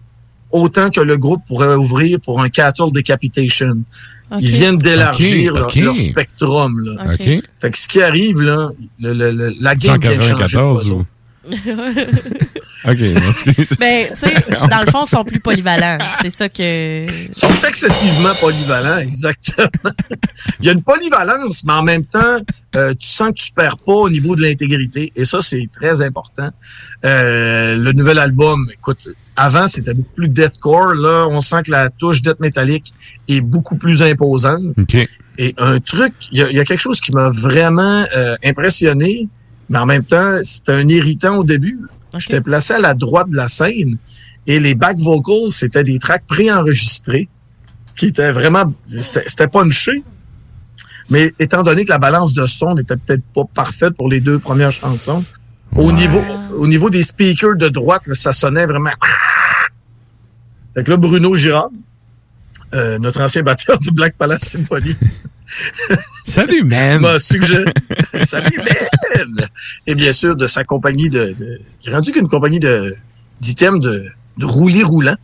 autant 0.53 0.91
que 0.91 1.01
le 1.01 1.17
groupe 1.17 1.43
pourrait 1.47 1.75
ouvrir 1.75 2.21
pour 2.21 2.41
un 2.41 2.49
Cattle 2.51 2.93
Decapitation. 2.93 3.79
Ils 4.41 4.49
viennent 4.51 4.79
d'élargir 4.79 5.55
leur, 5.55 5.71
spectrum. 5.95 6.81
Là. 6.81 7.17
Fait 7.61 7.71
que 7.71 7.79
ce 7.79 7.89
qui 7.89 8.03
arrive, 8.03 8.41
là, 8.41 8.71
le, 9.01 9.13
le- 9.13 9.31
le- 9.33 9.55
la 9.61 9.75
game 9.75 10.01
vient 10.01 10.17
de 10.17 10.21
changer. 10.23 10.59
194 10.59 10.91
ou... 10.91 11.05
OK, 12.87 13.01
excuse. 13.01 13.73
Ben, 13.79 14.09
tu 14.11 14.29
sais, 14.29 14.35
dans 14.51 14.83
le 14.85 14.91
fond, 14.91 15.05
ils 15.07 15.11
sont 15.11 15.25
plus 15.25 15.41
polyvalents. 15.41 15.99
C'est 16.23 16.31
ça 16.31 16.49
que. 16.49 17.07
Ils 17.29 17.35
sont 17.35 17.49
excessivement 17.67 18.35
polyvalents, 18.41 18.99
exactement. 18.99 19.69
Il 20.61 20.67
y 20.67 20.69
a 20.69 20.73
une 20.73 20.83
polyvalence, 20.83 21.65
mais 21.65 21.73
en 21.73 21.83
même 21.83 22.05
temps, 22.05 22.39
euh, 22.77 22.93
tu 22.95 23.09
sens 23.09 23.31
que 23.31 23.43
tu 23.43 23.53
perds 23.53 23.79
pas 23.79 23.93
au 23.93 24.11
niveau 24.11 24.37
de 24.37 24.43
l'intégrité. 24.43 25.13
Et 25.17 25.25
ça, 25.25 25.41
c'est 25.41 25.69
très 25.75 26.03
important. 26.03 26.51
Euh, 27.05 27.77
le 27.77 27.93
nouvel 27.93 28.19
album, 28.19 28.69
écoute, 28.73 29.09
avant, 29.37 29.67
c'était 29.67 29.95
beaucoup 29.95 30.15
plus 30.17 30.29
deathcore. 30.29 30.95
Là, 30.95 31.27
on 31.31 31.41
sent 31.41 31.63
que 31.65 31.71
la 31.71 31.89
touche 31.89 32.21
death 32.21 32.41
métallique 32.41 32.93
est 33.29 33.41
beaucoup 33.41 33.77
plus 33.77 34.03
imposante. 34.03 34.63
OK. 34.79 35.09
Et 35.39 35.55
un 35.59 35.81
truc, 35.81 36.13
il 36.33 36.47
y 36.47 36.55
y 36.55 36.61
a 36.61 36.65
quelque 36.65 36.81
chose 36.81 37.01
qui 37.01 37.13
m'a 37.13 37.31
vraiment 37.31 38.05
euh, 38.17 38.37
impressionné, 38.45 39.29
mais 39.69 39.79
en 39.79 39.87
même 39.87 40.05
temps, 40.05 40.39
c'était 40.45 40.73
un 40.73 40.89
irritant 40.89 41.39
au 41.39 41.45
début. 41.45 41.81
J'étais 42.19 42.41
placé 42.41 42.75
à 42.75 42.79
la 42.79 42.95
droite 42.95 43.29
de 43.31 43.37
la 43.37 43.49
scène 43.49 43.99
et 44.47 44.61
les 44.61 44.75
back 44.75 44.99
vocals, 44.99 45.51
c'était 45.51 45.85
des 45.85 45.99
tracks 45.99 46.27
préenregistrés 46.27 47.29
qui 47.97 48.07
étaient 48.07 48.33
vraiment... 48.33 48.65
C'était 48.87 49.25
c'était 49.27 49.49
punché. 49.49 50.03
Mais 51.11 51.33
étant 51.39 51.63
donné 51.63 51.85
que 51.85 51.91
la 51.91 51.99
balance 51.99 52.35
de 52.35 52.47
son 52.47 52.75
n'était 52.75 52.97
peut-être 52.97 53.25
pas 53.35 53.45
parfaite 53.53 53.95
pour 53.95 54.09
les 54.09 54.21
deux 54.21 54.39
premières 54.39 54.73
chansons, 54.73 55.25
au 55.77 55.93
niveau 55.93 56.23
au 56.53 56.67
niveau 56.67 56.89
des 56.89 57.03
speakers 57.03 57.57
de 57.57 57.69
droite, 57.69 58.07
là, 58.07 58.15
ça 58.15 58.33
sonnait 58.33 58.67
vraiment... 58.67 58.91
Fait 60.75 60.83
que 60.83 60.91
là, 60.91 60.97
Bruno 60.97 61.37
Girard, 61.37 61.71
euh, 62.75 62.99
notre 62.99 63.21
ancien 63.21 63.43
batteur 63.43 63.79
du 63.79 63.91
Black 63.91 64.17
Palace 64.17 64.43
Symphony, 64.43 64.97
Salut, 66.27 66.63
man! 66.65 67.01
m'a 67.01 67.19
suggéré... 67.19 67.65
Salut, 68.15 68.59
man! 68.59 69.47
Et 69.87 69.95
bien 69.95 70.13
sûr, 70.13 70.37
de 70.37 70.47
sa 70.47 70.65
compagnie 70.65 71.11
de... 71.11 71.35
de... 71.39 71.61
Il 71.85 71.91
est 71.91 71.95
rendu 71.95 72.13
qu'une 72.13 72.29
compagnie 72.29 72.61
de 72.61 72.95
d'items 73.41 73.81
de, 73.81 74.07
de 74.39 74.45
roulis 74.47 74.83
roulants. 74.85 75.17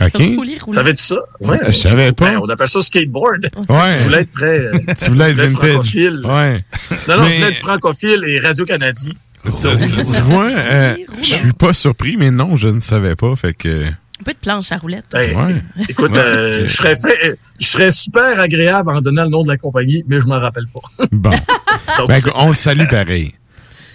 OK. 0.00 0.22
Savais-tu 0.68 1.02
ça? 1.02 1.16
Ouais. 1.40 1.58
Je 1.68 1.72
savais 1.72 2.12
pas. 2.12 2.32
Ben, 2.32 2.38
on 2.42 2.48
appelle 2.48 2.68
ça 2.68 2.80
skateboard. 2.82 3.48
Ouais. 3.68 3.94
Je 3.96 4.02
voulais 4.04 4.20
être 4.20 4.30
très... 4.30 4.60
euh, 4.60 4.78
Tu 5.02 5.10
voulais 5.10 5.30
être 5.30 5.36
vintage. 5.36 5.54
francophile. 5.70 6.20
Ouais. 6.24 6.64
Non, 7.08 7.16
non, 7.16 7.22
Mais- 7.22 7.30
je 7.30 7.36
voulais 7.38 7.48
être 7.50 7.56
francophile 7.56 8.20
et 8.26 8.38
radio-canadien. 8.40 9.12
Tu 9.44 9.52
tu 9.52 10.20
vois, 10.22 10.50
euh, 10.50 10.96
je 11.22 11.34
suis 11.34 11.52
pas 11.52 11.72
surpris, 11.72 12.16
mais 12.16 12.32
non, 12.32 12.56
je 12.56 12.66
ne 12.68 12.80
savais 12.80 13.14
pas. 13.14 13.34
Fait 13.36 13.54
que. 13.54 13.86
Un 14.20 14.24
peu 14.24 14.32
de 14.32 14.38
planche 14.38 14.72
à 14.72 14.78
roulettes. 14.78 15.04
Ben, 15.12 15.36
Ouais. 15.46 15.62
Écoute, 15.88 16.12
Ouais, 16.12 16.18
euh, 16.18 16.66
je 16.66 16.72
serais 16.72 16.96
fait, 16.96 17.38
je 17.60 17.66
serais 17.66 17.90
super 17.90 18.40
agréable 18.40 18.90
en 18.90 19.00
donnant 19.02 19.24
le 19.24 19.28
nom 19.30 19.42
de 19.42 19.48
la 19.48 19.56
compagnie, 19.58 20.04
mais 20.08 20.18
je 20.20 20.24
m'en 20.26 20.40
rappelle 20.40 20.66
pas. 20.72 21.06
Bon. 21.12 21.30
Ben, 22.08 22.20
on 22.34 22.52
salue 22.52 22.88
pareil. 22.90 23.32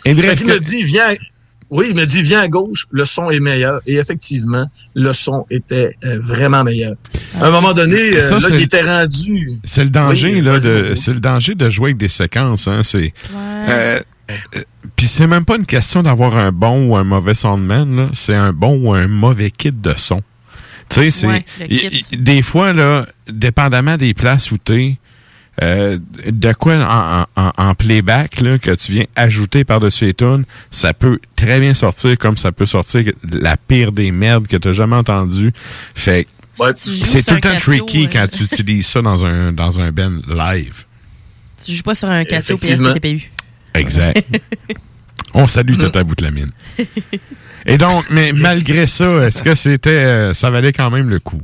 Et 0.05 0.13
bref, 0.13 0.39
il 0.41 0.47
me 0.47 0.59
dit, 0.59 0.83
viens, 0.83 1.13
oui, 1.69 1.87
il 1.89 1.95
me 1.95 2.05
dit, 2.05 2.21
viens 2.21 2.39
à 2.41 2.47
gauche, 2.47 2.85
le 2.89 3.05
son 3.05 3.29
est 3.29 3.39
meilleur. 3.39 3.79
Et 3.85 3.95
effectivement, 3.97 4.65
le 4.95 5.11
son 5.13 5.45
était 5.51 5.95
euh, 6.05 6.17
vraiment 6.19 6.63
meilleur. 6.63 6.95
À 7.39 7.47
un 7.47 7.51
moment 7.51 7.73
donné, 7.73 8.15
euh, 8.15 8.21
Ça, 8.21 8.35
là, 8.35 8.41
c'est- 8.47 8.55
il 8.55 8.61
était 8.63 8.81
rendu. 8.81 9.51
C'est 9.65 9.83
le 9.83 9.89
danger, 9.91 10.35
Oui, 10.35 10.41
là, 10.41 10.59
de, 10.59 10.95
c'est 10.95 11.13
le 11.13 11.19
danger 11.19 11.53
de 11.53 11.69
jouer 11.69 11.87
avec 11.89 11.97
des 11.97 12.07
séquences, 12.07 12.67
hein, 12.67 12.81
c'est, 12.83 13.13
euh, 13.69 13.99
euh, 14.55 14.61
puis 14.95 15.07
c'est 15.07 15.27
même 15.27 15.45
pas 15.45 15.55
une 15.57 15.65
question 15.65 16.03
d'avoir 16.03 16.35
un 16.37 16.51
bon 16.51 16.87
ou 16.87 16.95
un 16.97 17.03
mauvais 17.03 17.35
soundman, 17.35 17.95
là, 17.95 18.09
c'est 18.13 18.35
un 18.35 18.53
bon 18.53 18.77
ou 18.77 18.93
un 18.93 19.07
mauvais 19.07 19.51
kit 19.51 19.71
de 19.71 19.93
son. 19.95 20.21
Tu 20.89 20.95
sais, 20.95 21.11
c'est, 21.11 21.27
Ouais, 21.27 21.45
des 22.11 22.41
fois, 22.41 22.73
là, 22.73 23.05
dépendamment 23.31 23.95
des 23.97 24.13
places 24.13 24.51
où 24.51 24.57
t'es, 24.57 24.97
euh, 25.61 25.97
de 26.27 26.53
quoi 26.53 26.75
en, 27.35 27.41
en- 27.41 27.51
en 27.57 27.75
playback 27.75 28.41
là, 28.41 28.57
que 28.57 28.71
tu 28.71 28.91
viens 28.93 29.05
ajouter 29.15 29.63
par-dessus 29.63 30.05
les 30.05 30.13
tunes, 30.13 30.43
ça 30.69 30.93
peut 30.93 31.19
très 31.35 31.59
bien 31.59 31.73
sortir 31.73 32.17
comme 32.17 32.35
ça 32.37 32.51
peut 32.51 32.65
sortir 32.65 33.03
la 33.31 33.55
pire 33.57 33.91
des 33.91 34.11
merdes 34.11 34.47
que 34.47 34.57
t'as 34.57 34.73
jamais 34.73 34.95
entendu. 34.95 35.53
Fait 35.95 36.25
que 36.25 36.29
Si 36.75 36.89
tu 36.91 36.95
joues 36.97 37.05
c'est 37.05 37.23
tout 37.23 37.31
le 37.31 37.37
un 37.37 37.39
temps 37.41 37.57
tricky 37.59 38.05
euh. 38.05 38.09
quand 38.11 38.27
tu 38.31 38.43
utilises 38.51 38.87
ça 38.87 39.01
dans 39.01 39.25
un 39.25 39.51
dans 39.53 39.79
un 39.79 39.91
band 39.91 40.19
live. 40.27 40.85
Tu 41.63 41.73
joues 41.73 41.83
pas 41.83 41.95
sur 41.95 42.09
un 42.09 42.23
Casio 42.25 42.55
Effectivement. 42.55 42.93
PSP-TPU. 42.93 43.29
Exact. 43.73 44.23
On 45.33 45.47
salue 45.47 45.77
Tata 45.77 46.03
Boutlamine. 46.03 46.49
Et 47.65 47.77
donc, 47.77 48.05
mais 48.09 48.31
malgré 48.33 48.85
ça, 48.87 49.25
est-ce 49.25 49.41
que 49.41 49.55
c'était 49.55 49.89
euh, 49.91 50.33
ça 50.33 50.49
valait 50.49 50.73
quand 50.73 50.89
même 50.89 51.09
le 51.09 51.19
coup? 51.19 51.41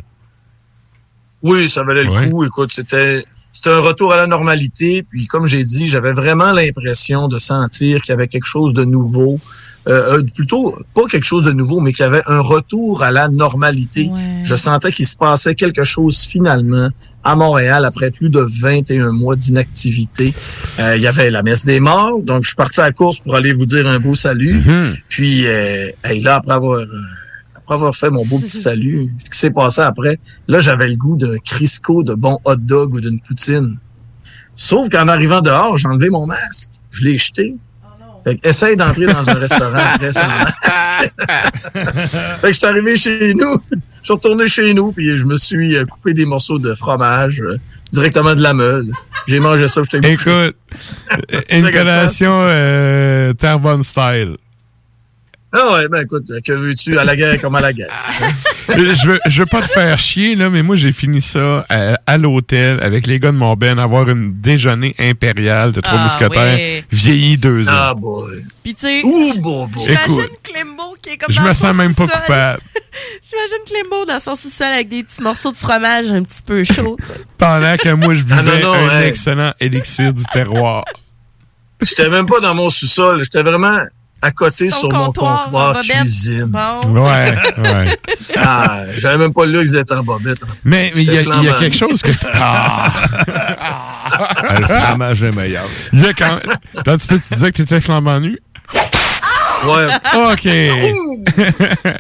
Oui, 1.44 1.70
ça 1.70 1.84
valait 1.84 2.04
le 2.04 2.10
Ouais. 2.10 2.30
coup. 2.30 2.44
Écoute, 2.44 2.74
c'était 2.74 3.24
c'était 3.52 3.70
un 3.70 3.80
retour 3.80 4.12
à 4.14 4.18
la 4.18 4.28
normalité. 4.28 5.04
Puis, 5.10 5.26
comme 5.28 5.48
j'ai 5.48 5.64
dit, 5.64 5.88
j'avais 5.88 6.14
vraiment 6.14 6.52
l'impression 6.52 7.28
de 7.28 7.40
sentir 7.40 8.02
qu'il 8.02 8.12
y 8.12 8.14
avait 8.14 8.28
quelque 8.28 8.46
chose 8.46 8.74
de 8.74 8.84
nouveau. 8.84 9.40
Euh, 9.88 10.18
euh, 10.18 10.24
plutôt, 10.36 10.78
pas 10.94 11.06
quelque 11.10 11.24
chose 11.24 11.46
de 11.46 11.54
nouveau, 11.54 11.80
mais 11.80 11.94
qu'il 11.94 12.04
y 12.04 12.08
avait 12.08 12.24
un 12.28 12.42
retour 12.42 13.04
à 13.04 13.12
la 13.12 13.30
normalité. 13.30 14.10
Je 14.44 14.56
sentais 14.56 14.92
qu'il 14.92 15.08
se 15.08 15.16
passait 15.16 15.56
quelque 15.56 15.84
chose 15.86 16.20
finalement 16.20 16.90
à 17.28 17.36
Montréal 17.36 17.84
après 17.84 18.10
plus 18.10 18.30
de 18.30 18.40
21 18.40 19.12
mois 19.12 19.36
d'inactivité. 19.36 20.34
Euh, 20.80 20.96
il 20.96 21.02
y 21.02 21.08
avait 21.08 21.30
la 21.30 21.44
messe 21.44 21.66
des 21.66 21.82
morts, 21.82 22.22
donc 22.22 22.44
je 22.44 22.48
suis 22.48 22.56
parti 22.56 22.80
à 22.80 22.86
la 22.86 22.92
course 22.94 23.20
pour 23.20 23.36
aller 23.36 23.52
vous 23.52 23.66
dire 23.66 23.86
un 23.86 24.00
beau 24.00 24.16
salut. 24.16 24.62
Puis 25.10 25.46
euh, 25.46 25.92
hey, 26.06 26.22
là, 26.22 26.36
après 26.36 26.54
avoir, 26.54 26.80
euh, 26.80 26.86
après 27.54 27.76
avoir 27.76 27.94
fait 27.94 28.10
mon 28.12 28.26
beau 28.26 28.40
petit 28.40 28.58
salut, 28.70 29.14
ce 29.18 29.30
qui 29.30 29.38
s'est 29.38 29.52
passé 29.52 29.82
après, 29.82 30.20
là, 30.48 30.60
j'avais 30.60 30.88
le 30.88 30.96
goût 30.96 31.18
d'un 31.18 31.38
Crisco, 31.40 32.02
de 32.02 32.14
bon 32.14 32.40
hot 32.46 32.56
dog 32.56 32.94
ou 32.94 33.02
d'une 33.02 33.20
poutine. 33.20 33.78
Sauf 34.56 34.88
qu'en 34.88 35.10
arrivant 35.10 35.42
dehors, 35.42 35.76
j'ai 35.76 35.90
enlevé 35.90 36.10
mon 36.10 36.26
masque. 36.26 36.72
Je 36.92 37.04
l'ai 37.04 37.18
jeté. 37.18 37.58
Fait 38.24 38.38
que 38.38 38.48
essaye 38.48 38.78
d'entrer 38.78 39.06
dans 39.06 39.30
un 39.30 39.34
restaurant 39.34 39.78
après 39.96 40.14
sans 40.14 40.28
masque. 40.28 41.12
fait 42.42 42.42
que 42.42 42.48
je 42.48 42.52
suis 42.54 42.66
arrivé 42.66 42.96
chez 42.96 43.34
nous. 43.34 43.58
Je 44.02 44.06
suis 44.06 44.14
retourné 44.14 44.48
chez 44.48 44.74
nous, 44.74 44.92
puis 44.92 45.18
je 45.18 45.26
me 45.26 45.36
suis 45.36 45.76
euh, 45.76 45.86
coupé 45.86 46.14
des 46.14 46.26
morceaux 46.26 46.60
de 46.60 46.74
fromage 46.74 47.42
euh, 47.42 47.58
directement 47.92 48.36
de 48.36 48.42
la 48.42 48.54
meule. 48.54 48.92
J'ai 49.28 49.40
mangé 49.40 49.68
ça, 49.68 49.82
je 49.84 49.98
t'ai 49.98 50.12
Écoute, 50.12 50.56
une 51.50 51.70
collation 51.72 52.42
euh, 52.44 53.34
Terrebonne 53.34 53.84
style. 53.84 54.38
Ah 55.54 55.72
ouais, 55.74 55.88
ben 55.88 56.02
écoute, 56.02 56.26
que 56.46 56.52
veux-tu, 56.52 57.00
à 57.00 57.06
la 57.06 57.16
guerre 57.16 57.40
comme 57.40 57.56
à 57.56 57.62
la 57.62 57.72
guerre? 57.72 57.88
je, 58.70 59.08
veux, 59.08 59.20
je 59.28 59.40
veux 59.40 59.46
pas 59.46 59.62
te 59.62 59.68
faire 59.68 59.98
chier, 59.98 60.36
là, 60.36 60.50
mais 60.50 60.62
moi, 60.62 60.76
j'ai 60.76 60.92
fini 60.92 61.22
ça 61.22 61.66
à, 61.70 61.98
à 62.06 62.18
l'hôtel 62.18 62.80
avec 62.84 63.08
les 63.08 63.18
gars 63.18 63.32
de 63.32 63.38
mon 63.38 63.54
ben, 63.56 63.80
avoir 63.80 64.10
une 64.10 64.34
déjeuner 64.42 64.94
impériale 65.00 65.72
de 65.72 65.80
trois 65.80 66.00
Ah, 66.00 66.04
mousquetaires, 66.04 66.44
ouais. 66.58 66.84
vieilli 66.92 67.38
deux 67.38 67.70
ans. 67.70 67.74
Ah 67.74 67.94
boy. 67.96 68.44
Puis 68.62 68.74
tu 68.74 68.82
sais, 68.82 69.02
Ouh, 69.06 69.34
bon, 69.40 69.68
bon. 69.68 69.82
j'imagine 69.82 70.12
Écoute, 70.20 70.32
Clembo 70.44 70.96
qui 71.02 71.10
est 71.12 71.18
comme 71.18 71.34
je 71.34 71.42
me 71.42 71.54
sens 71.54 71.74
même 71.74 71.96
pas 71.96 72.08
coupable. 72.08 72.60
J'imagine 73.30 73.58
Clembo 73.66 74.06
dans 74.06 74.20
son 74.20 74.36
sous-sol 74.36 74.68
avec 74.68 74.90
des 74.90 75.04
petits 75.04 75.22
morceaux 75.22 75.52
de 75.52 75.58
fromage 75.58 76.12
un 76.12 76.24
petit 76.24 76.42
peu 76.46 76.64
sais. 76.64 76.98
Pendant 77.38 77.78
que 77.78 77.90
moi, 77.94 78.16
je 78.16 78.24
buvais 78.24 78.36
Ah, 78.40 78.44
non, 78.64 78.74
non, 78.74 78.90
un 78.90 79.00
hey. 79.02 79.08
excellent 79.10 79.54
élixir 79.62 80.12
du 80.14 80.24
terroir. 80.26 80.84
J'étais 81.82 82.10
même 82.10 82.26
pas 82.26 82.40
dans 82.42 82.54
mon 82.56 82.70
sous-sol. 82.70 83.24
J'étais 83.24 83.44
vraiment 83.44 83.78
à 84.22 84.32
côté 84.32 84.70
sur 84.70 84.90
mon 84.92 85.06
comptoir, 85.06 85.82
cuisine. 85.82 86.46
Bon. 86.46 87.04
Ouais, 87.04 87.36
ouais. 87.58 87.98
Ah, 88.40 88.82
j'avais 88.98 89.18
même 89.18 89.34
pas 89.34 89.46
lu 89.46 89.60
qu'ils 89.64 89.76
étaient 89.78 89.94
en 89.94 90.04
bobette. 90.04 90.40
Mais 90.64 90.92
il 90.96 91.04
y, 91.12 91.18
a- 91.18 91.54
quelque 91.60 91.76
chose 91.76 92.02
que. 92.02 92.12
Ah! 92.34 92.92
Le 94.60 94.66
fromage 94.66 95.24
est 95.24 95.36
meilleur. 95.36 95.66
Il 95.94 96.02
y 96.04 96.08
a 96.08 96.14
quand 96.14 96.40
Attends, 96.78 96.98
tu 96.98 97.08
peux 97.08 97.18
te 97.20 97.36
dire 97.36 97.48
que 97.48 97.58
t'étais 97.58 97.82
flambant 97.82 98.20
nu? 98.20 98.38
Ouais. 99.66 99.88
OK. 100.16 100.48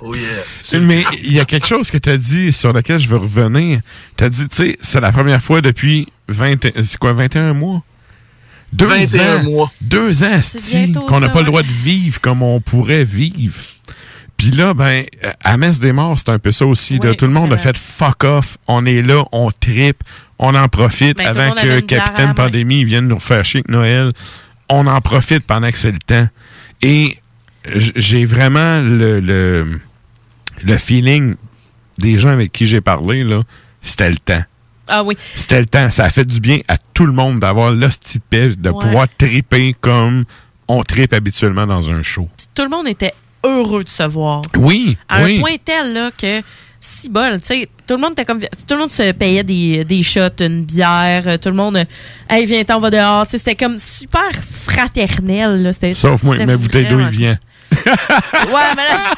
Oh 0.01 0.15
yeah. 0.15 0.79
Mais 0.79 1.03
il 1.23 1.33
y 1.33 1.39
a 1.39 1.45
quelque 1.45 1.65
chose 1.67 1.89
que 1.91 1.97
tu 1.97 2.09
as 2.09 2.17
dit 2.17 2.51
sur 2.51 2.71
lequel 2.73 2.99
je 2.99 3.09
veux 3.09 3.17
revenir. 3.17 3.79
Tu 4.15 4.23
as 4.23 4.29
dit, 4.29 4.47
tu 4.47 4.55
sais, 4.55 4.77
c'est 4.81 5.01
la 5.01 5.11
première 5.11 5.41
fois 5.41 5.61
depuis 5.61 6.07
20, 6.27 6.65
et- 6.65 6.73
c'est 6.83 6.97
quoi, 6.97 7.13
21 7.13 7.53
mois? 7.53 7.81
Deux 8.73 8.87
21 8.87 9.37
ans. 9.39 9.43
mois. 9.43 9.71
Deux 9.81 10.23
ans, 10.23 10.39
qu'on 11.07 11.19
n'a 11.19 11.29
pas 11.29 11.39
le 11.39 11.45
droit 11.45 11.63
de 11.63 11.71
vivre 11.71 12.19
comme 12.21 12.41
on 12.43 12.59
pourrait 12.61 13.03
vivre. 13.05 13.55
Puis 14.35 14.51
là, 14.51 14.73
ben, 14.75 15.03
à 15.43 15.57
Messe 15.57 15.79
des 15.79 15.91
Morts, 15.93 16.19
c'est 16.19 16.29
un 16.29 16.37
peu 16.37 16.51
ça 16.51 16.65
aussi. 16.65 16.99
là. 16.99 17.15
Tout 17.15 17.25
le 17.25 17.31
monde 17.31 17.51
a 17.53 17.57
fait 17.57 17.75
fuck 17.77 18.23
off. 18.23 18.57
On 18.67 18.85
est 18.85 19.01
là, 19.01 19.23
on 19.31 19.49
tripe, 19.51 20.03
on 20.37 20.53
en 20.53 20.67
profite 20.69 21.17
Ben, 21.17 21.27
avant 21.27 21.55
que 21.55 21.79
Capitaine. 21.79 22.35
Pandémie 22.35 22.83
vienne 22.83 23.07
nous 23.07 23.19
faire 23.19 23.43
chier 23.43 23.59
avec 23.61 23.69
Noël. 23.71 24.13
On 24.69 24.85
en 24.85 25.01
profite 25.01 25.43
pendant 25.45 25.71
que 25.71 25.77
c'est 25.77 25.91
le 25.91 25.97
temps. 25.97 26.27
Et 26.83 27.17
j'ai 27.73 28.25
vraiment 28.25 28.81
le, 28.81 29.19
le, 29.19 29.79
le 30.63 30.77
feeling 30.77 31.35
des 31.97 32.19
gens 32.19 32.29
avec 32.29 32.51
qui 32.51 32.67
j'ai 32.67 32.81
parlé, 32.81 33.23
là, 33.23 33.41
c'était 33.81 34.09
le 34.11 34.17
temps. 34.17 34.43
Ah 34.87 35.03
oui. 35.03 35.15
C'était 35.35 35.59
le 35.59 35.65
temps. 35.65 35.89
Ça 35.91 36.05
a 36.05 36.09
fait 36.09 36.25
du 36.25 36.39
bien 36.39 36.59
à 36.67 36.77
tout 36.93 37.05
le 37.05 37.11
monde 37.13 37.39
d'avoir 37.39 37.71
l'hostie 37.71 38.19
de 38.19 38.23
paix, 38.29 38.49
de 38.55 38.69
Ouais. 38.69 38.79
pouvoir 38.79 39.07
triper 39.17 39.75
comme 39.79 40.25
on 40.67 40.83
tripe 40.83 41.13
habituellement 41.13 41.65
dans 41.67 41.89
un 41.89 42.03
show. 42.03 42.27
Tout 42.55 42.63
le 42.63 42.69
monde 42.69 42.87
était 42.87 43.13
heureux 43.43 43.83
de 43.83 43.89
se 43.89 44.03
voir. 44.03 44.41
Oui, 44.57 44.97
À 45.09 45.23
oui. 45.23 45.37
un 45.37 45.41
point 45.41 45.55
tel 45.63 45.93
là, 45.93 46.09
que 46.17 46.41
si 46.81 47.09
bol, 47.09 47.39
tu 47.41 47.47
sais, 47.47 47.69
tout 47.85 47.95
le 47.95 48.01
monde 48.01 48.11
était 48.13 48.25
comme 48.25 48.39
tout 48.39 48.73
le 48.73 48.77
monde 48.77 48.91
se 48.91 49.11
payait 49.11 49.43
des, 49.43 49.83
des 49.83 50.03
shots, 50.03 50.39
une 50.41 50.63
bière, 50.63 51.23
euh, 51.27 51.37
tout 51.37 51.49
le 51.49 51.55
monde 51.55 51.77
euh, 51.77 51.83
hey 52.29 52.45
viens 52.45 52.63
on 52.71 52.79
va 52.79 52.89
dehors, 52.89 53.25
tu 53.25 53.31
sais, 53.31 53.37
c'était 53.39 53.55
comme 53.55 53.77
super 53.77 54.29
fraternel 54.49 55.63
là, 55.63 55.93
Sauf 55.93 56.23
moi, 56.23 56.37
ma 56.45 56.55
bouteille 56.57 56.87
d'eau, 56.87 56.99
il 56.99 57.07
vient. 57.09 57.37
Ouais, 57.71 58.73
mais 58.75 58.83
là, 58.83 59.13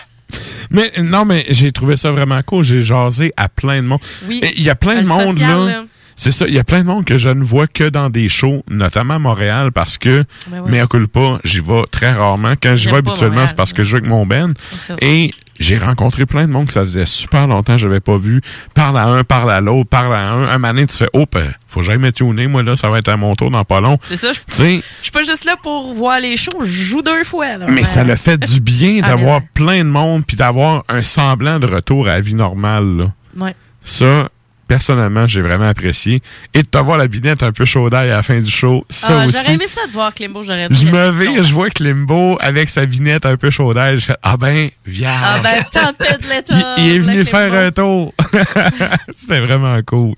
Mais 0.71 0.91
non, 1.01 1.25
mais 1.25 1.45
j'ai 1.49 1.71
trouvé 1.71 1.97
ça 1.97 2.11
vraiment 2.11 2.41
cool. 2.43 2.63
J'ai 2.63 2.81
jasé 2.81 3.31
à 3.37 3.49
plein 3.49 3.81
de 3.81 3.87
monde. 3.87 3.99
Oui. 4.27 4.41
Il 4.55 4.63
y 4.63 4.69
a 4.69 4.75
plein 4.75 5.01
de 5.01 5.07
monde 5.07 5.33
social, 5.37 5.59
là. 5.59 5.65
là. 5.65 5.85
C'est 6.15 6.33
ça. 6.33 6.45
Il 6.49 6.53
y 6.53 6.59
a 6.59 6.65
plein 6.65 6.79
de 6.81 6.85
monde 6.87 7.05
que 7.05 7.17
je 7.17 7.29
ne 7.29 7.43
vois 7.43 7.67
que 7.67 7.87
dans 7.87 8.09
des 8.09 8.27
shows, 8.27 8.61
notamment 8.69 9.15
à 9.15 9.19
Montréal, 9.19 9.71
parce 9.71 9.97
que, 9.97 10.25
Ben 10.47 10.59
ouais. 10.59 10.69
mais 10.69 10.79
à 10.81 10.87
pas, 11.07 11.39
j'y 11.45 11.61
vais 11.61 11.83
très 11.91 12.11
rarement. 12.11 12.55
Quand 12.61 12.75
j'y 12.75 12.89
vais 12.89 12.97
habituellement, 12.97 13.47
c'est 13.47 13.55
parce 13.55 13.71
que 13.71 13.83
je 13.83 13.91
joue 13.91 13.97
avec 13.97 14.09
mon 14.09 14.25
ça. 14.25 14.53
Et 15.01 15.31
j'ai 15.59 15.77
rencontré 15.77 16.25
plein 16.25 16.47
de 16.47 16.51
monde 16.51 16.67
que 16.67 16.73
ça 16.73 16.81
faisait 16.83 17.05
super 17.05 17.47
longtemps 17.47 17.73
que 17.73 17.79
je 17.79 17.87
n'avais 17.87 17.99
pas 17.99 18.17
vu. 18.17 18.41
Parle 18.73 18.97
à 18.97 19.05
un, 19.05 19.23
parle 19.23 19.51
à 19.51 19.61
l'autre, 19.61 19.89
parle 19.89 20.15
à 20.15 20.31
un. 20.31 20.47
Un 20.49 20.57
matin, 20.57 20.85
tu 20.85 20.95
fais, 20.97 21.09
oh, 21.13 21.25
ben, 21.31 21.53
faut 21.67 21.81
que 21.81 21.85
j'aille 21.85 21.97
me 21.97 22.11
tuner. 22.11 22.47
Moi, 22.47 22.63
là, 22.63 22.75
ça 22.75 22.89
va 22.89 22.97
être 22.99 23.09
à 23.09 23.17
mon 23.17 23.35
tour 23.35 23.51
dans 23.51 23.63
pas 23.65 23.81
long. 23.81 23.97
c'est 24.05 24.17
ça, 24.17 24.31
je 24.33 24.81
suis 25.01 25.11
pas 25.11 25.23
juste 25.23 25.45
là 25.45 25.55
pour 25.61 25.93
voir 25.93 26.19
les 26.19 26.37
shows, 26.37 26.61
je 26.61 26.65
joue 26.83 27.01
deux 27.01 27.23
fois 27.23 27.57
là. 27.57 27.65
mais 27.69 27.83
ça 27.83 28.03
le 28.03 28.15
fait 28.15 28.37
du 28.37 28.61
bien 28.61 29.01
Ah, 29.03 29.09
d'avoir 29.09 29.41
plein 29.53 29.79
de 29.79 29.89
monde 29.89 30.23
puis 30.25 30.37
d'avoir 30.37 30.83
un 30.89 31.03
semblant 31.03 31.59
de 31.59 31.67
retour 31.67 32.07
à 32.07 32.11
la 32.15 32.21
vie 32.21 32.35
normale. 32.35 32.97
Là. 32.97 33.11
Ouais. 33.37 33.55
Ça, 33.81 34.29
personnellement, 34.69 35.27
j'ai 35.27 35.41
vraiment 35.41 35.67
apprécié. 35.67 36.21
Et 36.53 36.61
de 36.61 36.67
t'avoir 36.67 36.97
la 36.97 37.07
binette 37.07 37.43
un 37.43 37.51
peu 37.51 37.65
chaud 37.65 37.89
d'ail 37.89 38.09
à 38.11 38.17
la 38.17 38.23
fin 38.23 38.39
du 38.39 38.49
show, 38.49 38.85
ça 38.87 39.07
Ah, 39.19 39.25
aussi. 39.25 39.35
j'aurais 39.37 39.53
aimé 39.55 39.65
ça 39.73 39.85
de 39.87 39.91
voir 39.91 40.13
Climbo, 40.13 40.43
j'aurais 40.43 40.67
Je 40.69 40.85
me 40.85 41.09
vais, 41.09 41.43
je 41.43 41.53
vois 41.53 41.69
Klimbo 41.69 42.37
avec 42.39 42.69
sa 42.69 42.85
binette 42.85 43.25
un 43.25 43.35
peu 43.35 43.49
chaud 43.49 43.73
d'ail. 43.73 43.99
Je 43.99 44.05
fais, 44.05 44.15
ah 44.23 44.37
ben, 44.37 44.69
viens. 44.85 45.11
Ah 45.21 45.39
ben, 45.43 45.63
tempête 45.73 46.21
de 46.21 46.29
l'état. 46.29 46.75
il, 46.77 46.85
il 46.85 46.95
est 46.95 46.99
venu 46.99 47.25
faire 47.25 47.53
un 47.53 47.71
tour. 47.71 48.13
C'était 49.11 49.41
vraiment 49.41 49.77
cool. 49.85 50.13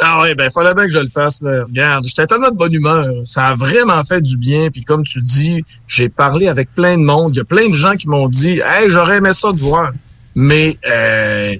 Ah 0.00 0.20
ouais, 0.22 0.34
ben 0.34 0.50
fallait 0.50 0.74
bien 0.74 0.86
que 0.86 0.92
je 0.92 0.98
le 0.98 1.08
fasse. 1.08 1.40
Là. 1.40 1.64
Regarde, 1.64 2.04
j'étais 2.04 2.26
tellement 2.26 2.50
de 2.50 2.56
bonne 2.56 2.72
humeur. 2.74 3.06
Ça 3.24 3.48
a 3.48 3.54
vraiment 3.54 4.02
fait 4.04 4.20
du 4.20 4.36
bien. 4.36 4.68
Puis 4.70 4.82
comme 4.84 5.04
tu 5.04 5.22
dis, 5.22 5.64
j'ai 5.86 6.08
parlé 6.08 6.48
avec 6.48 6.74
plein 6.74 6.98
de 6.98 7.02
monde. 7.04 7.32
Il 7.34 7.38
y 7.38 7.40
a 7.40 7.44
plein 7.44 7.68
de 7.68 7.74
gens 7.74 7.94
qui 7.94 8.08
m'ont 8.08 8.28
dit 8.28 8.60
Hey, 8.64 8.88
j'aurais 8.90 9.18
aimé 9.18 9.32
ça 9.32 9.52
de 9.52 9.58
voir. 9.60 9.92
Mais 10.34 10.76
euh, 10.86 11.54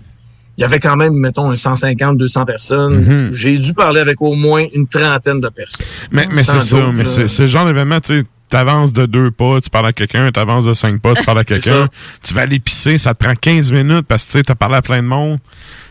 il 0.57 0.61
y 0.61 0.65
avait 0.65 0.79
quand 0.79 0.97
même, 0.97 1.15
mettons, 1.15 1.51
un 1.51 1.57
150, 1.57 2.17
200 2.17 2.45
personnes. 2.45 3.05
Mhm. 3.05 3.33
J'ai 3.33 3.59
dû 3.59 3.75
parler 3.75 4.01
avec 4.01 4.21
au 4.23 4.35
moins 4.35 4.65
une 4.75 4.87
trentaine 4.87 5.41
de 5.41 5.49
personnes. 5.49 5.87
Mais, 6.11 6.27
mais 6.31 6.43
c'est 6.45 6.61
ça, 6.61 6.91
mais 6.93 7.05
c'est 7.07 7.29
c'est 7.29 7.43
le 7.43 7.49
genre 7.49 7.67
d'événement, 7.67 8.01
tu 8.01 8.21
sais, 8.21 8.25
t'avances 8.49 8.93
de 8.93 9.07
deux 9.07 9.31
pas, 9.31 9.61
tu 9.61 9.71
parles 9.71 9.87
à 9.87 9.93
quelqu'un, 9.93 10.31
t'avances 10.31 10.65
de 10.65 10.75
cinq 10.75 11.01
pas, 11.01 11.15
tu 11.15 11.25
parles 11.25 11.41
à 11.41 11.45
quelqu'un, 11.45 11.89
tu 12.23 12.35
vas 12.35 12.43
aller 12.43 12.61
pisser, 12.61 12.99
ça 12.99 13.15
te 13.15 13.25
prend 13.25 13.35
15 13.35 13.73
minutes 13.73 14.07
parce 14.07 14.25
que 14.27 14.33
tu 14.33 14.39
sais, 14.39 14.45
t'as 14.45 14.55
parlé 14.55 14.77
à 14.77 14.83
plein 14.83 15.03
de 15.03 15.09
monde. 15.09 15.39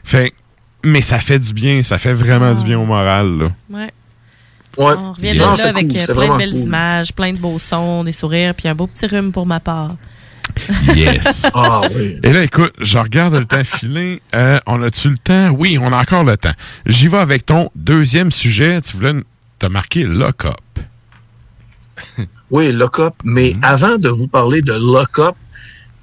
Fait 0.03 0.31
mais 0.85 1.01
ça 1.01 1.19
fait 1.19 1.39
du 1.39 1.53
bien, 1.53 1.81
ça 1.83 1.97
fait 1.97 2.13
vraiment 2.13 2.53
du 2.53 2.63
bien 2.63 2.77
au 2.77 2.85
moral, 2.85 3.37
là. 3.37 3.51
Ouais. 3.69 3.89
Ouais. 4.77 4.93
On 4.97 5.13
revient 5.13 5.33
de 5.33 5.39
Non, 5.39 5.53
là 5.55 5.67
avec 5.67 5.87
cool, 5.87 5.97
euh, 5.97 6.13
plein 6.13 6.33
de 6.33 6.37
belles 6.37 6.51
cool. 6.51 6.61
images, 6.61 7.13
plein 7.13 7.31
de 7.31 7.37
beaux 7.37 7.59
sons, 7.59 8.03
des 8.03 8.11
sourires, 8.11 8.55
puis 8.55 8.67
un 8.67 8.75
beau 8.75 8.87
petit 8.87 9.05
rhume 9.05 9.31
pour 9.31 9.45
ma 9.45 9.59
part. 9.59 9.95
Yes. 10.95 11.47
Ah 11.53 11.81
oui. 11.95 12.19
Et 12.23 12.33
là, 12.33 12.43
écoute, 12.43 12.73
je 12.79 12.97
regarde 12.97 13.35
le 13.35 13.45
temps 13.45 13.63
filer. 13.63 14.21
Euh, 14.35 14.59
on 14.65 14.81
a-tu 14.81 15.09
le 15.09 15.17
temps? 15.17 15.49
Oui, 15.49 15.77
on 15.79 15.91
a 15.91 15.97
encore 15.97 16.23
le 16.23 16.37
temps. 16.37 16.53
J'y 16.85 17.07
vais 17.07 17.17
avec 17.17 17.45
ton 17.45 17.69
deuxième 17.75 18.31
sujet. 18.31 18.81
Tu 18.81 18.97
voulais 18.97 19.13
t'as 19.59 19.69
marqué 19.69 20.03
Lock 20.05 20.45
Up. 20.45 20.59
Oui, 22.51 22.71
Lock 22.71 22.99
Up. 22.99 23.13
Mais 23.23 23.53
avant 23.63 23.97
de 23.97 24.09
vous 24.09 24.27
parler 24.27 24.61
de 24.61 24.73
Lock 24.73 25.17
Up, 25.17 25.35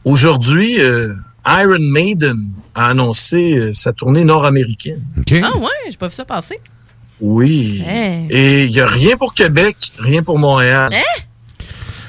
aujourd'hui, 0.04 0.80
euh, 0.80 1.14
Iron 1.46 1.78
Maiden 1.78 2.52
a 2.74 2.88
annoncé 2.88 3.52
euh, 3.52 3.72
sa 3.72 3.92
tournée 3.92 4.24
nord-américaine. 4.24 5.02
Ah 5.44 5.56
ouais, 5.56 5.68
j'ai 5.88 5.96
pas 5.96 6.08
vu 6.08 6.14
ça 6.14 6.24
passer. 6.24 6.58
Oui. 7.20 7.84
Hey. 7.86 8.26
Et 8.30 8.64
il 8.64 8.72
n'y 8.72 8.80
a 8.80 8.86
rien 8.86 9.16
pour 9.16 9.34
Québec, 9.34 9.76
rien 9.98 10.22
pour 10.22 10.38
Montréal. 10.38 10.90
Hein? 10.92 11.22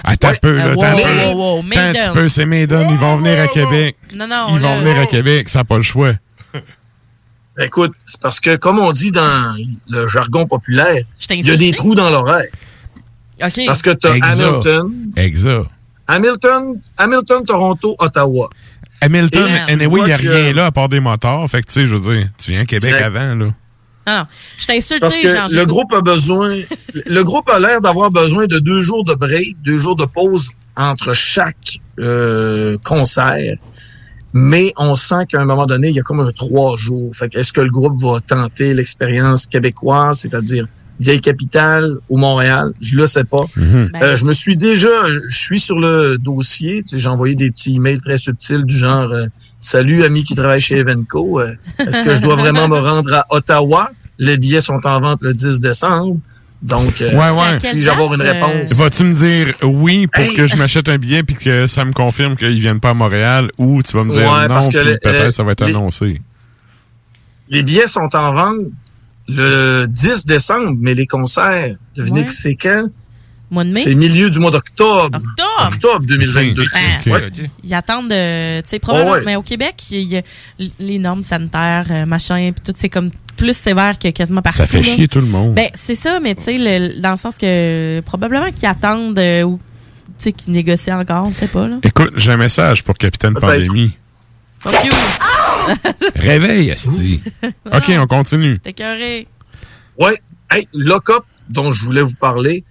Attends 0.03 0.29
un 0.29 0.33
peu, 0.41 0.55
là. 0.55 0.65
Euh, 0.67 0.75
wow, 0.75 0.83
Attends 0.83 0.97
un 0.97 1.01
peu. 1.01 1.35
wow, 1.35 1.55
wow, 1.55 1.65
Attends 1.71 1.79
un 1.81 1.93
petit 1.93 2.11
peu, 2.13 2.29
c'est 2.29 2.45
Maiden. 2.45 2.87
Ils 2.89 2.97
vont 2.97 3.17
venir 3.17 3.39
à 3.39 3.47
Québec. 3.47 3.95
Non, 4.13 4.27
non, 4.27 4.55
Ils 4.55 4.61
vont 4.61 4.79
venir 4.79 4.97
à 4.99 5.05
Québec, 5.05 5.49
ça 5.49 5.59
n'a 5.59 5.65
pas 5.65 5.77
le 5.77 5.83
choix. 5.83 6.13
Écoute, 7.59 7.93
c'est 8.03 8.19
parce 8.21 8.39
que, 8.39 8.55
comme 8.55 8.79
on 8.79 8.91
dit 8.91 9.11
dans 9.11 9.55
le 9.87 10.07
jargon 10.07 10.47
populaire, 10.47 11.03
il 11.29 11.45
y 11.45 11.51
a 11.51 11.57
des 11.57 11.73
trous 11.73 11.95
dans 11.95 12.09
l'oreille. 12.09 12.49
OK. 13.43 13.61
Parce 13.65 13.81
que 13.81 13.91
tu 13.91 14.07
as 14.07 14.15
Exa. 14.15 14.47
Hamilton, 14.47 14.91
Exa. 15.15 15.63
Hamilton, 16.07 16.81
Hamilton, 16.97 17.45
Toronto, 17.45 17.95
Ottawa. 17.99 18.49
Hamilton, 19.01 19.49
anyway, 19.67 20.01
il 20.01 20.05
n'y 20.05 20.11
a 20.13 20.17
rien 20.17 20.53
là 20.53 20.67
à 20.67 20.71
part 20.71 20.89
des 20.89 20.99
moteurs. 20.99 21.49
Fait 21.49 21.61
que, 21.61 21.67
tu 21.67 21.73
sais, 21.73 21.87
je 21.87 21.95
veux 21.95 22.15
dire, 22.15 22.29
tu 22.37 22.51
viens 22.51 22.61
à 22.61 22.65
Québec 22.65 22.93
avant, 22.93 23.35
là. 23.35 23.53
Non. 24.07 24.23
Je 24.59 24.65
t'ai 24.67 24.77
insulté, 24.77 24.99
Parce 24.99 25.15
que 25.17 25.29
Jean, 25.29 25.47
le 25.49 25.65
groupe 25.65 25.93
a 25.93 26.01
besoin, 26.01 26.55
le 27.05 27.23
groupe 27.23 27.49
a 27.49 27.59
l'air 27.59 27.81
d'avoir 27.81 28.09
besoin 28.11 28.45
de 28.47 28.59
deux 28.59 28.81
jours 28.81 29.03
de 29.05 29.13
break, 29.13 29.61
deux 29.61 29.77
jours 29.77 29.95
de 29.95 30.05
pause 30.05 30.49
entre 30.75 31.13
chaque 31.13 31.79
euh, 31.99 32.77
concert. 32.83 33.57
Mais 34.33 34.73
on 34.77 34.95
sent 34.95 35.25
qu'à 35.29 35.41
un 35.41 35.45
moment 35.45 35.65
donné, 35.65 35.89
il 35.89 35.95
y 35.95 35.99
a 35.99 36.03
comme 36.03 36.21
un 36.21 36.31
trois 36.31 36.77
jours. 36.77 37.13
Fait 37.15 37.29
que 37.29 37.37
est-ce 37.37 37.51
que 37.51 37.61
le 37.61 37.69
groupe 37.69 38.01
va 38.01 38.19
tenter 38.25 38.73
l'expérience 38.73 39.45
québécoise, 39.45 40.19
c'est-à-dire 40.19 40.67
vieille 41.01 41.19
capitale 41.19 41.97
ou 42.09 42.17
Montréal? 42.17 42.71
Je 42.79 42.95
le 42.95 43.07
sais 43.07 43.25
pas. 43.25 43.45
Mhm. 43.57 43.89
Ben, 43.91 44.01
Euh, 44.03 44.15
je 44.15 44.23
me 44.25 44.31
suis 44.33 44.55
déjà, 44.55 44.89
je 45.27 45.35
suis 45.35 45.59
sur 45.59 45.77
le 45.79 46.17
dossier. 46.17 46.81
Tu 46.83 46.95
sais, 46.95 46.97
J'ai 46.97 47.09
envoyé 47.09 47.35
des 47.35 47.51
petits 47.51 47.75
emails 47.75 47.99
très 47.99 48.17
subtils 48.17 48.63
du 48.63 48.75
genre 48.77 49.11
euh, 49.11 49.25
Salut, 49.63 50.03
ami 50.03 50.23
qui 50.23 50.33
travaille 50.35 50.59
chez 50.59 50.77
Evenco. 50.77 51.39
euh, 51.39 51.53
Est-ce 51.77 52.01
que 52.01 52.15
je 52.15 52.21
dois 52.21 52.35
vraiment 52.35 52.67
me 52.67 52.79
rendre 52.79 53.13
à 53.13 53.25
Ottawa? 53.29 53.89
Les 54.17 54.37
billets 54.37 54.59
sont 54.61 54.79
en 54.85 54.99
vente 54.99 55.19
le 55.21 55.33
10 55.35 55.61
décembre. 55.61 56.17
Donc, 56.63 56.99
euh, 57.01 57.11
Ouais, 57.13 57.29
ouais. 57.39 57.57
puis-je 57.57 57.89
avoir 57.89 58.13
une 58.13 58.21
réponse? 58.23 58.73
Vas-tu 58.73 59.03
me 59.03 59.13
dire 59.13 59.53
oui 59.63 60.07
pour 60.07 60.23
Hey. 60.23 60.35
que 60.35 60.47
je 60.47 60.55
m'achète 60.55 60.89
un 60.89 60.97
billet 60.97 61.21
puis 61.23 61.35
que 61.35 61.67
ça 61.67 61.85
me 61.85 61.91
confirme 61.91 62.35
qu'ils 62.35 62.59
viennent 62.59 62.79
pas 62.79 62.89
à 62.89 62.93
Montréal 62.95 63.49
ou 63.59 63.81
tu 63.83 63.93
vas 63.95 64.03
me 64.03 64.11
dire 64.11 64.21
Ouais, 64.31 64.47
non 64.47 64.59
que 64.69 64.77
puis 64.79 64.87
les- 64.87 64.97
peut-être 64.97 65.31
ça 65.31 65.43
va 65.43 65.51
être 65.53 65.63
les- 65.65 65.71
annoncé. 65.71 66.19
Les 67.49 67.63
billets 67.63 67.87
sont 67.87 68.09
en 68.15 68.33
vente 68.33 68.67
le 69.27 69.85
10 69.87 70.25
décembre, 70.25 70.75
mais 70.79 70.93
les 70.95 71.05
concerts, 71.07 71.75
devinez 71.95 72.21
Ouais. 72.21 72.25
que 72.25 72.33
c'est 72.33 72.55
quand? 72.55 72.89
Mois 73.51 73.65
de 73.65 73.73
mai? 73.73 73.81
C'est 73.83 73.95
milieu 73.95 74.29
du 74.29 74.39
mois 74.39 74.49
d'octobre. 74.49 75.17
Octobre? 75.17 75.69
Octobre 75.73 76.05
2022. 76.05 76.63
Ben, 76.73 77.13
Ouais. 77.13 77.29
Ils 77.63 77.73
attendent 77.73 78.09
de. 78.09 78.61
Tu 78.61 78.69
sais, 78.69 78.79
probablement. 78.79 79.11
Oh, 79.11 79.15
ouais. 79.15 79.23
Mais 79.25 79.35
au 79.35 79.41
Québec, 79.41 79.75
il 79.91 80.03
y 80.03 80.17
a 80.17 80.21
les 80.79 80.99
normes 80.99 81.23
sanitaires, 81.23 81.85
euh, 81.91 82.05
machin, 82.05 82.51
puis 82.55 82.63
tout, 82.63 82.73
c'est 82.77 82.89
comme 82.89 83.11
plus 83.35 83.55
sévère 83.55 83.99
que 83.99 84.07
quasiment 84.09 84.41
partout. 84.41 84.59
Ça 84.59 84.67
fait 84.67 84.77
là. 84.77 84.83
chier 84.83 85.07
tout 85.07 85.19
le 85.19 85.27
monde. 85.27 85.53
Ben, 85.53 85.67
c'est 85.73 85.95
ça, 85.95 86.19
mais 86.21 86.35
tu 86.35 86.43
sais, 86.43 86.93
dans 86.99 87.11
le 87.11 87.17
sens 87.17 87.37
que 87.37 88.01
probablement 88.05 88.51
qu'ils 88.51 88.67
attendent 88.67 89.19
euh, 89.19 89.43
ou, 89.43 89.59
tu 90.07 90.13
sais, 90.25 90.31
qu'ils 90.31 90.53
négocient 90.53 90.99
encore, 90.99 91.25
on 91.25 91.31
sait 91.33 91.47
pas, 91.47 91.67
là. 91.67 91.77
Écoute, 91.83 92.13
j'ai 92.15 92.31
un 92.31 92.37
message 92.37 92.83
pour 92.83 92.95
Capitaine. 92.95 93.33
Pandémie. 93.33 93.91
Fuck 94.59 94.75
you! 94.85 94.91
Réveille, 96.15 96.71
Asti. 96.71 97.21
OK, 97.65 97.91
on 97.97 98.07
continue. 98.07 98.59
T'es 98.59 98.73
carré. 98.73 99.27
Ouais. 99.99 100.17
Hey, 100.51 100.67
Lock 100.73 101.09
Up, 101.09 101.23
dont 101.49 101.71
je 101.71 101.83
voulais 101.83 102.01
vous 102.01 102.15
parler, 102.15 102.63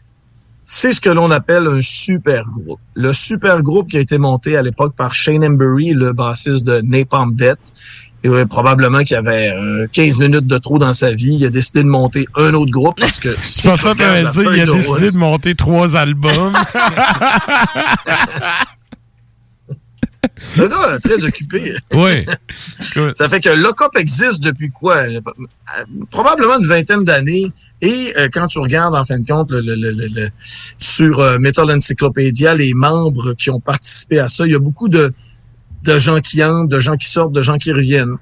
c'est 0.72 0.92
ce 0.92 1.00
que 1.00 1.10
l'on 1.10 1.32
appelle 1.32 1.66
un 1.66 1.80
super 1.80 2.44
groupe. 2.44 2.78
Le 2.94 3.12
super 3.12 3.60
groupe 3.60 3.90
qui 3.90 3.96
a 3.96 4.00
été 4.00 4.18
monté 4.18 4.56
à 4.56 4.62
l'époque 4.62 4.94
par 4.94 5.12
Shane 5.12 5.44
Embury, 5.44 5.94
le 5.94 6.12
bassiste 6.12 6.62
de 6.62 6.80
Napalm 6.80 7.34
Death, 7.34 7.58
et 8.22 8.46
probablement 8.46 9.02
qu'il 9.02 9.16
avait 9.16 9.48
euh, 9.48 9.88
15 9.92 10.20
minutes 10.20 10.46
de 10.46 10.58
trop 10.58 10.78
dans 10.78 10.92
sa 10.92 11.12
vie. 11.12 11.38
Il 11.40 11.44
a 11.44 11.50
décidé 11.50 11.82
de 11.82 11.88
monter 11.88 12.24
un 12.36 12.54
autre 12.54 12.70
groupe 12.70 13.00
parce 13.00 13.18
que 13.18 13.34
si 13.42 13.62
C'est 13.62 13.68
pas 13.68 13.74
tu 13.74 13.82
ça 13.82 13.94
la 13.98 14.30
dit, 14.30 14.46
il 14.54 14.60
a 14.60 14.66
décidé 14.66 15.10
de 15.10 15.16
monter 15.16 15.56
trois 15.56 15.96
albums. 15.96 16.52
Le 20.56 20.68
gars 20.68 20.96
est 20.96 21.00
très 21.00 21.24
occupé. 21.24 21.74
oui. 21.94 22.24
Ça 23.14 23.28
fait 23.28 23.40
que 23.40 23.50
Lockup 23.50 23.96
existe 23.98 24.40
depuis 24.42 24.70
quoi? 24.70 25.04
Probablement 26.10 26.58
une 26.58 26.66
vingtaine 26.66 27.04
d'années. 27.04 27.50
Et 27.80 28.12
euh, 28.18 28.28
quand 28.32 28.46
tu 28.46 28.58
regardes, 28.58 28.94
en 28.94 29.04
fin 29.04 29.18
de 29.18 29.26
compte, 29.26 29.50
le, 29.50 29.60
le- 29.60 29.74
le- 29.74 29.90
le- 29.92 30.08
le- 30.08 30.28
sur 30.78 31.20
euh, 31.20 31.38
Metal 31.38 31.70
Encyclopedia, 31.70 32.54
les 32.54 32.74
membres 32.74 33.34
qui 33.34 33.50
ont 33.50 33.60
participé 33.60 34.18
à 34.18 34.28
ça, 34.28 34.46
il 34.46 34.52
y 34.52 34.56
a 34.56 34.58
beaucoup 34.58 34.88
de, 34.88 35.12
de 35.84 35.98
gens 35.98 36.20
qui 36.20 36.42
entrent, 36.44 36.68
de 36.68 36.78
gens 36.80 36.96
qui 36.96 37.08
sortent, 37.08 37.32
de 37.32 37.42
gens 37.42 37.58
qui 37.58 37.72
reviennent. 37.72 38.16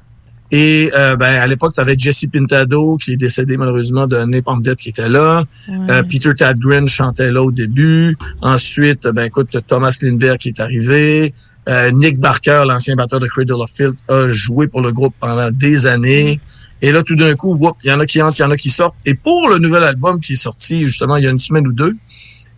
Et 0.51 0.91
euh, 0.97 1.15
ben, 1.16 1.35
à 1.41 1.47
l'époque, 1.47 1.75
tu 1.75 1.81
avais 1.81 1.97
Jesse 1.99 2.25
Pintado, 2.33 2.97
qui 2.97 3.12
est 3.12 3.16
décédé 3.16 3.57
malheureusement 3.59 4.07
de 4.07 4.16
Napalm 4.25 4.62
Death, 4.62 4.77
qui 4.79 4.89
était 4.91 5.09
là. 5.09 5.45
Euh, 5.91 6.03
Peter 6.05 6.35
Tadgren 6.35 6.89
chantait 6.89 7.31
là 7.33 7.43
au 7.43 7.53
début. 7.53 8.16
Ensuite, 8.41 9.07
ben 9.09 9.25
écoute, 9.25 9.55
Thomas 9.66 9.95
Lindbergh 10.01 10.39
qui 10.39 10.49
est 10.49 10.61
arrivé. 10.61 11.35
Euh, 11.69 11.90
Nick 11.90 12.19
Barker, 12.19 12.65
l'ancien 12.66 12.97
batteur 12.97 13.20
de 13.20 13.27
Cradle 13.27 13.61
of 13.61 13.70
Filth, 13.70 13.99
a 14.09 14.28
joué 14.28 14.69
pour 14.69 14.81
le 14.81 14.93
groupe 14.93 15.15
pendant 15.20 15.51
des 15.51 15.86
années. 15.86 16.40
Et 16.81 16.93
là, 16.93 17.03
tout 17.03 17.16
d'un 17.16 17.35
coup, 17.35 17.59
il 17.85 17.90
y 17.90 17.93
en 17.93 18.01
a 18.01 18.07
qui 18.07 18.23
entrent, 18.23 18.39
il 18.39 18.43
y 18.43 18.45
en 18.45 18.51
a 18.51 18.57
qui 18.57 18.70
sortent. 18.70 18.95
Et 19.05 19.15
pour 19.15 19.49
le 19.49 19.59
nouvel 19.59 19.82
album 19.82 20.20
qui 20.20 20.35
est 20.35 20.36
sorti 20.36 20.86
justement 20.86 21.16
il 21.16 21.24
y 21.24 21.27
a 21.27 21.31
une 21.31 21.39
semaine 21.39 21.66
ou 21.66 21.73
deux, 21.73 21.97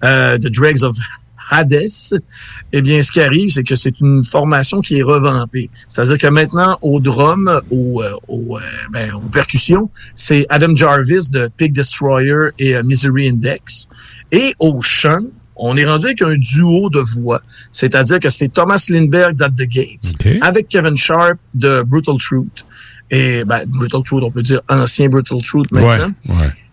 euh, 0.05 0.39
The 0.39 0.49
Dregs 0.49 0.85
of 0.85 0.97
Hades, 1.51 2.21
eh 2.73 2.83
bien, 2.83 3.03
ce 3.03 3.11
qui 3.11 3.21
arrive, 3.21 3.51
c'est 3.51 3.65
que 3.65 3.75
c'est 3.75 3.99
une 3.99 4.23
formation 4.23 4.81
qui 4.81 4.99
est 4.99 5.03
revampée. 5.03 5.69
C'est-à-dire 5.89 6.19
que 6.19 6.29
maintenant, 6.29 6.79
au 6.81 7.01
drum, 7.01 7.61
au, 7.71 8.03
euh, 8.03 8.13
au, 8.29 8.59
ben, 8.93 9.13
aux 9.15 9.29
percussions, 9.29 9.91
c'est 10.15 10.47
Adam 10.49 10.73
Jarvis 10.75 11.31
de 11.31 11.51
Pig 11.57 11.73
Destroyer 11.73 12.51
et 12.61 12.81
Misery 12.85 13.31
Index. 13.31 13.89
Et 14.31 14.55
au 14.61 14.81
chant, 14.81 15.25
on 15.63 15.77
est 15.77 15.85
rendu 15.85 16.07
avec 16.07 16.23
un 16.23 16.37
duo 16.37 16.89
de 16.91 17.01
voix. 17.01 17.43
C'est-à-dire 17.71 18.19
que 18.19 18.29
c'est 18.29 18.49
Thomas 18.49 18.85
Lindbergh 18.89 19.37
d'At 19.37 19.51
the 19.51 19.69
Gates 19.69 20.15
avec 20.41 20.69
Kevin 20.69 20.97
Sharp 20.97 21.39
de 21.55 21.83
Brutal 21.83 22.17
Truth. 22.19 22.65
Et 23.11 23.45
ben, 23.45 23.65
Brutal 23.67 24.03
Truth, 24.03 24.23
on 24.23 24.31
peut 24.31 24.43
dire 24.43 24.61
ancien 24.69 25.09
Brutal 25.09 25.43
Truth 25.43 25.71
maintenant. 25.71 26.13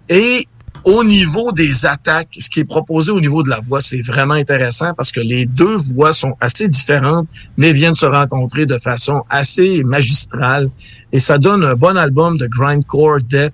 Et 0.10 0.48
au 0.86 1.04
niveau 1.04 1.52
des 1.52 1.86
attaques, 1.86 2.30
ce 2.40 2.50
qui 2.50 2.62
est 2.62 2.66
proposé 2.66 3.12
au 3.12 3.20
niveau 3.20 3.44
de 3.44 3.50
la 3.50 3.60
voix, 3.60 3.82
c'est 3.82 4.02
vraiment 4.02 4.36
intéressant 4.36 4.94
parce 4.96 5.12
que 5.12 5.20
les 5.20 5.46
deux 5.46 5.76
voix 5.76 6.14
sont 6.14 6.36
assez 6.40 6.70
différentes, 6.70 7.28
mais 7.58 7.74
viennent 7.74 7.96
se 7.96 8.06
rencontrer 8.06 8.66
de 8.66 8.78
façon 8.78 9.24
assez 9.30 9.84
magistrale. 9.84 10.70
Et 11.12 11.20
ça 11.20 11.38
donne 11.38 11.66
un 11.66 11.76
bon 11.76 11.98
album 11.98 12.38
de 12.38 12.48
grindcore 12.48 13.20
death 13.22 13.54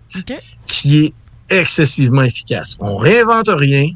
qui 0.67 1.05
est 1.05 1.13
excessivement 1.49 2.21
efficace. 2.21 2.77
On 2.79 2.97
réinvente 2.97 3.49
rien, 3.49 3.87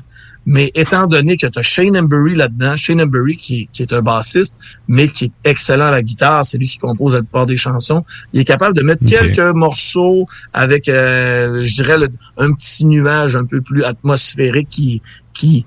mais 0.50 0.72
étant 0.76 1.08
donné 1.08 1.36
que 1.36 1.46
tu 1.46 1.60
as 1.60 1.62
Shane 1.62 1.98
Embury 1.98 2.34
là-dedans, 2.36 2.76
Shane 2.78 3.02
Embury 3.02 3.36
qui, 3.36 3.68
qui 3.74 3.82
est 3.84 3.92
un 3.92 4.02
bassiste, 4.02 4.56
mais 4.88 5.10
qui 5.10 5.26
est 5.26 5.32
excellent 5.44 5.88
à 5.88 5.92
la 5.92 6.02
guitare, 6.02 6.46
c'est 6.46 6.58
lui 6.58 6.68
qui 6.70 6.78
compose 6.78 7.14
la 7.16 7.20
plupart 7.20 7.46
des 7.46 7.58
chansons, 7.58 8.06
il 8.34 8.40
est 8.40 8.46
capable 8.46 8.76
de 8.76 8.82
mettre 8.82 9.04
quelques 9.06 9.54
morceaux 9.56 10.26
avec, 10.54 10.88
euh, 10.88 11.62
je 11.62 11.76
dirais, 11.76 11.98
le- 12.00 12.08
un 12.38 12.54
petit 12.54 12.86
nuage 12.86 13.36
un 13.36 13.44
peu 13.46 13.60
plus 13.62 13.84
atmosphérique 13.84 14.70
qui, 14.70 15.02
qui 15.34 15.66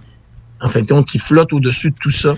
en 0.62 0.69
fin 0.69 0.82
de 0.82 0.86
compte, 0.86 1.07
qui 1.09 1.19
flotte 1.19 1.55
au-dessus 1.55 1.89
de 1.90 1.94
tout 1.98 2.11
ça. 2.11 2.36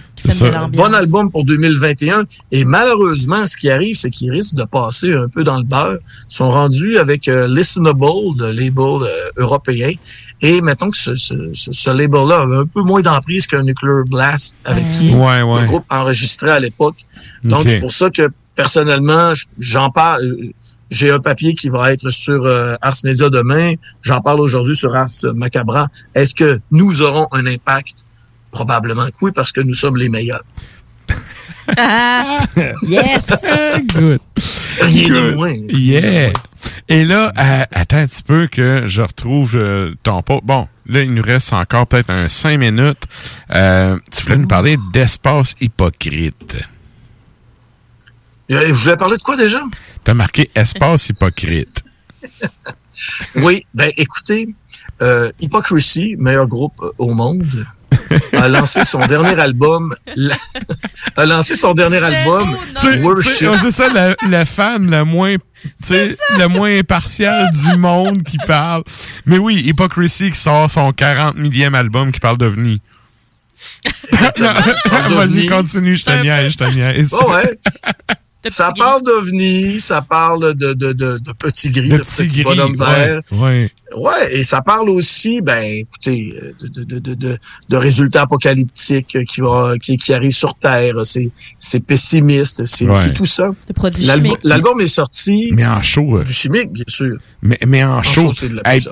bon 0.76 0.94
album 0.94 1.28
pour 1.30 1.44
2021. 1.44 2.22
Et 2.52 2.64
malheureusement, 2.64 3.44
ce 3.46 3.56
qui 3.56 3.68
arrive, 3.68 3.96
c'est 3.96 4.10
qu'ils 4.10 4.30
risquent 4.30 4.54
de 4.54 4.62
passer 4.64 5.12
un 5.12 5.28
peu 5.28 5.42
dans 5.42 5.56
le 5.58 5.64
beurre. 5.64 5.98
Ils 6.30 6.34
sont 6.34 6.48
rendus 6.48 6.98
avec 6.98 7.26
euh, 7.26 7.48
Listenable, 7.48 8.04
le 8.38 8.52
label 8.52 9.02
euh, 9.08 9.30
européen. 9.38 9.90
Et 10.44 10.60
mettons 10.60 10.90
que 10.90 10.96
ce, 10.96 11.14
ce, 11.14 11.34
ce- 11.54 11.70
ce 11.72 11.90
label-là 11.90 12.40
avait 12.42 12.56
un 12.56 12.66
peu 12.66 12.82
moins 12.82 13.00
d'emprise 13.00 13.46
qu'un 13.46 13.62
Nuclear 13.62 14.04
Blast 14.04 14.56
avec 14.64 14.84
qui 14.98 15.14
Ouais, 15.14 15.42
ouais. 15.42 15.60
le 15.62 15.66
groupe 15.66 15.84
enregistrait 15.88 16.50
à 16.50 16.58
l'époque. 16.60 16.96
Donc, 17.44 17.62
c'est 17.68 17.80
pour 17.80 17.92
ça 17.92 18.10
que 18.10 18.28
personnellement, 18.56 19.32
j'en 19.58 19.90
parle. 19.90 20.36
J'ai 20.90 21.10
un 21.10 21.20
papier 21.20 21.54
qui 21.54 21.70
va 21.70 21.90
être 21.92 22.10
sur 22.10 22.44
euh, 22.44 22.74
Ars 22.82 22.96
Media 23.04 23.30
demain. 23.30 23.72
J'en 24.02 24.20
parle 24.20 24.40
aujourd'hui 24.40 24.76
sur 24.76 24.94
Ars 24.94 25.10
Macabra. 25.34 25.88
Est-ce 26.14 26.34
que 26.34 26.60
nous 26.70 27.00
aurons 27.02 27.28
un 27.32 27.46
impact? 27.46 28.04
Probablement 28.50 29.06
que 29.06 29.16
oui, 29.22 29.30
parce 29.34 29.52
que 29.52 29.62
nous 29.62 29.72
sommes 29.72 29.96
les 29.96 30.10
meilleurs. 30.10 30.44
Yes! 32.88 33.26
Good. 33.94 34.20
Rien 34.80 35.08
de 35.08 35.12
Good. 35.12 35.34
moins. 35.36 35.54
Yeah. 35.68 36.32
Et 36.88 37.04
là, 37.04 37.32
euh, 37.38 37.64
attends 37.70 37.98
un 37.98 38.06
petit 38.06 38.22
peu 38.22 38.46
que 38.46 38.86
je 38.86 39.02
retrouve 39.02 39.56
euh, 39.56 39.94
ton 40.02 40.22
pote. 40.22 40.44
Bon, 40.44 40.68
là, 40.86 41.02
il 41.02 41.12
nous 41.14 41.22
reste 41.22 41.52
encore 41.52 41.86
peut-être 41.86 42.10
un 42.10 42.28
cinq 42.28 42.58
minutes. 42.58 43.04
Euh, 43.50 43.98
tu 44.10 44.22
voulais 44.22 44.36
nous 44.38 44.48
parler 44.48 44.76
d'espace 44.92 45.54
hypocrite. 45.60 46.56
Je 48.48 48.72
voulais 48.72 48.96
parler 48.96 49.16
de 49.16 49.22
quoi 49.22 49.36
déjà? 49.36 49.60
T'as 50.04 50.14
marqué 50.14 50.50
espace 50.54 51.08
hypocrite. 51.08 51.82
Oui, 53.36 53.64
ben 53.74 53.90
écoutez, 53.96 54.48
euh, 55.00 55.30
Hypocrisy, 55.40 56.14
meilleur 56.18 56.46
groupe 56.46 56.84
au 56.98 57.14
monde, 57.14 57.66
a 58.36 58.48
lancé 58.48 58.84
son 58.84 58.98
dernier 59.06 59.38
album. 59.40 59.94
la- 60.16 60.36
a 61.16 61.24
lancé 61.26 61.54
son 61.56 61.74
dernier 61.74 62.02
album. 62.02 62.56
C'est 63.60 63.70
ça 63.70 63.88
le, 63.92 64.16
le 64.28 64.44
fan 64.44 64.90
le 64.90 65.04
moins, 65.04 65.36
le 65.88 66.46
moins 66.48 66.78
impartial 66.78 67.50
du 67.50 67.76
monde 67.78 68.22
qui 68.22 68.38
parle. 68.38 68.82
Mais 69.26 69.38
oui, 69.38 69.62
Hypocrisy 69.66 70.30
qui 70.30 70.38
sort 70.38 70.70
son 70.70 70.90
40 70.92 71.36
millième 71.36 71.74
album 71.74 72.12
qui 72.12 72.20
parle 72.20 72.38
d'OVNI. 72.38 72.80
Vas-y, 75.10 75.46
continue, 75.46 75.96
je 75.96 76.04
te 76.04 76.22
niaise, 76.22 76.52
je 76.52 76.58
te 76.58 76.64
niaise. 76.64 77.14
Oh 77.18 77.30
ouais. 77.30 77.58
Ça 78.44 78.72
parle 78.76 79.02
d'OVNI, 79.02 79.78
ça 79.80 80.02
parle 80.02 80.54
de, 80.54 80.72
de, 80.72 80.92
de, 80.92 81.18
de 81.18 81.32
petits 81.38 81.70
gris, 81.70 81.88
De 81.88 81.96
de, 81.98 82.02
petits 82.02 82.24
petits, 82.24 82.42
gris, 82.42 82.56
bonhommes 82.56 82.76
verts. 82.76 83.20
ouais, 83.30 83.38
ouais. 83.38 83.70
Ouais, 83.94 84.34
et 84.36 84.42
ça 84.42 84.62
parle 84.62 84.88
aussi, 84.88 85.42
ben, 85.42 85.62
écoutez, 85.64 86.34
de, 86.60 86.66
de, 86.68 86.82
de, 86.84 86.98
de, 86.98 87.14
de, 87.14 87.38
de 87.68 87.76
résultats 87.76 88.22
apocalyptiques 88.22 89.18
qui, 89.28 89.40
va, 89.42 89.74
qui, 89.80 89.98
qui 89.98 90.14
arrivent 90.14 90.32
sur 90.34 90.54
Terre. 90.54 90.94
C'est, 91.04 91.30
c'est 91.58 91.80
pessimiste, 91.80 92.64
c'est, 92.64 92.86
Ouais. 92.86 92.94
c'est 92.94 93.12
tout 93.14 93.26
ça. 93.26 93.50
L'album, 94.44 94.80
est 94.80 94.86
sorti. 94.86 95.50
Mais 95.52 95.66
en 95.66 95.82
show. 95.82 96.16
euh, 96.18 96.24
Du 96.24 96.32
chimique, 96.32 96.72
bien 96.72 96.84
sûr. 96.88 97.18
Mais, 97.42 97.58
mais 97.66 97.84
en, 97.84 98.02
show, 98.02 98.22
show, 98.22 98.32
c'est 98.32 98.48
de 98.48 98.60
la 98.64 98.74
hey. 98.76 98.82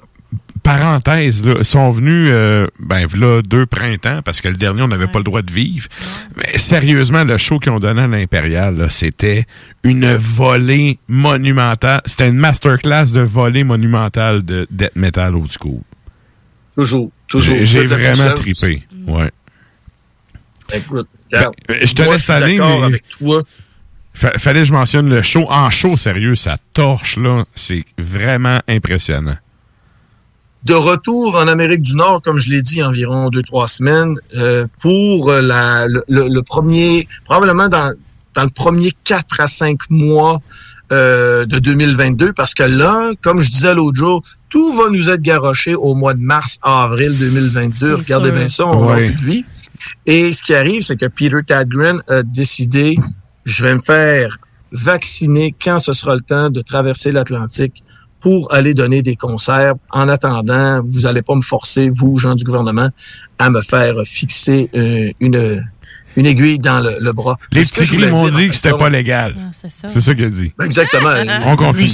Parenthèse, 0.62 1.45
là, 1.45 1.65
sont 1.65 1.91
venus, 1.91 2.28
euh, 2.31 2.66
ben, 2.78 3.07
là, 3.16 3.43
deux 3.43 3.66
printemps, 3.66 4.20
parce 4.24 4.41
que 4.41 4.49
le 4.49 4.55
dernier, 4.57 4.82
on 4.82 4.89
n'avait 4.89 5.07
pas 5.09 5.19
le 5.19 5.24
droit 5.24 5.43
de 5.43 5.53
vivre. 5.53 5.89
Mais 6.37 6.59
sérieusement, 6.59 7.24
le 7.24 7.37
show 7.39 7.59
qu'ils 7.59 7.73
ont 7.73 7.81
donné 7.81 8.03
à 8.03 8.07
l'Impérial, 8.07 8.77
là, 8.77 8.89
c'était 8.89 9.47
une 9.82 10.15
volée 10.15 10.99
monumentale. 11.09 12.01
C'était 12.05 12.28
une 12.28 12.37
masterclass 12.39 13.12
de 13.12 13.20
volée 13.20 13.65
monumentale 13.65 14.45
de 14.45 14.66
death 14.70 14.95
metal 14.97 15.35
old 15.35 15.51
school. 15.51 15.81
Toujours, 16.77 17.11
toujours. 17.28 17.57
J'ai- 17.62 17.87
vraiment 17.87 18.35
trippé. 18.35 18.85
Ouais. 19.07 19.31
Écoute, 20.73 21.09
regarde, 21.32 21.55
Ben, 21.69 21.78
je 21.85 21.93
te 21.95 22.03
moi, 22.03 22.15
laisse 22.15 22.23
suis 22.23 22.32
aller, 22.32 22.59
mais- 22.59 22.82
avec 22.85 23.09
toi. 23.09 23.43
Fa- 24.15 24.39
fallait 24.39 24.61
que 24.61 24.66
je 24.66 24.73
mentionne 24.73 25.09
le 25.09 25.23
show. 25.23 25.47
En 25.51 25.70
show, 25.70 25.97
sérieux, 25.97 26.35
ça 26.35 26.57
torche, 26.73 27.16
là. 27.16 27.45
C'est 27.55 27.85
vraiment 27.99 28.61
impressionnant. 28.69 29.37
De 30.65 30.74
retour 30.74 31.37
en 31.37 31.49
Amérique 31.49 31.82
du 31.82 31.97
Nord, 31.97 32.20
comme 32.23 32.39
je 32.39 32.51
l'ai 32.51 32.61
dit, 32.62 32.82
environ 32.82 33.28
deux, 33.31 33.43
trois 33.43 33.66
semaines, 33.69 34.15
euh, 34.37 34.66
pour 34.81 35.31
euh, 35.31 35.41
la, 35.41 35.87
le, 35.89 36.03
le- 36.09 36.28
le 36.28 36.43
premier, 36.43 37.09
probablement 37.24 37.69
dans, 37.69 37.93
dans 38.35 38.43
le 38.45 38.51
premier 38.51 38.93
quatre 39.05 39.41
à 39.41 39.47
cinq 39.49 39.78
mois 39.89 40.39
euh, 40.93 41.47
de 41.47 41.59
2022, 41.59 42.32
parce 42.35 42.53
que 42.55 42.62
là, 42.65 43.11
comme 43.23 43.41
je 43.41 43.49
disais 43.51 43.73
l'autre 43.74 43.97
jour, 43.97 44.23
tout 44.51 44.73
va 44.74 44.91
nous 44.91 45.09
être 45.09 45.23
garoché 45.23 45.74
au 45.74 45.95
mois 45.95 46.12
de 46.15 46.20
mars, 46.20 46.59
avril 46.62 47.16
2022. 47.19 47.95
Regardez 47.95 48.28
sûr. 48.28 48.35
bien 48.39 48.49
ça, 48.49 48.66
on 48.66 48.73
avoir 48.82 48.97
plus 48.97 49.15
de 49.15 49.20
vie. 49.20 49.45
Et 50.05 50.32
ce 50.32 50.43
qui 50.43 50.53
arrive, 50.55 50.82
c'est 50.82 50.97
que 50.97 51.07
Peter 51.07 51.39
Tadgren 51.47 52.03
a 52.09 52.23
décidé, 52.23 52.99
je 53.47 53.62
vais 53.65 53.73
me 53.74 53.78
faire 53.81 54.39
vacciner 54.73 55.55
quand 55.62 55.78
ce 55.78 55.93
sera 55.93 56.15
le 56.15 56.20
temps 56.20 56.51
de 56.51 56.61
traverser 56.62 57.12
l'Atlantique 57.12 57.82
pour 58.21 58.53
aller 58.53 58.75
donner 58.75 59.03
des 59.03 59.17
concerts. 59.17 59.75
En 59.91 60.09
attendant, 60.09 60.83
vous 60.87 61.07
allez 61.07 61.23
pas 61.23 61.35
me 61.35 61.43
forcer, 61.43 61.91
vous, 61.91 62.19
gens 62.19 62.35
du 62.35 62.45
gouvernement, 62.45 62.91
à 63.39 63.51
me 63.51 63.61
faire 63.63 63.95
fixer 64.05 64.69
euh, 64.75 65.11
une, 65.21 65.65
une 66.17 66.27
aiguille 66.27 66.59
dans 66.59 66.81
le, 66.81 66.99
le 67.01 67.13
bras. 67.13 67.39
Les 67.53 67.63
petits 67.63 67.97
gris 67.97 68.09
m'ont 68.09 68.29
dit 68.29 68.49
que 68.49 68.55
c'était 68.55 68.77
pas 68.77 68.91
légal. 68.91 69.35
Ah, 69.39 69.51
c'est 69.53 69.71
ça. 69.71 69.89
C'est 69.89 70.01
ça 70.01 70.15
qu'il 70.15 70.25
a 70.25 70.31
dit. 70.31 70.53
Ben, 70.59 70.67
Exactement. 70.67 71.11
On 71.47 71.57
continue. 71.57 71.89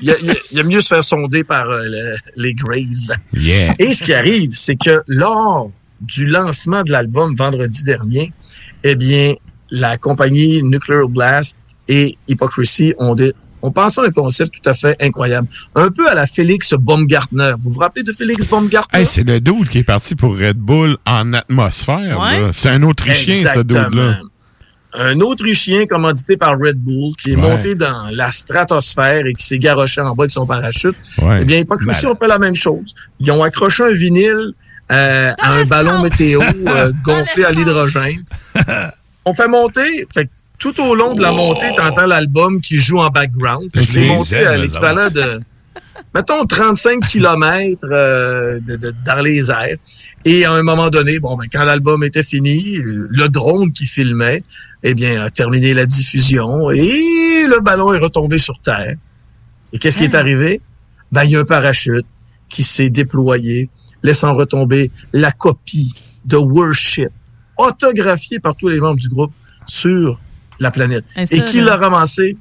Il, 0.00 0.14
y 0.52 0.60
a, 0.60 0.62
mieux 0.62 0.80
se 0.80 0.88
faire 0.88 1.04
sonder 1.04 1.44
par 1.44 1.68
euh, 1.68 1.82
le- 1.84 2.16
les 2.36 2.54
Greys. 2.54 3.12
Yeah. 3.34 3.74
Et 3.78 3.92
ce 3.92 4.04
qui 4.04 4.14
arrive, 4.14 4.52
c'est 4.54 4.76
que 4.76 5.02
lors 5.06 5.70
du 6.00 6.26
lancement 6.26 6.82
de 6.82 6.92
l'album 6.92 7.34
vendredi 7.34 7.82
dernier, 7.84 8.32
eh 8.84 8.94
bien, 8.94 9.34
la 9.70 9.96
compagnie 9.98 10.62
Nuclear 10.62 11.08
Blast 11.08 11.58
et 11.88 12.16
Hypocrisy 12.28 12.94
ont, 12.98 13.14
des, 13.14 13.32
ont 13.62 13.70
pensé 13.70 14.00
à 14.00 14.04
un 14.04 14.10
concept 14.10 14.52
tout 14.62 14.68
à 14.70 14.74
fait 14.74 14.96
incroyable. 15.00 15.48
Un 15.74 15.90
peu 15.90 16.08
à 16.08 16.14
la 16.14 16.26
Félix 16.26 16.74
Baumgartner. 16.74 17.52
Vous 17.58 17.70
vous 17.70 17.80
rappelez 17.80 18.02
de 18.02 18.12
Félix 18.12 18.46
Baumgartner? 18.46 18.98
Hey, 19.00 19.06
c'est 19.06 19.24
le 19.24 19.40
dude 19.40 19.68
qui 19.68 19.78
est 19.78 19.82
parti 19.84 20.14
pour 20.14 20.36
Red 20.38 20.56
Bull 20.58 20.96
en 21.06 21.32
atmosphère. 21.32 22.18
Ouais. 22.20 22.48
C'est 22.52 22.68
un 22.70 22.82
Autrichien, 22.82 23.34
ce 23.54 23.60
dude-là. 23.60 24.20
Un 24.94 25.20
Autrichien 25.20 25.86
commandité 25.86 26.36
par 26.36 26.58
Red 26.58 26.78
Bull 26.78 27.14
qui 27.16 27.32
est 27.32 27.36
Ouais. 27.36 27.42
monté 27.42 27.74
dans 27.74 28.08
la 28.10 28.32
stratosphère 28.32 29.26
et 29.26 29.34
qui 29.34 29.44
s'est 29.44 29.58
garoché 29.58 30.00
en 30.00 30.14
bas 30.14 30.22
avec 30.24 30.30
son 30.30 30.46
parachute. 30.46 30.96
Ouais. 31.20 31.40
Eh 31.42 31.44
bien, 31.44 31.58
Hypocrisy 31.58 32.04
Malade. 32.04 32.06
ont 32.06 32.16
fait 32.16 32.28
la 32.28 32.38
même 32.38 32.54
chose. 32.54 32.94
Ils 33.20 33.30
ont 33.30 33.42
accroché 33.42 33.82
un 33.84 33.92
vinyle 33.92 34.54
euh, 34.90 35.32
à 35.38 35.52
un 35.52 35.64
ballon 35.66 36.02
météo 36.02 36.40
euh, 36.66 36.90
gonflé 37.04 37.44
à 37.44 37.50
l'hydrogène. 37.52 38.24
On 39.26 39.34
fait 39.34 39.48
monter, 39.48 40.06
fait 40.12 40.24
que 40.24 40.30
tout 40.58 40.80
au 40.80 40.94
long 40.94 41.14
de 41.14 41.22
la 41.22 41.32
montée, 41.32 41.66
t'entends 41.76 42.06
l'album 42.06 42.60
qui 42.60 42.76
joue 42.76 42.98
en 42.98 43.08
background. 43.10 43.70
Je 43.74 43.80
C'est 43.82 44.06
monté 44.06 44.36
à 44.38 44.56
l'équivalent 44.56 45.08
de, 45.08 45.40
mettons, 46.14 46.44
35 46.46 47.06
kilomètres 47.06 47.78
euh, 47.84 48.58
de, 48.60 48.76
de- 48.76 48.94
dans 49.04 49.20
les 49.22 49.50
airs. 49.50 49.76
Et 50.24 50.44
à 50.44 50.52
un 50.52 50.62
moment 50.62 50.90
donné, 50.90 51.20
bon, 51.20 51.36
ben, 51.36 51.46
quand 51.52 51.64
l'album 51.64 52.02
était 52.02 52.24
fini, 52.24 52.78
le 52.82 53.28
drone 53.28 53.72
qui 53.72 53.86
filmait, 53.86 54.42
eh 54.82 54.94
bien, 54.94 55.22
a 55.22 55.30
terminé 55.30 55.74
la 55.74 55.86
diffusion 55.86 56.70
et 56.70 57.46
le 57.48 57.60
ballon 57.60 57.92
est 57.94 57.98
retombé 57.98 58.38
sur 58.38 58.58
Terre. 58.60 58.94
Et 59.72 59.78
qu'est-ce 59.78 59.98
qui 59.98 60.04
est 60.04 60.14
arrivé? 60.14 60.60
Ben, 61.12 61.24
il 61.24 61.30
y 61.32 61.36
a 61.36 61.40
un 61.40 61.44
parachute 61.44 62.06
qui 62.48 62.62
s'est 62.62 62.90
déployé, 62.90 63.68
laissant 64.02 64.34
retomber 64.34 64.90
la 65.12 65.30
copie 65.30 65.94
de 66.24 66.36
Worship, 66.36 67.10
autographiée 67.56 68.38
par 68.40 68.54
tous 68.56 68.68
les 68.68 68.80
membres 68.80 68.98
du 69.00 69.08
groupe 69.08 69.32
sur 69.66 70.18
la 70.58 70.70
planète. 70.70 71.04
Et 71.16 71.26
ça, 71.26 71.36
Et 71.36 71.44
qui 71.44 71.60
l'a 71.60 71.76
ramassé? 71.76 72.36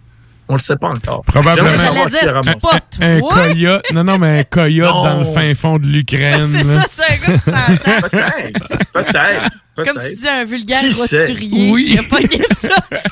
On 0.50 0.54
le 0.54 0.60
sait 0.60 0.76
pas 0.78 0.88
encore. 0.90 1.24
Probablement 1.26 1.68
a 1.70 2.32
ramassé. 2.32 2.68
un, 3.02 3.18
un 3.18 3.20
coyote. 3.20 3.84
Non, 3.94 4.04
non, 4.04 4.18
mais 4.18 4.40
un 4.40 4.44
coyote 4.44 4.90
Non. 4.94 5.04
dans 5.04 5.20
le 5.20 5.26
fin 5.34 5.54
fond 5.56 5.78
de 5.78 5.86
l'Ukraine. 5.88 6.50
C'est 6.54 6.64
ça, 6.64 6.86
c'est 6.96 7.04
un 7.04 7.34
gars 7.34 7.38
qui. 7.38 8.54
Peut-être, 8.94 9.50
peut-être, 9.76 9.94
Comme 9.94 10.02
tu 10.10 10.16
dis, 10.16 10.28
un 10.28 10.44
vulgaire 10.46 10.80
Qui 10.80 10.94
roturier 10.94 11.72
Oui. 11.72 11.86
qui 11.92 12.00
a 12.00 12.04
pogné 12.04 12.42
ça 12.62 12.70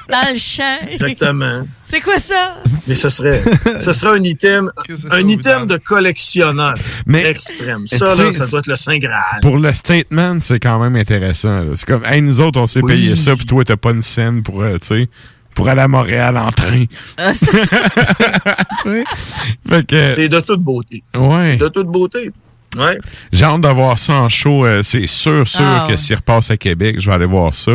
dans 0.10 0.34
le 0.34 0.40
champ. 0.40 0.80
Exactement. 0.90 1.66
C'est 1.84 2.02
quoi 2.02 2.20
ça? 2.20 2.56
Mais 2.88 2.95
ce 2.95 3.10
serait, 3.10 3.41
ce 3.80 3.91
serait 3.91 4.18
un 4.18 4.24
item, 4.24 4.72
un 5.12 5.28
item 5.28 5.68
de 5.68 5.78
collectionneur 5.78 6.76
Mais- 7.06 7.26
extrême. 7.30 7.86
Ça, 7.86 8.16
là, 8.16 8.32
ça 8.32 8.48
doit 8.48 8.60
être 8.60 8.68
le 8.68 8.76
Saint 8.76 8.98
Graal. 8.98 9.40
Pour 9.41 9.57
le 9.57 9.74
statement, 9.74 10.38
c'est 10.40 10.60
quand 10.60 10.80
même 10.80 10.95
intéressant. 10.95 11.64
C'est 11.76 11.86
comme, 11.86 12.06
hey, 12.06 12.22
nous 12.22 12.41
autres, 12.41 12.60
on 12.60 12.68
s'est 12.68 12.82
Oui. 12.82 12.94
payé 12.94 13.16
ça, 13.16 13.36
puis 13.36 13.45
toi, 13.45 13.64
t'as 13.66 13.78
pas 13.78 13.91
une 13.91 14.02
scène 14.02 14.41
pour, 14.44 14.62
euh, 14.62 14.78
tu 14.80 14.88
sais, 14.88 15.10
pour 15.56 15.68
aller 15.69 15.82
à 15.82 15.88
Montréal 15.88 16.38
en 16.38 16.52
train. 16.52 16.84
Ah, 17.18 17.32
C'est 18.84 20.30
de 20.30 20.40
toute 20.41 20.61
beauté. 20.61 21.03
ouais. 21.18 21.48
C'est 21.48 21.57
de 21.57 21.68
toute 21.69 21.88
beauté. 21.88 22.32
Ouais. 22.77 22.98
J'ai 23.32 23.45
hâte 23.45 23.61
de 23.61 23.68
voir 23.69 23.98
ça 23.98 24.14
en 24.15 24.27
show. 24.30 24.65
euh, 24.65 24.84
c'est 24.84 25.07
sûr, 25.07 25.48
sûr 25.48 25.64
Ah, 25.64 25.86
que 25.88 25.91
ouais. 25.94 25.98
s'il 25.98 26.18
repasse 26.18 26.52
à 26.52 26.57
Québec, 26.57 26.98
je 26.99 27.07
vais 27.10 27.15
aller 27.15 27.26
voir 27.26 27.56
ça. 27.56 27.72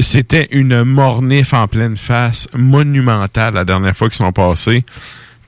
C'était 0.00 0.48
une 0.50 0.82
mornif 0.82 1.54
en 1.54 1.68
pleine 1.68 1.96
face, 1.96 2.48
monumentale 2.52 3.54
la 3.54 3.64
dernière 3.64 3.94
fois 3.96 4.08
qu'ils 4.08 4.16
sont 4.16 4.32
passés. 4.32 4.84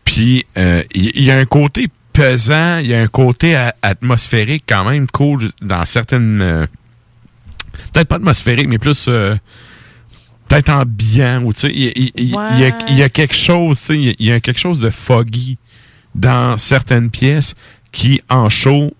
Puis, 0.04 0.46
euh, 0.56 0.84
il 0.94 1.10
il 1.16 1.24
y, 1.24 1.32
a 1.32 1.36
un 1.38 1.46
côté 1.46 1.88
pesant, 2.12 2.78
il 2.78 2.86
y 2.86 2.94
a 2.94 3.00
un 3.00 3.08
côté 3.08 3.60
atmosphérique 3.82 4.62
quand 4.68 4.84
même 4.88 5.08
cool 5.08 5.48
dans 5.62 5.84
certaines... 5.84 6.40
euh, 6.40 6.66
Peut-être 7.92 8.06
pas 8.08 8.16
atmosphérique, 8.16 8.68
mais 8.68 8.78
plus... 8.78 9.06
euh, 9.08 9.34
Peut-être 10.48 10.68
ambiant, 10.70 11.42
ou 11.42 11.52
tu 11.52 11.60
sais, 11.60 11.72
il 11.72 11.82
y, 11.84 11.88
a- 11.88 11.92
il- 11.96 12.12
il- 12.16 12.24
il 12.54 12.60
y 12.60 12.64
a- 12.64 12.78
il 12.88 12.96
y 12.98 13.02
a 13.02 13.08
quelque 13.08 13.34
chose, 13.34 13.78
tu 13.78 13.84
sais, 13.86 14.14
il 14.18 14.26
y 14.26 14.30
a- 14.32 14.40
quelque 14.40 14.60
chose 14.60 14.80
de 14.80 14.90
foggy 14.90 15.58
dans 16.14 16.56
certaines 16.58 17.10
pièces 17.10 17.54
qui, 17.92 18.20
en 18.28 18.48
show, 18.48 18.92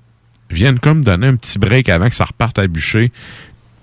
viennent 0.51 0.79
comme 0.79 1.03
donner 1.05 1.27
un 1.29 1.37
petit 1.37 1.59
break 1.59 1.89
avant 1.89 2.09
que 2.09 2.15
ça 2.15 2.25
reparte 2.25 2.59
à 2.59 2.67
bûcher. 2.67 3.11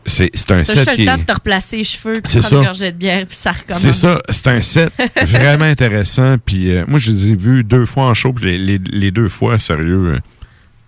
C'est 0.06 0.30
c'est 0.34 0.52
un 0.52 0.66
set 0.66 0.76
juste 0.80 0.96
qui 0.96 1.02
le 1.06 1.08
temps 1.12 1.18
de 1.18 1.24
te 1.24 1.32
replacer 1.34 1.78
les 1.78 1.84
cheveux, 1.86 2.14
puis 2.14 2.22
prendre 2.24 2.38
une 2.38 2.50
ça. 2.64 2.66
gorgée 2.66 2.92
de 2.92 2.98
bière, 2.98 3.26
puis 3.26 3.38
ça 3.38 3.54
recommence. 3.54 3.82
C'est 3.82 3.94
ça, 3.94 4.22
c'est 4.30 4.48
un 4.48 4.62
set 4.62 4.92
vraiment 5.26 5.64
intéressant. 5.64 6.36
Puis 6.46 6.72
euh, 6.76 6.84
moi, 6.88 7.00
je 7.00 7.12
les 7.12 7.28
ai 7.30 7.36
vus 7.36 7.64
deux 7.64 7.86
fois 7.86 8.08
en 8.08 8.14
show, 8.14 8.34
puis 8.34 8.46
les, 8.46 8.58
les- 8.58 8.80
les 8.92 9.12
deux 9.12 9.30
fois, 9.30 9.60
sérieux, 9.60 10.16
euh, 10.16 10.20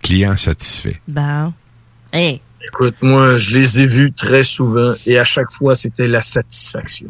client 0.02 0.36
satisfait. 0.36 1.00
Bon. 1.08 1.54
Hey. 2.12 2.40
Écoute, 2.66 2.96
moi, 3.02 3.36
je 3.36 3.54
les 3.54 3.80
ai 3.80 3.86
vus 3.86 4.12
très 4.12 4.42
souvent 4.42 4.92
et 5.06 5.18
à 5.18 5.24
chaque 5.24 5.50
fois, 5.50 5.74
c'était 5.74 6.08
la 6.08 6.20
satisfaction. 6.20 7.08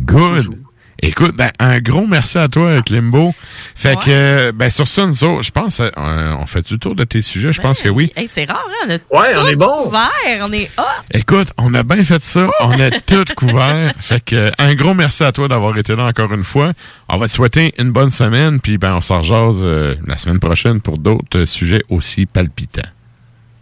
Good. 0.00 0.56
Écoute, 1.02 1.34
ben, 1.34 1.50
un 1.58 1.80
gros 1.80 2.06
merci 2.06 2.36
à 2.36 2.46
toi, 2.48 2.82
Klimbo. 2.82 3.34
Fait 3.74 3.96
que, 3.96 4.10
euh, 4.10 4.52
ben, 4.52 4.68
sur 4.68 4.86
ça, 4.86 5.06
nous 5.06 5.24
autres, 5.24 5.42
je 5.42 5.50
pense, 5.50 5.80
euh, 5.80 5.90
on 5.96 6.44
fait 6.44 6.66
du 6.66 6.78
tour 6.78 6.94
de 6.94 7.04
tes 7.04 7.22
sujets? 7.22 7.54
Je 7.54 7.60
pense 7.62 7.80
que 7.80 7.88
oui. 7.88 8.12
Hey, 8.16 8.28
c'est 8.30 8.44
rare, 8.44 8.66
hein? 8.68 8.86
On 8.86 9.16
a 9.16 9.20
Ouais, 9.22 9.28
on 9.38 9.42
tout 9.44 9.48
est 9.48 9.56
bon. 9.56 9.84
couvert, 9.84 10.00
on 10.42 10.52
est 10.52 10.70
hot. 10.78 10.82
Écoute, 11.14 11.48
on 11.56 11.72
a 11.72 11.82
bien 11.84 12.04
fait 12.04 12.20
ça. 12.20 12.48
On 12.60 12.78
a 12.78 12.90
tout 12.90 13.24
couvert. 13.34 13.94
Fait 14.00 14.22
que, 14.22 14.36
euh, 14.36 14.50
un 14.58 14.74
gros 14.74 14.92
merci 14.92 15.24
à 15.24 15.32
toi 15.32 15.48
d'avoir 15.48 15.78
été 15.78 15.96
là 15.96 16.04
encore 16.04 16.34
une 16.34 16.44
fois. 16.44 16.74
On 17.08 17.16
va 17.16 17.26
te 17.26 17.32
souhaiter 17.32 17.72
une 17.78 17.92
bonne 17.92 18.10
semaine, 18.10 18.60
puis 18.60 18.76
ben, 18.76 18.96
on 18.96 19.00
s'en 19.00 19.22
euh, 19.32 19.94
la 20.06 20.18
semaine 20.18 20.38
prochaine 20.38 20.82
pour 20.82 20.98
d'autres 20.98 21.38
euh, 21.38 21.46
sujets 21.46 21.80
aussi 21.88 22.26
palpitants. 22.26 22.82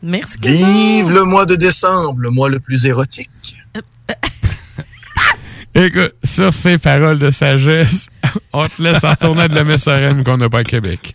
Merci, 0.02 0.38
Vive 0.42 1.12
le 1.12 1.24
mois 1.24 1.46
de 1.46 1.56
décembre, 1.56 2.20
le 2.20 2.30
mois 2.30 2.48
le 2.48 2.60
plus 2.60 2.86
érotique. 2.86 3.30
Écoute, 5.74 6.14
sur 6.24 6.54
ces 6.54 6.78
paroles 6.78 7.18
de 7.18 7.30
sagesse, 7.30 8.10
on 8.52 8.66
te 8.66 8.82
laisse 8.82 9.04
en 9.04 9.14
tournée 9.14 9.48
de 9.48 9.54
la 9.54 9.64
MSRM 9.64 10.24
qu'on 10.24 10.36
n'a 10.36 10.48
pas 10.48 10.60
à 10.60 10.64
Québec. 10.64 11.14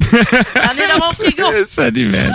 Est 0.00 0.88
dans 0.88 0.98
mon 0.98 1.12
frigo. 1.12 1.64
Salut, 1.66 2.06
man. 2.06 2.32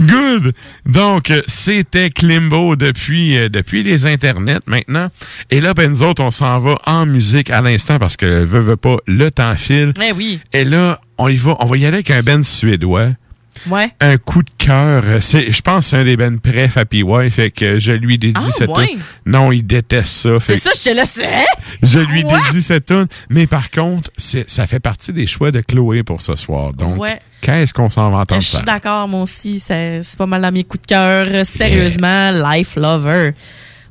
Good. 0.00 0.54
Donc, 0.86 1.32
c'était 1.46 2.10
Klimbo 2.10 2.76
depuis, 2.76 3.36
euh, 3.36 3.48
depuis 3.48 3.82
les 3.82 4.06
internets 4.06 4.60
maintenant. 4.66 5.08
Et 5.50 5.60
là, 5.60 5.74
ben, 5.74 5.90
nous 5.90 6.02
autres, 6.02 6.22
on 6.22 6.30
s'en 6.30 6.58
va 6.58 6.78
en 6.86 7.06
musique 7.06 7.50
à 7.50 7.60
l'instant 7.60 7.98
parce 7.98 8.16
que, 8.16 8.44
veut, 8.44 8.60
veut 8.60 8.76
pas, 8.76 8.96
le 9.06 9.30
temps 9.30 9.56
file. 9.56 9.92
Eh 10.02 10.12
oui. 10.12 10.40
Et 10.52 10.64
là, 10.64 11.00
on 11.18 11.28
y 11.28 11.36
va, 11.36 11.56
on 11.60 11.66
va 11.66 11.76
y 11.76 11.84
aller 11.84 11.96
avec 11.96 12.10
un 12.10 12.22
band 12.22 12.42
suédois. 12.42 13.08
Ouais. 13.66 13.90
Un 14.00 14.16
coup 14.18 14.42
de 14.42 14.50
cœur. 14.58 15.02
euh, 15.06 15.20
C'est, 15.20 15.50
je 15.50 15.60
pense, 15.62 15.86
que 15.86 15.90
c'est 15.90 15.96
un 15.98 16.04
des 16.04 16.16
bands 16.16 16.36
préf 16.38 16.76
à 16.76 16.84
PY, 16.84 17.04
fait 17.30 17.50
que 17.50 17.78
je 17.78 17.92
lui 17.92 18.16
dédie 18.16 18.34
Ah, 18.36 18.50
cette 18.50 18.68
ouais? 18.70 18.86
tune. 18.88 19.00
Non, 19.26 19.50
il 19.52 19.66
déteste 19.66 20.06
ça. 20.08 20.40
Fait 20.40 20.56
C'est 20.58 20.68
ça, 20.68 20.70
je 20.76 20.90
te 20.90 20.94
laisse. 20.94 21.18
Hein? 21.24 21.44
je 21.82 21.98
lui 21.98 22.24
Ouais. 22.24 22.32
dédie 22.46 22.62
cette 22.62 22.86
tune. 22.86 23.06
Mais 23.30 23.46
par 23.46 23.70
contre, 23.70 24.10
ça 24.16 24.66
fait 24.66 24.80
partie 24.80 25.12
des 25.12 25.26
choix 25.26 25.50
de 25.50 25.60
Chloé 25.60 26.02
pour 26.02 26.20
ce 26.22 26.34
soir. 26.36 26.72
Donc, 26.72 27.00
Ouais. 27.00 27.20
qu'est-ce 27.40 27.72
qu'on 27.74 27.88
s'en 27.88 28.10
va 28.10 28.18
entendre 28.18 28.40
Je 28.42 28.46
suis 28.46 28.64
d'accord, 28.64 29.06
moi 29.08 29.22
aussi. 29.22 29.60
C'est 29.60 30.02
pas 30.16 30.26
mal 30.26 30.42
dans 30.42 30.52
mes 30.52 30.64
coups 30.64 30.82
de 30.82 30.86
cœur. 30.86 31.26
Sérieusement, 31.46 32.30
Life 32.52 32.76
Lover. 32.76 33.32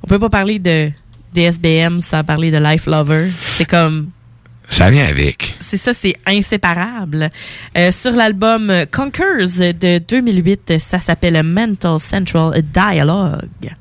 On 0.03 0.07
peut 0.07 0.19
pas 0.19 0.29
parler 0.29 0.59
de 0.59 0.91
DSBM 1.33 1.99
sans 1.99 2.23
parler 2.23 2.51
de 2.51 2.57
Life 2.57 2.85
Lover. 2.87 3.29
C'est 3.57 3.65
comme. 3.65 4.09
Ça 4.69 4.91
vient 4.91 5.05
avec. 5.05 5.55
C'est 5.59 5.77
ça, 5.77 5.93
c'est 5.93 6.15
inséparable. 6.25 7.29
Euh, 7.77 7.91
sur 7.91 8.11
l'album 8.11 8.71
Conquers 8.91 9.73
de 9.73 9.99
2008, 9.99 10.73
ça 10.79 10.99
s'appelle 10.99 11.41
Mental 11.43 11.99
Central 11.99 12.61
Dialogue. 12.61 13.75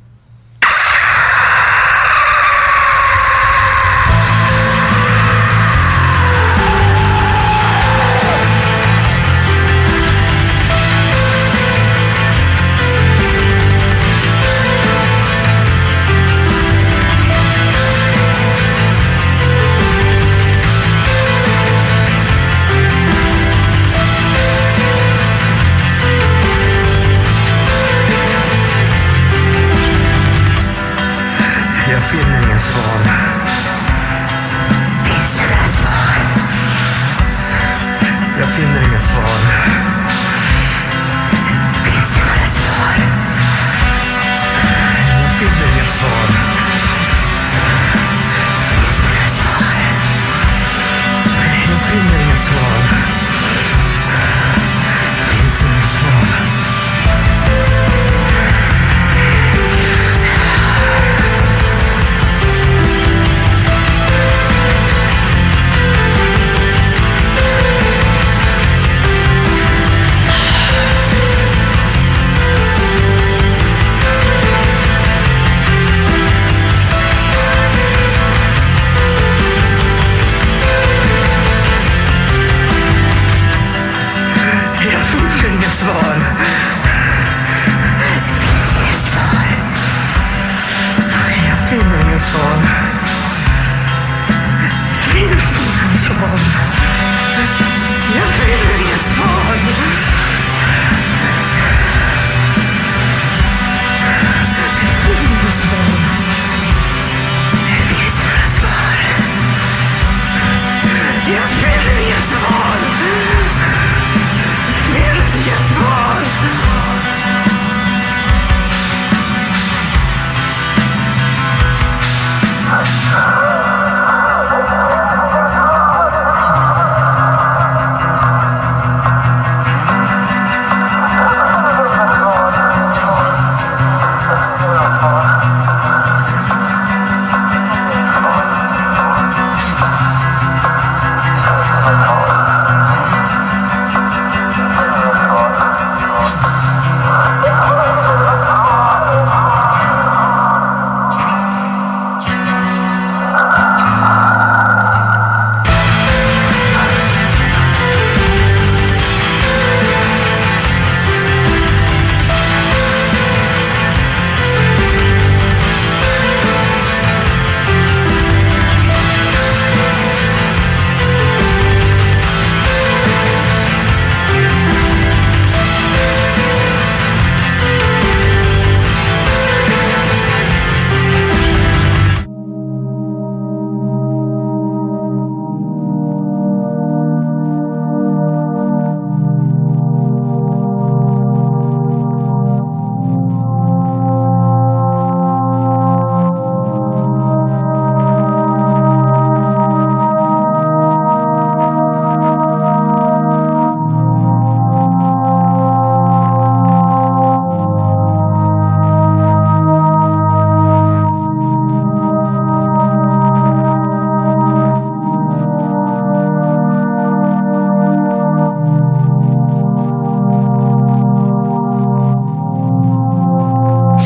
for. 32.72 32.95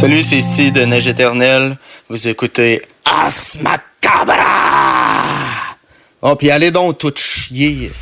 Salut, 0.01 0.25
c'est 0.25 0.41
Steve 0.41 0.73
de 0.73 0.81
Neige 0.87 1.09
Éternelle. 1.09 1.77
Vous 2.09 2.27
écoutez 2.27 2.81
Asmacabra! 3.05 4.35
Oh, 6.23 6.35
puis 6.37 6.51
allez 6.51 6.71
donc 6.71 6.97
tout 6.97 7.13
chier. 7.15 7.93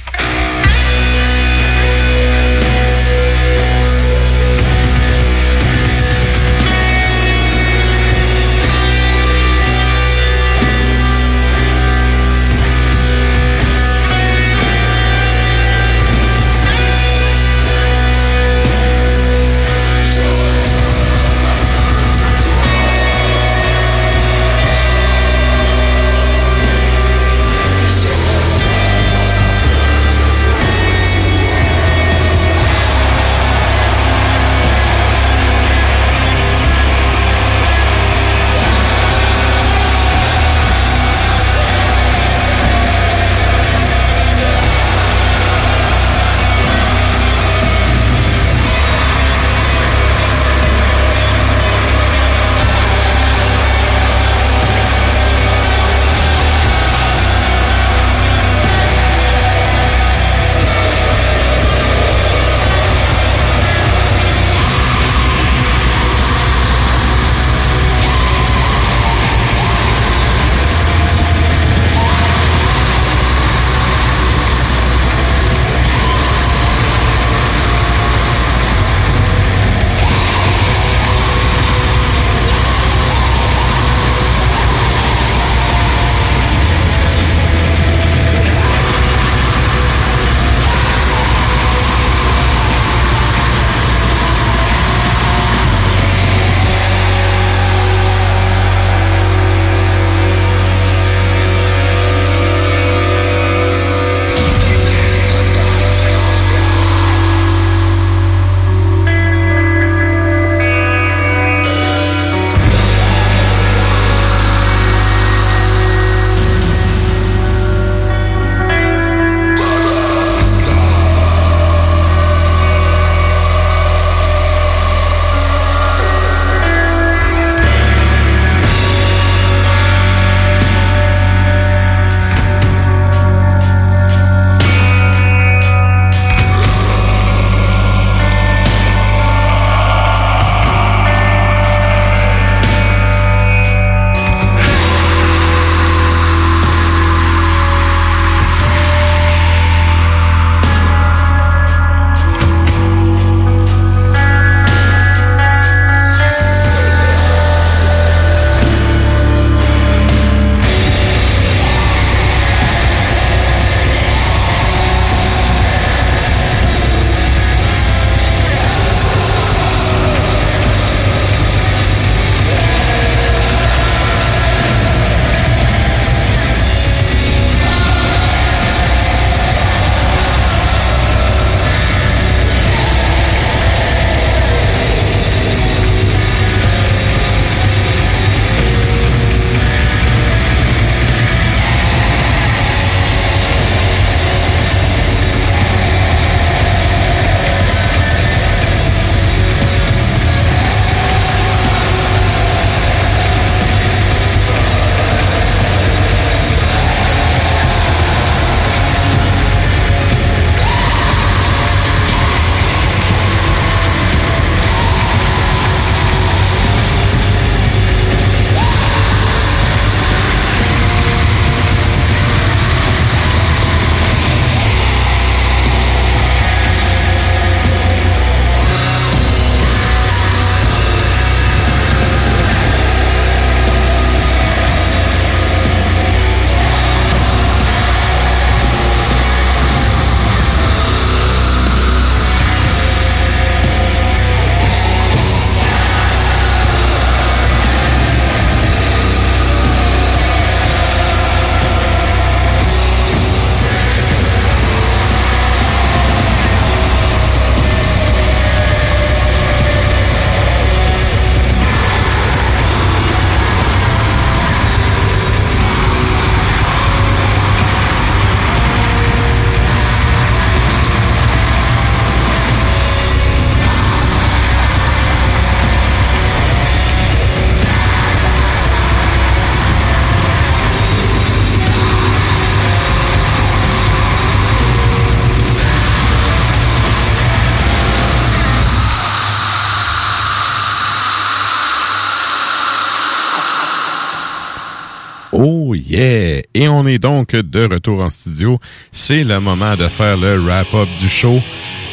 Et 296.68 296.70
on 296.70 296.86
est 296.86 296.98
donc 296.98 297.30
de 297.34 297.66
retour 297.66 298.00
en 298.00 298.10
studio. 298.10 298.58
C'est 298.92 299.24
le 299.24 299.40
moment 299.40 299.74
de 299.76 299.88
faire 299.88 300.18
le 300.18 300.38
wrap-up 300.38 300.86
du 301.00 301.08
show. 301.08 301.40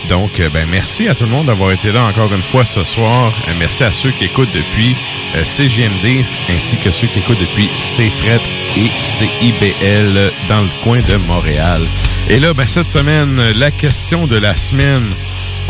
Donc, 0.10 0.30
euh, 0.42 0.50
ben, 0.54 0.68
merci 0.70 1.08
à 1.08 1.16
tout 1.16 1.24
le 1.24 1.30
monde 1.30 1.46
d'avoir 1.46 1.72
été 1.72 1.94
là 1.94 2.04
encore 2.04 2.30
une 2.34 2.42
fois 2.42 2.66
ce 2.66 2.84
soir. 2.84 3.32
Euh, 3.48 3.52
merci 3.58 3.86
à 3.86 3.90
ceux 3.90 4.10
qui 4.10 4.26
écoutent 4.26 4.54
depuis 4.54 4.94
euh, 5.38 5.46
CGMD 5.46 6.20
ainsi 6.54 6.76
que 6.84 6.92
ceux 6.92 7.08
qui 7.08 7.20
écoutent 7.20 7.40
depuis 7.40 7.70
CFRET 7.80 8.42
et 8.76 8.90
CIBL 9.00 10.32
dans 10.50 10.62
le 10.62 10.84
coin 10.84 11.00
de 11.00 11.16
Montréal. 11.26 11.82
Et 12.30 12.42
là, 12.42 12.54
ben, 12.54 12.68
cette 12.68 12.90
semaine, 12.90 13.40
la 13.58 13.72
question 13.72 14.28
de 14.28 14.36
la 14.36 14.58
semaine, 14.58 15.06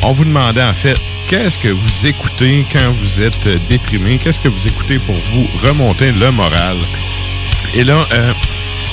on 0.01 0.13
vous 0.13 0.25
demandait 0.25 0.63
en 0.63 0.73
fait, 0.73 0.97
qu'est-ce 1.29 1.59
que 1.59 1.69
vous 1.69 2.07
écoutez 2.07 2.65
quand 2.73 2.91
vous 3.03 3.21
êtes 3.21 3.47
déprimé? 3.69 4.17
Qu'est-ce 4.17 4.39
que 4.39 4.49
vous 4.49 4.67
écoutez 4.67 4.97
pour 4.97 5.15
vous 5.15 5.67
remonter 5.67 6.11
le 6.11 6.31
moral? 6.31 6.75
Et 7.75 7.83
là, 7.83 7.97
euh, 8.13 8.31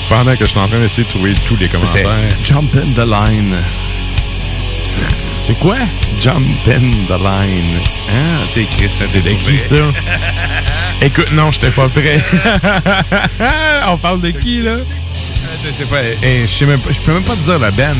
pendant 0.09 0.33
que 0.35 0.45
je 0.45 0.49
suis 0.49 0.59
en 0.59 0.67
train 0.67 0.79
d'essayer 0.79 1.03
de 1.03 1.09
trouver 1.09 1.33
tous 1.47 1.55
les 1.57 1.67
commentaires... 1.67 2.07
Jump 2.43 2.75
in 2.75 2.93
the 2.93 3.05
line. 3.07 3.55
C'est 5.41 5.57
quoi? 5.59 5.75
Jump 6.19 6.45
in 6.67 6.79
the 7.07 7.19
line. 7.21 7.79
Ah, 8.09 8.45
t'es 8.53 8.61
écrit 8.61 8.89
ça. 8.89 9.05
C'est 9.07 9.21
de 9.21 9.31
qui, 9.31 9.57
ça? 9.59 9.75
Écoute, 11.01 11.31
non, 11.33 11.51
j'étais 11.51 11.71
pas 11.71 11.89
prêt. 11.89 12.21
On 13.87 13.97
parle 13.97 14.21
de 14.21 14.31
qui, 14.31 14.61
là? 14.61 14.77
Je 15.65 15.69
sais 15.71 15.85
pas. 15.85 15.97
eh, 16.21 16.45
je 16.47 16.65
pas. 16.65 16.93
Je 16.93 16.99
peux 17.01 17.13
même 17.13 17.23
pas 17.23 17.35
te 17.35 17.41
dire 17.41 17.59
la 17.59 17.71
Ben. 17.71 17.95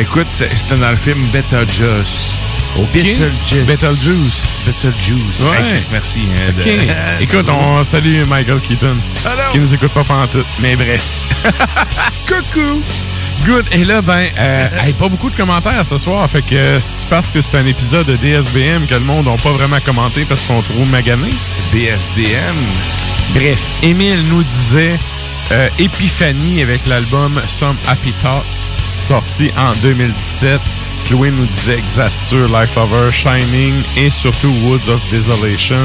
Écoute, 0.00 0.26
c'est- 0.32 0.50
c'était 0.54 0.76
dans 0.76 0.90
le 0.90 0.96
film 0.96 1.18
Beetlejuice. 1.32 2.38
Au 2.76 2.84
Beetlejuice. 2.92 3.66
Beetlejuice. 3.66 4.64
Beetlejuice. 4.66 5.40
Ouais. 5.44 5.56
Hey, 5.66 5.70
Chris, 5.80 5.88
merci. 5.92 6.20
hein, 6.20 6.52
de- 6.56 7.22
Écoute, 7.22 7.46
on 7.48 7.84
salue 7.84 8.24
Michael 8.28 8.60
Keaton. 8.60 8.96
Hello. 9.24 9.42
Qui 9.52 9.58
nous 9.58 9.74
écoute 9.74 9.92
pas 9.92 10.04
pendant 10.04 10.26
tout. 10.26 10.42
Mais 10.60 10.74
bref. 10.76 11.02
Coucou. 12.28 12.82
Good. 13.44 13.66
Et 13.72 13.84
là, 13.84 14.00
ben, 14.02 14.24
euh, 14.38 14.68
hey, 14.86 14.92
pas 14.94 15.08
beaucoup 15.08 15.28
de 15.28 15.34
commentaires 15.36 15.84
ce 15.84 15.98
soir. 15.98 16.28
Fait 16.30 16.42
que 16.42 16.54
euh, 16.54 16.80
c'est 16.80 17.06
parce 17.08 17.30
que 17.30 17.42
c'est 17.42 17.56
un 17.58 17.66
épisode 17.66 18.06
de 18.06 18.16
DSBM 18.16 18.86
que 18.86 18.94
le 18.94 19.00
monde 19.00 19.26
n'a 19.26 19.36
pas 19.36 19.50
vraiment 19.50 19.80
commenté 19.84 20.24
parce 20.24 20.40
qu'ils 20.46 20.54
sont 20.56 20.62
trop 20.62 20.84
maganés. 20.86 21.30
BSDM. 21.72 22.56
Bref, 23.34 23.58
Émile 23.82 24.16
nous 24.30 24.42
disait 24.44 24.96
euh, 25.52 25.68
Épiphanie 25.78 26.62
avec 26.62 26.86
l'album 26.86 27.32
Some 27.48 27.76
Happy 27.88 28.12
Thoughts, 28.12 28.70
sorti 28.98 29.50
en 29.58 29.72
2017. 29.82 30.60
Chloé 31.04 31.30
nous 31.30 31.46
disait 31.46 31.78
Exasture, 31.78 32.48
Life 32.48 32.74
Lover, 32.76 33.10
Shining 33.12 33.74
et 33.96 34.10
surtout 34.10 34.50
Woods 34.64 34.88
of 34.88 35.00
Desolation. 35.10 35.76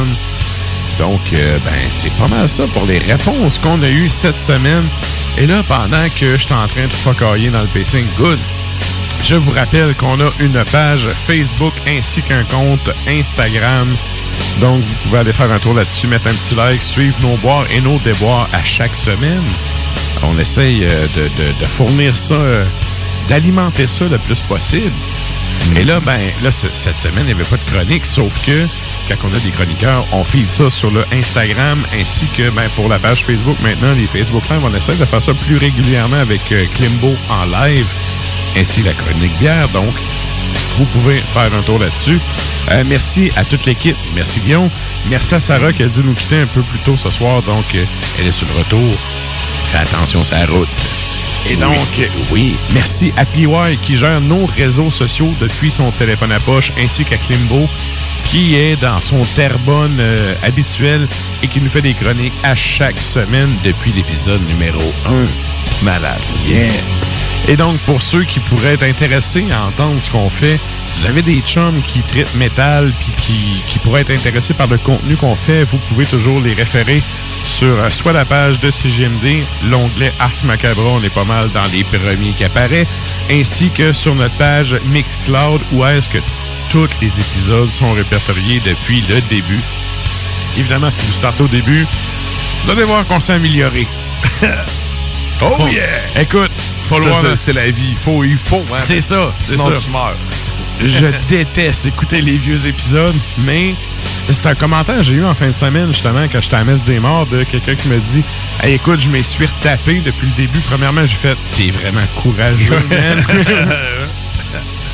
Donc, 1.00 1.22
euh, 1.34 1.60
ben, 1.64 1.74
c'est 1.90 2.14
pas 2.14 2.28
mal 2.28 2.50
ça 2.50 2.66
pour 2.74 2.86
les 2.86 2.98
réponses 3.00 3.58
qu'on 3.58 3.82
a 3.82 3.90
eues 3.90 4.10
cette 4.10 4.40
semaine. 4.40 4.84
Et 5.38 5.46
là, 5.46 5.62
pendant 5.68 6.04
que 6.20 6.38
je 6.38 6.38
suis 6.38 6.54
en 6.54 6.68
train 6.68 6.86
de 6.86 6.94
focailler 6.94 7.50
dans 7.50 7.62
le 7.62 7.68
pacing, 7.68 8.06
good. 8.18 8.40
Je 9.22 9.36
vous 9.36 9.52
rappelle 9.52 9.94
qu'on 9.96 10.20
a 10.20 10.30
une 10.40 10.64
page 10.72 11.08
Facebook 11.14 11.74
ainsi 11.88 12.22
qu'un 12.22 12.44
compte 12.46 12.90
Instagram. 13.08 13.88
Donc, 14.60 14.82
vous 14.82 14.96
pouvez 15.04 15.20
aller 15.20 15.34
faire 15.34 15.52
un 15.52 15.60
tour 15.60 15.74
là-dessus, 15.74 16.08
mettre 16.08 16.28
un 16.28 16.34
petit 16.34 16.56
like, 16.56 16.82
suivre 16.82 17.18
nos 17.22 17.36
boires 17.38 17.66
et 17.72 17.82
nos 17.82 18.00
déboires 18.00 18.48
à 18.54 18.64
chaque 18.64 18.96
semaine. 18.96 19.44
On 20.24 20.38
essaye 20.40 20.84
euh, 20.84 21.08
de 21.62 21.66
fournir 21.68 22.18
ça, 22.18 22.36
euh, 22.36 22.66
d'alimenter 23.28 23.88
ça 23.88 24.06
le 24.06 24.18
plus 24.18 24.42
possible. 24.42 24.92
Et 25.76 25.84
là, 25.84 26.00
ben, 26.00 26.18
cette 26.52 26.98
semaine, 26.98 27.24
il 27.24 27.26
n'y 27.26 27.32
avait 27.34 27.44
pas 27.44 27.58
de 27.58 27.64
chronique, 27.72 28.06
sauf 28.06 28.34
que 28.46 28.68
quand 29.10 29.28
on 29.30 29.36
a 29.36 29.40
des 29.40 29.52
chroniqueurs, 29.52 30.06
on 30.14 30.24
file 30.24 30.50
ça 30.50 30.70
sur 30.70 30.92
le 30.92 31.04
Instagram 31.14 31.78
ainsi 32.00 32.26
que 32.28 32.50
ben, 32.52 32.68
pour 32.76 32.88
la 32.88 33.00
page 33.00 33.24
Facebook 33.24 33.58
maintenant, 33.62 33.94
les 33.94 34.08
Facebook 34.08 34.44
Live, 34.50 34.62
on 34.64 34.74
essaie 34.76 34.96
de 34.96 35.06
faire 35.06 35.22
ça 35.22 35.34
plus 35.34 35.58
régulièrement 35.58 36.18
avec 36.18 36.52
euh, 36.52 36.66
Klimbo 36.76 37.16
en 37.30 37.46
live, 37.46 37.86
ainsi 38.58 38.82
la 38.84 38.94
chronique 38.94 39.38
bière. 39.40 39.68
Donc, 39.70 39.94
vous 40.78 40.86
pouvez 40.86 41.20
faire 41.20 41.54
un 41.54 41.62
tour 41.64 41.80
là-dessus. 41.80 42.20
Euh, 42.72 42.84
merci 42.88 43.30
à 43.36 43.44
toute 43.44 43.66
l'équipe. 43.66 43.96
Merci 44.16 44.40
Guillaume. 44.42 44.70
Merci 45.10 45.36
à 45.36 45.40
Sarah 45.40 45.74
qui 45.74 45.84
a 45.84 45.88
dû 45.88 46.02
nous 46.02 46.14
quitter 46.14 46.42
un 46.42 46.48
peu 46.48 46.62
plus 46.62 46.80
tôt 46.80 46.98
ce 46.98 47.10
soir. 47.10 47.42
Donc, 47.44 47.66
euh, 47.76 47.84
elle 48.20 48.28
est 48.28 48.32
sur 48.32 48.48
le 48.48 48.54
retour. 48.60 48.96
Fais 49.66 49.80
attention 49.80 50.24
sur 50.24 50.36
la 50.36 50.46
route. 50.46 51.17
Et 51.50 51.56
donc, 51.56 52.10
oui, 52.32 52.56
merci 52.74 53.14
à 53.18 53.26
PY 53.26 53.48
qui 53.82 53.96
gère 53.98 54.20
nos 54.22 54.46
réseaux 54.46 54.92
sociaux 54.92 55.34
depuis 55.40 55.72
son 55.72 55.92
téléphone 55.92 56.32
à 56.32 56.40
poche, 56.40 56.72
ainsi 56.78 57.06
qu'à 57.06 57.18
Klimbo 57.18 57.68
qui 58.28 58.56
est 58.56 58.82
dans 58.82 59.00
son 59.00 59.22
Terrebonne 59.24 59.98
euh, 60.00 60.34
habituel 60.44 61.08
et 61.42 61.48
qui 61.48 61.62
nous 61.62 61.70
fait 61.70 61.82
des 61.82 61.94
chroniques 61.94 62.34
à 62.44 62.56
chaque 62.56 62.98
semaine 62.98 63.50
depuis 63.64 63.92
l'épisode 63.94 64.46
numéro 64.48 64.82
1. 65.06 65.86
Malade. 65.86 66.20
Yeah. 66.46 67.27
Et 67.50 67.56
donc, 67.56 67.78
pour 67.80 68.02
ceux 68.02 68.24
qui 68.24 68.40
pourraient 68.42 68.74
être 68.74 68.84
intéressés 68.84 69.46
à 69.52 69.66
entendre 69.66 70.02
ce 70.02 70.10
qu'on 70.10 70.30
fait, 70.30 70.60
si 70.86 71.00
vous 71.00 71.06
avez 71.06 71.22
des 71.22 71.40
chums 71.40 71.82
qui 71.82 72.02
traitent 72.02 72.36
métal 72.36 72.92
puis 73.00 73.14
qui, 73.66 73.80
pourraient 73.80 74.02
être 74.02 74.12
intéressés 74.12 74.54
par 74.54 74.68
le 74.68 74.78
contenu 74.78 75.16
qu'on 75.16 75.36
fait, 75.36 75.64
vous 75.64 75.78
pouvez 75.78 76.06
toujours 76.06 76.42
les 76.42 76.54
référer 76.54 77.02
sur 77.46 77.68
euh, 77.68 77.90
soit 77.90 78.12
la 78.12 78.26
page 78.26 78.60
de 78.60 78.70
CGMD, 78.70 79.44
l'onglet 79.70 80.12
Ars 80.20 80.44
Macabre, 80.44 80.82
on 80.94 81.04
est 81.04 81.14
pas 81.14 81.24
mal 81.24 81.50
dans 81.52 81.64
les 81.72 81.86
premiers 81.86 82.34
qui 82.36 82.44
apparaît, 82.44 82.86
ainsi 83.32 83.70
que 83.70 83.94
sur 83.94 84.14
notre 84.16 84.36
page 84.36 84.76
Mixcloud 84.88 85.62
où 85.72 85.86
est-ce 85.86 86.10
que 86.10 86.18
tous 86.70 86.90
les 87.02 87.08
épisodes 87.08 87.70
sont 87.70 87.92
répertoriés 87.94 88.60
depuis 88.66 89.02
le 89.08 89.22
début. 89.30 89.62
Évidemment, 90.58 90.92
si 90.92 91.06
vous 91.06 91.14
startez 91.14 91.44
au 91.44 91.48
début, 91.48 91.86
vous 92.64 92.72
allez 92.72 92.84
voir 92.84 93.06
qu'on 93.06 93.22
s'est 93.22 93.34
amélioré. 93.34 93.88
Oh 95.42 95.56
Faut- 95.60 95.68
yeah! 95.68 96.22
Écoute, 96.22 96.52
faut 96.90 96.98
c'est 97.36 97.54
la 97.54 97.70
vie. 97.70 97.90
Il 97.92 97.98
faut, 97.98 98.24
il 98.24 98.38
faut. 98.38 98.64
hein, 98.74 98.78
C'est 98.80 99.02
ça, 99.02 99.32
c'est 99.42 99.58
Sinon, 99.58 99.78
ça. 99.78 99.84
tu 99.84 99.90
meurs. 99.92 100.16
Je 100.80 101.06
déteste 101.30 101.86
écouter 101.88 102.22
les 102.22 102.38
vieux 102.38 102.66
épisodes, 102.66 103.14
mais 103.46 103.74
c'est 104.32 104.46
un 104.46 104.56
commentaire 104.56 104.98
que 104.98 105.04
j'ai 105.04 105.14
eu 105.14 105.26
en 105.26 105.34
fin 105.36 105.48
de 105.50 105.54
semaine, 105.56 105.88
justement, 105.88 106.26
quand 106.32 106.40
j'étais 106.42 106.56
à 106.56 106.60
la 106.60 106.66
messe 106.66 106.84
des 106.86 107.00
morts, 107.00 107.26
de 107.28 107.44
quelqu'un 107.44 107.76
qui 107.76 107.88
me 107.90 108.00
dit 108.00 108.24
Hey, 108.64 108.76
écoute, 108.76 109.00
je 109.00 109.10
m'y 109.10 109.24
suis 109.24 109.46
retapé 109.46 110.02
depuis 110.02 110.28
le 110.28 110.34
début. 110.34 110.60
Premièrement, 110.72 111.02
j'ai 111.06 111.16
fait 111.16 111.38
T'es 111.56 111.72
vraiment 111.72 112.06
courageux, 112.16 112.80
man. 112.90 113.26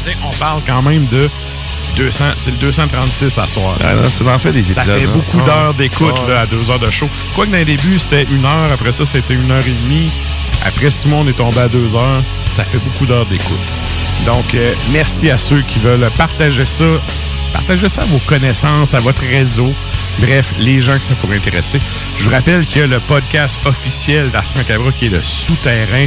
Tu 0.03 0.09
sais, 0.11 0.17
on 0.25 0.31
parle 0.37 0.61
quand 0.67 0.81
même 0.81 1.05
de 1.07 1.25
200, 1.95 2.23
c'est 2.37 2.51
le 2.51 2.57
236 2.57 3.37
à 3.37 3.47
soir. 3.47 3.75
Ah 3.83 3.93
non, 3.95 4.03
ça 4.07 4.25
en 4.33 4.39
fait 4.39 4.51
des 4.51 4.63
Ça 4.63 4.83
fait 4.83 5.03
hein. 5.03 5.09
beaucoup 5.13 5.39
Ah. 5.41 5.45
d'heures 5.45 5.73
d'écoute 5.75 6.15
Ah. 6.27 6.29
là, 6.29 6.39
à 6.41 6.45
deux 6.45 6.69
heures 6.69 6.79
de 6.79 6.89
show. 6.89 7.09
Quoi 7.35 7.45
que 7.45 7.51
dans 7.51 7.57
les 7.57 7.65
débuts, 7.65 7.99
c'était 7.99 8.23
une 8.23 8.45
heure. 8.45 8.71
Après 8.71 8.91
ça, 8.91 9.05
c'était 9.05 9.33
une 9.33 9.51
heure 9.51 9.65
et 9.65 9.71
demie. 9.83 10.09
Après 10.65 10.91
Simon, 10.91 11.21
on 11.21 11.27
est 11.27 11.33
tombé 11.37 11.59
à 11.59 11.67
deux 11.67 11.93
heures. 11.95 12.23
Ça 12.49 12.63
fait 12.63 12.77
beaucoup 12.79 13.05
d'heures 13.05 13.25
d'écoute. 13.25 13.57
Donc, 14.25 14.53
euh, 14.55 14.73
merci 14.91 15.29
à 15.29 15.37
ceux 15.37 15.61
qui 15.61 15.79
veulent 15.79 16.09
partager 16.17 16.65
ça. 16.65 16.85
Partagez 17.51 17.89
ça 17.89 18.01
à 18.01 18.05
vos 18.05 18.19
connaissances, 18.27 18.93
à 18.93 18.99
votre 18.99 19.21
réseau. 19.21 19.71
Bref, 20.19 20.53
les 20.59 20.81
gens 20.81 20.97
que 20.97 21.03
ça 21.03 21.13
pourrait 21.15 21.37
intéresser. 21.37 21.79
Je 22.17 22.23
vous 22.23 22.31
rappelle 22.31 22.65
a 22.75 22.87
le 22.87 22.99
podcast 23.01 23.59
officiel 23.65 24.29
d'Ars 24.31 24.43
Macabre 24.55 24.91
qui 24.97 25.05
est 25.07 25.09
le 25.09 25.21
Souterrain. 25.21 26.05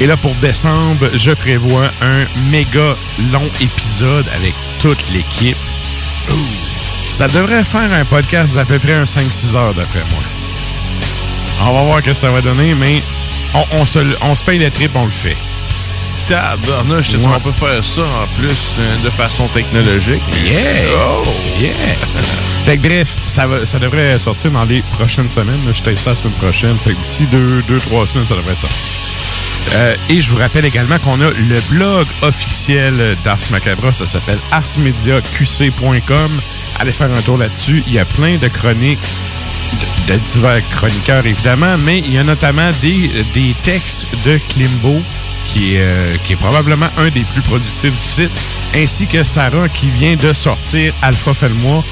Et 0.00 0.06
là, 0.06 0.16
pour 0.16 0.34
décembre, 0.36 1.08
je 1.14 1.30
prévois 1.32 1.90
un 2.00 2.24
méga 2.50 2.96
long 3.32 3.48
épisode 3.60 4.26
avec 4.36 4.54
toute 4.78 5.10
l'équipe. 5.10 5.56
Ça 7.08 7.26
devrait 7.28 7.64
faire 7.64 7.92
un 7.92 8.04
podcast 8.04 8.54
d'à 8.54 8.64
peu 8.64 8.78
près 8.78 8.94
un 8.94 9.04
5-6 9.04 9.56
heures, 9.56 9.74
d'après 9.74 10.00
moi. 10.10 10.20
On 11.64 11.72
va 11.72 11.82
voir 11.84 11.98
ce 12.00 12.04
que 12.04 12.14
ça 12.14 12.30
va 12.30 12.40
donner, 12.40 12.74
mais 12.74 13.02
on, 13.54 13.64
on 13.72 13.84
se, 13.84 13.98
on 14.22 14.34
se 14.34 14.42
paye 14.44 14.58
les 14.58 14.70
tripes, 14.70 14.94
on 14.94 15.06
le 15.06 15.10
fait. 15.10 15.36
Tabarnouche, 16.28 17.14
Ouais. 17.14 17.20
on 17.34 17.40
peut 17.40 17.52
faire 17.52 17.82
ça 17.84 18.02
en 18.02 18.26
plus 18.38 18.74
euh, 18.78 18.96
de 19.04 19.10
façon 19.10 19.46
technologique? 19.48 20.22
Yeah! 20.44 20.60
Oh! 20.96 21.22
Yeah! 21.58 21.70
fait 22.64 22.76
que 22.76 22.82
bref, 22.86 23.08
ça, 23.26 23.46
va, 23.46 23.64
ça 23.64 23.78
devrait 23.78 24.18
sortir 24.18 24.50
dans 24.50 24.64
les 24.64 24.82
prochaines 24.82 25.30
semaines. 25.30 25.58
Je 25.72 25.82
tape 25.82 25.98
ça 25.98 26.10
la 26.10 26.16
semaine 26.16 26.34
prochaine. 26.34 26.76
Fait 26.78 26.90
que 26.90 27.00
d'ici 27.00 27.26
deux, 27.32 27.62
deux, 27.66 27.78
trois 27.78 28.06
semaines, 28.06 28.26
ça 28.26 28.36
devrait 28.36 28.52
être 28.52 28.60
sorti. 28.60 28.76
Euh, 29.74 29.96
et 30.08 30.20
je 30.20 30.30
vous 30.30 30.38
rappelle 30.38 30.64
également 30.64 30.98
qu'on 30.98 31.20
a 31.20 31.30
le 31.30 31.70
blog 31.70 32.06
officiel 32.22 33.16
d'Ars 33.24 33.38
Macabra. 33.50 33.92
Ça 33.92 34.06
s'appelle 34.06 34.38
arsmediaqc.com. 34.52 36.30
Allez 36.80 36.92
faire 36.92 37.12
un 37.12 37.20
tour 37.22 37.38
là-dessus. 37.38 37.82
Il 37.86 37.92
y 37.92 37.98
a 37.98 38.04
plein 38.04 38.36
de 38.36 38.48
chroniques 38.48 38.98
de, 40.08 40.16
divers 40.16 40.66
chroniqueurs, 40.70 41.26
évidemment, 41.26 41.76
mais 41.78 41.98
il 41.98 42.12
y 42.12 42.18
a 42.18 42.24
notamment 42.24 42.70
des, 42.80 43.10
des 43.34 43.54
textes 43.62 44.26
de 44.26 44.38
Klimbo, 44.48 45.00
qui 45.46 45.74
est, 45.74 45.80
euh, 45.80 46.16
qui 46.24 46.34
est 46.34 46.36
probablement 46.36 46.88
un 46.96 47.08
des 47.10 47.24
plus 47.24 47.42
productifs 47.42 47.94
du 47.94 47.96
site, 47.96 48.30
ainsi 48.74 49.06
que 49.06 49.24
Sarah, 49.24 49.68
qui 49.68 49.90
vient 49.90 50.16
de 50.16 50.32
sortir 50.32 50.94
Alpha 51.02 51.34
Fais-le-moi. 51.34 51.84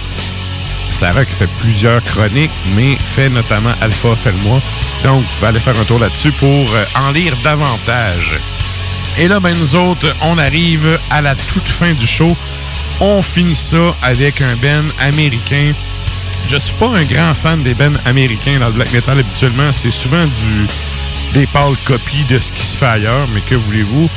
Sarah 0.93 1.25
qui 1.25 1.33
fait 1.33 1.49
plusieurs 1.59 2.03
chroniques, 2.03 2.51
mais 2.75 2.97
fait 2.97 3.29
notamment 3.29 3.73
Alpha 3.81 4.15
Fais-le-moi. 4.17 4.61
Donc, 5.05 5.23
vous 5.23 5.35
pouvez 5.35 5.47
aller 5.49 5.61
faire 5.61 5.79
un 5.79 5.85
tour 5.85 5.99
là-dessus 5.99 6.33
pour 6.33 6.49
euh, 6.49 6.85
en 7.09 7.13
lire 7.13 7.33
davantage. 7.45 8.39
Et 9.19 9.29
là, 9.29 9.41
ben, 9.41 9.55
nous 9.59 9.75
autres, 9.77 10.07
on 10.23 10.39
arrive 10.39 10.99
à 11.11 11.23
la 11.23 11.35
toute 11.35 11.69
fin 11.69 11.93
du 11.93 12.07
show. 12.07 12.37
On 13.01 13.23
finit 13.23 13.57
ça 13.57 13.95
avec 14.03 14.41
un 14.41 14.57
Ben 14.57 14.85
américain. 15.01 15.73
Je 16.49 16.57
suis 16.57 16.75
pas 16.75 16.89
un 16.89 17.05
grand 17.05 17.35
fan 17.35 17.63
des 17.63 17.75
Ben 17.75 17.99
américains 18.05 18.59
dans 18.59 18.69
le 18.69 18.73
black 18.75 18.93
metal 18.93 19.19
habituellement. 19.19 19.73
C'est 19.73 19.91
souvent 19.91 20.25
du 20.25 20.67
des 21.33 21.47
pâles 21.47 21.77
copies 21.87 22.25
de 22.31 22.41
ce 22.41 22.53
qui 22.53 22.65
se 22.65 22.77
fait 22.77 22.87
ailleurs, 22.87 23.29
mais 23.35 23.41
que 23.41 23.55
voulez-vous? 23.55 24.09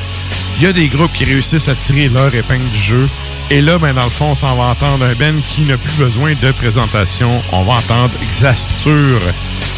Il 0.58 0.64
y 0.64 0.66
a 0.66 0.72
des 0.72 0.88
groupes 0.88 1.12
qui 1.12 1.24
réussissent 1.24 1.68
à 1.68 1.74
tirer 1.74 2.08
leur 2.08 2.34
épingle 2.34 2.68
du 2.68 2.78
jeu. 2.78 3.08
Et 3.50 3.62
là, 3.62 3.78
ben, 3.78 3.94
dans 3.94 4.04
le 4.04 4.10
fond, 4.10 4.26
on 4.26 4.34
s'en 4.34 4.54
va 4.56 4.64
entendre 4.64 5.02
un 5.02 5.14
Ben 5.18 5.34
qui 5.40 5.62
n'a 5.62 5.76
plus 5.76 5.96
besoin 5.98 6.34
de 6.34 6.50
présentation. 6.52 7.30
On 7.52 7.62
va 7.64 7.72
entendre 7.72 8.12
Xasture 8.22 9.20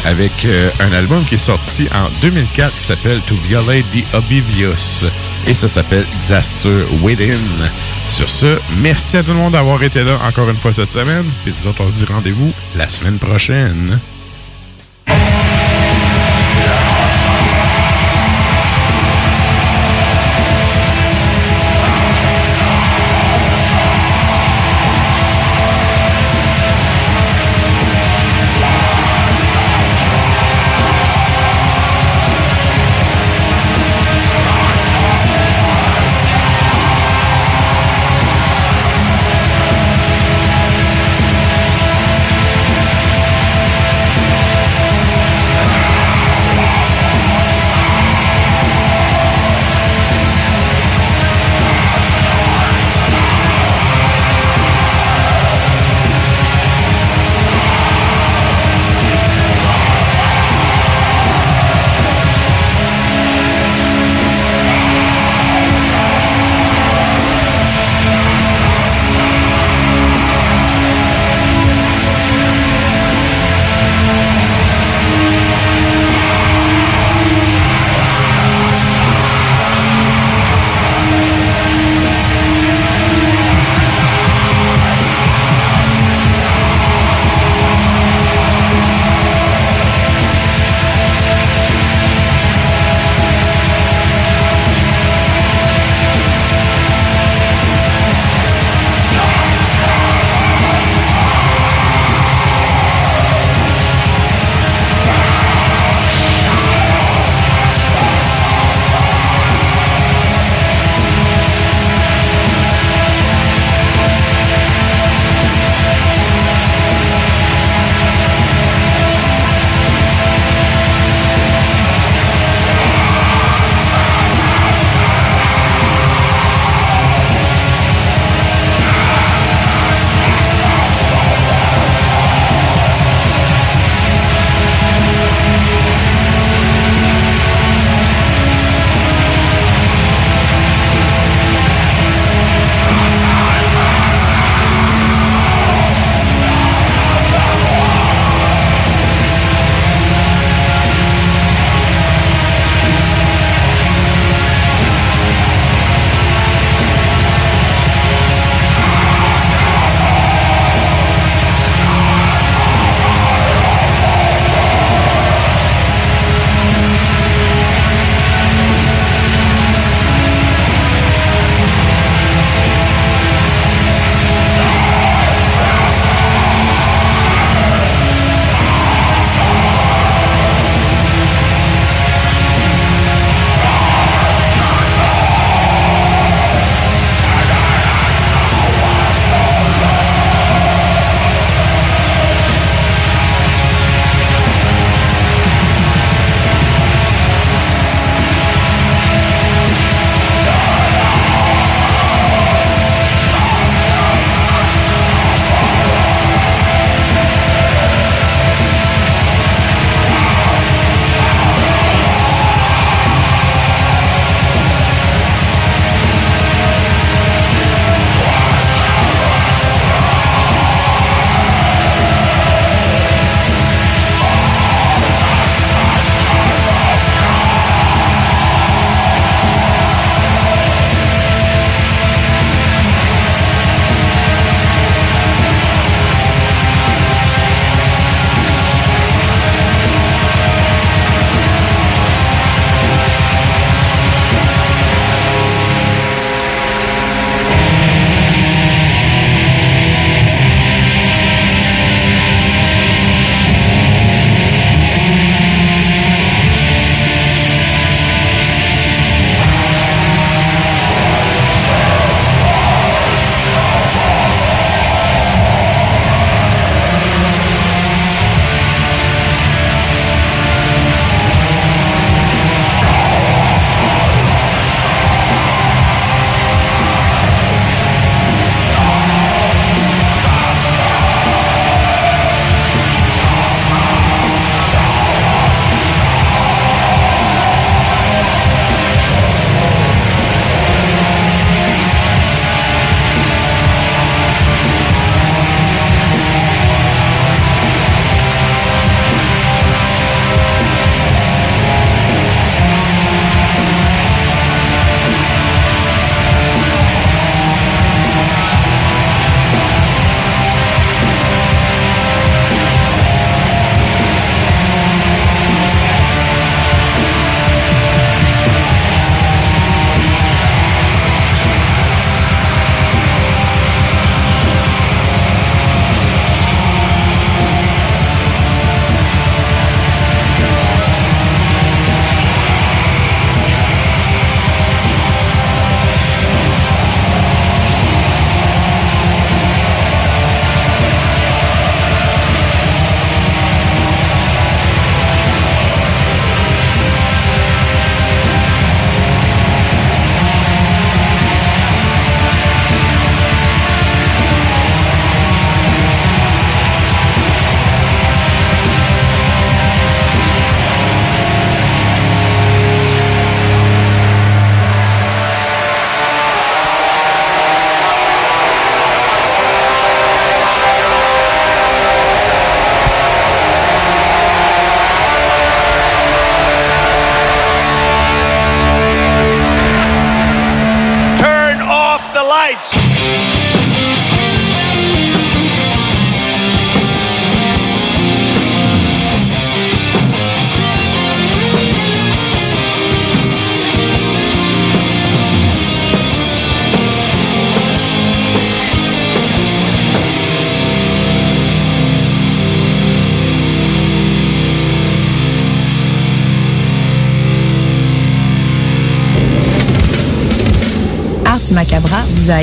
avec 0.05 0.45
euh, 0.45 0.69
un 0.81 0.91
album 0.93 1.23
qui 1.23 1.35
est 1.35 1.39
sorti 1.39 1.87
en 1.95 2.09
2004 2.21 2.71
qui 2.71 2.83
s'appelle 2.83 3.19
To 3.27 3.35
Violate 3.47 3.85
the 3.91 4.13
Oblivious. 4.13 5.05
Et 5.47 5.53
ça 5.53 5.67
s'appelle 5.67 6.05
Xasture 6.21 6.85
Within. 7.01 7.39
Sur 8.09 8.29
ce, 8.29 8.59
merci 8.81 9.17
à 9.17 9.23
tout 9.23 9.31
le 9.31 9.37
monde 9.37 9.53
d'avoir 9.53 9.81
été 9.81 10.03
là 10.03 10.13
encore 10.27 10.49
une 10.49 10.57
fois 10.57 10.73
cette 10.73 10.91
semaine. 10.91 11.25
Puis 11.43 11.53
nous 11.59 11.69
autres, 11.69 11.81
on 11.81 11.89
se 11.89 12.03
dit 12.03 12.11
rendez-vous 12.11 12.53
la 12.75 12.89
semaine 12.89 13.17
prochaine. 13.17 13.99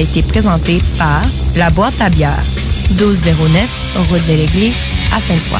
A 0.01 0.03
été 0.03 0.23
présenté 0.23 0.79
par 0.99 1.21
La 1.57 1.69
Boîte 1.71 2.01
à 2.01 2.09
bière, 2.09 2.43
1209, 2.91 4.09
route 4.09 4.27
de 4.29 4.35
l'Église, 4.35 4.75
à 5.15 5.21
Sainte-Foy. 5.21 5.60